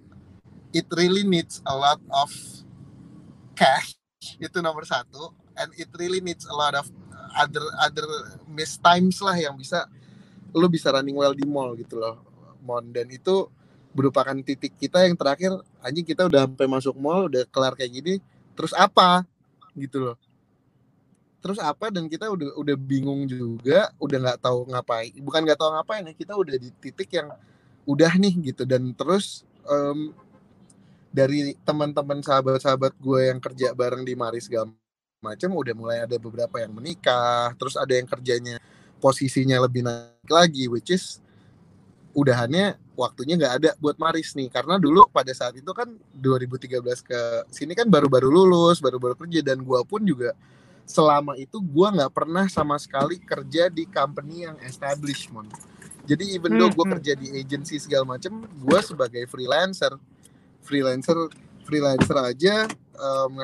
it 0.72 0.88
really 0.96 1.22
needs 1.22 1.60
a 1.68 1.74
lot 1.76 2.00
of 2.08 2.32
cash. 3.54 3.94
Itu 4.40 4.64
nomor 4.64 4.88
satu. 4.88 5.36
And 5.52 5.68
it 5.76 5.92
really 6.00 6.24
needs 6.24 6.48
a 6.48 6.56
lot 6.56 6.72
of 6.72 6.88
other 7.36 7.64
other 7.80 8.08
miss 8.48 8.80
times 8.80 9.20
lah 9.20 9.36
yang 9.36 9.56
bisa 9.56 9.84
lo 10.52 10.68
bisa 10.68 10.92
running 10.92 11.16
well 11.16 11.36
di 11.36 11.44
mall 11.44 11.76
gitu 11.76 12.00
loh 12.00 12.24
mon. 12.64 12.88
Dan 12.88 13.12
itu 13.12 13.52
merupakan 13.92 14.32
titik 14.40 14.72
kita 14.80 15.04
yang 15.04 15.14
terakhir 15.14 15.52
anjing 15.84 16.08
kita 16.08 16.24
udah 16.24 16.48
sampai 16.48 16.64
masuk 16.64 16.96
mall 16.96 17.28
udah 17.28 17.44
kelar 17.52 17.76
kayak 17.76 17.92
gini 17.92 18.14
terus 18.56 18.72
apa? 18.72 19.28
Gitu 19.76 20.00
loh. 20.00 20.16
Terus 21.44 21.60
apa? 21.60 21.92
Dan 21.92 22.08
kita 22.08 22.32
udah 22.32 22.56
udah 22.56 22.76
bingung 22.80 23.28
juga 23.28 23.92
udah 24.00 24.18
nggak 24.24 24.40
tahu 24.40 24.72
ngapain 24.72 25.12
bukan 25.20 25.40
nggak 25.44 25.60
tahu 25.60 25.70
ngapain 25.76 26.08
ya 26.08 26.14
kita 26.16 26.32
udah 26.32 26.56
di 26.56 26.72
titik 26.80 27.12
yang 27.12 27.28
udah 27.86 28.12
nih 28.18 28.52
gitu. 28.52 28.62
Dan 28.62 28.94
terus 28.94 29.46
um, 29.66 30.14
dari 31.12 31.54
teman-teman 31.62 32.24
sahabat-sahabat 32.24 32.96
gue 32.96 33.20
yang 33.28 33.38
kerja 33.38 33.76
bareng 33.76 34.02
di 34.02 34.16
Maris 34.16 34.48
segala 34.48 34.72
macam 35.22 35.54
udah 35.54 35.74
mulai 35.76 35.98
ada 36.02 36.16
beberapa 36.18 36.58
yang 36.58 36.72
menikah. 36.74 37.52
Terus 37.58 37.76
ada 37.78 37.92
yang 37.94 38.08
kerjanya 38.08 38.58
posisinya 39.02 39.58
lebih 39.62 39.82
naik 39.82 40.30
lagi 40.30 40.70
which 40.70 40.94
is 40.94 41.18
udahannya 42.12 42.76
waktunya 42.94 43.34
nggak 43.40 43.54
ada 43.62 43.70
buat 43.78 43.98
Maris 44.00 44.34
nih. 44.34 44.48
Karena 44.48 44.80
dulu 44.80 45.06
pada 45.12 45.30
saat 45.34 45.54
itu 45.58 45.70
kan 45.70 45.92
2013 46.16 46.80
ke 47.02 47.20
sini 47.52 47.76
kan 47.76 47.86
baru-baru 47.86 48.30
lulus 48.30 48.80
baru-baru 48.80 49.14
kerja. 49.26 49.40
Dan 49.44 49.62
gue 49.62 49.80
pun 49.84 50.02
juga 50.02 50.34
selama 50.86 51.38
itu 51.38 51.62
gue 51.62 51.88
nggak 51.94 52.12
pernah 52.12 52.46
sama 52.50 52.74
sekali 52.76 53.20
kerja 53.22 53.70
di 53.70 53.86
company 53.86 54.44
yang 54.50 54.58
establishment 54.66 55.48
jadi 56.06 56.24
even 56.34 56.58
though 56.58 56.70
gue 56.70 56.82
hmm, 56.82 56.82
hmm. 56.82 56.94
kerja 56.98 57.12
di 57.14 57.26
agency 57.38 57.76
segala 57.78 58.18
macem, 58.18 58.42
gue 58.42 58.78
sebagai 58.82 59.22
freelancer, 59.30 59.94
freelancer, 60.62 61.16
freelancer 61.62 62.16
aja 62.18 62.66
um, 62.98 63.38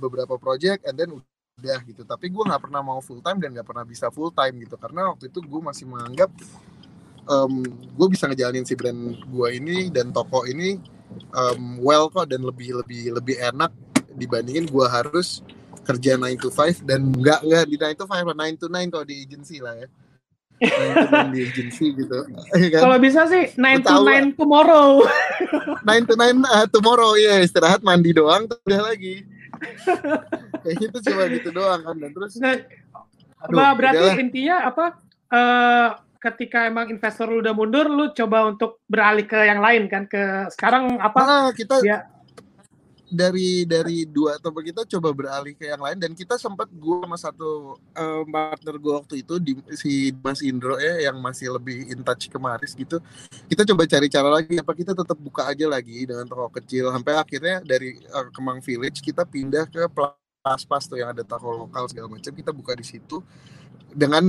beberapa 0.00 0.40
project, 0.40 0.88
and 0.88 0.96
then 0.96 1.12
udah 1.12 1.78
gitu. 1.84 2.02
Tapi 2.08 2.32
gue 2.32 2.42
nggak 2.42 2.62
pernah 2.64 2.80
mau 2.80 3.00
full 3.04 3.20
time 3.20 3.38
dan 3.44 3.52
nggak 3.52 3.68
pernah 3.68 3.84
bisa 3.84 4.08
full 4.08 4.32
time 4.32 4.56
gitu, 4.64 4.80
karena 4.80 5.12
waktu 5.12 5.28
itu 5.28 5.44
gue 5.44 5.60
masih 5.60 5.84
menganggap 5.84 6.32
um, 7.28 7.62
gue 7.68 8.08
bisa 8.10 8.26
ngejalanin 8.26 8.66
si 8.66 8.74
brand 8.74 9.14
gue 9.14 9.48
ini 9.52 9.92
dan 9.92 10.10
toko 10.10 10.48
ini 10.48 10.80
um, 11.34 11.78
well 11.82 12.08
kok 12.10 12.30
dan 12.30 12.42
lebih 12.42 12.82
lebih 12.82 13.14
lebih 13.14 13.36
enak 13.38 13.70
dibandingin 14.16 14.66
gue 14.68 14.86
harus 14.88 15.44
kerja 15.82 16.14
9 16.14 16.38
to 16.38 16.48
5 16.50 16.86
dan 16.86 17.10
nggak 17.10 17.40
nggak 17.42 17.64
di 17.66 17.76
9 17.78 18.00
to 18.00 18.06
5 18.06 18.32
9 18.32 18.60
to 18.60 18.66
9 18.70 18.92
kalau 18.92 19.06
di 19.06 19.16
agency 19.26 19.58
lah 19.58 19.74
ya 19.74 19.88
di 21.32 21.38
agency 21.42 21.92
gitu. 21.94 22.18
Iya 22.58 22.68
kan? 22.78 22.80
Kalau 22.86 22.96
bisa 23.02 23.20
sih 23.26 23.50
nine 23.62 23.82
to 23.82 23.96
nine 24.04 24.28
tomorrow. 24.36 25.02
nine 25.82 26.04
to 26.06 26.14
nine 26.14 26.38
uh, 26.46 26.66
tomorrow 26.70 27.18
ya 27.18 27.42
istirahat 27.42 27.82
mandi 27.82 28.14
doang 28.14 28.46
udah 28.46 28.80
lagi. 28.82 29.26
Kayak 30.62 30.76
gitu 30.78 30.96
cuma 31.10 31.26
gitu 31.30 31.50
doang 31.50 31.80
kan 31.82 31.96
dan 31.98 32.10
terus. 32.14 32.38
Nah, 32.38 32.58
aduh, 33.46 33.72
berarti 33.78 34.02
udahlah. 34.02 34.22
intinya 34.22 34.56
apa? 34.66 34.86
Uh, 35.32 35.88
ketika 36.22 36.70
emang 36.70 36.86
investor 36.92 37.26
lu 37.26 37.42
udah 37.42 37.54
mundur, 37.54 37.90
lu 37.90 38.14
coba 38.14 38.46
untuk 38.46 38.78
beralih 38.86 39.26
ke 39.26 39.42
yang 39.42 39.58
lain 39.58 39.90
kan 39.90 40.06
ke 40.06 40.46
sekarang 40.54 41.02
apa? 41.02 41.18
Nah, 41.18 41.50
kita 41.50 41.82
ya 41.82 42.06
dari 43.12 43.68
dari 43.68 44.08
dua 44.08 44.40
topik 44.40 44.72
kita 44.72 44.88
coba 44.96 45.12
beralih 45.12 45.52
ke 45.52 45.68
yang 45.68 45.84
lain. 45.84 46.00
Dan 46.00 46.16
kita 46.16 46.40
sempat 46.40 46.72
gue 46.72 46.96
sama 47.04 47.20
satu 47.20 47.76
um, 47.76 48.24
partner 48.32 48.80
gue 48.80 48.92
waktu 48.96 49.14
itu 49.20 49.34
di 49.36 49.52
si 49.76 50.16
Mas 50.24 50.40
Indro 50.40 50.80
ya 50.80 51.12
yang 51.12 51.20
masih 51.20 51.52
lebih 51.52 51.92
in 51.92 52.00
touch 52.00 52.32
kemaris 52.32 52.72
gitu. 52.72 52.98
Kita 53.46 53.68
coba 53.68 53.84
cari 53.84 54.08
cara 54.08 54.28
lagi 54.32 54.56
apa 54.56 54.72
kita 54.72 54.96
tetap 54.96 55.18
buka 55.20 55.52
aja 55.52 55.68
lagi 55.68 56.08
dengan 56.08 56.24
toko 56.24 56.48
kecil. 56.48 56.88
Sampai 56.88 57.20
akhirnya 57.20 57.60
dari 57.60 58.00
uh, 58.08 58.32
Kemang 58.32 58.64
Village 58.64 59.04
kita 59.04 59.28
pindah 59.28 59.68
ke 59.68 59.84
pas-pas 59.92 60.82
tuh 60.88 60.96
yang 60.96 61.12
ada 61.12 61.20
toko 61.22 61.68
lokal 61.68 61.84
segala 61.92 62.08
macam. 62.08 62.32
Kita 62.32 62.50
buka 62.50 62.72
di 62.72 62.88
situ. 62.88 63.20
Dengan 63.92 64.24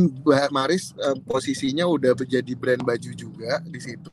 Maris 0.52 0.92
uh, 1.00 1.16
posisinya 1.24 1.88
udah 1.88 2.12
menjadi 2.20 2.52
brand 2.52 2.84
baju 2.84 3.12
juga 3.16 3.64
di 3.64 3.80
situ. 3.80 4.12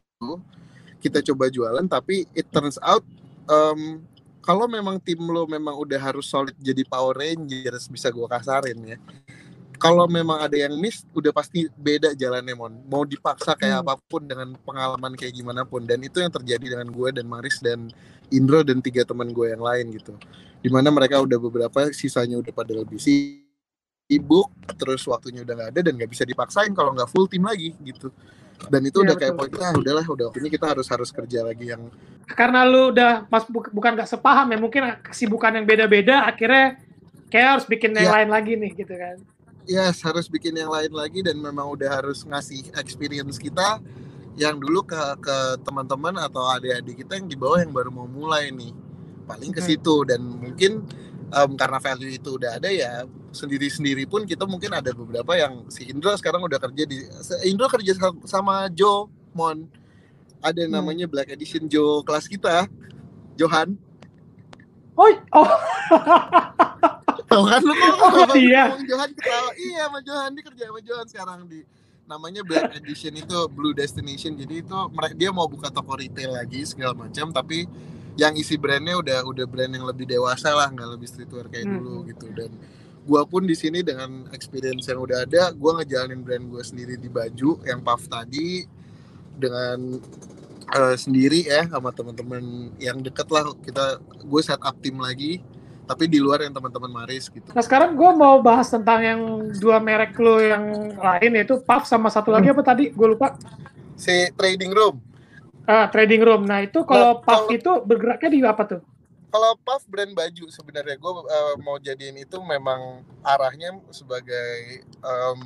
Kita 1.03 1.19
coba 1.27 1.51
jualan 1.51 1.91
tapi 1.91 2.23
it 2.39 2.47
turns 2.55 2.79
out 2.79 3.03
um, 3.51 4.05
kalau 4.41 4.65
memang 4.67 4.97
tim 5.01 5.21
lo 5.21 5.45
memang 5.45 5.77
udah 5.77 6.01
harus 6.01 6.29
solid 6.29 6.57
jadi 6.57 6.81
Power 6.89 7.17
Rangers 7.17 7.87
bisa 7.93 8.09
gue 8.09 8.27
kasarin 8.27 8.79
ya. 8.85 8.99
Kalau 9.81 10.05
memang 10.05 10.45
ada 10.45 10.53
yang 10.53 10.77
miss 10.77 11.09
udah 11.17 11.33
pasti 11.33 11.65
beda 11.73 12.13
jalannya 12.13 12.53
mon. 12.53 12.85
Mau 12.85 13.09
dipaksa 13.09 13.57
kayak 13.57 13.81
hmm. 13.81 13.85
apa 13.89 13.95
pun 14.05 14.29
dengan 14.29 14.53
pengalaman 14.61 15.17
kayak 15.17 15.33
gimana 15.33 15.65
pun. 15.65 15.89
Dan 15.89 16.05
itu 16.05 16.21
yang 16.21 16.29
terjadi 16.29 16.77
dengan 16.77 16.93
gue 16.93 17.09
dan 17.17 17.25
Maris 17.25 17.65
dan 17.65 17.89
Indro 18.29 18.61
dan 18.61 18.85
tiga 18.85 19.09
teman 19.09 19.33
gue 19.33 19.49
yang 19.49 19.65
lain 19.65 19.89
gitu. 19.97 20.21
Di 20.61 20.69
mana 20.69 20.93
mereka 20.93 21.25
udah 21.25 21.41
beberapa 21.41 21.89
sisanya 21.97 22.37
udah 22.37 22.53
pada 22.53 22.77
lebih 22.77 23.01
sibuk 23.01 24.53
terus 24.77 25.01
waktunya 25.09 25.47
udah 25.49 25.55
nggak 25.57 25.71
ada 25.73 25.81
dan 25.81 25.93
nggak 25.97 26.11
bisa 26.13 26.29
dipaksain 26.29 26.77
kalau 26.77 26.93
nggak 26.93 27.09
full 27.09 27.31
tim 27.31 27.47
lagi 27.47 27.73
gitu 27.81 28.11
dan 28.69 28.83
itu 28.83 28.99
Iya, 28.99 29.05
udah 29.09 29.17
kayak 29.17 29.33
betul. 29.35 29.57
poin 29.57 29.65
ah 29.65 29.73
udahlah 29.73 30.05
udah 30.05 30.29
ini 30.37 30.49
kita 30.51 30.67
harus 30.69 30.87
harus 30.87 31.09
kerja 31.09 31.41
lagi 31.41 31.73
yang 31.73 31.89
Karena 32.27 32.63
lu 32.63 32.93
udah 32.93 33.27
pas 33.27 33.43
bu- 33.43 33.71
bukan 33.71 33.97
gak 33.97 34.07
sepaham 34.07 34.47
ya, 34.47 34.59
mungkin 34.59 34.83
kesibukan 35.03 35.51
yang 35.51 35.67
beda-beda, 35.67 36.23
akhirnya 36.23 36.79
kayak 37.27 37.59
harus 37.59 37.67
bikin 37.67 37.91
yang 37.91 38.07
Iya. 38.07 38.15
lain 38.23 38.29
lagi 38.29 38.53
nih 38.55 38.73
gitu 38.75 38.95
kan. 38.95 39.17
yes 39.65 40.03
harus 40.03 40.27
bikin 40.27 40.53
yang 40.53 40.67
lain 40.67 40.91
lagi 40.91 41.21
dan 41.21 41.39
memang 41.39 41.71
udah 41.71 42.03
harus 42.03 42.23
ngasih 42.23 42.75
experience 42.75 43.37
kita 43.37 43.79
yang 44.35 44.57
dulu 44.57 44.83
ke 44.83 44.99
ke 45.21 45.37
teman-teman 45.63 46.17
atau 46.19 46.43
adik-adik 46.49 47.05
kita 47.05 47.21
yang 47.21 47.27
di 47.27 47.37
bawah 47.37 47.61
yang 47.61 47.71
baru 47.71 47.93
mau 47.93 48.09
mulai 48.09 48.51
nih 48.51 48.73
paling 49.27 49.53
ke 49.53 49.61
Hmm. 49.61 49.69
situ 49.69 49.95
dan 50.03 50.23
mungkin 50.23 50.83
em, 51.31 51.51
karena 51.55 51.79
value 51.79 52.11
itu 52.11 52.37
udah 52.37 52.59
ada 52.59 52.69
ya 52.69 53.07
sendiri-sendiri 53.31 54.05
pun 54.05 54.27
kita 54.27 54.45
mungkin 54.45 54.75
ada 54.75 54.91
beberapa 54.91 55.33
yang 55.35 55.67
si 55.71 55.87
Indra 55.87 56.19
sekarang 56.19 56.43
udah 56.43 56.59
kerja 56.59 56.85
di 56.85 57.07
Indra 57.45 57.71
kerja 57.71 57.93
sa- 57.95 58.23
sama 58.27 58.67
Joe 58.69 59.07
Mon 59.33 59.67
ada 60.41 60.59
yang 60.59 60.75
Hmm. 60.75 60.83
namanya 60.83 61.07
Black 61.07 61.31
Edition 61.31 61.67
Joe 61.67 62.03
kelas 62.03 62.27
kita 62.27 62.67
Johan 63.37 63.79
Oh, 64.93 65.09
oh, 65.33 65.49
Tahu 67.25 67.45
kan 67.47 67.63
lu 67.63 67.73
kok 67.73 67.95
Oh, 67.97 68.37
iya. 68.37 68.69
ngomong 68.69 68.85
Johan 68.85 69.11
ketawa. 69.15 69.51
Iya, 69.55 69.83
sama 69.87 69.99
Johan 70.03 70.31
dia 70.35 70.45
kerja 70.45 70.65
sama 70.69 70.81
Johan 70.83 71.07
sekarang 71.09 71.41
di 71.47 71.61
namanya 72.05 72.43
Black 72.43 72.75
Edition 72.77 73.15
itu 73.15 73.39
Blue 73.49 73.73
Destination. 73.73 74.35
Jadi 74.35 74.61
itu 74.61 74.77
mereka 74.91 75.15
dia 75.15 75.31
mau 75.31 75.47
buka 75.47 75.71
toko 75.71 75.95
retail 75.95 76.35
lagi 76.35 76.67
segala 76.67 76.93
macam 76.93 77.31
tapi 77.31 77.65
yang 78.21 78.37
isi 78.37 78.61
brandnya 78.61 79.01
udah 79.01 79.25
udah 79.25 79.47
brand 79.49 79.73
yang 79.73 79.89
lebih 79.89 80.05
dewasa 80.05 80.53
lah, 80.53 80.69
nggak 80.69 80.89
lebih 81.01 81.09
streetwear 81.09 81.49
kayak 81.49 81.65
Hmm. 81.65 81.81
dulu 81.81 81.95
gitu 82.13 82.27
dan 82.37 82.53
gua 83.09 83.25
pun 83.25 83.49
di 83.49 83.57
sini 83.57 83.81
dengan 83.81 84.29
experience 84.37 84.85
yang 84.93 85.01
udah 85.01 85.25
ada, 85.25 85.57
gua 85.57 85.81
ngejalanin 85.81 86.21
brand 86.21 86.45
gua 86.53 86.61
sendiri 86.61 87.01
di 87.01 87.09
baju 87.09 87.57
yang 87.65 87.81
puff 87.81 88.05
tadi 88.07 88.69
dengan 89.41 89.97
eh, 90.71 90.95
sendiri 90.95 91.49
ya 91.49 91.67
sama 91.67 91.91
teman-teman 91.91 92.71
yang 92.79 93.01
deket 93.03 93.27
lah 93.33 93.43
kita 93.59 93.99
gue 94.23 94.39
set 94.45 94.61
up 94.63 94.77
tim 94.79 95.03
lagi 95.03 95.43
tapi 95.83 96.07
di 96.07 96.23
luar 96.23 96.47
yang 96.47 96.55
teman-teman 96.55 97.03
Maris 97.03 97.27
gitu. 97.27 97.51
Nah 97.51 97.65
sekarang 97.67 97.99
gue 97.99 98.11
mau 98.15 98.39
bahas 98.39 98.71
tentang 98.71 99.03
yang 99.03 99.21
dua 99.59 99.83
merek 99.83 100.15
lo 100.23 100.39
yang 100.39 100.95
lain 100.95 101.31
yaitu 101.35 101.59
Puff 101.59 101.91
sama 101.91 102.07
satu 102.07 102.31
lagi 102.31 102.55
apa 102.55 102.63
tadi 102.63 102.95
gue 102.95 103.09
lupa 103.11 103.35
Si 103.99 104.31
trading 104.39 104.71
room. 104.71 105.03
Ah, 105.71 105.87
trading 105.87 106.19
room. 106.19 106.43
Nah 106.51 106.67
itu 106.67 106.83
kalau 106.83 107.15
Nah, 107.15 107.23
Puff 107.23 107.31
kalau- 107.47 107.51
itu 107.55 107.71
bergeraknya 107.87 108.29
di 108.29 108.39
apa 108.43 108.63
tuh? 108.67 108.83
Kalau 109.31 109.55
Puff 109.63 109.87
brand 109.87 110.11
baju 110.11 110.45
sebenarnya 110.51 110.99
gue 110.99 111.13
mau 111.63 111.79
jadiin 111.79 112.19
itu 112.19 112.35
memang 112.43 113.07
arahnya 113.23 113.79
sebagai 113.95 114.83
em, 114.83 115.39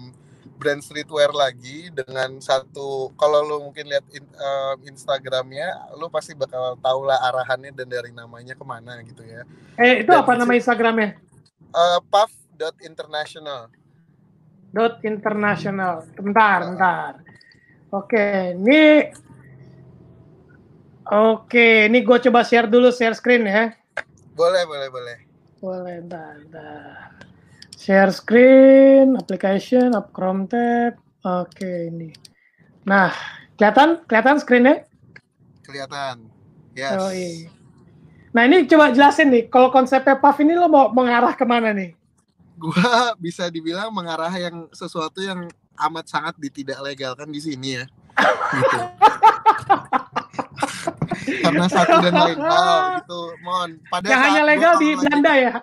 brand 0.56 0.80
streetwear 0.80 1.28
lagi 1.28 1.92
dengan 1.92 2.40
satu 2.40 3.12
kalau 3.14 3.44
lo 3.44 3.60
mungkin 3.60 3.84
lihat 3.84 4.08
in- 4.08 4.24
em, 4.32 4.78
Instagramnya 4.88 5.92
lo 6.00 6.08
pasti 6.08 6.32
bakal 6.32 6.80
tahu 6.80 7.04
lah 7.04 7.20
arahannya 7.28 7.76
dan 7.76 7.84
dari 7.84 8.08
namanya 8.08 8.56
ke 8.56 8.64
mana 8.64 9.04
gitu 9.04 9.20
ya. 9.20 9.44
Eh 9.76 10.00
itu 10.00 10.08
Dan 10.08 10.24
apa 10.24 10.32
nama 10.32 10.52
Instagramnya? 10.56 11.20
Eh, 11.68 11.98
Puff.international. 12.08 13.68
Dot 14.72 15.04
international. 15.04 16.08
Bentar, 16.16 16.58
bentar. 16.64 17.12
Oke, 17.92 18.56
ini 18.56 19.06
Oke, 21.04 21.84
ini 21.84 22.00
gue 22.00 22.16
coba 22.16 22.40
share 22.40 22.64
dulu 22.64 22.88
share 22.88 23.12
screen 23.12 23.44
ya. 23.44 23.76
Boleh, 24.32 24.64
boleh, 24.64 24.88
boleh. 24.88 25.16
Boleh, 25.60 26.00
bentar, 26.00 26.32
bentar. 26.40 27.12
Share 27.76 28.08
screen, 28.08 29.12
application, 29.20 29.92
up 29.92 30.16
Chrome 30.16 30.48
tab. 30.48 30.96
Oke, 31.20 31.92
ini. 31.92 32.08
Nah, 32.88 33.12
kelihatan? 33.60 34.00
Kelihatan 34.08 34.40
screennya? 34.40 34.88
Kelihatan. 35.68 36.24
Yes. 36.72 36.96
Oh, 36.96 37.12
iya. 37.12 37.52
Nah, 38.32 38.48
ini 38.48 38.64
coba 38.64 38.88
jelasin 38.88 39.28
nih, 39.28 39.52
kalau 39.52 39.68
konsepnya 39.68 40.16
Puff 40.16 40.40
ini 40.40 40.56
lo 40.56 40.72
mau 40.72 40.88
mengarah 40.88 41.36
ke 41.36 41.44
mana 41.44 41.76
nih? 41.76 41.92
Gua 42.56 43.12
bisa 43.20 43.52
dibilang 43.52 43.92
mengarah 43.92 44.32
yang 44.32 44.72
sesuatu 44.72 45.20
yang 45.20 45.52
amat 45.84 46.08
sangat 46.08 46.34
tidak 46.48 46.80
legalkan 46.80 47.28
di 47.28 47.44
sini 47.44 47.68
ya. 47.76 47.84
Gitu. 48.56 48.78
Karena 51.24 51.66
satu 51.66 51.96
dan 52.00 52.12
lain 52.12 52.38
hal 52.50 53.00
gitu, 53.00 53.20
mon. 53.40 53.70
Pada 53.88 54.06
Yang 54.06 54.20
hanya 54.22 54.42
legal 54.44 54.72
di 54.76 54.88
lagi- 54.88 54.98
Belanda 55.00 55.32
ya? 55.34 55.54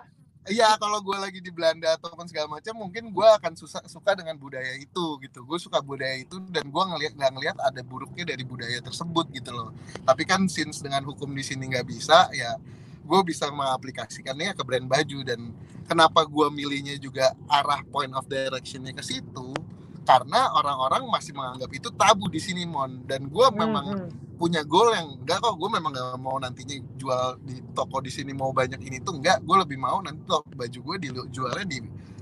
Iya, 0.42 0.74
kalau 0.74 0.98
gue 0.98 1.14
lagi 1.14 1.38
di 1.38 1.54
Belanda 1.54 1.94
ataupun 1.94 2.26
segala 2.26 2.50
macam, 2.50 2.74
mungkin 2.74 3.14
gue 3.14 3.28
akan 3.38 3.54
susah 3.54 3.78
suka 3.86 4.18
dengan 4.18 4.34
budaya 4.34 4.74
itu 4.74 5.06
gitu. 5.22 5.46
Gue 5.46 5.54
suka 5.56 5.78
budaya 5.78 6.18
itu 6.18 6.42
dan 6.50 6.66
gue 6.66 6.82
ngelihat 6.82 7.14
nggak 7.14 7.30
ngelihat 7.30 7.56
ada 7.62 7.78
buruknya 7.80 8.26
dari 8.26 8.42
budaya 8.42 8.82
tersebut 8.82 9.30
gitu 9.30 9.54
loh. 9.54 9.70
Tapi 10.02 10.26
kan 10.26 10.50
since 10.50 10.82
dengan 10.82 11.06
hukum 11.06 11.30
di 11.30 11.46
sini 11.46 11.70
nggak 11.70 11.86
bisa, 11.86 12.26
ya 12.34 12.58
gue 13.02 13.20
bisa 13.22 13.54
mengaplikasikannya 13.54 14.54
ke 14.54 14.62
brand 14.62 14.86
baju 14.86 15.18
dan 15.22 15.54
kenapa 15.86 16.26
gue 16.26 16.46
milihnya 16.50 16.98
juga 16.98 17.34
arah 17.46 17.82
point 17.86 18.10
of 18.10 18.26
directionnya 18.26 18.90
ke 18.90 19.02
situ 19.02 19.54
karena 20.02 20.50
orang-orang 20.58 21.06
masih 21.08 21.32
menganggap 21.34 21.70
itu 21.72 21.88
tabu 21.94 22.26
di 22.28 22.40
sini 22.42 22.66
mon 22.66 23.02
dan 23.06 23.26
gue 23.30 23.46
memang 23.54 23.86
Hmm, 23.86 24.08
hmm. 24.08 24.10
punya 24.38 24.62
goal 24.66 24.90
yang 24.92 25.14
enggak 25.22 25.38
kok 25.40 25.54
gue 25.54 25.70
memang 25.70 25.90
nggak 25.94 26.18
mau 26.18 26.36
nantinya 26.42 26.76
jual 26.98 27.38
di 27.42 27.62
toko 27.72 28.02
di 28.02 28.10
sini 28.10 28.34
mau 28.34 28.50
banyak 28.50 28.82
ini 28.82 28.98
tuh 29.00 29.18
enggak 29.18 29.40
gue 29.46 29.56
lebih 29.62 29.78
mau 29.78 30.02
nanti 30.02 30.22
toko 30.26 30.46
baju 30.52 30.78
gue 30.82 30.96
dijualnya 31.08 31.66
di 31.66 31.78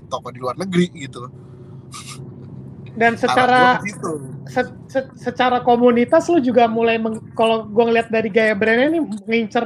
toko 0.07 0.29
di 0.29 0.39
luar 0.39 0.55
negeri 0.59 0.87
gitu 0.95 1.25
Dan 2.93 3.15
secara 3.17 3.79
se- 4.47 4.75
se- 4.91 5.13
secara 5.15 5.63
komunitas 5.63 6.27
lu 6.29 6.43
juga 6.43 6.67
mulai 6.67 6.99
kalau 7.33 7.65
gue 7.67 7.83
ngeliat 7.87 8.11
dari 8.11 8.29
gaya 8.29 8.53
brandnya 8.53 8.99
nih 8.99 9.03
ngincer 9.27 9.65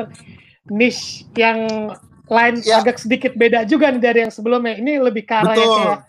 niche 0.69 1.27
yang 1.35 1.91
lain 2.29 2.55
Ya. 2.65 2.79
agak 2.81 2.97
sedikit 3.01 3.33
beda 3.37 3.65
juga 3.65 3.89
nih 3.93 4.01
dari 4.01 4.19
yang 4.25 4.33
sebelumnya. 4.33 4.77
Ini 4.77 5.01
lebih 5.01 5.25
ke 5.25 5.35
arah 5.35 5.57
yang 5.57 5.67
betul 5.67 5.75
kayak 5.75 5.99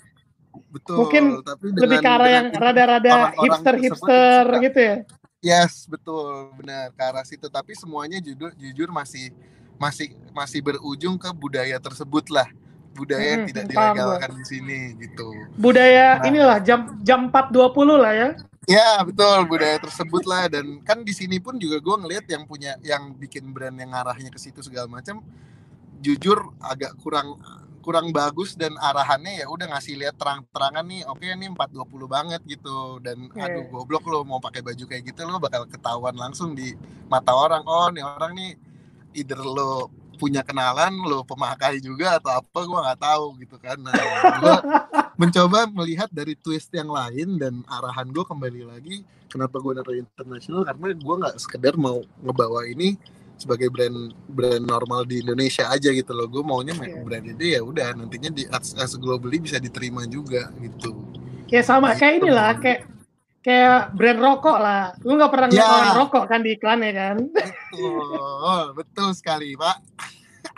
betul 0.71 0.97
mungkin 1.01 1.25
tapi 1.45 1.65
lebih 1.75 1.99
ke 2.01 2.09
arah 2.09 2.29
yang 2.31 2.47
dengan 2.51 2.63
rada-rada 2.63 3.13
hipster-hipster 3.39 4.43
gitu 4.65 4.79
ya. 4.81 4.97
yes 5.45 5.85
betul 5.87 6.51
benar 6.57 6.91
ke 6.93 7.03
arah 7.03 7.25
situ 7.25 7.47
tapi 7.49 7.73
semuanya 7.77 8.19
jujur 8.21 8.51
jujur 8.57 8.89
masih 8.91 9.31
masih 9.77 10.17
masih 10.33 10.61
berujung 10.65 11.21
ke 11.21 11.29
budaya 11.37 11.77
tersebut 11.77 12.33
lah 12.33 12.49
budaya 12.97 13.37
yang 13.37 13.45
Hmm, 13.45 13.51
tidak 13.53 13.65
dilegalkan 13.69 14.31
di 14.41 14.45
sini 14.49 14.81
gitu 14.97 15.29
Budaya 15.61 16.17
Nah. 16.17 16.27
inilah 16.33 16.59
jam 16.65 16.81
jam 17.05 17.29
4.20 17.29 18.01
lah 18.01 18.13
ya. 18.17 18.29
Ya 18.67 18.99
betul 19.05 19.47
budaya 19.47 19.79
tersebut 19.79 20.27
lah 20.27 20.51
dan 20.51 20.81
kan 20.83 21.05
di 21.07 21.15
sini 21.15 21.39
pun 21.39 21.55
juga 21.55 21.79
gue 21.79 21.97
ngelihat 22.03 22.27
yang 22.27 22.43
punya 22.49 22.75
yang 22.83 23.15
bikin 23.15 23.53
brand 23.55 23.77
yang 23.79 23.95
arahnya 23.95 24.27
ke 24.33 24.41
situ 24.43 24.59
segala 24.59 24.91
macam 24.91 25.23
jujur 26.03 26.51
agak 26.59 26.97
kurang 26.99 27.39
kurang 27.87 28.11
bagus 28.11 28.59
dan 28.59 28.75
arahannya 28.83 29.39
ya 29.39 29.47
udah 29.47 29.71
ngasih 29.71 29.95
lihat 29.95 30.19
terang-terangan 30.19 30.83
nih 30.83 31.07
oke 31.07 31.23
ini 31.23 31.47
420 31.55 32.11
banget 32.11 32.43
gitu 32.43 32.99
dan 32.99 33.31
Iya. 33.31 33.47
aduh 33.47 33.65
goblok 33.71 34.03
lo 34.11 34.27
mau 34.27 34.43
pakai 34.43 34.59
baju 34.59 34.85
kayak 34.91 35.07
gitu 35.07 35.23
lo 35.23 35.39
bakal 35.39 35.63
ketahuan 35.71 36.19
langsung 36.19 36.59
di 36.59 36.75
mata 37.07 37.31
orang 37.31 37.63
oh 37.63 37.87
nih 37.95 38.03
orang 38.03 38.35
nih 38.35 38.59
either 39.15 39.39
lo 39.39 39.87
punya 40.19 40.43
kenalan 40.43 40.91
lo 41.07 41.23
pemakai 41.23 41.79
juga 41.79 42.19
atau 42.19 42.35
apa 42.35 42.59
gua 42.67 42.91
nggak 42.91 43.01
tahu 43.07 43.25
gitu 43.39 43.57
kan 43.63 43.79
nah 43.79 43.95
gua 44.43 44.57
mencoba 45.21 45.71
melihat 45.71 46.11
dari 46.11 46.35
twist 46.35 46.69
yang 46.75 46.91
lain 46.91 47.39
dan 47.39 47.65
arahan 47.71 48.11
gue 48.11 48.21
kembali 48.21 48.69
lagi 48.69 49.01
kenapa 49.33 49.57
gue 49.63 49.73
naruh 49.73 49.97
internasional 49.97 50.61
karena 50.65 50.93
gue 50.93 51.15
nggak 51.25 51.37
sekedar 51.41 51.75
mau 51.81 52.05
ngebawa 52.21 52.69
ini 52.69 53.01
sebagai 53.37 53.69
brand 53.69 54.11
brand 54.27 54.65
normal 54.65 55.05
di 55.05 55.21
Indonesia 55.21 55.69
aja 55.69 55.93
gitu 55.93 56.13
loh 56.13 56.25
gue 56.27 56.41
maunya 56.41 56.73
Iya. 56.73 57.05
brand 57.05 57.27
ini 57.27 57.47
ya 57.53 57.61
udah 57.61 57.93
nantinya 57.95 58.33
di 58.33 58.49
as, 58.49 58.73
as 58.75 58.97
globally 58.97 59.39
bisa 59.39 59.57
diterima 59.57 60.05
juga 60.05 60.49
gitu 60.59 60.97
Kayak 61.47 61.65
sama 61.65 61.95
kayak 61.95 62.19
Gitu. 62.19 62.27
inilah 62.27 62.51
kayak 62.59 62.81
kayak 63.39 63.95
brand 63.95 64.19
rokok 64.19 64.59
lah. 64.59 64.91
Lu 65.07 65.15
nggak 65.15 65.31
pernah 65.31 65.47
ngeliat 65.47 65.71
orang 65.71 65.95
rokok 66.03 66.25
kan 66.27 66.41
di 66.43 66.51
iklannya 66.59 66.91
kan? 66.91 67.17
betul 67.31 68.63
betul 68.75 69.09
sekali 69.15 69.55
pak 69.55 69.79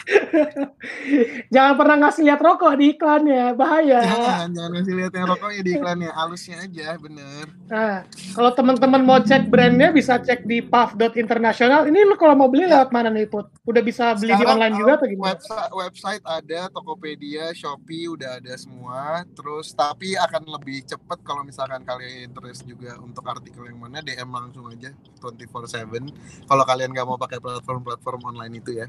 Jangan 1.55 1.75
pernah 1.77 1.97
ngasih 2.07 2.23
lihat 2.25 2.41
rokok 2.41 2.73
di 2.81 2.87
iklannya, 2.97 3.53
bahaya. 3.53 4.01
jangan 4.09 4.49
jangan 4.57 4.71
ngasih 4.79 4.95
lihat 4.97 5.13
yang 5.13 5.27
rokoknya 5.29 5.61
di 5.61 5.73
iklannya 5.77 6.11
halusnya 6.13 6.57
aja 6.65 6.89
bener 6.99 7.47
Nah, 7.69 8.01
kalau 8.33 8.51
teman-teman 8.57 9.03
mau 9.05 9.21
cek 9.21 9.53
brandnya 9.53 9.93
bisa 9.93 10.17
cek 10.17 10.49
di 10.49 10.65
puff.international. 10.65 11.85
Ini 11.93 12.09
lu 12.09 12.17
kalau 12.17 12.33
mau 12.33 12.49
beli 12.49 12.65
lewat 12.65 12.89
mana 12.89 13.13
nih, 13.13 13.29
Put? 13.29 13.53
Udah 13.69 13.85
bisa 13.85 14.17
beli 14.17 14.33
di 14.33 14.41
Sekarang, 14.41 14.57
online 14.57 14.75
uh, 14.75 14.79
juga 14.81 14.93
atau 14.97 15.07
gimana? 15.13 15.29
Website, 15.37 15.73
website 15.77 16.25
ada, 16.25 16.61
Tokopedia, 16.73 17.53
Shopee 17.53 18.09
udah 18.09 18.41
ada 18.41 18.53
semua. 18.57 19.21
Terus 19.37 19.77
tapi 19.77 20.17
akan 20.17 20.49
lebih 20.49 20.89
cepat 20.89 21.21
kalau 21.21 21.45
misalkan 21.45 21.85
kalian 21.85 22.33
interest 22.33 22.65
juga 22.65 22.97
untuk 23.05 23.25
artikel 23.29 23.69
yang 23.69 23.77
mana 23.77 24.01
DM 24.01 24.33
langsung 24.33 24.65
aja 24.73 24.89
24/7. 25.21 26.09
Kalau 26.49 26.65
kalian 26.65 26.97
nggak 26.97 27.05
mau 27.05 27.21
pakai 27.21 27.37
platform-platform 27.37 28.21
online 28.25 28.65
itu 28.65 28.81
ya. 28.81 28.89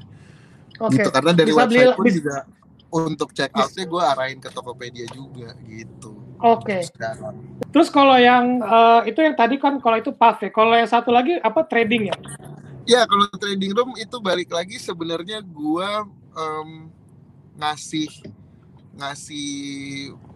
Oke. 0.78 1.00
Gitu 1.00 1.08
karena 1.10 1.32
dari 1.34 1.50
Bisa 1.50 1.66
beli- 1.66 1.82
website 1.82 1.96
pun 1.98 2.06
juga 2.06 2.36
untuk 2.90 3.28
check 3.30 3.54
outnya 3.54 3.84
gue 3.86 4.02
arahin 4.02 4.38
ke 4.42 4.48
Tokopedia 4.50 5.06
juga 5.10 5.54
gitu. 5.66 6.18
Oke. 6.42 6.82
Terus 7.70 7.88
kalau 7.92 8.18
yang 8.18 8.58
uh, 8.62 9.06
itu 9.06 9.22
yang 9.22 9.38
tadi 9.38 9.58
kan 9.62 9.78
kalau 9.78 9.96
itu 9.98 10.10
path 10.10 10.42
ya. 10.42 10.50
Kalau 10.50 10.74
yang 10.74 10.90
satu 10.90 11.14
lagi 11.14 11.38
apa 11.38 11.62
trading 11.66 12.10
ya? 12.10 12.16
Ya 12.88 13.06
kalau 13.06 13.30
trading 13.38 13.70
room 13.76 13.94
itu 13.94 14.16
balik 14.18 14.50
lagi 14.50 14.80
sebenarnya 14.80 15.38
gua 15.44 16.08
um, 16.34 16.90
ngasih 17.60 18.08
ngasih 18.96 19.48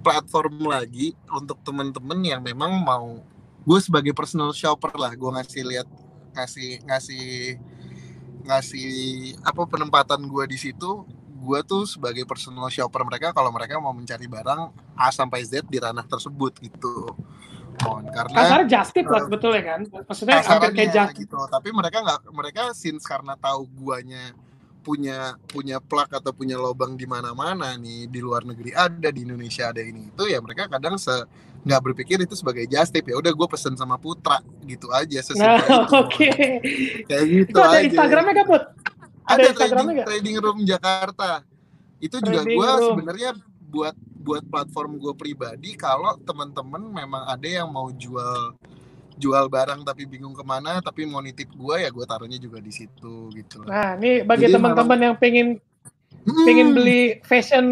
platform 0.05 0.71
lagi 0.71 1.17
untuk 1.33 1.59
temen-temen 1.67 2.21
yang 2.23 2.41
memang 2.41 2.71
mau 2.81 3.19
gue 3.65 3.79
sebagai 3.81 4.13
personal 4.13 4.53
shopper 4.53 4.93
lah 4.95 5.13
gue 5.17 5.31
ngasih 5.41 5.63
lihat 5.65 5.89
ngasih 6.37 6.85
ngasih 6.85 7.25
ngasih 8.45 8.93
apa 9.41 9.65
penempatan 9.65 10.21
gue 10.29 10.45
di 10.47 10.59
situ 10.61 11.09
gue 11.45 11.61
tuh 11.69 11.85
sebagai 11.85 12.25
personal 12.25 12.73
shopper 12.73 13.05
mereka 13.05 13.37
kalau 13.37 13.53
mereka 13.53 13.77
mau 13.77 13.93
mencari 13.93 14.25
barang 14.25 14.73
A 14.97 15.13
sampai 15.13 15.45
Z 15.45 15.69
di 15.69 15.77
ranah 15.77 16.05
tersebut 16.09 16.57
gitu. 16.65 17.13
Mohon 17.85 18.07
karena 18.15 18.37
kasar 18.39 18.63
just 18.65 18.91
tip 18.97 19.05
lah 19.11 19.29
sebetulnya 19.29 19.63
kan? 19.67 19.81
Maksudnya 20.09 20.41
hampir 20.41 20.71
kayak 20.73 21.13
gitu. 21.21 21.37
Tapi 21.37 21.69
mereka 21.75 22.01
nggak 22.01 22.21
mereka 22.33 22.63
since 22.73 23.05
karena 23.05 23.37
tahu 23.37 23.69
guanya 23.77 24.33
punya 24.85 25.41
punya 25.49 25.81
plak 25.81 26.13
atau 26.13 26.31
punya 26.37 26.61
lobang 26.61 26.93
di 26.95 27.09
mana-mana 27.09 27.73
nih 27.81 28.05
di 28.05 28.21
luar 28.21 28.45
negeri 28.45 28.77
ada 28.77 29.09
di 29.09 29.25
Indonesia 29.25 29.73
ada 29.73 29.81
ini 29.81 30.13
itu 30.13 30.29
ya 30.29 30.45
mereka 30.45 30.69
kadang 30.69 31.01
se 31.01 31.25
nggak 31.65 31.81
berpikir 31.81 32.21
itu 32.21 32.37
sebagai 32.37 32.69
just 32.69 32.93
tip 32.93 33.09
ya 33.09 33.17
udah 33.17 33.33
gue 33.33 33.49
pesen 33.49 33.73
sama 33.75 33.97
Putra 33.97 34.45
gitu 34.69 34.93
aja 34.93 35.19
sesuai 35.33 35.41
nah, 35.41 35.89
oke. 35.89 36.13
Okay. 36.13 36.39
kayak 37.09 37.25
gitu 37.25 37.51
itu 37.57 37.61
ada 37.61 37.77
aja. 37.81 37.87
Instagramnya 37.89 38.35
kan 38.37 38.47
Put? 38.47 38.63
Ada, 39.25 39.33
ada 39.33 39.45
Instagramnya 39.49 39.95
trading, 40.05 40.05
trading 40.05 40.37
room 40.45 40.59
Jakarta. 40.69 41.29
Itu 41.97 42.21
trading 42.21 42.29
juga 42.29 42.41
gue 42.45 42.71
sebenarnya 42.93 43.31
buat 43.73 43.97
buat 44.25 44.45
platform 44.49 44.97
gue 45.01 45.13
pribadi 45.17 45.77
kalau 45.77 46.17
teman-teman 46.25 46.81
memang 46.81 47.29
ada 47.29 47.45
yang 47.45 47.69
mau 47.69 47.93
jual 47.93 48.57
jual 49.15 49.47
barang 49.47 49.87
tapi 49.87 50.09
bingung 50.09 50.35
ke 50.35 50.43
mana 50.43 50.83
tapi 50.83 51.07
mau 51.07 51.23
nitip 51.23 51.53
gue 51.55 51.87
ya 51.87 51.89
gue 51.93 52.05
taruhnya 52.09 52.39
juga 52.41 52.59
di 52.59 52.73
situ 52.73 53.31
gitu 53.31 53.63
nah 53.69 53.95
ini 54.01 54.27
bagi 54.27 54.51
teman-teman 54.51 54.99
yang 55.13 55.15
pengen 55.21 55.61
hmm. 56.25 56.47
pengen 56.49 56.69
beli 56.75 57.23
fashion 57.23 57.67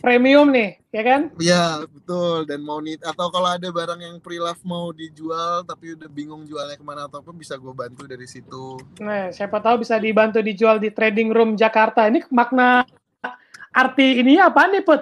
premium 0.00 0.48
nih 0.52 0.80
ya 0.92 1.02
kan 1.02 1.20
iya 1.40 1.64
betul 1.88 2.44
dan 2.44 2.60
mau 2.60 2.78
nit 2.84 3.00
atau 3.00 3.32
kalau 3.32 3.48
ada 3.48 3.68
barang 3.72 4.00
yang 4.00 4.16
pre 4.20 4.36
love 4.36 4.60
mau 4.62 4.92
dijual 4.92 5.64
tapi 5.64 5.96
udah 5.96 6.08
bingung 6.12 6.44
jualnya 6.44 6.76
ke 6.76 6.84
mana 6.84 7.08
atau 7.08 7.24
apa 7.24 7.32
bisa 7.32 7.56
gue 7.56 7.72
bantu 7.72 8.04
dari 8.04 8.28
situ 8.28 8.76
nah 9.00 9.32
siapa 9.32 9.58
tahu 9.58 9.82
bisa 9.82 9.96
dibantu 9.96 10.44
dijual 10.44 10.76
di 10.76 10.92
trading 10.92 11.32
room 11.32 11.56
Jakarta 11.56 12.06
ini 12.06 12.20
makna 12.28 12.84
arti 13.72 14.20
ini 14.20 14.36
apa 14.36 14.68
nih 14.68 14.84
put 14.84 15.00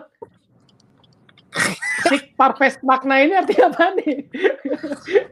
Sik 2.01 2.39
parfest 2.39 2.81
makna 2.87 3.21
ini 3.21 3.35
artinya 3.37 3.75
apa 3.75 3.87
nih? 3.99 4.17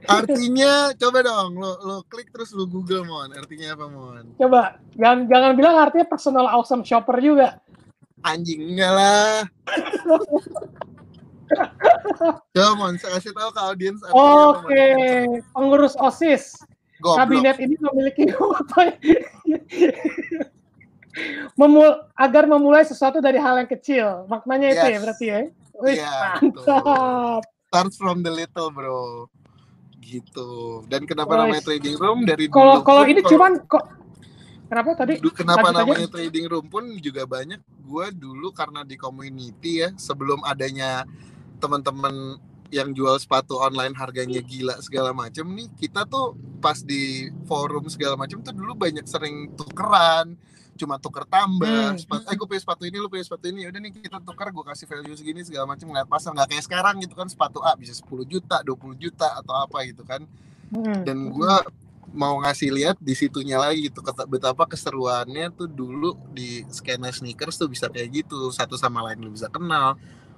artinya 0.04 0.92
coba 0.98 1.18
dong 1.24 1.56
lo 1.56 1.72
lo 1.80 1.96
klik 2.10 2.28
terus 2.34 2.52
lo 2.52 2.66
Google 2.66 3.06
mon 3.06 3.30
artinya 3.32 3.72
apa 3.72 3.86
mon? 3.88 4.24
Coba 4.36 4.76
jangan 4.98 5.30
jangan 5.30 5.52
bilang 5.54 5.76
artinya 5.78 6.06
personal 6.10 6.46
awesome 6.50 6.84
shopper 6.84 7.22
juga. 7.22 7.62
Anjing 8.26 8.74
enggak 8.74 8.92
lah. 8.92 9.46
Coba 12.52 12.92
saya 13.00 13.16
kasih 13.16 13.32
tahu 13.32 13.50
ke 13.56 13.60
audiens 13.60 14.00
Oke, 14.04 14.68
okay. 14.68 15.24
pengurus 15.56 15.96
OSIS. 15.96 16.52
Goblok. 16.98 17.18
Kabinet 17.24 17.56
ini 17.62 17.76
memiliki? 17.78 18.24
Memul 21.58 21.88
agar 22.14 22.46
memulai 22.46 22.84
sesuatu 22.86 23.22
dari 23.22 23.38
hal 23.38 23.58
yang 23.64 23.70
kecil. 23.70 24.26
Maknanya 24.26 24.68
yes. 24.70 24.76
itu 24.76 24.86
ya 24.86 24.98
berarti 25.02 25.26
ya. 25.26 25.38
Wih, 25.78 25.94
yeah, 25.94 26.38
mantap. 26.42 27.42
Start 27.70 27.92
from 27.94 28.26
the 28.26 28.32
little, 28.34 28.70
bro. 28.74 29.30
Gitu. 30.02 30.82
Dan 30.90 31.06
kenapa 31.06 31.38
Wih. 31.38 31.40
namanya 31.46 31.62
trading 31.62 31.96
room 31.98 32.26
dari 32.26 32.50
Kalau 32.50 32.82
kalau 32.82 33.06
ini 33.06 33.22
cuman 33.22 33.62
kok 33.70 33.86
Kenapa 34.68 34.90
tadi? 34.92 35.14
Kenapa 35.32 35.72
Lanjut 35.72 35.78
namanya 35.80 36.06
aja. 36.06 36.12
trading 36.12 36.46
room 36.46 36.66
pun 36.68 36.84
juga 37.00 37.24
banyak. 37.24 37.60
Gue 37.88 38.12
dulu 38.12 38.52
karena 38.52 38.84
di 38.84 39.00
community 39.00 39.80
ya, 39.80 39.90
sebelum 39.96 40.44
adanya 40.44 41.08
teman-teman 41.56 42.36
yang 42.68 42.92
jual 42.92 43.16
sepatu 43.16 43.56
online 43.56 43.96
harganya 43.96 44.44
gila 44.44 44.76
segala 44.84 45.16
macam 45.16 45.48
nih, 45.56 45.72
kita 45.72 46.04
tuh 46.04 46.36
pas 46.60 46.76
di 46.84 47.32
forum 47.48 47.88
segala 47.88 48.20
macam 48.20 48.44
tuh 48.44 48.52
dulu 48.52 48.76
banyak 48.76 49.08
sering 49.08 49.56
tukeran, 49.56 50.36
cuma 50.78 50.96
tuker 51.02 51.26
tambah 51.26 51.66
hmm. 51.66 51.98
sepatu 51.98 52.24
eh 52.30 52.36
gue 52.38 52.46
punya 52.46 52.62
sepatu 52.62 52.82
ini 52.86 52.96
lu 53.02 53.10
punya 53.10 53.26
sepatu 53.26 53.50
ini 53.50 53.66
udah 53.66 53.80
nih 53.82 53.92
kita 53.98 54.22
tuker 54.22 54.48
gue 54.54 54.64
kasih 54.70 54.86
value 54.86 55.18
segini 55.18 55.42
segala 55.42 55.74
macam 55.74 55.90
ngeliat 55.90 56.06
pasar 56.06 56.30
nggak 56.32 56.48
kayak 56.54 56.64
sekarang 56.64 56.94
gitu 57.02 57.18
kan 57.18 57.26
sepatu 57.26 57.58
A 57.66 57.74
bisa 57.74 57.90
10 57.98 58.06
juta 58.30 58.62
20 58.62 58.94
juta 58.94 59.28
atau 59.42 59.58
apa 59.58 59.82
gitu 59.90 60.06
kan 60.06 60.22
hmm. 60.70 61.02
dan 61.02 61.34
gue 61.34 61.54
mau 62.12 62.40
ngasih 62.42 62.70
lihat 62.72 62.96
di 62.98 63.12
situnya 63.12 63.60
lagi 63.60 63.88
gitu. 63.88 64.00
Betapa 64.28 64.64
keseruannya 64.64 65.52
tuh 65.54 65.68
dulu 65.68 66.16
di 66.32 66.64
skena 66.72 67.12
sneakers 67.12 67.56
tuh 67.60 67.68
bisa 67.68 67.88
kayak 67.88 68.24
gitu. 68.24 68.48
Satu 68.52 68.76
sama 68.80 69.04
lain 69.06 69.20
lu 69.24 69.30
bisa 69.32 69.48
kenal. 69.48 69.96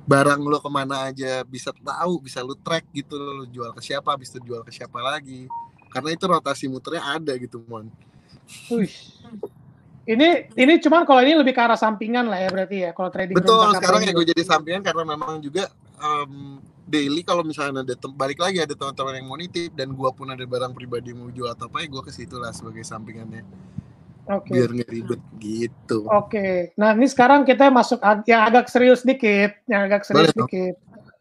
Barang 0.08 0.42
lo 0.42 0.58
ke 0.58 0.70
mana 0.72 1.12
aja 1.12 1.44
bisa 1.46 1.70
tahu 1.70 2.22
bisa 2.24 2.42
lu 2.42 2.56
track 2.58 2.88
gitu. 2.90 3.14
Lo 3.14 3.44
jual 3.46 3.70
ke 3.76 3.80
siapa 3.84 4.16
habis 4.16 4.32
itu 4.32 4.40
jual 4.42 4.62
ke 4.66 4.72
siapa 4.74 4.98
lagi. 4.98 5.46
Karena 5.90 6.14
itu 6.14 6.24
rotasi 6.26 6.66
muternya 6.70 7.18
ada 7.18 7.32
gitu 7.38 7.62
mon. 7.66 7.90
Ini 10.10 10.28
ini 10.58 10.74
cuman 10.82 11.06
kalau 11.06 11.22
ini 11.22 11.38
lebih 11.38 11.54
ke 11.54 11.60
arah 11.62 11.78
sampingan 11.78 12.26
lah 12.26 12.42
ya 12.42 12.48
berarti 12.50 12.76
ya. 12.88 12.90
Kalau 12.96 13.10
trading 13.14 13.36
betul 13.36 13.62
sekarang 13.78 14.02
ya 14.02 14.12
gue 14.16 14.26
jadi 14.26 14.42
sampingan 14.42 14.82
karena 14.82 15.04
memang 15.06 15.38
juga 15.38 15.70
um, 16.02 16.58
daily 16.90 17.22
kalau 17.22 17.46
misalnya 17.46 17.86
ada 17.86 17.94
balik 18.10 18.42
lagi 18.42 18.58
ada 18.58 18.74
teman-teman 18.74 19.22
yang 19.22 19.26
mau 19.30 19.38
nitip 19.38 19.70
dan 19.78 19.94
gue 19.94 20.10
pun 20.10 20.26
ada 20.26 20.42
barang 20.42 20.74
pribadi 20.74 21.14
mau 21.14 21.30
jual 21.30 21.46
atau 21.46 21.70
apa 21.70 21.86
ya 21.86 21.88
gue 21.88 22.02
ke 22.02 22.12
situ 22.12 22.36
lah 22.42 22.50
sebagai 22.50 22.82
sampingannya 22.82 23.46
okay. 24.26 24.52
biar 24.58 24.70
nggak 24.74 24.90
ribet 24.90 25.22
gitu 25.38 26.10
oke 26.10 26.34
okay. 26.34 26.74
nah 26.74 26.90
ini 26.98 27.06
sekarang 27.06 27.46
kita 27.46 27.70
masuk 27.70 28.02
yang 28.26 28.42
agak 28.42 28.66
serius 28.66 29.06
dikit 29.06 29.54
yang 29.70 29.86
agak 29.86 30.02
serius 30.02 30.34
Boleh, 30.34 30.50
dikit 30.50 30.74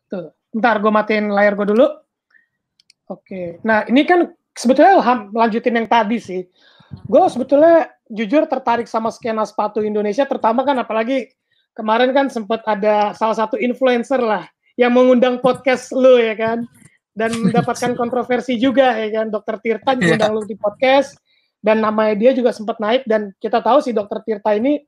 tuh 0.09 0.33
ntar 0.57 0.81
gue 0.81 0.89
matiin 0.89 1.29
layar 1.29 1.53
gue 1.53 1.69
dulu 1.69 1.85
oke 1.85 3.21
okay. 3.21 3.61
nah 3.61 3.85
ini 3.85 4.01
kan 4.03 4.33
sebetulnya 4.57 4.97
lanjutin 5.31 5.77
yang 5.77 5.87
tadi 5.87 6.17
sih 6.17 6.41
gue 6.89 7.23
sebetulnya 7.29 7.93
jujur 8.09 8.49
tertarik 8.49 8.89
sama 8.89 9.13
skena 9.13 9.45
sepatu 9.45 9.85
Indonesia, 9.85 10.25
terutama 10.25 10.65
kan 10.65 10.73
apalagi 10.81 11.29
kemarin 11.77 12.09
kan 12.11 12.25
sempat 12.27 12.65
ada 12.65 13.13
salah 13.13 13.37
satu 13.37 13.55
influencer 13.61 14.17
lah 14.19 14.49
yang 14.79 14.95
mengundang 14.95 15.43
podcast 15.43 15.91
lu 15.91 16.15
ya 16.15 16.39
kan, 16.39 16.63
dan 17.11 17.35
mendapatkan 17.35 17.91
kontroversi 17.99 18.55
juga 18.55 18.95
ya 18.95 19.11
kan, 19.11 19.27
Dokter 19.27 19.59
Tirta 19.59 19.99
diundang 19.99 20.31
lu 20.31 20.47
di 20.47 20.55
podcast 20.55 21.19
dan 21.59 21.83
namanya 21.83 22.15
dia 22.15 22.31
juga 22.31 22.55
sempat 22.55 22.79
naik 22.79 23.03
dan 23.03 23.35
kita 23.43 23.59
tahu 23.59 23.83
si 23.83 23.91
Dokter 23.91 24.23
Tirta 24.23 24.55
ini 24.55 24.79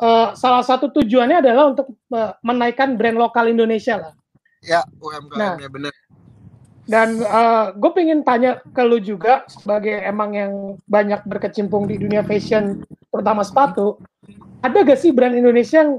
uh, 0.00 0.32
salah 0.32 0.64
satu 0.64 0.88
tujuannya 0.88 1.44
adalah 1.44 1.76
untuk 1.76 1.92
uh, 2.12 2.32
menaikkan 2.40 2.96
brand 2.96 3.20
lokal 3.20 3.52
Indonesia 3.52 4.00
lah. 4.00 4.12
Ya, 4.64 4.80
UMKM-nya 4.98 5.68
nah, 5.68 5.70
benar. 5.70 5.92
Dan 6.86 7.18
uh, 7.18 7.26
eh, 7.26 7.64
gue 7.82 7.90
pengen 7.98 8.22
tanya 8.22 8.62
ke 8.62 8.82
lu 8.86 9.02
juga 9.02 9.42
sebagai 9.50 9.98
emang 10.06 10.30
yang 10.38 10.52
banyak 10.86 11.18
berkecimpung 11.26 11.90
di 11.90 11.98
dunia 11.98 12.22
fashion, 12.22 12.86
terutama 13.10 13.42
sepatu, 13.42 13.98
ada 14.62 14.86
gak 14.86 14.94
sih 14.94 15.10
brand 15.10 15.34
Indonesia 15.34 15.82
yang 15.82 15.98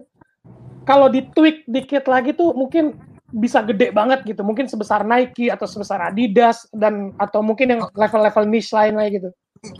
kalau 0.88 1.12
ditweak 1.12 1.68
dikit 1.68 2.08
lagi 2.08 2.32
tuh 2.32 2.56
mungkin 2.56 2.96
bisa 3.32 3.60
gede 3.64 3.92
banget 3.92 4.24
gitu, 4.24 4.42
mungkin 4.46 4.72
sebesar 4.72 5.04
Nike 5.04 5.52
atau 5.52 5.68
sebesar 5.68 6.00
Adidas 6.12 6.68
dan 6.72 7.12
atau 7.20 7.44
mungkin 7.44 7.76
yang 7.76 7.82
level-level 7.92 8.48
niche 8.48 8.72
lain 8.72 8.96
lagi 8.96 9.20
gitu. 9.20 9.30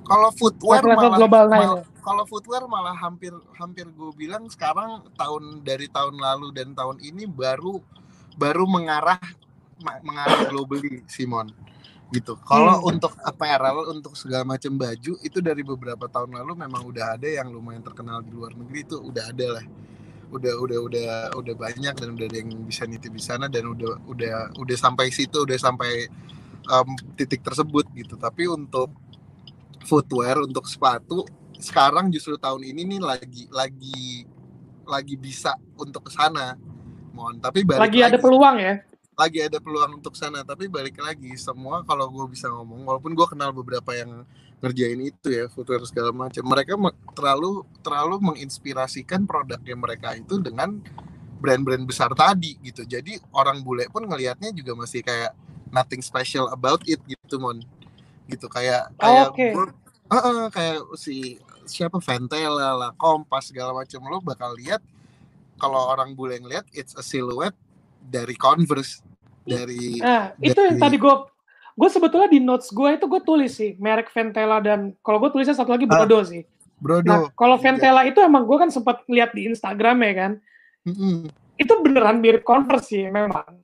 Kalau 0.04 0.34
footwear 0.34 0.82
level, 0.84 0.98
malah, 0.98 1.18
global 1.22 1.46
malah 1.48 1.86
kalau 2.08 2.24
footwear 2.24 2.64
malah 2.72 2.96
hampir 2.96 3.36
hampir 3.60 3.84
gue 3.92 4.12
bilang 4.16 4.48
sekarang 4.48 5.04
tahun 5.20 5.60
dari 5.68 5.92
tahun 5.92 6.16
lalu 6.16 6.56
dan 6.56 6.72
tahun 6.72 7.04
ini 7.04 7.28
baru 7.28 7.84
baru 8.40 8.64
mengarah 8.64 9.20
mengarah 9.84 10.48
globally 10.48 11.04
Simon 11.12 11.52
gitu. 12.16 12.40
Kalau 12.48 12.80
hmm. 12.80 12.92
untuk 12.96 13.12
apparel 13.28 13.92
untuk 13.92 14.16
segala 14.16 14.48
macam 14.48 14.80
baju 14.80 15.20
itu 15.20 15.40
dari 15.44 15.60
beberapa 15.68 16.08
tahun 16.08 16.40
lalu 16.40 16.64
memang 16.64 16.88
udah 16.88 17.20
ada 17.20 17.28
yang 17.28 17.52
lumayan 17.52 17.84
terkenal 17.84 18.24
di 18.24 18.32
luar 18.32 18.56
negeri 18.56 18.88
itu 18.88 18.96
udah 18.96 19.28
ada 19.28 19.48
lah. 19.60 19.66
Udah 20.28 20.54
udah 20.60 20.80
udah 20.84 21.08
udah 21.40 21.56
banyak 21.56 21.96
dan 21.96 22.08
udah 22.14 22.26
ada 22.28 22.38
yang 22.38 22.52
bisa 22.68 22.84
nitip 22.84 23.16
di 23.16 23.24
sana 23.24 23.48
dan 23.48 23.68
udah 23.68 24.00
udah 24.08 24.36
udah 24.60 24.78
sampai 24.78 25.08
situ 25.12 25.48
udah 25.48 25.56
sampai 25.56 26.12
um, 26.68 26.90
titik 27.16 27.44
tersebut 27.44 27.88
gitu. 27.96 28.20
Tapi 28.20 28.48
untuk 28.48 28.92
footwear 29.88 30.44
untuk 30.44 30.68
sepatu 30.68 31.24
sekarang 31.58 32.12
justru 32.12 32.38
tahun 32.38 32.62
ini 32.68 32.98
nih 32.98 33.02
lagi 33.02 33.44
lagi 33.50 34.28
lagi 34.84 35.16
bisa 35.16 35.56
untuk 35.80 36.08
ke 36.08 36.12
sana. 36.12 36.60
Mohon 37.16 37.42
tapi 37.42 37.66
balik 37.66 37.88
lagi, 37.88 38.00
lagi 38.04 38.10
ada 38.14 38.18
peluang 38.22 38.58
ya 38.62 38.76
lagi 39.18 39.42
ada 39.42 39.58
peluang 39.58 39.98
untuk 39.98 40.14
sana 40.14 40.46
tapi 40.46 40.70
balik 40.70 41.02
lagi 41.02 41.34
semua 41.42 41.82
kalau 41.90 42.06
gue 42.06 42.38
bisa 42.38 42.54
ngomong 42.54 42.86
walaupun 42.86 43.18
gue 43.18 43.28
kenal 43.34 43.50
beberapa 43.50 43.98
yang 43.98 44.22
ngerjain 44.58 44.98
itu 45.00 45.28
ya 45.30 45.46
footwear 45.54 45.86
segala 45.86 46.10
macam 46.10 46.42
mereka 46.42 46.74
terlalu 47.14 47.62
terlalu 47.86 48.16
menginspirasikan 48.34 49.30
produknya 49.30 49.76
mereka 49.78 50.18
itu 50.18 50.42
dengan 50.42 50.82
brand-brand 51.38 51.86
besar 51.86 52.10
tadi 52.18 52.58
gitu. 52.66 52.82
Jadi 52.82 53.22
orang 53.30 53.62
bule 53.62 53.86
pun 53.94 54.02
ngelihatnya 54.02 54.50
juga 54.58 54.74
masih 54.74 55.06
kayak 55.06 55.38
nothing 55.70 56.02
special 56.02 56.50
about 56.50 56.82
it 56.90 56.98
gitu 57.06 57.38
mon. 57.38 57.62
Gitu 58.26 58.50
kayak 58.50 58.90
kayak 58.98 59.30
Oh, 59.30 59.38
gua- 59.54 59.76
uh, 60.10 60.18
uh, 60.18 60.46
kayak 60.50 60.82
si 60.98 61.38
siapa 61.70 62.02
Ventela 62.02 62.74
lah, 62.74 62.92
Kompas 62.98 63.54
segala 63.54 63.76
macam 63.78 64.02
lo 64.10 64.18
bakal 64.24 64.58
lihat 64.58 64.82
kalau 65.62 65.94
orang 65.94 66.18
bule 66.18 66.34
ngelihat 66.42 66.66
it's 66.74 66.98
a 66.98 67.04
silhouette 67.06 67.56
dari 68.02 68.34
Converse 68.34 69.06
dari 69.46 70.02
Nah, 70.02 70.34
itu 70.42 70.58
yang 70.58 70.76
dari- 70.76 70.82
tadi 70.82 70.98
gue 70.98 71.16
gue 71.78 71.90
sebetulnya 71.90 72.26
di 72.26 72.42
notes 72.42 72.68
gue 72.70 72.90
itu 72.92 73.06
gue 73.06 73.22
tulis 73.22 73.54
sih 73.54 73.78
merek 73.78 74.10
Ventela 74.10 74.58
dan 74.58 74.98
kalau 75.00 75.22
gue 75.22 75.30
tulisnya 75.30 75.54
satu 75.54 75.70
lagi 75.70 75.86
Ah, 75.86 75.94
Brodo 75.94 76.26
sih. 76.26 76.42
Brodo. 76.76 77.06
Nah, 77.06 77.20
kalau 77.32 77.56
Iya. 77.56 77.64
Ventela 77.64 78.02
itu 78.04 78.18
emang 78.18 78.44
gue 78.44 78.58
kan 78.58 78.70
sempat 78.70 79.06
lihat 79.06 79.32
di 79.32 79.46
Instagram 79.46 79.98
ya 80.02 80.14
kan. 80.16 80.32
Mm-mm. 80.84 81.30
Itu 81.56 81.74
beneran 81.80 82.18
mirip 82.18 82.42
Converse 82.42 82.90
sih 82.90 83.06
memang. 83.06 83.62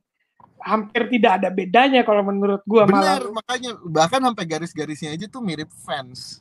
Hampir 0.58 1.06
tidak 1.08 1.38
ada 1.38 1.50
bedanya 1.50 2.00
kalau 2.02 2.22
menurut 2.22 2.62
gue 2.62 2.82
malah. 2.82 3.18
Bener, 3.18 3.22
makanya 3.30 3.70
bahkan 3.84 4.18
sampai 4.18 4.44
garis-garisnya 4.44 5.10
aja 5.10 5.26
tuh 5.26 5.38
mirip 5.38 5.68
fans. 5.82 6.38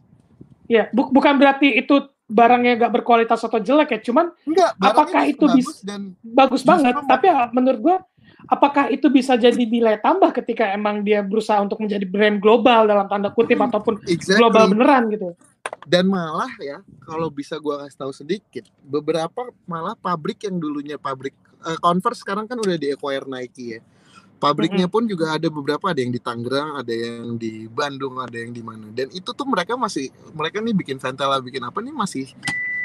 Ya, 0.65 0.87
bu- 0.89 1.09
bukan 1.09 1.35
berarti 1.35 1.75
itu 1.75 1.99
barangnya 2.23 2.79
gak 2.79 2.93
berkualitas 2.93 3.43
atau 3.43 3.59
jelek 3.59 3.91
ya, 3.91 3.99
cuman 4.01 4.31
Enggak, 4.47 4.71
Apakah 4.79 5.27
itu 5.27 5.43
bagus 5.43 5.59
bis- 5.59 5.83
dan 5.83 6.15
bagus 6.23 6.63
banget. 6.63 6.95
Tapi 7.03 7.25
ya, 7.27 7.51
menurut 7.51 7.79
gue, 7.81 7.95
apakah 8.47 8.91
itu 8.91 9.07
bisa 9.07 9.35
jadi 9.39 9.57
nilai 9.57 9.99
tambah 9.99 10.31
ketika 10.35 10.71
emang 10.73 11.03
dia 11.03 11.23
berusaha 11.23 11.59
untuk 11.63 11.79
menjadi 11.79 12.03
brand 12.07 12.37
global 12.43 12.87
dalam 12.87 13.07
tanda 13.07 13.31
kutip 13.31 13.59
Hmm, 13.59 13.69
ataupun 13.69 13.93
exactly. 14.09 14.39
global 14.39 14.65
beneran 14.71 15.03
gitu? 15.11 15.29
dan 15.87 16.07
malah 16.07 16.51
ya 16.59 16.79
kalau 17.03 17.27
bisa 17.31 17.55
gua 17.59 17.83
kasih 17.83 17.97
tahu 17.99 18.11
sedikit 18.11 18.63
beberapa 18.83 19.51
malah 19.67 19.95
pabrik 19.95 20.43
yang 20.47 20.59
dulunya 20.59 20.95
pabrik 20.99 21.35
eh, 21.63 21.79
Converse 21.79 22.23
sekarang 22.23 22.47
kan 22.47 22.59
udah 22.59 22.75
di 22.75 22.91
acquire 22.91 23.27
Nike 23.27 23.79
ya 23.79 23.81
pabriknya 24.43 24.91
pun 24.91 25.07
juga 25.07 25.39
ada 25.39 25.47
beberapa 25.47 25.87
ada 25.87 26.03
yang 26.03 26.11
di 26.11 26.19
Tangerang 26.19 26.83
ada 26.83 26.91
yang 26.91 27.39
di 27.39 27.71
Bandung 27.71 28.19
ada 28.19 28.35
yang 28.35 28.51
di 28.51 28.59
mana 28.59 28.91
dan 28.91 29.07
itu 29.15 29.31
tuh 29.31 29.47
mereka 29.47 29.79
masih 29.79 30.11
mereka 30.35 30.59
nih 30.59 30.75
bikin 30.75 30.99
Ventela 30.99 31.39
bikin 31.39 31.63
apa 31.63 31.79
nih 31.79 31.95
masih 31.95 32.27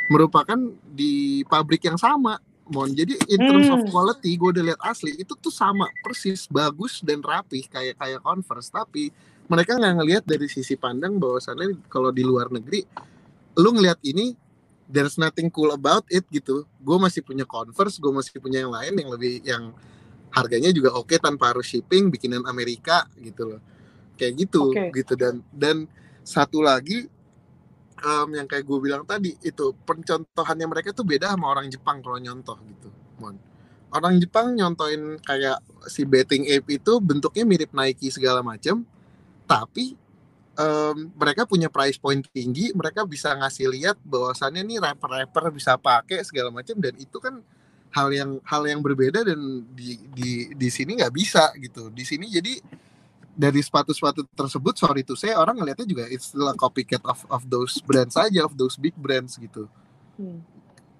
merupakan 0.06 0.54
di 0.86 1.42
pabrik 1.50 1.82
yang 1.82 1.98
sama 1.98 2.38
Mon 2.68 2.92
jadi 2.92 3.16
in 3.32 3.40
terms 3.40 3.72
of 3.72 3.80
Hmm. 3.80 3.88
quality 3.88 4.36
gue 4.36 4.48
udah 4.52 4.64
lihat 4.72 4.80
asli 4.84 5.16
itu 5.16 5.32
tuh 5.32 5.48
sama 5.48 5.88
persis 6.04 6.44
bagus 6.48 7.00
dan 7.00 7.24
rapih 7.24 7.64
kayak 7.64 7.96
kayak 7.96 8.20
Converse. 8.20 8.68
Tapi 8.68 9.08
mereka 9.48 9.80
nggak 9.80 9.94
ngelihat 9.96 10.24
dari 10.28 10.44
sisi 10.52 10.76
pandang 10.76 11.16
bahwasannya 11.16 11.88
kalau 11.88 12.12
di 12.12 12.20
luar 12.20 12.52
negeri 12.52 12.84
lu 13.56 13.72
ngelihat 13.72 13.96
ini 14.04 14.36
there's 14.84 15.16
nothing 15.16 15.48
cool 15.48 15.72
about 15.72 16.04
it 16.12 16.28
gitu. 16.28 16.68
Gue 16.80 16.96
masih 17.00 17.24
punya 17.24 17.48
Converse 17.48 17.96
gue 17.96 18.12
masih 18.12 18.36
punya 18.36 18.60
yang 18.64 18.72
lain 18.72 18.92
yang 19.00 19.08
lebih 19.08 19.34
yang 19.40 19.72
harganya 20.28 20.68
juga 20.68 20.92
oke 20.92 21.16
tanpa 21.16 21.56
harus 21.56 21.64
shipping 21.64 22.12
bikinan 22.12 22.44
Amerika 22.44 23.08
gitu 23.16 23.56
loh. 23.56 23.60
Kayak 24.20 24.44
gitu 24.44 24.76
Oke. 24.76 24.92
gitu. 24.92 25.16
Dan 25.16 25.40
dan 25.48 25.88
satu 26.20 26.60
lagi 26.60 27.08
em, 27.98 28.28
yang 28.38 28.46
kayak 28.46 28.64
gue 28.64 28.78
bilang 28.78 29.02
tadi 29.04 29.34
itu 29.42 29.74
pencontohannya 29.86 30.66
mereka 30.66 30.94
tuh 30.94 31.06
beda 31.06 31.34
sama 31.34 31.50
orang 31.52 31.66
Jepang 31.70 32.02
kalau 32.02 32.18
nyontoh 32.18 32.58
gitu 32.66 32.88
mon. 33.18 33.36
Orang 33.88 34.20
Jepang 34.20 34.52
nyontoin 34.52 35.16
kayak 35.24 35.64
si 35.88 36.04
betting 36.04 36.44
ape 36.44 36.76
itu 36.76 36.92
bentuknya 37.00 37.44
mirip 37.48 37.72
Nike 37.72 38.12
segala 38.12 38.44
macam 38.44 38.84
tapi 39.48 39.96
em, 40.58 40.96
mereka 41.16 41.48
punya 41.48 41.72
price 41.72 41.96
point 41.96 42.20
tinggi 42.30 42.74
mereka 42.76 43.06
bisa 43.08 43.32
ngasih 43.38 43.72
lihat 43.72 43.96
bahwasannya 44.04 44.62
nih 44.66 44.78
rapper-rapper 44.82 45.54
bisa 45.54 45.78
pakai 45.80 46.20
segala 46.26 46.52
macam 46.52 46.76
dan 46.78 46.94
itu 47.00 47.16
kan 47.18 47.40
hal 47.88 48.12
yang 48.12 48.36
hal 48.44 48.68
yang 48.68 48.84
berbeda 48.84 49.24
dan 49.24 49.64
di 49.72 49.96
di 50.12 50.52
di 50.52 50.68
sini 50.68 51.00
nggak 51.00 51.14
bisa 51.14 51.52
gitu. 51.56 51.88
Di 51.88 52.04
sini 52.04 52.28
jadi 52.28 52.60
dari 53.38 53.62
sepatu-sepatu 53.62 54.26
tersebut 54.28 54.74
sorry 54.74 55.00
to 55.00 55.14
say 55.14 55.30
orang 55.30 55.54
ngelihatnya 55.54 55.86
juga 55.86 56.04
it's 56.06 56.28
still 56.28 56.44
a 56.44 56.54
copycat 56.54 56.98
of 57.06 57.22
of 57.28 57.46
those 57.46 57.78
brands 57.80 58.12
saja 58.12 58.42
of 58.42 58.52
those 58.52 58.74
big 58.74 58.92
brands 58.94 59.38
gitu 59.38 59.70
Hmm. 60.18 60.42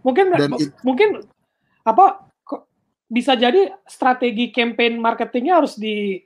Mungkin 0.00 0.30
Dan 0.30 0.54
it- 0.54 0.78
mungkin 0.80 1.26
apa 1.82 2.22
kok 2.40 2.70
bisa 3.04 3.34
jadi 3.34 3.66
strategi 3.82 4.54
campaign 4.54 4.94
marketingnya 4.94 5.58
harus 5.58 5.74
di 5.74 6.22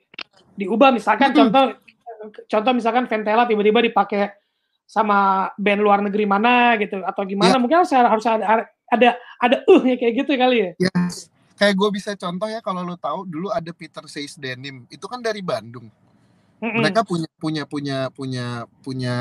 diubah 0.52 0.92
misalkan 0.92 1.32
Mm-mm. 1.32 1.40
contoh 1.48 1.64
contoh 2.44 2.72
misalkan 2.76 3.08
Ventela 3.08 3.48
tiba-tiba 3.48 3.80
dipakai 3.80 4.36
sama 4.84 5.48
band 5.56 5.80
luar 5.80 6.04
negeri 6.04 6.28
mana 6.28 6.76
gitu 6.76 7.00
atau 7.00 7.24
gimana 7.24 7.56
Ya. 7.56 7.58
mungkin 7.58 7.80
harus 7.80 7.96
harus 7.96 8.26
ada 8.28 8.68
ada 8.92 9.08
ada 9.40 9.56
uh 9.64 9.80
kayak 9.80 10.12
gitu 10.20 10.36
kali 10.36 10.56
ya 10.60 10.70
yes 10.76 11.32
kayak 11.56 11.72
gue 11.72 11.88
bisa 11.96 12.12
contoh 12.12 12.52
ya 12.52 12.60
kalau 12.60 12.84
lo 12.84 13.00
tahu 13.00 13.24
dulu 13.24 13.48
ada 13.48 13.72
Peter 13.72 14.04
Says 14.04 14.36
Denim 14.36 14.84
itu 14.86 15.08
kan 15.08 15.24
dari 15.24 15.40
Bandung 15.40 15.88
Mm-mm. 16.62 16.78
mereka 16.78 17.02
punya 17.02 17.28
punya 17.42 17.62
punya 17.66 17.98
punya 18.14 18.46
punya 18.86 19.16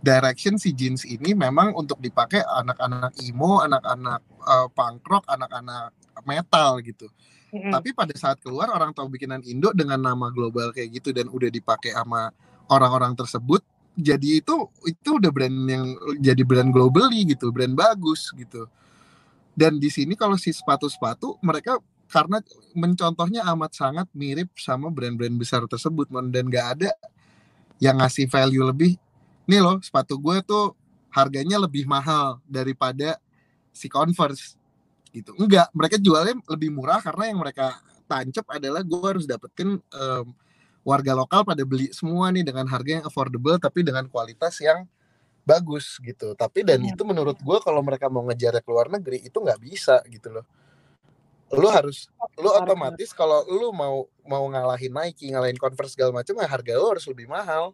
direction 0.00 0.56
si 0.56 0.72
jeans 0.72 1.04
ini 1.04 1.36
memang 1.36 1.76
untuk 1.76 2.00
dipakai 2.00 2.40
anak-anak 2.40 3.12
emo, 3.20 3.60
anak-anak 3.60 4.24
eh, 4.24 4.68
punk 4.72 5.04
rock, 5.04 5.24
anak-anak 5.28 5.92
metal 6.24 6.80
gitu. 6.80 7.12
Mm-mm. 7.52 7.70
Tapi 7.70 7.92
pada 7.92 8.16
saat 8.16 8.40
keluar 8.40 8.72
orang 8.72 8.96
tahu 8.96 9.12
bikinan 9.12 9.44
Indo 9.44 9.70
dengan 9.76 10.00
nama 10.00 10.32
global 10.32 10.72
kayak 10.72 10.96
gitu 10.96 11.12
dan 11.12 11.28
udah 11.28 11.52
dipakai 11.52 11.92
sama 11.92 12.32
orang-orang 12.72 13.14
tersebut, 13.14 13.62
jadi 13.94 14.42
itu 14.42 14.66
itu 14.88 15.10
udah 15.20 15.30
brand 15.30 15.54
yang 15.68 15.84
jadi 16.18 16.42
brand 16.42 16.72
globally 16.74 17.22
gitu, 17.28 17.52
brand 17.54 17.76
bagus 17.76 18.32
gitu. 18.34 18.66
Dan 19.56 19.80
di 19.80 19.88
sini 19.88 20.18
kalau 20.18 20.36
si 20.36 20.52
sepatu-sepatu 20.52 21.40
mereka 21.40 21.80
karena 22.06 22.38
mencontohnya 22.76 23.42
amat 23.54 23.72
sangat 23.74 24.06
mirip 24.14 24.50
sama 24.58 24.88
brand-brand 24.90 25.34
besar 25.34 25.66
tersebut 25.66 26.06
Mon. 26.10 26.30
dan 26.30 26.46
gak 26.46 26.78
ada 26.78 26.90
yang 27.82 27.98
ngasih 28.00 28.30
value 28.30 28.64
lebih. 28.64 28.92
Nih 29.46 29.60
loh 29.62 29.78
sepatu 29.82 30.16
gue 30.18 30.42
tuh 30.42 30.74
harganya 31.12 31.56
lebih 31.60 31.86
mahal 31.86 32.38
daripada 32.46 33.18
si 33.72 33.86
Converse 33.90 34.56
gitu. 35.12 35.32
Enggak, 35.40 35.68
mereka 35.72 35.96
jualnya 35.96 36.36
lebih 36.50 36.72
murah 36.72 37.00
karena 37.00 37.32
yang 37.32 37.40
mereka 37.40 37.78
tancap 38.06 38.46
adalah 38.52 38.80
gue 38.84 39.00
harus 39.02 39.24
dapetin 39.26 39.80
em, 39.80 40.26
warga 40.86 41.12
lokal 41.18 41.42
pada 41.42 41.66
beli 41.66 41.90
semua 41.90 42.30
nih 42.30 42.46
dengan 42.46 42.64
harga 42.70 43.02
yang 43.02 43.04
affordable 43.04 43.58
tapi 43.58 43.82
dengan 43.82 44.06
kualitas 44.06 44.62
yang 44.62 44.86
bagus 45.46 45.98
gitu. 46.02 46.34
Tapi 46.34 46.66
dan 46.66 46.82
Iya. 46.82 46.94
itu 46.94 47.02
menurut 47.06 47.38
gue 47.38 47.58
kalau 47.62 47.82
mereka 47.82 48.10
mau 48.10 48.22
ngejar 48.26 48.58
ke 48.62 48.70
luar 48.70 48.90
negeri 48.90 49.26
itu 49.26 49.38
nggak 49.38 49.60
bisa 49.62 50.02
gitu 50.10 50.30
loh. 50.34 50.44
Lu 51.54 51.70
harus 51.70 52.10
lu 52.34 52.50
otomatis 52.50 53.14
kalau 53.14 53.46
lu 53.46 53.70
mau 53.70 54.10
mau 54.26 54.44
ngalahin 54.50 54.90
Nike, 54.90 55.30
ngalahin 55.30 55.58
Converse 55.60 55.94
segala 55.94 56.10
macam 56.10 56.34
ya 56.38 56.48
harga 56.50 56.72
lu 56.74 56.86
harus 56.90 57.06
lebih 57.06 57.30
mahal. 57.30 57.70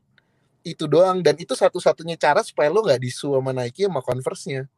Itu 0.60 0.86
doang 0.86 1.24
dan 1.24 1.34
itu 1.40 1.56
satu-satunya 1.56 2.14
cara 2.20 2.44
supaya 2.44 2.68
lu 2.68 2.84
nggak 2.84 3.00
disu 3.00 3.34
sama 3.38 3.50
Nike 3.56 3.88
sama 3.88 4.04
Converse-nya. 4.04 4.68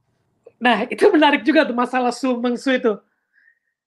nah 0.54 0.86
itu 0.92 1.04
menarik 1.10 1.42
juga 1.42 1.66
tuh 1.66 1.76
masalah 1.76 2.14
su 2.14 2.30
mengsu 2.38 2.78
itu 2.78 2.94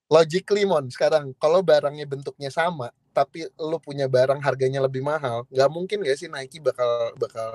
logically 0.08 0.64
mon 0.64 0.88
sekarang 0.88 1.36
kalau 1.36 1.60
barangnya 1.60 2.08
bentuknya 2.08 2.48
sama 2.48 2.88
tapi 3.12 3.44
lu 3.60 3.76
punya 3.76 4.08
barang 4.08 4.40
harganya 4.40 4.80
lebih 4.80 5.04
mahal 5.04 5.44
nggak 5.52 5.70
mungkin 5.70 6.00
gak 6.00 6.16
sih 6.16 6.28
Nike 6.32 6.64
bakal 6.64 7.12
bakal 7.20 7.50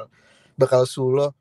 bakal 0.54 0.82
sulo 0.86 1.34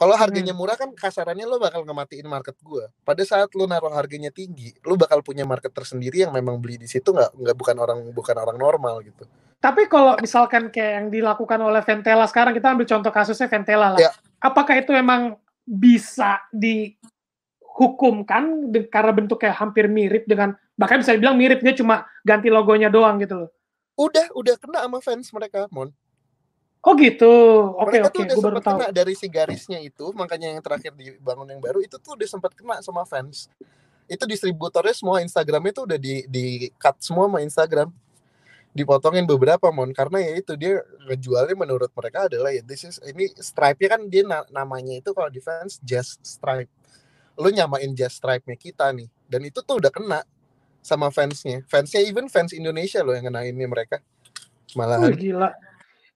kalau 0.00 0.16
harganya 0.16 0.56
murah 0.56 0.80
kan 0.80 0.88
kasarannya 0.96 1.44
lu 1.44 1.60
bakal 1.60 1.84
ngematiin 1.84 2.24
market 2.24 2.56
gua. 2.64 2.88
Pada 3.04 3.20
saat 3.20 3.52
lu 3.52 3.68
naruh 3.68 3.92
harganya 3.92 4.32
tinggi 4.32 4.72
lu 4.88 4.96
bakal 4.96 5.20
punya 5.20 5.44
market 5.44 5.76
tersendiri 5.76 6.24
yang 6.24 6.32
memang 6.32 6.56
beli 6.56 6.80
di 6.80 6.88
situ 6.88 7.12
nggak 7.12 7.36
nggak 7.36 7.52
bukan 7.52 7.76
orang 7.76 8.08
bukan 8.16 8.32
orang 8.40 8.56
normal 8.56 9.04
gitu. 9.04 9.28
Tapi 9.60 9.92
kalau 9.92 10.16
misalkan 10.16 10.72
kayak 10.72 10.92
yang 11.04 11.12
dilakukan 11.12 11.60
oleh 11.60 11.84
Ventela 11.84 12.24
sekarang 12.24 12.56
kita 12.56 12.72
ambil 12.72 12.88
contoh 12.88 13.12
kasusnya 13.12 13.44
Ventela 13.52 13.92
lah. 13.92 14.00
Ya. 14.00 14.08
apakah 14.40 14.80
itu 14.80 14.96
emang 14.96 15.36
bisa 15.68 16.40
dihukumkan 16.48 17.12
karena 18.88 19.12
bentuknya 19.12 19.52
hampir 19.52 19.84
mirip 19.84 20.24
dengan 20.24 20.56
bahkan 20.80 21.04
bisa 21.04 21.12
dibilang 21.12 21.36
mirip 21.36 21.60
dia 21.60 21.76
cuma 21.76 22.08
ganti 22.24 22.48
logonya 22.48 22.88
doang 22.88 23.20
gitu 23.20 23.36
loh? 23.36 23.52
Udah 24.00 24.32
udah 24.32 24.56
kena 24.56 24.88
sama 24.88 25.04
fans 25.04 25.28
mereka 25.28 25.68
mon 25.68 25.92
oh 26.80 26.94
gitu. 26.96 27.32
Oke 27.76 28.00
mereka 28.00 28.08
oke 28.08 28.20
udah 28.24 28.34
gue 28.36 28.44
baru 28.44 28.58
tahu 28.60 28.78
kena 28.80 28.86
dari 28.92 29.14
si 29.16 29.26
garisnya 29.28 29.78
itu 29.80 30.12
makanya 30.16 30.52
yang 30.56 30.62
terakhir 30.64 30.92
dibangun 30.96 31.48
yang 31.52 31.60
baru 31.60 31.84
itu 31.84 32.00
tuh 32.00 32.16
udah 32.16 32.28
sempat 32.28 32.52
kena 32.56 32.80
sama 32.80 33.04
fans. 33.04 33.52
Itu 34.10 34.26
distributornya 34.26 34.96
semua 34.96 35.22
Instagramnya 35.22 35.72
tuh 35.76 35.84
udah 35.86 35.98
di 36.00 36.24
di 36.26 36.44
cut 36.80 36.96
semua 37.04 37.28
sama 37.28 37.40
Instagram. 37.44 37.88
Dipotongin 38.70 39.26
beberapa 39.26 39.66
mon 39.74 39.90
karena 39.90 40.22
ya 40.22 40.32
itu 40.38 40.54
dia 40.54 40.78
ngejualnya 41.10 41.58
menurut 41.58 41.90
mereka 41.90 42.30
adalah 42.30 42.54
ya 42.54 42.62
this 42.62 42.86
is 42.86 43.02
ini 43.02 43.26
stripe-nya 43.34 43.88
kan 43.98 44.02
dia 44.06 44.22
na- 44.22 44.46
namanya 44.48 44.94
itu 44.94 45.10
kalau 45.10 45.28
di 45.28 45.42
fans 45.42 45.82
just 45.82 46.22
stripe. 46.22 46.70
Lu 47.34 47.50
nyamain 47.50 47.90
just 47.98 48.22
stripe-nya 48.22 48.54
kita 48.54 48.94
nih 48.94 49.10
dan 49.26 49.42
itu 49.42 49.58
tuh 49.60 49.82
udah 49.82 49.90
kena 49.90 50.22
sama 50.80 51.10
fansnya. 51.12 51.66
Fansnya 51.66 52.00
even 52.00 52.30
fans 52.30 52.54
Indonesia 52.54 53.02
loh 53.02 53.12
yang 53.12 53.26
kenainnya 53.26 53.68
mereka. 53.68 53.98
Wih, 54.70 54.78
malahan 54.78 55.12
gila 55.18 55.50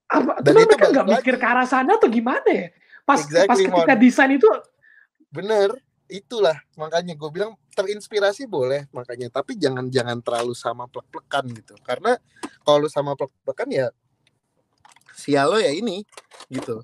apa 0.09 0.41
Dan 0.45 0.53
itu 0.61 0.67
mereka 0.69 0.87
nggak 0.93 1.07
mikir 1.19 1.35
ke 1.41 1.47
arah 1.47 1.67
sana 1.69 1.97
tuh 1.97 2.11
gimana 2.13 2.47
ya? 2.49 2.69
Pas 3.05 3.21
Exactly, 3.21 3.49
pas 3.49 3.59
ketika 3.61 3.95
Mon. 3.97 4.01
desain 4.01 4.31
itu 4.33 4.49
bener 5.29 5.69
itulah. 6.09 6.57
Makanya 6.77 7.17
gue 7.17 7.31
bilang 7.33 7.57
terinspirasi 7.75 8.47
boleh 8.47 8.87
makanya. 8.93 9.29
Tapi 9.33 9.57
jangan 9.59 9.89
jangan 9.91 10.21
terlalu 10.21 10.55
sama 10.55 10.87
plek-plekan 10.87 11.45
gitu. 11.53 11.75
Karena 11.83 12.17
kalau 12.63 12.85
lu 12.85 12.89
sama 12.89 13.17
plek-plekan 13.19 13.69
ya 13.73 13.87
sial 15.15 15.51
lo 15.53 15.59
ya 15.59 15.71
ini 15.73 16.03
gitu. 16.51 16.83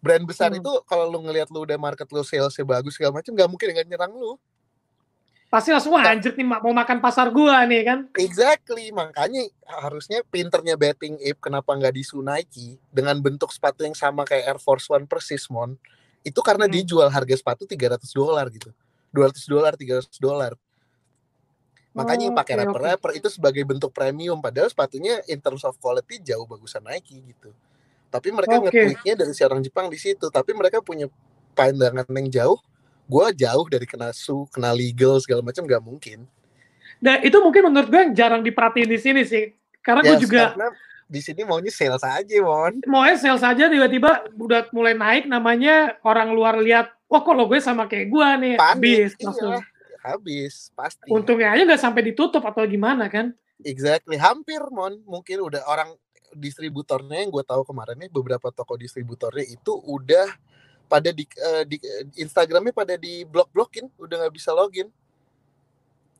Brand 0.00 0.24
besar 0.24 0.48
Hmm. 0.48 0.64
itu 0.64 0.72
kalau 0.88 1.12
lu 1.12 1.20
ngelihat 1.28 1.52
lu 1.52 1.64
udah 1.64 1.76
market 1.76 2.08
lu 2.08 2.24
salesnya 2.24 2.64
bagus 2.64 2.96
segala 2.96 3.20
macam 3.20 3.36
nggak 3.36 3.48
mungkin 3.52 3.66
nggak 3.76 3.88
nyerang 3.88 4.12
lu 4.16 4.40
Pasti 5.50 5.74
langsung 5.74 5.98
wah 5.98 6.06
anjir 6.06 6.30
nih 6.38 6.46
mau 6.46 6.70
makan 6.70 7.02
pasar 7.02 7.26
gua 7.34 7.66
nih 7.66 7.82
kan. 7.82 7.98
exactly 8.14 8.94
makanya 8.94 9.50
harusnya 9.66 10.22
pinternya 10.30 10.78
betting 10.78 11.18
ape 11.18 11.42
kenapa 11.42 11.74
nggak 11.74 11.90
disu 11.90 12.22
Nike 12.22 12.78
dengan 12.94 13.18
bentuk 13.18 13.50
sepatu 13.50 13.82
yang 13.82 13.98
sama 13.98 14.22
kayak 14.22 14.46
Air 14.46 14.60
Force 14.62 14.86
One 14.86 15.10
persis 15.10 15.50
mon 15.50 15.74
itu 16.22 16.38
karena 16.38 16.70
Hmm. 16.70 16.74
dia 16.78 16.86
jual 16.86 17.10
harga 17.10 17.34
sepatu 17.34 17.66
300 17.66 18.14
dolar 18.14 18.46
gitu 18.46 18.70
200 19.10 19.42
dolar 19.50 19.72
300 19.74 20.22
dolar 20.22 20.52
makanya 21.90 22.30
Oh, 22.30 22.36
pakai 22.38 22.54
oke, 22.54 22.60
rapper 22.62 22.80
rapper 22.86 23.10
itu 23.18 23.26
sebagai 23.26 23.66
bentuk 23.66 23.90
premium 23.90 24.38
padahal 24.38 24.70
sepatunya 24.70 25.18
in 25.26 25.42
terms 25.42 25.66
of 25.66 25.74
quality 25.82 26.22
jauh 26.22 26.46
bagusan 26.46 26.86
Nike 26.86 27.18
gitu 27.26 27.50
tapi 28.10 28.30
mereka 28.30 28.58
Oke. 28.58 28.70
nge-tweaknya 28.70 29.14
dari 29.18 29.32
si 29.34 29.42
orang 29.42 29.62
Jepang 29.66 29.90
di 29.90 29.98
situ 29.98 30.30
tapi 30.30 30.54
mereka 30.54 30.78
punya 30.78 31.10
pandangan 31.58 32.06
yang 32.14 32.30
jauh 32.30 32.58
gua 33.10 33.34
jauh 33.34 33.66
dari 33.66 33.86
kena 33.90 34.14
su 34.14 34.46
kena 34.54 34.70
legal 34.70 35.18
segala 35.18 35.42
macam 35.42 35.66
nggak 35.66 35.82
mungkin 35.82 36.30
Nah, 37.00 37.16
itu 37.24 37.32
mungkin 37.40 37.72
menurut 37.72 37.88
gue 37.88 37.96
yang 37.96 38.12
jarang 38.12 38.42
diperhatiin 38.44 38.84
di 38.84 39.00
sini 39.00 39.22
sih. 39.24 39.56
Karena 39.80 40.04
gue 40.04 40.16
Ya, 40.16 40.20
juga 40.20 40.42
karena 40.52 40.68
di 41.08 41.20
sini 41.24 41.42
maunya 41.42 41.72
sales 41.72 42.04
aja 42.04 42.36
mon 42.44 42.76
mau 42.86 43.02
sales 43.16 43.40
saja 43.40 43.66
tiba-tiba 43.66 44.30
udah 44.36 44.68
mulai 44.70 44.92
naik 44.94 45.24
namanya 45.26 45.96
orang 46.06 46.30
luar 46.30 46.60
lihat, 46.60 46.92
wah 47.08 47.24
kok 47.24 47.34
lo 47.34 47.48
gue 47.48 47.58
sama 47.58 47.88
kayak 47.90 48.06
gua 48.12 48.36
nih, 48.36 48.54
panik 48.60 49.10
habis 49.10 49.10
iya 49.18 49.26
langsung. 49.26 49.52
habis 50.04 50.54
pasti 50.76 51.08
Untungnya 51.10 51.50
aja 51.56 51.62
nggak 51.66 51.82
sampai 51.82 52.02
ditutup 52.12 52.44
atau 52.44 52.62
gimana 52.68 53.08
kan? 53.08 53.32
exactly 53.64 54.16
hampir 54.16 54.60
mon 54.70 55.00
mungkin 55.04 55.40
udah 55.40 55.64
orang 55.66 55.92
distributornya 56.30 57.26
yang 57.26 57.30
gue 57.34 57.42
tahu 57.42 57.66
kemarin 57.66 57.98
nih 57.98 58.10
beberapa 58.12 58.54
toko 58.54 58.78
distributornya 58.78 59.42
itu 59.42 59.72
udah 59.74 60.30
pada 60.90 61.14
di, 61.14 61.22
eh, 61.22 61.64
di 61.70 61.78
Instagramnya 62.18 62.74
pada 62.74 62.98
di 62.98 63.22
blok 63.22 63.46
blokin 63.54 63.86
udah 63.94 64.26
nggak 64.26 64.34
bisa 64.34 64.50
login 64.50 64.90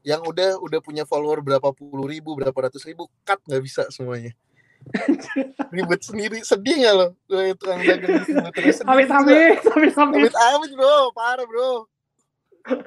yang 0.07 0.23
udah 0.23 0.63
udah 0.63 0.79
punya 0.79 1.03
follower 1.03 1.43
berapa 1.43 1.75
puluh 1.75 2.07
ribu 2.07 2.39
berapa 2.39 2.55
ratus 2.55 2.87
ribu 2.87 3.11
cut 3.27 3.43
nggak 3.45 3.63
bisa 3.67 3.83
semuanya 3.91 4.31
ribet 5.75 6.01
sendiri 6.01 6.41
sedih 6.41 6.87
nggak 6.87 6.95
lo 6.95 7.07
gue 7.29 7.53
tukang 7.59 7.83
dagang 7.85 8.23
distributornya 8.23 8.75
sedih 8.79 8.89
Amit 8.89 9.11
amit, 9.11 9.61
amit 9.61 9.95
amit. 9.99 10.33
amit 10.33 10.35
amit 10.39 10.71
bro 10.73 11.11
parah 11.13 11.45
bro 11.45 11.71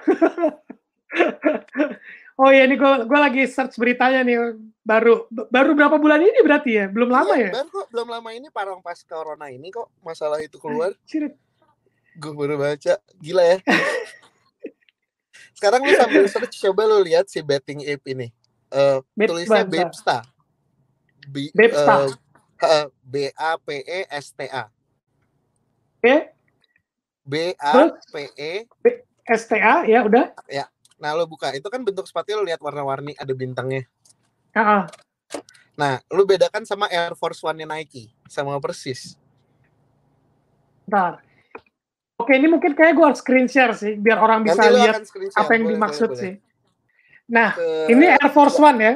Oh 2.34 2.50
iya 2.50 2.66
ini 2.66 2.82
gue 2.82 3.06
gue 3.06 3.20
lagi 3.22 3.46
search 3.46 3.78
beritanya 3.78 4.26
nih 4.26 4.58
baru 4.82 5.30
baru 5.30 5.78
berapa 5.78 6.02
bulan 6.02 6.18
ini 6.18 6.42
berarti 6.42 6.82
ya? 6.82 6.86
Belum 6.90 7.14
lama 7.14 7.38
Iya, 7.38 7.54
ya? 7.54 7.62
baru 7.62 7.70
kok 7.70 7.88
belum 7.94 8.08
lama 8.10 8.30
ini 8.34 8.48
parang 8.50 8.82
pas 8.82 8.98
corona 9.06 9.54
ini 9.54 9.70
kok 9.70 9.94
masalah 10.02 10.42
itu 10.42 10.58
keluar 10.58 10.98
Anjir. 10.98 11.38
Gue 12.14 12.32
baru 12.34 12.56
baca 12.58 12.94
gila 13.18 13.42
ya 13.42 13.58
sekarang 15.58 15.82
lu 15.82 15.94
sambil 15.96 16.26
search 16.30 16.60
coba 16.62 16.86
lu 16.86 17.02
lihat 17.02 17.26
si 17.30 17.42
betting 17.42 17.82
ape 17.86 18.06
ini 18.14 18.28
Eh 18.74 18.98
Bet- 19.14 19.30
tulisnya. 19.30 19.64
Bebsta 19.70 20.18
B, 21.30 21.54
Bebsta. 21.54 22.10
eh, 22.10 22.10
eh, 22.66 22.88
B 23.06 23.16
A 23.38 23.56
P 23.62 23.68
E 23.86 24.00
S 24.10 24.34
T 24.34 24.50
A 24.50 24.66
Oke, 26.02 26.36
B 27.24 27.34
A 27.56 27.94
P 28.12 28.16
E 28.36 28.52
STA 29.24 29.88
ya 29.88 30.04
udah. 30.04 30.36
nah 31.00 31.16
lu 31.16 31.24
buka 31.24 31.56
itu 31.56 31.64
kan 31.72 31.80
bentuk 31.80 32.04
sepatu 32.04 32.36
lu 32.36 32.44
lihat 32.44 32.60
warna-warni 32.60 33.16
ada 33.16 33.32
bintangnya 33.32 33.88
Ah, 34.52 34.84
ah. 34.84 34.84
nah 35.80 36.04
lu 36.12 36.28
bedakan 36.28 36.68
sama 36.68 36.92
Air 36.92 37.16
Force 37.16 37.40
One-nya 37.40 37.64
Nike 37.64 38.12
sama 38.28 38.60
persis 38.60 39.16
Bentar. 40.84 41.24
Oke, 42.14 42.38
ini 42.38 42.46
mungkin 42.46 42.78
kayak 42.78 42.94
gue 42.94 43.06
harus 43.10 43.20
screen 43.20 43.50
share 43.50 43.74
sih, 43.74 43.98
biar 43.98 44.22
orang 44.22 44.46
bisa 44.46 44.62
nanti 44.62 44.78
lihat 44.78 45.02
apa 45.34 45.50
yang 45.58 45.64
boleh, 45.66 45.74
dimaksud 45.76 46.10
boleh, 46.14 46.22
sih. 46.22 46.34
Nah, 47.26 47.50
boleh. 47.58 47.90
ini 47.90 48.06
Air 48.06 48.30
Force 48.30 48.58
One 48.58 48.80
ya. 48.80 48.94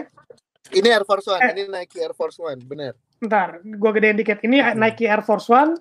ini 0.69 0.87
Air 0.91 1.05
Force 1.07 1.25
One 1.25 1.41
Eh. 1.41 1.49
ini 1.55 1.63
Nike 1.65 1.97
Air 1.97 2.13
Force 2.13 2.37
One 2.37 2.59
bener 2.61 2.93
Bentar, 3.17 3.57
gue 3.65 3.91
gedein 3.97 4.13
dikit. 4.13 4.37
Ini 4.43 4.61
Hmm. 4.61 4.77
Nike 4.77 5.09
Air 5.09 5.25
Force 5.25 5.49
One, 5.49 5.73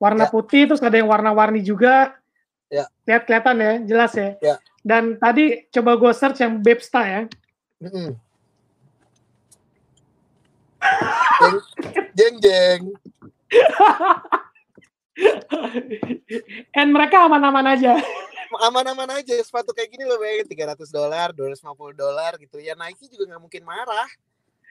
warna 0.00 0.24
Ya. 0.24 0.32
putih, 0.32 0.64
terus 0.64 0.80
ada 0.80 0.96
yang 0.96 1.04
warna-warni 1.04 1.60
juga. 1.60 2.16
Ya. 2.72 2.88
Lihat 3.04 3.28
kelihatan 3.28 3.56
ya, 3.60 3.72
jelas 3.84 4.12
ya. 4.16 4.30
Ya. 4.40 4.54
Dan 4.80 5.20
tadi 5.20 5.68
coba 5.68 6.00
gue 6.00 6.12
search 6.16 6.40
yang 6.40 6.64
Bebsta 6.64 7.04
ya. 7.04 7.20
Mm-mm. 7.78 8.16
jeng 11.38 11.56
jeng 12.16 12.34
jeng 12.40 12.82
And 16.78 16.88
mereka 16.94 17.26
aman-aman 17.26 17.66
aja. 17.74 17.98
aman-aman 18.64 19.20
aja 19.20 19.36
sepatu 19.44 19.76
kayak 19.76 19.92
gini 19.92 20.08
lo 20.08 20.16
bayangin 20.16 20.48
300 20.48 20.88
dolar 20.88 21.28
250 21.36 21.92
dolar 21.94 22.32
gitu. 22.40 22.56
Ya 22.62 22.72
Nike 22.78 23.12
juga 23.12 23.34
nggak 23.34 23.42
mungkin 23.42 23.62
marah. 23.66 24.08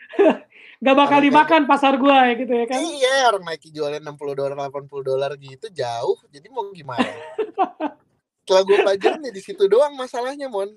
Gak 0.77 0.93
bakal 0.93 1.19
Orang 1.19 1.25
dimakan 1.25 1.61
pasar 1.67 1.97
gua 1.99 2.31
ya 2.31 2.37
gitu 2.39 2.53
ya 2.53 2.65
kan. 2.69 2.79
iya 2.79 3.27
orang 3.27 3.43
Nike 3.43 3.73
jualnya 3.73 3.99
60 3.99 4.39
dolar 4.39 4.53
80 4.55 4.87
dolar 5.03 5.31
gitu 5.35 5.67
jauh. 5.73 6.17
Jadi 6.31 6.47
mau 6.53 6.69
gimana? 6.71 7.03
Setelah 8.47 8.63
gue 8.63 8.77
pelajarin 8.79 9.27
ya 9.27 9.33
di 9.35 9.43
situ 9.43 9.67
doang 9.67 9.97
masalahnya 9.99 10.47
mon. 10.47 10.71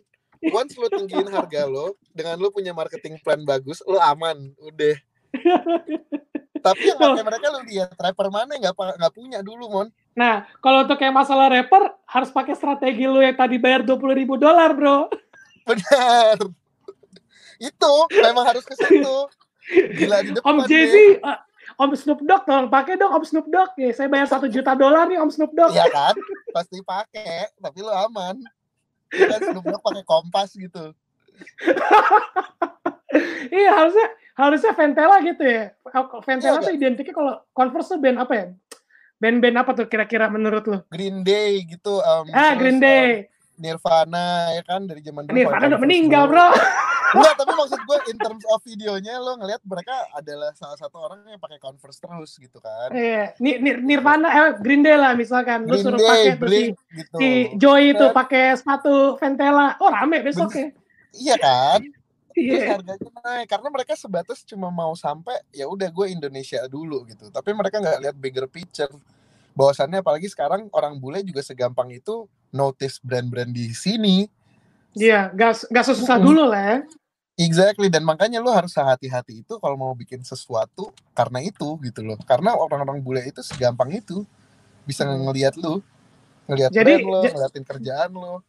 Once 0.50 0.74
lo 0.80 0.88
tinggiin 0.88 1.28
harga 1.28 1.68
lo 1.68 1.94
dengan 2.16 2.40
lo 2.40 2.48
punya 2.48 2.72
marketing 2.72 3.20
plan 3.20 3.44
bagus 3.44 3.84
lo 3.84 4.00
aman 4.00 4.56
udah 4.58 4.96
tapi 6.60 6.92
yang 6.92 6.98
pakai 7.00 7.24
mereka 7.24 7.46
lo 7.50 7.60
lihat 7.64 7.96
rapper 7.96 8.28
mana 8.28 8.52
nggak 8.56 8.74
nggak 8.76 9.12
punya 9.16 9.40
dulu 9.40 9.66
mon 9.68 9.88
Nah, 10.10 10.42
kalau 10.58 10.82
untuk 10.82 10.98
yang 10.98 11.14
masalah 11.14 11.46
rapper, 11.48 11.96
harus 12.02 12.34
pakai 12.34 12.58
strategi 12.58 13.06
lu 13.06 13.22
yang 13.22 13.32
tadi 13.38 13.62
bayar 13.62 13.86
20 13.86 14.10
ribu 14.10 14.34
dolar, 14.34 14.74
bro. 14.74 15.06
benar 15.64 16.34
itu 17.60 17.92
memang 18.24 18.44
harus 18.48 18.64
ke 18.64 18.72
situ 18.72 19.16
gila 20.00 20.24
di 20.24 20.32
depan 20.32 20.48
Om 20.48 20.58
deh. 20.64 20.66
Jay-Z, 20.66 20.96
eh, 21.20 21.38
Om 21.76 21.92
Snoop 21.94 22.20
Dogg 22.24 22.42
tolong 22.48 22.72
pakai 22.72 22.96
dong 22.96 23.12
Om 23.12 23.24
Snoop 23.28 23.46
Dogg 23.52 23.76
ya. 23.76 23.92
Saya 23.94 24.08
bayar 24.08 24.26
satu 24.26 24.48
juta 24.48 24.72
dolar 24.74 25.06
nih 25.06 25.20
Om 25.20 25.30
Snoop 25.30 25.52
Dogg. 25.52 25.76
Iya 25.76 25.86
kan 25.92 26.16
pasti 26.50 26.80
pakai 26.82 27.52
tapi 27.60 27.78
lo 27.84 27.92
aman 27.92 28.40
ya 29.12 29.24
kan 29.28 29.40
Snoop 29.52 29.64
Dogg 29.68 29.84
pakai 29.84 30.04
kompas 30.08 30.56
gitu 30.56 30.96
Iya 33.58 33.70
harusnya 33.74 34.06
harusnya 34.38 34.72
Ventela 34.72 35.16
gitu 35.20 35.42
ya. 35.42 35.64
Ventela 36.22 36.58
Iya, 36.58 36.66
tuh 36.66 36.74
identiknya 36.74 37.14
kalau 37.14 37.34
Converse 37.52 37.90
tuh 37.94 37.98
band 37.98 38.18
apa 38.22 38.32
ya? 38.32 38.46
Band-band 39.20 39.56
apa 39.60 39.70
tuh 39.76 39.84
kira-kira 39.84 40.32
menurut 40.32 40.64
lu? 40.64 40.78
Green 40.88 41.20
Day 41.20 41.60
gitu 41.68 42.00
um, 42.00 42.24
Ah, 42.32 42.56
Green 42.56 42.80
Day. 42.80 43.28
Nirvana 43.60 44.56
ya 44.56 44.64
kan 44.64 44.88
dari 44.88 45.04
zaman 45.04 45.28
dulu 45.28 45.36
Nirvana 45.36 45.68
udah 45.68 45.80
meninggal, 45.84 46.24
bro. 46.24 46.48
Enggak, 47.10 47.34
tapi 47.36 47.52
maksud 47.58 47.80
gue 47.84 47.98
in 48.08 48.16
terms 48.16 48.44
of 48.48 48.62
videonya 48.64 49.18
lo 49.18 49.36
ngeliat 49.36 49.60
mereka 49.66 49.92
adalah 50.14 50.54
salah 50.56 50.78
satu 50.78 50.96
orang 50.96 51.26
yang 51.26 51.42
pakai 51.42 51.58
Converse 51.60 52.00
terus 52.00 52.38
gitu 52.40 52.62
kan. 52.62 52.88
Iya, 52.94 53.34
Ni- 53.42 53.60
Ni- 53.60 53.82
Nirvana 53.82 54.30
eh 54.30 54.50
Green 54.56 54.80
Day 54.80 54.96
lah 54.96 55.12
misalkan. 55.12 55.68
Lu 55.68 55.76
Green 55.76 55.84
suruh 55.84 56.00
Day, 56.00 56.08
pakai 56.08 56.32
tuh 56.40 56.48
si, 56.48 56.64
gitu. 56.96 57.16
si 57.18 57.28
Joy 57.60 57.92
itu 57.92 58.06
Kan? 58.08 58.16
pakai 58.16 58.44
sepatu 58.56 59.20
Ventela. 59.20 59.76
Oh, 59.82 59.90
rame 59.92 60.24
besok 60.24 60.54
ya. 60.56 60.66
Iya 61.12 61.34
kan? 61.36 61.80
Terus 62.46 62.62
Iya. 62.62 62.68
harganya 62.68 63.10
naik 63.24 63.48
karena 63.50 63.68
mereka 63.72 63.92
sebatas 63.98 64.42
cuma 64.46 64.68
mau 64.72 64.92
sampai 64.96 65.38
ya 65.52 65.66
udah 65.68 65.88
gue 65.92 66.06
Indonesia 66.12 66.62
dulu 66.68 67.04
gitu. 67.08 67.28
Tapi 67.32 67.50
mereka 67.54 67.78
nggak 67.82 68.00
lihat 68.08 68.16
bigger 68.18 68.46
picture. 68.50 68.90
Bahwasannya 69.54 70.00
apalagi 70.04 70.30
sekarang 70.30 70.70
orang 70.72 70.96
bule 70.98 71.20
juga 71.26 71.42
segampang 71.44 71.90
itu 71.92 72.26
notice 72.54 72.98
brand-brand 73.02 73.50
di 73.52 73.70
sini. 73.74 74.26
Iya, 74.96 75.30
gas 75.34 75.66
gas 75.70 75.86
susah 75.90 76.18
Mm-mm. 76.18 76.26
dulu 76.26 76.44
lah 76.50 76.62
ya. 76.62 76.78
Exactly 77.40 77.88
dan 77.88 78.04
makanya 78.04 78.38
lo 78.44 78.52
harus 78.52 78.76
hati-hati 78.76 79.42
itu 79.42 79.56
kalau 79.58 79.74
mau 79.74 79.92
bikin 79.96 80.20
sesuatu 80.22 80.92
karena 81.16 81.40
itu 81.40 81.76
gitu 81.82 82.04
loh. 82.04 82.20
Karena 82.28 82.52
orang-orang 82.54 83.00
bule 83.00 83.24
itu 83.24 83.40
segampang 83.40 83.90
itu 83.96 84.22
bisa 84.84 85.08
Hmm. 85.08 85.24
ngelihat 85.28 85.56
lu, 85.56 85.80
ngelihat 86.50 86.72
Jadi, 86.74 86.94
brand 86.94 87.04
lo, 87.06 87.22
ja- 87.24 87.32
ngeliatin 87.32 87.64
kerjaan 87.64 88.10
lo. 88.12 88.44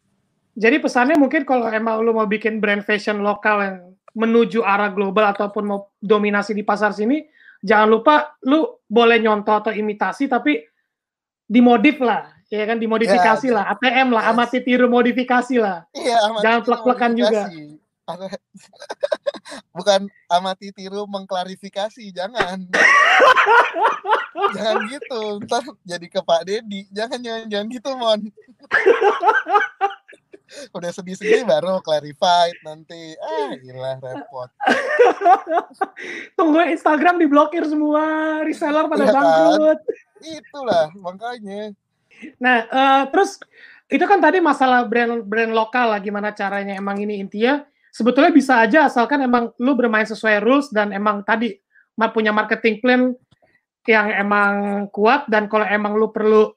Jadi 0.51 0.83
pesannya 0.83 1.15
mungkin 1.15 1.47
kalau 1.47 1.71
emang 1.71 2.03
lu 2.03 2.11
mau 2.11 2.27
bikin 2.27 2.59
brand 2.59 2.83
fashion 2.83 3.23
lokal 3.23 3.57
yang 3.63 3.77
menuju 4.11 4.59
arah 4.67 4.91
global 4.91 5.31
ataupun 5.31 5.63
mau 5.63 5.79
dominasi 6.03 6.51
di 6.51 6.63
pasar 6.67 6.91
sini, 6.91 7.23
jangan 7.63 7.87
lupa 7.87 8.35
lu 8.43 8.67
boleh 8.91 9.23
nyontoh 9.23 9.63
atau 9.63 9.71
imitasi 9.71 10.27
tapi 10.27 10.59
dimodif 11.47 12.03
lah, 12.03 12.31
ya 12.51 12.63
kan 12.67 12.79
dimodifikasi 12.79 13.47
Ya, 13.47 13.55
lah, 13.55 13.63
ATM 13.75 14.07
lah, 14.11 14.23
yes. 14.27 14.31
amati 14.35 14.59
tiru 14.63 14.87
modifikasi 14.91 15.55
lah. 15.59 15.87
Iya, 15.95 16.17
amati 16.27 16.43
Jangan 16.43 16.59
plek-plekan 16.67 17.11
juga. 17.15 17.43
Bukan 19.75 20.11
amati 20.27 20.67
tiru 20.75 21.07
mengklarifikasi, 21.07 22.11
jangan. 22.11 22.67
jangan 24.55 24.75
gitu, 24.91 25.21
ntar 25.47 25.63
jadi 25.87 26.07
ke 26.11 26.19
Pak 26.19 26.41
Dedi. 26.43 26.87
Jangan, 26.91 27.19
jangan, 27.23 27.43
jangan 27.47 27.67
gitu, 27.71 27.89
Mon. 27.95 28.19
udah 30.75 30.91
sedih-sedih 30.91 31.43
baru 31.47 31.79
clarified 31.83 32.57
nanti. 32.63 33.15
Ah 33.19 33.55
gila 33.55 33.99
repot. 33.99 34.49
Tunggu 36.37 36.61
Instagram 36.71 37.19
diblokir 37.19 37.63
semua 37.67 38.39
reseller 38.43 38.85
pada 38.87 39.05
kan? 39.07 39.13
bangkrut. 39.15 39.79
Itulah 40.21 40.85
makanya. 40.99 41.71
Nah 42.37 42.57
eh, 42.67 43.03
terus 43.09 43.39
itu 43.91 44.03
kan 44.07 44.23
tadi 44.23 44.39
masalah 44.39 44.87
brand 44.87 45.23
brand 45.27 45.51
lokal 45.51 45.91
lah 45.91 45.99
gimana 45.99 46.31
caranya 46.31 46.75
emang 46.75 46.99
ini 46.99 47.19
intinya. 47.19 47.63
Sebetulnya 47.91 48.31
bisa 48.31 48.63
aja 48.63 48.87
asalkan 48.87 49.19
emang 49.19 49.51
lu 49.59 49.75
bermain 49.75 50.07
sesuai 50.07 50.39
rules 50.39 50.71
dan 50.71 50.95
emang 50.95 51.27
tadi 51.27 51.59
punya 52.15 52.31
marketing 52.31 52.79
plan 52.79 53.11
yang 53.85 54.07
emang 54.13 54.53
kuat 54.93 55.25
dan 55.27 55.49
kalau 55.49 55.65
emang 55.65 55.97
lu 55.97 56.09
perlu 56.13 56.53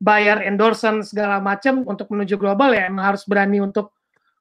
bayar 0.00 0.40
endorsement 0.48 1.04
segala 1.04 1.38
macam 1.44 1.84
untuk 1.84 2.08
menuju 2.08 2.40
global 2.40 2.72
ya 2.72 2.88
emang 2.88 3.12
harus 3.12 3.28
berani 3.28 3.60
untuk 3.60 3.92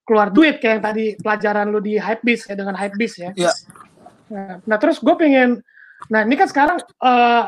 keluar 0.07 0.31
duit 0.31 0.57
kayak 0.57 0.79
yang 0.79 0.83
tadi 0.83 1.05
pelajaran 1.19 1.67
lu 1.69 1.83
di 1.83 1.99
Hypebeast 1.99 2.49
ya 2.49 2.55
dengan 2.57 2.73
Hypebeast 2.73 3.15
ya. 3.19 3.31
Iya. 3.35 3.53
Nah, 4.33 4.57
nah, 4.65 4.77
terus 4.81 4.97
gue 4.97 5.15
pengen, 5.19 5.61
nah 6.09 6.25
ini 6.25 6.33
kan 6.33 6.49
sekarang 6.49 6.81
eh, 6.81 7.43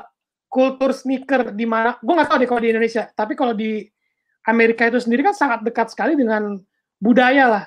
kultur 0.52 0.94
sneaker 0.94 1.56
di 1.56 1.66
mana, 1.66 1.98
gue 1.98 2.14
nggak 2.14 2.30
tahu 2.30 2.38
deh 2.44 2.50
kalau 2.52 2.62
di 2.62 2.70
Indonesia, 2.70 3.10
tapi 3.16 3.34
kalau 3.34 3.58
di 3.58 3.82
Amerika 4.46 4.86
itu 4.86 5.02
sendiri 5.02 5.26
kan 5.26 5.34
sangat 5.34 5.66
dekat 5.66 5.90
sekali 5.90 6.14
dengan 6.14 6.62
budaya 7.02 7.46
lah. 7.50 7.66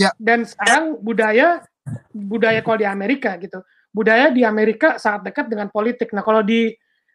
Ya. 0.00 0.14
Dan 0.16 0.48
sekarang 0.48 1.00
budaya 1.04 1.60
budaya 2.14 2.64
kalau 2.64 2.78
di 2.80 2.88
Amerika 2.88 3.36
gitu, 3.36 3.60
budaya 3.92 4.32
di 4.32 4.46
Amerika 4.46 4.96
sangat 4.96 5.28
dekat 5.28 5.52
dengan 5.52 5.68
politik. 5.68 6.08
Nah 6.16 6.24
kalau 6.24 6.40
di 6.40 6.72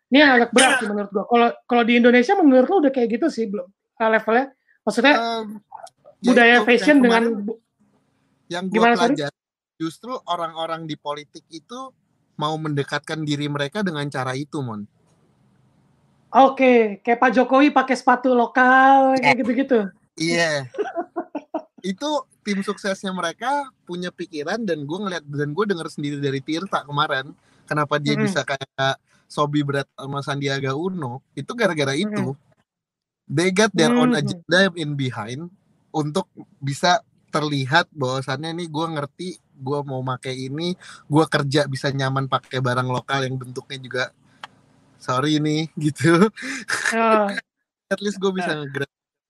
ini 0.08 0.20
agak 0.24 0.56
berat 0.56 0.80
sih 0.80 0.88
menurut 0.88 1.12
gue. 1.12 1.26
Kalau 1.28 1.50
kalau 1.68 1.84
di 1.84 1.94
Indonesia 2.00 2.34
menurut 2.40 2.68
lo 2.68 2.76
udah 2.84 2.92
kayak 2.96 3.10
gitu 3.20 3.28
sih 3.28 3.46
belum 3.48 3.68
eh, 3.72 4.10
levelnya. 4.10 4.46
Maksudnya 4.88 5.16
ya 6.22 6.32
budaya 6.34 6.56
itu, 6.62 6.66
fashion 6.66 6.98
yang 6.98 7.04
dengan 7.04 7.24
yang 8.48 8.66
sorry? 8.72 8.96
pelajari 8.96 9.40
justru 9.78 10.14
orang-orang 10.26 10.90
di 10.90 10.96
politik 10.98 11.46
itu 11.54 11.94
mau 12.38 12.56
mendekatkan 12.58 13.22
diri 13.22 13.46
mereka 13.50 13.86
dengan 13.86 14.06
cara 14.10 14.34
itu 14.34 14.62
mon 14.62 14.86
Oke, 16.28 17.00
kayak 17.08 17.24
Pak 17.24 17.32
Jokowi 17.40 17.72
pakai 17.72 17.96
sepatu 17.96 18.36
lokal 18.36 19.16
kayak 19.22 19.38
gitu-gitu. 19.42 19.80
iya 20.18 20.68
itu 21.86 22.10
tim 22.42 22.60
suksesnya 22.66 23.14
mereka 23.14 23.70
punya 23.86 24.10
pikiran 24.12 24.66
dan 24.66 24.84
gue 24.84 24.98
ngeliat 24.98 25.24
dan 25.24 25.54
gue 25.54 25.66
denger 25.70 25.88
sendiri 25.88 26.18
dari 26.20 26.42
Tirta 26.42 26.84
kemarin 26.84 27.32
kenapa 27.70 28.02
dia 28.02 28.18
Mm-mm. 28.18 28.26
bisa 28.28 28.42
kayak 28.44 28.98
Sobi 29.28 29.62
Berat 29.62 29.88
sama 29.94 30.24
Sandiaga 30.24 30.74
Uno 30.74 31.22
itu 31.36 31.52
gara-gara 31.52 31.94
itu 31.94 32.34
they 33.28 33.52
got 33.52 33.72
their 33.76 33.92
own 33.92 34.16
Mhm. 34.16 34.20
agenda 34.24 34.60
in 34.76 34.96
behind 34.96 35.52
untuk 35.92 36.32
bisa 36.58 37.04
terlihat 37.28 37.92
bahwasannya 37.92 38.56
nih 38.56 38.68
gue 38.72 38.86
ngerti 38.88 39.30
gue 39.58 39.80
mau 39.84 40.00
pakai 40.00 40.48
ini 40.48 40.74
gue 41.06 41.26
kerja 41.28 41.68
bisa 41.68 41.92
nyaman 41.92 42.32
pakai 42.32 42.64
barang 42.64 42.88
lokal 42.88 43.28
yang 43.28 43.36
bentuknya 43.36 43.78
juga 43.84 44.04
sorry 44.98 45.38
nih 45.38 45.68
gitu. 45.92 46.32
Oh, 46.96 47.28
at 47.88 48.00
least 48.02 48.18
gue 48.18 48.32
bisa 48.32 48.56
Nah. 48.56 48.64
nge 48.66 48.88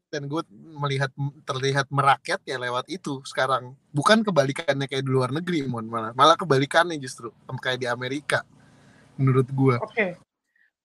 dan 0.07 0.23
gue 0.31 0.39
melihat 0.79 1.11
terlihat 1.43 1.91
merakyat 1.91 2.39
ya 2.47 2.55
lewat 2.55 2.87
itu 2.87 3.19
sekarang. 3.27 3.75
Bukan 3.91 4.23
kebalikannya 4.23 4.87
kayak 4.87 5.03
di 5.03 5.11
luar 5.11 5.35
negeri 5.35 5.67
mon 5.67 5.83
malah 5.83 6.15
malah 6.15 6.39
kebalikannya 6.39 6.95
justru 6.95 7.27
kayak 7.59 7.81
di 7.83 7.87
Amerika 7.91 8.47
menurut 9.17 9.47
gue 9.49 9.75
Oke. 9.81 10.07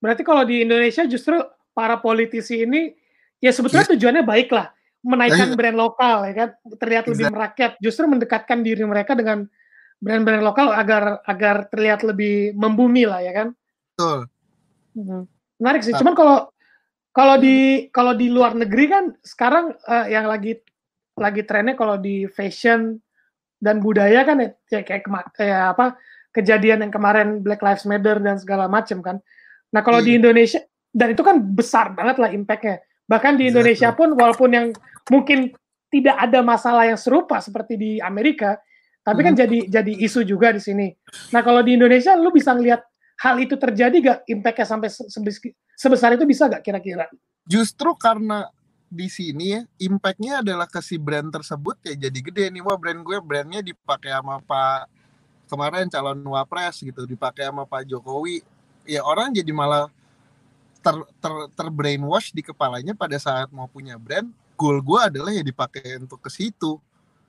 Berarti 0.03 0.21
kalau 0.27 0.43
di 0.43 0.67
Indonesia 0.67 1.07
justru 1.07 1.39
para 1.71 1.95
politisi 1.95 2.67
ini 2.67 2.91
ya 3.39 3.55
sebetulnya 3.55 3.87
tujuannya 3.95 4.23
baik 4.27 4.51
lah, 4.51 4.67
menaikkan 4.99 5.51
Iya. 5.51 5.55
brand 5.55 5.77
lokal 5.79 6.17
ya 6.27 6.33
kan, 6.35 6.49
terlihat 6.75 7.05
lebih 7.07 7.23
Exactly. 7.27 7.35
merakyat, 7.39 7.71
justru 7.79 8.03
mendekatkan 8.11 8.59
diri 8.67 8.83
mereka 8.83 9.15
dengan 9.15 9.47
brand-brand 10.03 10.43
lokal 10.43 10.75
agar 10.75 11.23
agar 11.23 11.71
terlihat 11.71 12.03
lebih 12.03 12.51
membumi 12.59 13.07
lah 13.07 13.23
ya 13.23 13.31
kan. 13.31 13.47
betul 13.95 14.19
Mhm. 14.99 15.21
Menarik 15.63 15.81
sih. 15.87 15.95
Nah. 15.95 15.99
Cuman 16.03 16.13
kalau 16.19 16.37
kalau 17.15 17.35
di 17.39 17.87
kalau 17.93 18.11
di 18.11 18.27
luar 18.27 18.57
negeri 18.57 18.85
kan 18.91 19.03
sekarang 19.23 19.71
eh, 19.71 20.05
yang 20.11 20.27
lagi 20.27 20.59
lagi 21.15 21.41
trennya 21.45 21.77
kalau 21.77 21.95
di 21.95 22.25
fashion 22.27 22.97
dan 23.63 23.79
budaya 23.79 24.25
kan 24.27 24.41
ya, 24.43 24.49
ya 24.67 24.81
kayak 24.83 25.07
kema- 25.07 25.31
kayak 25.31 25.77
apa 25.77 25.95
kejadian 26.33 26.81
yang 26.81 26.91
kemarin 26.91 27.39
Black 27.39 27.61
Lives 27.61 27.85
Matter 27.85 28.17
dan 28.17 28.35
segala 28.35 28.65
macam 28.65 28.99
kan. 28.99 29.21
Nah 29.69 29.81
kalau 29.81 30.01
di 30.01 30.13
Iya. 30.13 30.19
Indonesia 30.19 30.59
dan 30.89 31.13
itu 31.13 31.21
kan 31.21 31.37
besar 31.39 31.93
banget 31.93 32.17
lah 32.17 32.29
impactnya. 32.29 32.77
Bahkan 33.05 33.33
di 33.33 33.47
Exactly. 33.47 33.49
Indonesia 33.49 33.89
pun 33.93 34.09
walaupun 34.13 34.49
yang 34.49 34.67
mungkin 35.07 35.53
tidak 35.87 36.17
ada 36.17 36.41
masalah 36.41 36.83
yang 36.83 36.97
serupa 36.97 37.37
seperti 37.37 37.77
di 37.77 37.91
Amerika, 37.97 38.57
tapi 39.01 39.21
kan 39.21 39.33
Mhm. 39.33 39.39
jadi 39.39 39.57
jadi 39.71 39.93
isu 40.01 40.25
juga 40.25 40.49
di 40.49 40.57
sini. 40.57 40.89
Nah 41.29 41.39
kalau 41.39 41.61
di 41.61 41.77
Indonesia 41.77 42.13
lu 42.13 42.29
bisa 42.29 42.51
ngelihat 42.51 42.81
hal 43.15 43.37
itu 43.37 43.53
terjadi 43.53 43.93
gak 43.95 44.19
impactnya 44.25 44.65
sampai 44.67 44.89
se- 44.89 45.05
sebes- 45.05 45.53
sebesar 45.75 46.17
itu 46.17 46.25
bisa 46.25 46.49
gak 46.49 46.61
kira-kira? 46.61 47.05
justru 47.43 47.91
karena 47.93 48.47
di 48.87 49.05
sini 49.05 49.51
ya 49.51 49.61
impactnya 49.83 50.39
adalah 50.39 50.63
ke 50.63 50.79
si 50.79 50.95
brand 50.95 51.27
tersebut 51.27 51.75
ya 51.83 51.93
jadi 51.99 52.19
gede 52.23 52.43
nih 52.47 52.61
wah 52.61 52.79
brand 52.79 53.01
gue 53.01 53.19
brandnya 53.19 53.59
dipakai 53.59 54.13
sama 54.13 54.39
Pak 54.39 54.87
kemarin 55.53 55.85
calon 55.93 56.17
wapres 56.33 56.81
gitu 56.81 57.05
dipakai 57.05 57.45
sama 57.45 57.69
Pak 57.69 57.85
Jokowi 57.85 58.41
ya 58.89 59.05
orang 59.05 59.29
jadi 59.29 59.53
malah 59.53 59.85
ter, 60.81 60.95
ter, 61.21 61.33
terbrainwash 61.53 62.33
di 62.33 62.41
kepalanya 62.41 62.97
pada 62.97 63.15
saat 63.21 63.53
mau 63.53 63.69
punya 63.69 63.95
brand 64.01 64.27
goal 64.57 64.81
gue 64.81 64.99
adalah 65.13 65.29
ya 65.29 65.45
dipakai 65.45 66.01
untuk 66.01 66.19
ke 66.19 66.29
situ 66.33 66.81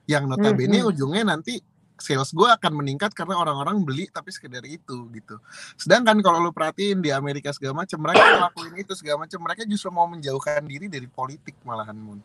yang 0.09 0.25
notabene 0.25 0.81
Hmm, 0.81 0.89
hmm. 0.89 0.91
ujungnya 0.91 1.23
nanti 1.37 1.61
sales 1.95 2.35
gue 2.35 2.49
akan 2.51 2.73
meningkat 2.75 3.15
karena 3.15 3.39
orang-orang 3.39 3.79
beli 3.87 4.11
tapi 4.11 4.35
sekedar 4.35 4.67
itu 4.67 5.07
gitu 5.15 5.39
sedangkan 5.79 6.19
kalau 6.21 6.43
lu 6.43 6.51
perhatiin 6.51 6.99
di 6.99 7.15
Amerika 7.15 7.55
segala 7.55 7.87
macam 7.87 8.03
mereka 8.03 8.25
ngelakuin 8.25 8.75
itu 8.83 8.93
segala 8.99 9.23
macam 9.23 9.39
mereka 9.39 9.63
justru 9.63 9.89
mau 9.95 10.11
menjauhkan 10.11 10.67
diri 10.67 10.91
dari 10.91 11.07
politik 11.07 11.55
malahan 11.63 11.95
Mun. 11.95 12.19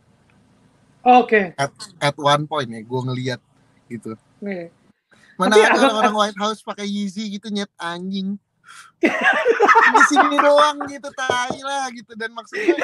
Oke. 1.06 1.54
at 2.02 2.16
one 2.18 2.50
point 2.50 2.68
ya 2.68 2.82
gue 2.82 3.02
ngeliat 3.06 3.42
gitu 3.88 4.18
Nih. 4.42 4.74
Mana 5.40 5.56
Tapi 5.56 5.64
ada 5.64 5.80
agak- 5.80 5.96
orang 5.96 6.16
White 6.16 6.40
House 6.40 6.60
pakai 6.62 6.84
Yeezy 6.86 7.32
gitu 7.32 7.48
nyet 7.48 7.72
anjing. 7.80 8.36
Di 9.90 10.02
sini 10.06 10.38
doang 10.38 10.86
gitu 10.86 11.10
tai 11.16 11.58
lah 11.64 11.88
gitu. 11.90 12.12
Dan 12.14 12.36
maksudnya 12.36 12.76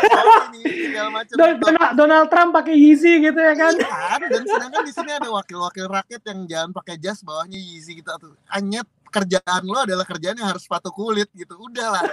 nih 0.50 0.64
segala 0.90 1.10
macam 1.14 1.36
Don- 1.36 1.52
gitu. 1.54 1.62
Donald, 1.62 1.92
Donald 1.94 2.28
Trump 2.32 2.52
pakai 2.56 2.74
Yeezy 2.74 3.22
gitu 3.22 3.38
ya 3.38 3.54
kan? 3.54 3.74
Iya 3.76 4.26
dan 4.32 4.44
sedangkan 4.48 4.82
di 4.82 4.94
sini 4.96 5.12
ada 5.14 5.30
wakil-wakil 5.30 5.86
rakyat 5.86 6.22
yang 6.26 6.40
jangan 6.50 6.72
pakai 6.74 6.96
jas 6.98 7.20
bawahnya 7.22 7.60
Yeezy 7.60 8.00
gitu. 8.00 8.10
Atau 8.10 8.34
anyet 8.50 8.88
kerjaan 9.12 9.62
lo 9.64 9.84
adalah 9.84 10.08
kerjaan 10.08 10.40
yang 10.40 10.50
harus 10.50 10.64
sepatu 10.66 10.90
kulit 10.90 11.28
gitu. 11.36 11.54
Udahlah 11.54 12.08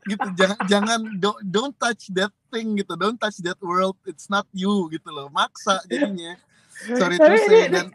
gitu 0.00 0.26
jangan 0.32 0.58
jangan 0.64 1.00
don't, 1.20 1.40
don't 1.44 1.74
touch 1.76 2.08
that 2.14 2.32
thing 2.48 2.78
gitu. 2.78 2.96
Don't 2.96 3.18
touch 3.18 3.36
that 3.44 3.58
world. 3.60 3.98
It's 4.08 4.30
not 4.32 4.46
you 4.54 4.88
gitu 4.88 5.10
loh. 5.10 5.28
Maksa 5.28 5.82
jadinya. 5.84 6.38
Sorry 6.88 7.18
to 7.18 7.26
say 7.26 7.68
ini- 7.68 7.68
dan 7.68 7.86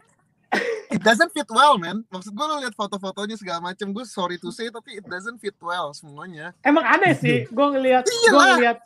it 0.88 1.02
doesn't 1.02 1.30
fit 1.30 1.48
well 1.48 1.76
man 1.76 2.06
maksud 2.08 2.30
gue 2.30 2.44
lo 2.44 2.58
lihat 2.58 2.72
foto-fotonya 2.72 3.34
segala 3.34 3.60
macam 3.64 3.90
gue 3.90 4.04
sorry 4.04 4.36
to 4.36 4.48
say 4.48 4.68
tapi 4.68 4.96
it 4.96 5.04
doesn't 5.04 5.36
fit 5.36 5.56
well 5.58 5.90
semuanya 5.90 6.54
Emang 6.62 6.84
aneh 6.84 7.12
sih, 7.12 7.44
gue 7.44 7.66
ngelihat, 7.68 8.04
gue 8.04 8.16
Iyalah. 8.26 8.46
ngelihat, 8.54 8.78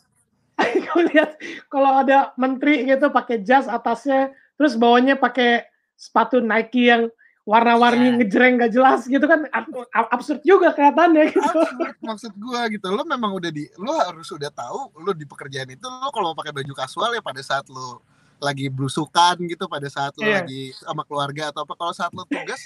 gue 0.85 0.99
ngelihat 0.99 1.31
kalau 1.67 1.91
ada 1.97 2.19
menteri 2.35 2.85
gitu 2.85 3.09
pakai 3.09 3.41
jas 3.41 3.65
atasnya, 3.65 4.31
terus 4.55 4.75
bawahnya 4.75 5.15
pakai 5.15 5.69
sepatu 5.95 6.41
Nike 6.41 6.89
yang 6.89 7.13
warna-warni 7.43 8.07
Iya. 8.07 8.17
ngejreng 8.17 8.55
gak 8.59 8.71
jelas 8.71 9.01
gitu 9.05 9.25
kan 9.25 9.49
ab- 9.51 9.73
absurd 10.11 10.41
juga 10.41 10.71
kelihatannya 10.71 11.25
gitu. 11.29 11.41
Absurd 11.43 11.99
maksud 11.99 12.33
gue 12.33 12.61
gitu 12.73 12.87
lo 12.89 13.03
memang 13.03 13.33
udah 13.33 13.49
di 13.49 13.65
lo 13.75 13.97
harus 13.97 14.29
udah 14.31 14.49
tahu 14.49 14.93
lo 14.97 15.11
di 15.11 15.25
pekerjaan 15.25 15.67
itu 15.69 15.83
lo 15.83 16.09
kalau 16.09 16.31
mau 16.31 16.39
pakai 16.39 16.53
baju 16.53 16.73
kasual 16.75 17.11
ya 17.11 17.21
pada 17.21 17.41
saat 17.41 17.67
lo 17.67 18.05
lagi 18.41 18.67
belusukan 18.73 19.37
gitu 19.45 19.69
pada 19.69 19.87
saat 19.93 20.17
lo 20.17 20.25
Iya. 20.25 20.43
lagi 20.43 20.73
sama 20.81 21.05
keluarga 21.05 21.53
atau 21.53 21.63
apa 21.69 21.75
kalau 21.77 21.93
saat 21.93 22.11
lo 22.17 22.25
tugas 22.25 22.61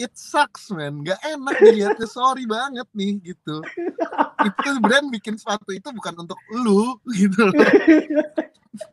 it 0.00 0.12
sucks 0.16 0.72
man. 0.72 1.04
Nggak 1.04 1.20
enak 1.20 1.56
dilihatnya. 1.60 2.08
Sorry 2.08 2.44
banget 2.48 2.88
nih 2.96 3.20
gitu. 3.22 3.60
Itu 4.42 4.70
brand 4.80 5.08
bikin 5.12 5.36
sepatu 5.36 5.70
itu 5.70 5.88
bukan 5.92 6.26
untuk 6.26 6.38
lu 6.50 6.96
gitu 7.18 7.52
loh. 7.52 7.54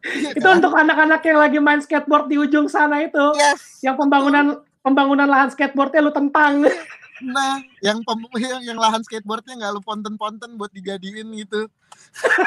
Iya 0.03 0.35
itu 0.35 0.43
kan? 0.43 0.59
untuk 0.59 0.75
anak-anak 0.75 1.21
yang 1.23 1.39
lagi 1.39 1.57
main 1.63 1.79
skateboard 1.79 2.27
di 2.27 2.35
ujung 2.35 2.67
sana 2.67 2.99
itu, 2.99 3.25
yes 3.39 3.79
yang 3.79 3.95
pembangunan 3.95 4.59
pembangunan 4.83 5.23
lahan 5.23 5.47
skateboardnya 5.55 6.03
lu 6.03 6.11
tentang. 6.11 6.67
nah 7.19 7.59
yang 7.83 7.99
pem, 8.03 8.19
yang, 8.39 8.61
yang 8.63 8.79
lahan 8.79 8.99
skateboardnya 9.03 9.55
nggak 9.55 9.71
lu 9.75 9.81
ponten-ponten 9.83 10.59
buat 10.59 10.71
dijadiin 10.75 11.31
gitu. 11.35 11.67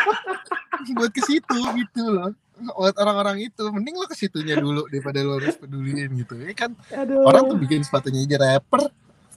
Buat 0.98 1.12
ke 1.14 1.22
situ 1.22 1.58
gitu 1.78 2.02
loh 2.10 2.34
buat 2.70 2.94
orang-orang 2.98 3.50
itu. 3.50 3.64
Mending 3.72 3.96
lo 3.98 4.06
ke 4.06 4.14
situnya 4.14 4.58
dulu 4.58 4.86
daripada 4.86 5.18
lo 5.22 5.38
harus 5.42 5.58
peduliin 5.58 6.10
gitu. 6.18 6.38
Ya 6.38 6.54
kan 6.54 6.78
Aduh. 6.94 7.26
orang 7.26 7.50
tuh 7.50 7.58
bikin 7.58 7.82
sepatunya 7.82 8.22
aja 8.22 8.38
rapper. 8.38 8.88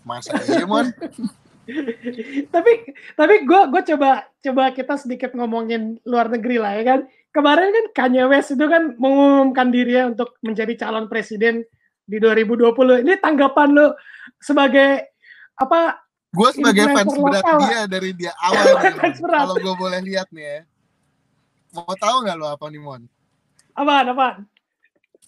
Masa 0.05 0.37
iya 0.45 0.65
mon? 0.69 0.85
Tapi 2.53 2.71
tapi 3.17 3.33
gue 3.41 3.61
gue 3.73 3.81
coba 3.95 4.29
coba 4.37 4.63
kita 4.69 5.01
sedikit 5.01 5.33
ngomongin 5.33 5.97
luar 6.05 6.29
negeri 6.29 6.61
lah 6.61 6.77
ya 6.77 6.83
kan. 6.85 6.99
Kemarin 7.33 7.73
kan 7.73 7.85
Kanye 7.91 8.23
West 8.29 8.53
itu 8.53 8.65
kan 8.69 8.93
mengumumkan 9.01 9.73
dirinya 9.73 10.13
untuk 10.13 10.37
menjadi 10.45 10.85
calon 10.85 11.09
presiden 11.09 11.65
di 12.05 12.21
2020 12.21 13.01
ini 13.01 13.17
tanggapan 13.17 13.73
lo 13.73 13.97
sebagai 14.37 15.09
apa 15.57 16.05
gue 16.29 16.49
sebagai 16.53 16.85
fans 16.93 17.17
berat 17.17 17.45
dia 17.65 17.81
dari 17.89 18.11
dia 18.13 18.33
awal 18.45 18.77
kalau 19.41 19.55
gue 19.57 19.75
boleh 19.75 19.99
lihat 20.05 20.29
nih 20.29 20.45
ya. 20.45 20.59
Mau 21.73 21.97
tahu 21.97 22.29
nggak 22.29 22.37
lo 22.37 22.45
apa 22.53 22.69
nih 22.69 22.77
Mon 22.79 23.03
apaan 23.75 24.07
apaan? 24.09 24.47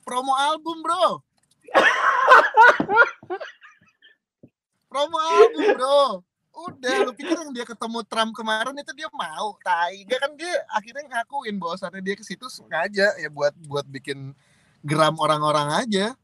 Promo 0.08 0.34
album 0.40 0.80
bro. 0.80 1.20
Promo 4.90 5.18
album 5.20 5.66
bro. 5.76 6.24
Udah 6.58 7.06
lu 7.06 7.14
pikir 7.14 7.38
yang 7.38 7.54
dia 7.54 7.68
ketemu 7.68 8.02
Trump 8.08 8.34
kemarin 8.34 8.74
itu 8.74 8.90
dia 8.98 9.12
mau 9.14 9.54
tai. 9.62 10.02
Dia 10.08 10.18
kan 10.18 10.34
dia 10.34 10.50
akhirnya 10.74 11.06
ngakuin 11.06 11.62
bahwasannya 11.62 12.02
dia 12.02 12.16
ke 12.18 12.26
situ 12.26 12.50
sengaja 12.50 13.14
ya 13.20 13.30
buat 13.30 13.54
buat 13.68 13.86
bikin 13.86 14.34
geram 14.82 15.20
orang-orang 15.22 15.86
aja. 15.86 16.18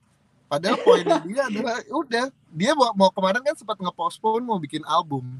Padahal 0.49 0.81
poinnya 0.81 1.21
dia 1.21 1.45
adalah 1.51 1.77
udah 1.91 2.25
dia 2.49 2.71
mau, 2.73 2.89
mau 2.97 3.13
kemarin 3.13 3.45
kan 3.45 3.53
sempat 3.53 3.77
ngepostpone 3.77 4.41
mau 4.41 4.57
bikin 4.57 4.81
album 4.89 5.37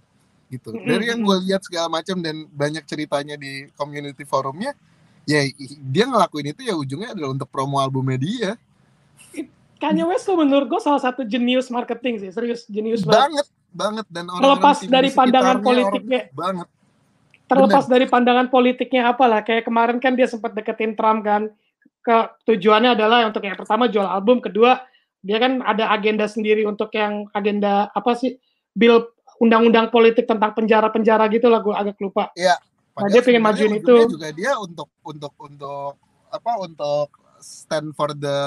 gitu. 0.54 0.70
Dari 0.78 1.10
yang 1.10 1.26
gue 1.26 1.38
lihat 1.50 1.66
segala 1.66 1.90
macam 1.90 2.22
dan 2.22 2.46
banyak 2.54 2.86
ceritanya 2.86 3.34
di 3.34 3.74
community 3.74 4.22
forumnya 4.28 4.78
ya 5.24 5.41
dia 5.88 6.06
ngelakuin 6.08 6.52
itu 6.52 6.62
ya 6.68 6.76
ujungnya 6.76 7.16
adalah 7.16 7.32
untuk 7.32 7.48
promo 7.48 7.80
albumnya 7.80 8.20
dia 8.20 8.52
Kanye 9.84 10.08
West 10.08 10.24
tuh 10.24 10.40
menurut 10.40 10.72
gue 10.72 10.80
salah 10.80 11.04
satu 11.04 11.28
jenius 11.28 11.68
marketing 11.68 12.16
sih, 12.24 12.32
serius 12.32 12.64
jenius 12.72 13.04
banget. 13.04 13.44
Banget, 13.76 14.08
dan 14.08 14.32
orang 14.32 14.40
terlepas 14.40 14.78
dari 14.88 15.10
pandangan 15.12 15.60
politiknya. 15.60 16.22
Banget. 16.32 16.68
Terlepas 17.52 17.84
Bener. 17.84 17.91
dari 17.91 18.06
pandangan 18.08 18.48
politiknya 18.48 19.12
apalah, 19.12 19.44
kayak 19.44 19.68
kemarin 19.68 20.00
kan 20.00 20.16
dia 20.16 20.24
sempat 20.32 20.56
deketin 20.56 20.95
Trump 20.95 21.28
kan. 21.28 21.52
Ke 22.00 22.32
tujuannya 22.48 22.95
adalah 22.95 23.28
untuk 23.28 23.44
yang 23.44 23.60
pertama 23.60 23.91
jual 23.91 24.08
album, 24.08 24.40
kedua 24.40 24.88
dia 25.20 25.36
kan 25.44 25.60
ada 25.60 25.91
agenda 25.91 26.32
sendiri 26.32 26.64
untuk 26.64 26.88
yang 26.95 27.28
agenda 27.36 27.91
apa 27.91 28.16
sih? 28.16 28.40
Bill 28.72 29.04
undang-undang 29.44 29.91
politik 29.91 30.24
tentang 30.24 30.56
penjara-penjara 30.56 31.28
gitu 31.28 31.52
lah 31.52 31.60
gue 31.60 31.76
agak 31.76 32.00
lupa. 32.00 32.32
Iya. 32.40 32.56
Nah, 32.94 33.10
dia 33.10 33.22
pengen 33.26 33.41
majuin 33.41 33.82
itu. 33.82 33.95
juga 34.06 34.30
dia 34.30 34.53
untuk 34.61 34.86
untuk 35.02 35.34
untuk 35.41 35.98
apa 36.30 36.52
untuk 36.61 37.10
stand 37.41 37.91
for 37.98 38.14
the 38.14 38.38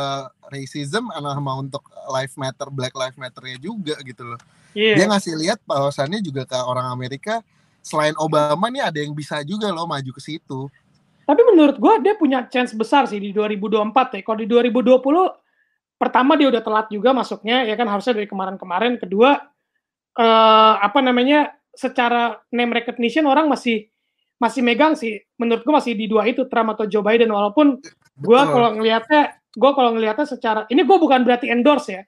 racism 0.54 1.10
sama 1.10 1.52
untuk 1.58 1.82
life 2.08 2.38
matter 2.38 2.70
black 2.70 2.94
life 2.94 3.18
matternya 3.18 3.58
juga 3.58 3.98
gitu 4.06 4.22
loh. 4.22 4.40
Yeah. 4.76 5.00
dia 5.00 5.08
ngasih 5.08 5.34
lihat 5.40 5.58
bahwasannya 5.64 6.20
juga 6.20 6.44
ke 6.44 6.52
orang 6.52 6.92
Amerika 6.92 7.40
selain 7.80 8.12
Obama 8.20 8.68
nih 8.68 8.84
ada 8.84 8.98
yang 9.00 9.16
bisa 9.16 9.40
juga 9.42 9.72
loh 9.72 9.88
maju 9.88 10.10
ke 10.14 10.22
situ. 10.22 10.68
Tapi 11.26 11.42
menurut 11.42 11.76
gua 11.82 11.98
dia 11.98 12.14
punya 12.14 12.46
chance 12.46 12.70
besar 12.70 13.10
sih 13.10 13.18
di 13.18 13.34
2024 13.34 14.18
ya. 14.18 14.22
Kalau 14.22 14.38
di 14.38 14.46
2020 14.46 15.02
pertama 15.96 16.38
dia 16.38 16.52
udah 16.52 16.62
telat 16.62 16.86
juga 16.92 17.10
masuknya 17.10 17.66
ya 17.66 17.74
kan? 17.74 17.90
Harusnya 17.90 18.14
dari 18.14 18.30
kemarin-kemarin. 18.30 19.00
Kedua 19.02 19.42
eh, 20.18 20.74
apa 20.78 20.98
namanya 21.02 21.50
secara 21.74 22.38
name 22.54 22.78
recognition 22.78 23.26
orang 23.26 23.50
masih 23.50 23.90
masih 24.36 24.60
megang 24.60 24.94
sih. 24.96 25.20
Menurut 25.40 25.64
gue 25.64 25.74
masih 25.74 25.92
di 25.96 26.06
dua 26.08 26.28
itu 26.28 26.44
Trump 26.48 26.76
atau 26.76 26.84
Joe 26.84 27.04
Biden. 27.04 27.32
Walaupun 27.32 27.80
gue 28.16 28.40
kalau 28.40 28.70
ngelihatnya 28.76 29.40
gue 29.56 29.70
kalau 29.72 29.90
ngelihatnya 29.96 30.26
secara 30.28 30.60
ini 30.68 30.84
gue 30.84 30.98
bukan 31.00 31.20
berarti 31.24 31.48
endorse 31.48 31.88
ya. 31.92 32.02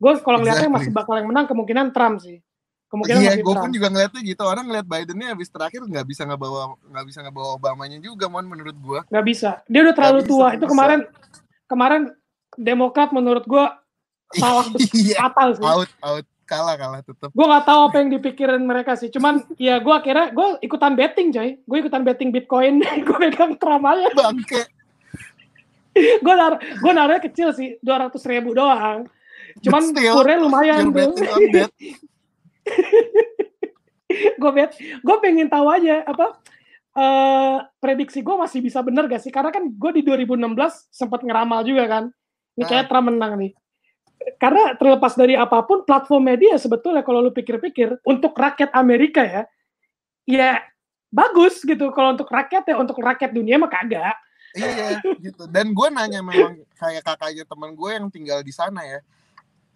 Gue 0.00 0.16
kalau 0.20 0.40
ngelihatnya 0.40 0.68
exactly. 0.68 0.88
masih 0.88 0.96
bakal 0.96 1.14
yang 1.20 1.28
menang 1.28 1.46
kemungkinan 1.48 1.92
Trump 1.92 2.24
sih. 2.24 2.40
Kemungkinan 2.88 3.20
iya 3.20 3.32
gue 3.40 3.54
pun 3.54 3.70
juga 3.72 3.88
ngeliatnya 3.92 4.20
gitu. 4.24 4.42
Orang 4.46 4.64
ngeliat 4.70 4.86
Bidennya 4.86 5.28
habis 5.34 5.48
terakhir 5.50 5.82
nggak 5.84 6.06
bisa 6.08 6.22
ngebawa 6.24 6.78
nggak 6.88 7.04
bisa 7.10 7.18
ngebawa 7.26 7.48
Obamanya 7.58 7.98
juga 8.00 8.30
mon 8.30 8.46
menurut 8.46 8.76
gue 8.76 9.00
nggak 9.10 9.26
bisa. 9.26 9.60
Dia 9.68 9.80
udah 9.84 9.94
terlalu 9.96 10.20
gak 10.24 10.28
tua. 10.30 10.46
bisa, 10.48 10.56
itu 10.56 10.66
kemarin 10.70 11.00
kemarin 11.68 12.02
Demokrat 12.54 13.10
menurut 13.10 13.44
gue 13.50 13.64
salah 14.38 14.66
iya, 14.94 15.18
fatal 15.26 15.48
sih. 15.58 15.64
Out 15.66 15.90
out 16.00 16.24
kalah 16.44 16.76
kalah 16.76 17.00
tetap 17.00 17.32
gue 17.32 17.46
nggak 17.48 17.64
tahu 17.64 17.80
apa 17.88 17.96
yang 18.00 18.10
dipikirin 18.12 18.62
mereka 18.64 18.94
sih. 18.94 19.08
Cuman 19.08 19.42
ya 19.56 19.80
gue 19.80 19.94
akhirnya 19.94 20.30
gue 20.30 20.48
ikutan 20.60 20.92
betting 20.94 21.28
coy. 21.32 21.56
Gue 21.64 21.78
ikutan 21.80 22.02
betting 22.04 22.30
bitcoin. 22.30 22.84
Gue 23.06 23.16
pegang 23.28 23.56
aja 23.56 24.08
bangke. 24.12 24.62
Gue 25.94 26.34
nar 26.34 26.58
gue 26.60 26.92
naruhnya 26.92 27.22
kecil 27.22 27.54
sih 27.56 27.80
dua 27.80 28.06
ratus 28.06 28.22
ribu 28.28 28.52
doang. 28.52 29.08
Cuman 29.64 29.82
skornya 29.94 30.38
lumayan 30.42 30.92
tuh 30.92 31.16
gue 31.16 31.48
bet. 34.52 34.70
Gue 35.02 35.16
pengen 35.18 35.50
tahu 35.50 35.66
aja 35.72 36.06
apa 36.06 36.38
uh, 36.94 37.56
prediksi 37.82 38.22
gue 38.22 38.36
masih 38.38 38.62
bisa 38.62 38.78
bener 38.84 39.10
gak 39.10 39.22
sih? 39.22 39.32
Karena 39.34 39.50
kan 39.50 39.66
gue 39.66 39.90
di 39.94 40.02
2016 40.06 40.54
sempat 40.92 41.20
ngeramal 41.26 41.66
juga 41.66 41.84
kan. 41.90 42.04
Ini 42.54 42.64
kayak 42.68 42.86
nah. 42.86 42.90
Trump 42.90 43.06
menang 43.10 43.34
nih 43.40 43.52
karena 44.40 44.76
terlepas 44.76 45.12
dari 45.14 45.36
apa 45.36 45.60
pun 45.64 45.84
platform 45.84 46.32
media 46.32 46.56
sebetulnya 46.56 47.04
kalau 47.04 47.20
lu 47.20 47.32
pikir-pikir 47.32 48.00
untuk 48.04 48.32
rakyat 48.32 48.72
Amerika 48.72 49.20
ya 49.24 49.42
ya 50.24 50.60
bagus 51.14 51.62
gitu. 51.62 51.94
Kalau 51.94 52.18
untuk 52.18 52.26
rakyat 52.26 52.66
ya 52.66 52.74
untuk 52.80 52.98
rakyat 52.98 53.30
dunia 53.30 53.60
mah 53.60 53.70
kagak. 53.70 54.18
Iya 54.58 54.98
gitu. 55.22 55.46
Dan 55.46 55.70
gue 55.70 55.88
nanya 55.94 56.20
memang 56.22 56.58
kayak 56.74 57.06
kakaknya 57.06 57.46
teman 57.46 57.78
gue 57.78 57.90
yang 57.94 58.10
tinggal 58.10 58.42
di 58.42 58.50
sana 58.50 58.82
ya. 58.82 59.00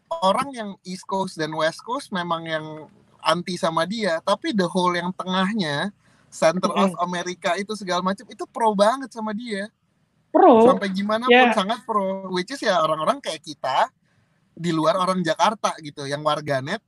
Orang 0.09 0.51
yang 0.57 0.75
East 0.83 1.07
Coast 1.07 1.39
dan 1.39 1.55
West 1.55 1.85
Coast 1.87 2.11
memang 2.11 2.43
yang 2.49 2.67
anti 3.23 3.59
sama 3.59 3.83
dia 3.85 4.23
tapi 4.23 4.55
the 4.55 4.65
whole 4.65 4.95
yang 4.95 5.11
tengahnya 5.11 5.91
center 6.31 6.71
of 6.71 6.95
America 7.03 7.59
itu 7.59 7.75
segala 7.75 8.01
macam 8.01 8.25
itu 8.27 8.45
pro 8.51 8.75
banget 8.75 9.15
sama 9.15 9.31
dia. 9.31 9.71
Pro? 10.29 10.65
Sampai 10.67 10.93
gimana 10.93 11.25
yeah. 11.31 11.49
pun 11.49 11.65
sangat 11.65 11.79
pro 11.87 12.31
which 12.35 12.51
is 12.51 12.61
ya 12.63 12.79
orang-orang 12.83 13.23
kayak 13.23 13.43
kita 13.43 13.91
di 14.59 14.75
luar 14.75 14.99
orang 14.99 15.23
Jakarta 15.23 15.79
gitu 15.79 16.03
yang 16.05 16.27
warganet 16.27 16.83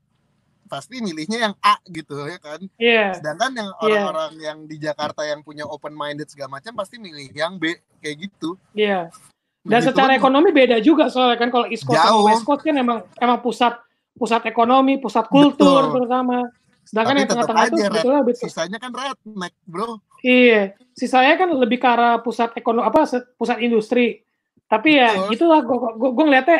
pasti 0.70 1.02
milihnya 1.02 1.50
yang 1.50 1.54
A 1.62 1.82
gitu 1.90 2.14
ya 2.26 2.38
kan. 2.38 2.60
Yeah. 2.78 3.10
Sedangkan 3.18 3.50
yang 3.58 3.70
iya. 3.74 3.78
orang-orang 3.82 4.32
yeah. 4.38 4.46
yang 4.50 4.58
di 4.70 4.76
Jakarta 4.78 5.26
yang 5.26 5.42
punya 5.42 5.66
open 5.66 5.94
minded 5.94 6.30
segala 6.30 6.58
macam 6.62 6.78
pasti 6.78 7.02
milih 7.02 7.30
yang 7.34 7.58
B 7.58 7.74
kayak 7.98 8.30
gitu. 8.30 8.54
Iya. 8.74 9.10
Yeah. 9.10 9.66
Dan 9.66 9.82
gitu 9.82 9.92
secara 9.92 10.14
kan, 10.14 10.20
ekonomi 10.22 10.50
beda 10.54 10.76
juga 10.80 11.10
soalnya 11.10 11.36
kan 11.36 11.50
kalau 11.50 11.66
East 11.68 11.84
Coast 11.84 12.00
sama 12.00 12.22
West 12.32 12.46
Coast 12.46 12.62
kan 12.62 12.74
emang 12.78 13.02
emang 13.18 13.38
pusat 13.42 13.76
pusat 14.14 14.42
ekonomi, 14.46 15.02
pusat 15.02 15.26
kultur 15.26 15.90
Betul. 15.90 16.06
terutama. 16.06 16.38
Sedangkan 16.86 17.12
Tapi 17.12 17.20
yang 17.20 17.30
tengah-tengah 17.30 17.64
itu 17.66 17.76
sebetulnya 17.86 18.18
lebih 18.24 18.36
sisanya 18.40 18.78
kan 18.80 18.90
redneck, 18.90 19.54
Bro. 19.68 20.00
Iya, 20.24 20.62
sisanya 20.96 21.34
kan 21.36 21.48
lebih 21.54 21.78
ke 21.78 21.88
arah 21.88 22.24
pusat 22.24 22.56
ekonomi 22.56 22.88
apa 22.88 23.04
pusat 23.36 23.60
industri. 23.60 24.24
Tapi 24.70 24.96
ya 24.96 25.12
Betul. 25.18 25.34
itulah 25.34 25.60
gue 25.66 26.08
gue 26.14 26.24
ngeliatnya 26.24 26.58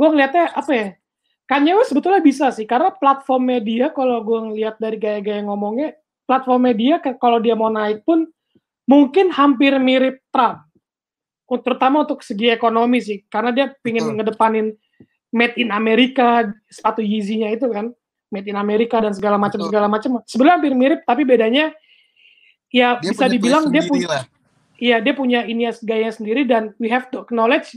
gue 0.00 0.08
ngeliatnya 0.08 0.48
apa 0.56 0.72
ya? 0.72 0.88
Kanye 1.44 1.76
West 1.76 1.92
sebetulnya 1.92 2.24
bisa 2.24 2.48
sih 2.54 2.64
karena 2.64 2.88
platform 2.94 3.52
media 3.52 3.92
kalau 3.92 4.24
gue 4.24 4.38
ngeliat 4.48 4.80
dari 4.80 4.96
gaya-gaya 4.96 5.44
ngomongnya 5.44 5.98
platform 6.24 6.72
media 6.72 7.02
kalau 7.02 7.42
dia 7.42 7.58
mau 7.58 7.68
naik 7.68 8.06
pun 8.06 8.24
mungkin 8.88 9.28
hampir 9.28 9.76
mirip 9.76 10.24
Trump. 10.32 10.64
Terutama 11.50 12.06
untuk 12.06 12.22
segi 12.22 12.48
ekonomi 12.48 13.02
sih 13.02 13.26
karena 13.26 13.50
dia 13.50 13.66
pingin 13.82 14.06
Betul. 14.06 14.16
ngedepanin 14.16 14.66
made 15.34 15.58
in 15.58 15.74
Amerika 15.74 16.48
sepatu 16.70 17.02
Yeezy-nya 17.02 17.50
itu 17.52 17.66
kan 17.68 17.90
made 18.30 18.46
in 18.46 18.54
Amerika 18.54 19.02
dan 19.02 19.10
segala 19.12 19.34
macam 19.34 19.58
segala 19.66 19.90
macam. 19.90 20.22
Sebenarnya 20.24 20.56
hampir 20.62 20.72
mirip 20.78 21.00
tapi 21.02 21.26
bedanya 21.26 21.74
ya 22.70 23.02
dia 23.02 23.10
bisa 23.10 23.26
dibilang 23.26 23.66
dia 23.68 23.82
punya 23.82 24.08
iya 24.78 25.02
dia 25.02 25.14
punya 25.18 25.42
ini 25.42 25.66
gaya 25.82 26.14
sendiri 26.14 26.46
dan 26.46 26.70
we 26.78 26.86
have 26.86 27.10
to 27.10 27.18
acknowledge 27.18 27.74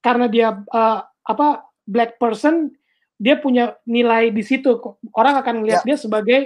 karena 0.00 0.26
dia 0.32 0.48
uh, 0.72 1.04
apa 1.26 1.66
black 1.86 2.18
person 2.22 2.72
dia 3.16 3.36
punya 3.40 3.76
nilai 3.88 4.30
di 4.30 4.44
situ. 4.44 4.76
Orang 5.16 5.40
akan 5.40 5.64
melihat 5.64 5.82
yeah. 5.82 5.88
dia 5.92 5.96
sebagai 5.98 6.40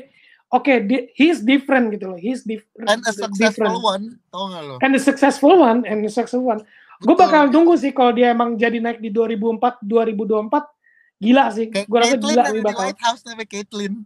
oke 0.51 0.66
okay, 0.66 1.11
he's 1.15 1.40
different 1.40 1.94
gitu 1.94 2.11
loh 2.11 2.19
he's 2.19 2.43
different 2.43 2.90
and 2.90 3.01
a 3.07 3.15
successful 3.15 3.70
different. 3.70 3.86
one 3.86 4.05
tau 4.35 4.51
gak 4.51 4.62
lo? 4.66 4.74
And 4.82 4.93
a 4.98 5.01
successful 5.02 5.55
one 5.62 5.86
and 5.86 6.02
a 6.02 6.11
successful 6.11 6.47
one. 6.47 6.62
Gue 7.01 7.16
bakal 7.16 7.48
tunggu 7.48 7.81
sih 7.81 7.97
kalau 7.97 8.12
dia 8.12 8.36
emang 8.36 8.61
jadi 8.61 8.77
naik 8.77 9.01
di 9.01 9.09
2004 9.09 9.81
2024 9.86 11.23
gila 11.23 11.44
sih. 11.55 11.66
Gue 11.73 11.98
rasa 11.98 12.16
gila 12.20 12.44
nih 12.52 12.61
bakal. 12.61 12.93
White 12.93 13.02
House 13.02 13.23
tapi 13.24 13.44
Caitlyn. 13.47 13.94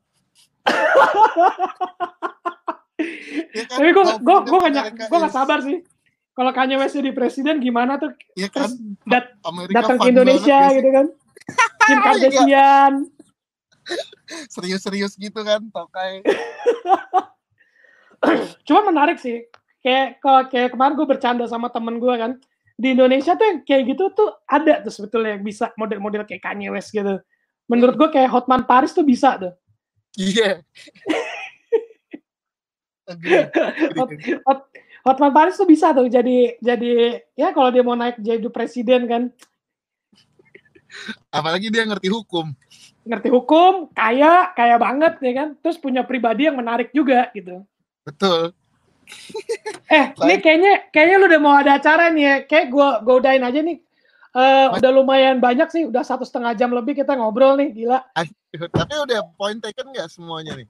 Ya 3.55 3.67
kan? 3.67 3.83
tapi 3.83 3.91
gue 3.91 4.05
gue 4.23 4.39
gue 4.47 4.59
gak 4.71 4.87
gue 5.11 5.19
gak 5.19 5.35
sabar 5.35 5.59
sih 5.63 5.83
kalau 6.35 6.51
Kanye 6.51 6.75
West 6.75 6.99
jadi 6.99 7.15
presiden 7.15 7.63
gimana 7.63 7.95
tuh? 7.95 8.11
Iya 8.35 8.51
kan? 8.51 8.71
dat 9.07 9.31
datang 9.71 10.03
ke 10.03 10.11
Indonesia 10.11 10.59
gitu 10.75 10.91
kan. 10.91 11.07
Kim 11.87 11.99
iya. 11.99 12.03
Kardashian. 12.03 12.93
Serius-serius 14.51 15.15
gitu 15.15 15.41
kan, 15.47 15.63
tokai. 15.71 16.27
Cuma 18.67 18.83
menarik 18.91 19.23
sih. 19.23 19.47
Kayak 19.85 20.19
kalau 20.25 20.41
kayak 20.49 20.73
kemarin 20.75 20.97
gue 20.97 21.07
bercanda 21.07 21.45
sama 21.47 21.71
temen 21.71 22.03
gue 22.03 22.15
kan. 22.19 22.35
Di 22.75 22.99
Indonesia 22.99 23.39
tuh 23.39 23.47
yang 23.47 23.59
kayak 23.63 23.95
gitu 23.95 24.11
tuh 24.11 24.35
ada 24.51 24.83
tuh 24.83 24.91
sebetulnya 24.91 25.39
yang 25.39 25.47
bisa 25.47 25.71
model-model 25.79 26.27
kayak 26.27 26.43
Kanye 26.43 26.75
West 26.75 26.91
gitu. 26.91 27.23
Menurut 27.71 27.95
gue 27.95 28.09
kayak 28.11 28.33
Hotman 28.35 28.67
Paris 28.67 28.91
tuh 28.91 29.07
bisa 29.07 29.39
tuh. 29.39 29.55
Iya. 30.19 30.67
Hot, 34.01 34.11
Hot, 34.49 34.61
Hotman 35.05 35.37
Paris 35.37 35.61
tuh 35.61 35.69
bisa 35.69 35.93
tuh 35.93 36.09
jadi 36.09 36.57
jadi 36.65 37.21
ya 37.37 37.53
kalau 37.53 37.69
dia 37.69 37.85
mau 37.85 37.93
naik 37.93 38.17
jadi 38.25 38.41
presiden 38.49 39.05
kan. 39.05 39.23
Apalagi 41.29 41.69
dia 41.69 41.85
ngerti 41.85 42.09
hukum. 42.09 42.57
Ngerti 43.05 43.29
hukum, 43.29 43.93
kaya, 43.93 44.57
kaya 44.57 44.81
banget 44.81 45.21
ya 45.21 45.33
kan. 45.37 45.49
Terus 45.61 45.77
punya 45.77 46.01
pribadi 46.09 46.49
yang 46.49 46.57
menarik 46.57 46.89
juga 46.97 47.29
gitu. 47.37 47.61
Betul. 48.09 48.57
eh, 49.93 50.17
ini 50.25 50.41
kayaknya 50.41 50.89
kayaknya 50.89 51.17
lu 51.21 51.27
udah 51.29 51.41
mau 51.43 51.55
ada 51.61 51.77
acara 51.77 52.09
nih 52.09 52.25
ya. 52.25 52.37
Kayak 52.49 52.67
gua 52.73 52.89
gua 53.05 53.21
udahin 53.21 53.45
aja 53.45 53.61
nih. 53.61 53.79
Uh, 54.35 54.67
udah 54.75 54.91
lumayan 54.91 55.39
banyak 55.39 55.71
sih, 55.71 55.87
udah 55.87 56.03
satu 56.03 56.27
setengah 56.27 56.59
jam 56.59 56.75
lebih 56.75 56.99
kita 56.99 57.15
ngobrol 57.15 57.55
nih, 57.55 57.71
gila. 57.71 58.03
Tapi 58.51 58.95
udah 59.07 59.31
point 59.39 59.63
taken 59.63 59.95
nggak 59.95 60.11
semuanya 60.11 60.59
nih? 60.59 60.67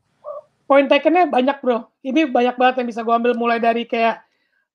Point 0.65 0.89
takennya 0.89 1.29
banyak 1.29 1.61
bro. 1.61 1.89
Ini 2.01 2.29
banyak 2.33 2.57
banget 2.57 2.75
yang 2.81 2.89
bisa 2.89 3.01
gue 3.05 3.15
ambil 3.15 3.33
mulai 3.37 3.61
dari 3.61 3.85
kayak 3.85 4.25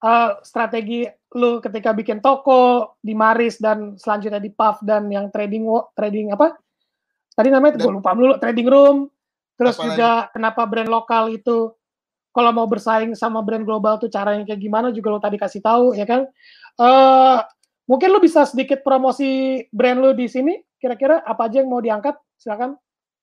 uh, 0.05 0.37
strategi 0.45 1.09
lu 1.33 1.61
ketika 1.61 1.93
bikin 1.93 2.21
toko 2.21 2.95
di 3.01 3.13
Maris 3.13 3.61
dan 3.61 3.97
selanjutnya 3.97 4.41
di 4.41 4.49
Puff 4.53 4.81
dan 4.85 5.09
yang 5.09 5.33
trading 5.33 5.65
trading 5.97 6.33
apa? 6.33 6.57
Tadi 7.33 7.49
namanya 7.49 7.77
gue 7.77 7.93
lupa 7.93 8.13
dulu 8.13 8.37
trading 8.37 8.69
room. 8.69 8.97
Terus 9.59 9.75
juga 9.75 10.29
lagi? 10.29 10.39
kenapa 10.39 10.61
brand 10.63 10.87
lokal 10.87 11.35
itu 11.35 11.73
kalau 12.31 12.51
mau 12.55 12.69
bersaing 12.69 13.11
sama 13.17 13.43
brand 13.43 13.67
global 13.67 13.99
tuh 13.99 14.07
cara 14.07 14.37
yang 14.37 14.47
kayak 14.47 14.61
gimana 14.61 14.87
juga 14.95 15.11
lo 15.11 15.19
tadi 15.19 15.35
kasih 15.35 15.59
tahu 15.59 15.97
ya 15.97 16.05
kan. 16.07 16.29
Uh, 16.79 17.43
Mungkin 17.89 18.13
lu 18.13 18.21
bisa 18.21 18.45
sedikit 18.45 18.85
promosi 18.85 19.65
brand 19.73 19.97
lu 19.97 20.13
di 20.13 20.29
sini. 20.29 20.53
Kira-kira 20.77 21.25
apa 21.25 21.49
aja 21.49 21.65
yang 21.65 21.73
mau 21.73 21.81
diangkat? 21.81 22.13
Silakan. 22.37 22.77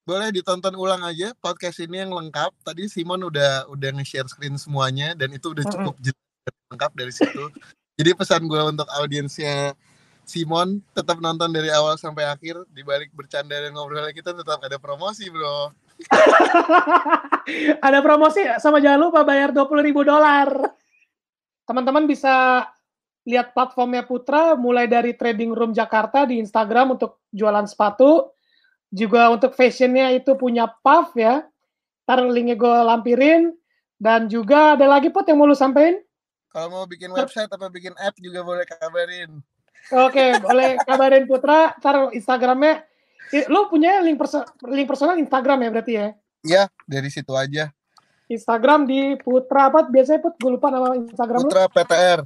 Boleh 0.06 0.30
ditonton 0.30 0.70
ulang 0.78 1.02
aja 1.02 1.34
podcast 1.42 1.82
ini 1.82 1.98
yang 1.98 2.14
lengkap. 2.14 2.54
Tadi 2.62 2.86
Simon 2.86 3.26
udah 3.26 3.66
udah 3.66 3.90
nge-share 3.98 4.30
screen 4.30 4.54
semuanya 4.54 5.18
dan 5.18 5.34
itu 5.34 5.50
udah 5.50 5.66
cukup 5.66 5.98
mm 5.98 6.14
-hmm. 6.14 6.70
lengkap 6.70 6.92
dari 6.94 7.10
situ. 7.10 7.50
Jadi 7.98 8.10
pesan 8.14 8.46
gue 8.46 8.62
untuk 8.62 8.86
audiensnya 9.02 9.74
Simon 10.22 10.78
tetap 10.94 11.18
nonton 11.18 11.50
dari 11.50 11.74
awal 11.74 11.98
sampai 11.98 12.22
akhir. 12.22 12.70
Di 12.70 12.86
balik 12.86 13.10
bercanda 13.18 13.58
dan 13.58 13.74
ngobrolnya 13.74 14.14
kita 14.14 14.30
tetap 14.30 14.62
ada 14.62 14.78
promosi, 14.78 15.26
bro. 15.26 15.74
ada 17.86 17.98
promosi 17.98 18.46
sama 18.62 18.78
jangan 18.78 19.10
lupa 19.10 19.26
bayar 19.26 19.50
20 19.50 19.86
ribu 19.90 20.06
dolar. 20.06 20.70
Teman-teman 21.66 22.06
bisa 22.06 22.62
lihat 23.26 23.50
platformnya 23.50 24.06
Putra 24.06 24.54
mulai 24.54 24.86
dari 24.86 25.18
Trading 25.18 25.50
Room 25.50 25.74
Jakarta 25.74 26.22
di 26.30 26.38
Instagram 26.38 26.94
untuk 26.94 27.26
jualan 27.34 27.66
sepatu, 27.66 28.35
juga 28.90 29.30
untuk 29.30 29.54
fashionnya 29.56 30.14
itu 30.14 30.34
punya 30.38 30.68
Puff 30.68 31.14
ya. 31.18 31.46
Ntar 32.06 32.22
linknya 32.26 32.54
gue 32.54 32.76
lampirin. 32.86 33.54
Dan 33.96 34.28
juga 34.28 34.76
ada 34.76 34.84
lagi 34.84 35.08
pot 35.08 35.24
yang 35.24 35.40
mau 35.40 35.48
lu 35.48 35.56
sampein? 35.56 35.96
Kalau 36.52 36.68
mau 36.68 36.84
bikin 36.84 37.08
website 37.16 37.48
atau 37.48 37.72
bikin 37.72 37.96
app 37.96 38.12
juga 38.20 38.44
boleh 38.44 38.68
kabarin. 38.68 39.40
Oke, 39.88 40.36
boleh 40.36 40.76
kabarin 40.84 41.24
Putra. 41.24 41.72
Ntar 41.80 42.12
Instagramnya, 42.12 42.84
lu 43.48 43.72
punya 43.72 44.04
link, 44.04 44.20
perso 44.20 44.44
link 44.68 44.84
personal 44.84 45.16
Instagram 45.16 45.64
ya 45.64 45.68
berarti 45.72 45.92
ya? 45.96 46.08
Iya, 46.44 46.62
dari 46.84 47.08
situ 47.08 47.32
aja. 47.32 47.72
Instagram 48.28 48.84
di 48.84 49.16
Putra 49.16 49.72
apa? 49.72 49.88
Biasanya 49.88 50.20
Put, 50.20 50.36
gue 50.36 50.50
lupa 50.60 50.68
nama 50.68 50.92
Instagram 50.92 51.40
Putra 51.48 51.64
lu. 51.64 51.72
PTR. 51.72 52.20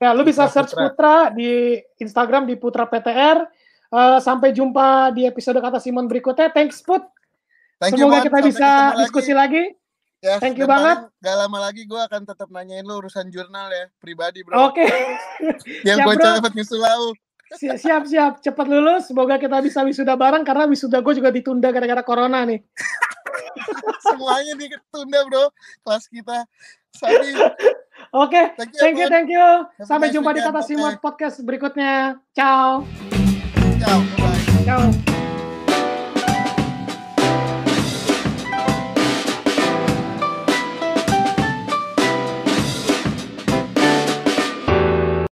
Ya, 0.00 0.14
lu 0.14 0.22
bisa 0.22 0.46
search 0.46 0.70
Putra. 0.70 0.86
Putra 0.86 1.14
di 1.34 1.82
Instagram 1.98 2.46
di 2.46 2.54
Putra 2.54 2.86
PTR. 2.86 3.42
Uh, 3.90 4.22
sampai 4.22 4.54
jumpa 4.54 5.10
di 5.10 5.26
episode 5.26 5.58
kata 5.58 5.82
Simon 5.82 6.06
berikutnya. 6.06 6.54
Thanks 6.54 6.78
Put. 6.80 7.02
Thank 7.82 7.98
Semoga 7.98 8.22
you, 8.22 8.24
kita 8.30 8.38
sampai 8.38 8.50
bisa 8.52 8.68
diskusi 9.02 9.32
lagi. 9.34 9.62
lagi. 9.66 9.78
Yes, 10.20 10.36
Thank 10.36 10.60
you 10.60 10.68
banget. 10.68 11.08
Gak 11.24 11.32
lama 11.32 11.58
lagi 11.64 11.88
gue 11.88 11.96
akan 11.96 12.28
tetap 12.28 12.52
nanyain 12.52 12.84
lu 12.84 13.00
urusan 13.00 13.32
jurnal 13.32 13.72
ya, 13.72 13.88
pribadi 13.96 14.44
bro. 14.44 14.68
Oke. 14.68 14.84
Okay. 14.84 15.16
Yang 15.88 15.98
gue 16.04 16.14
cepet 16.20 16.52
nyusul 16.60 16.80
lau. 16.84 17.16
Siap, 17.56 18.04
siap, 18.06 18.32
cepat 18.44 18.66
lulus. 18.68 19.08
Semoga 19.08 19.40
kita 19.40 19.58
bisa 19.64 19.80
wisuda 19.82 20.14
bareng 20.14 20.44
karena 20.44 20.68
wisuda 20.68 21.00
gue 21.00 21.14
juga 21.16 21.32
ditunda 21.32 21.72
gara-gara 21.72 22.04
corona 22.04 22.44
nih. 22.44 22.60
Semuanya 24.06 24.54
ditunda 24.60 25.18
bro, 25.24 25.48
kelas 25.82 26.04
kita. 26.12 26.44
Sabi. 26.94 27.32
Oke, 28.12 28.36
okay. 28.36 28.44
thank 28.76 29.00
you, 29.00 29.08
thank 29.08 29.28
you. 29.32 29.48
Sampai 29.82 30.12
jumpa 30.12 30.36
di 30.36 30.44
Kata 30.44 30.60
Simon 30.60 31.00
podcast 31.00 31.40
berikutnya. 31.40 32.20
Ciao. 32.36 32.84
Ciao, 33.80 34.02
bye. 34.18 34.64
Ciao. 34.64 35.19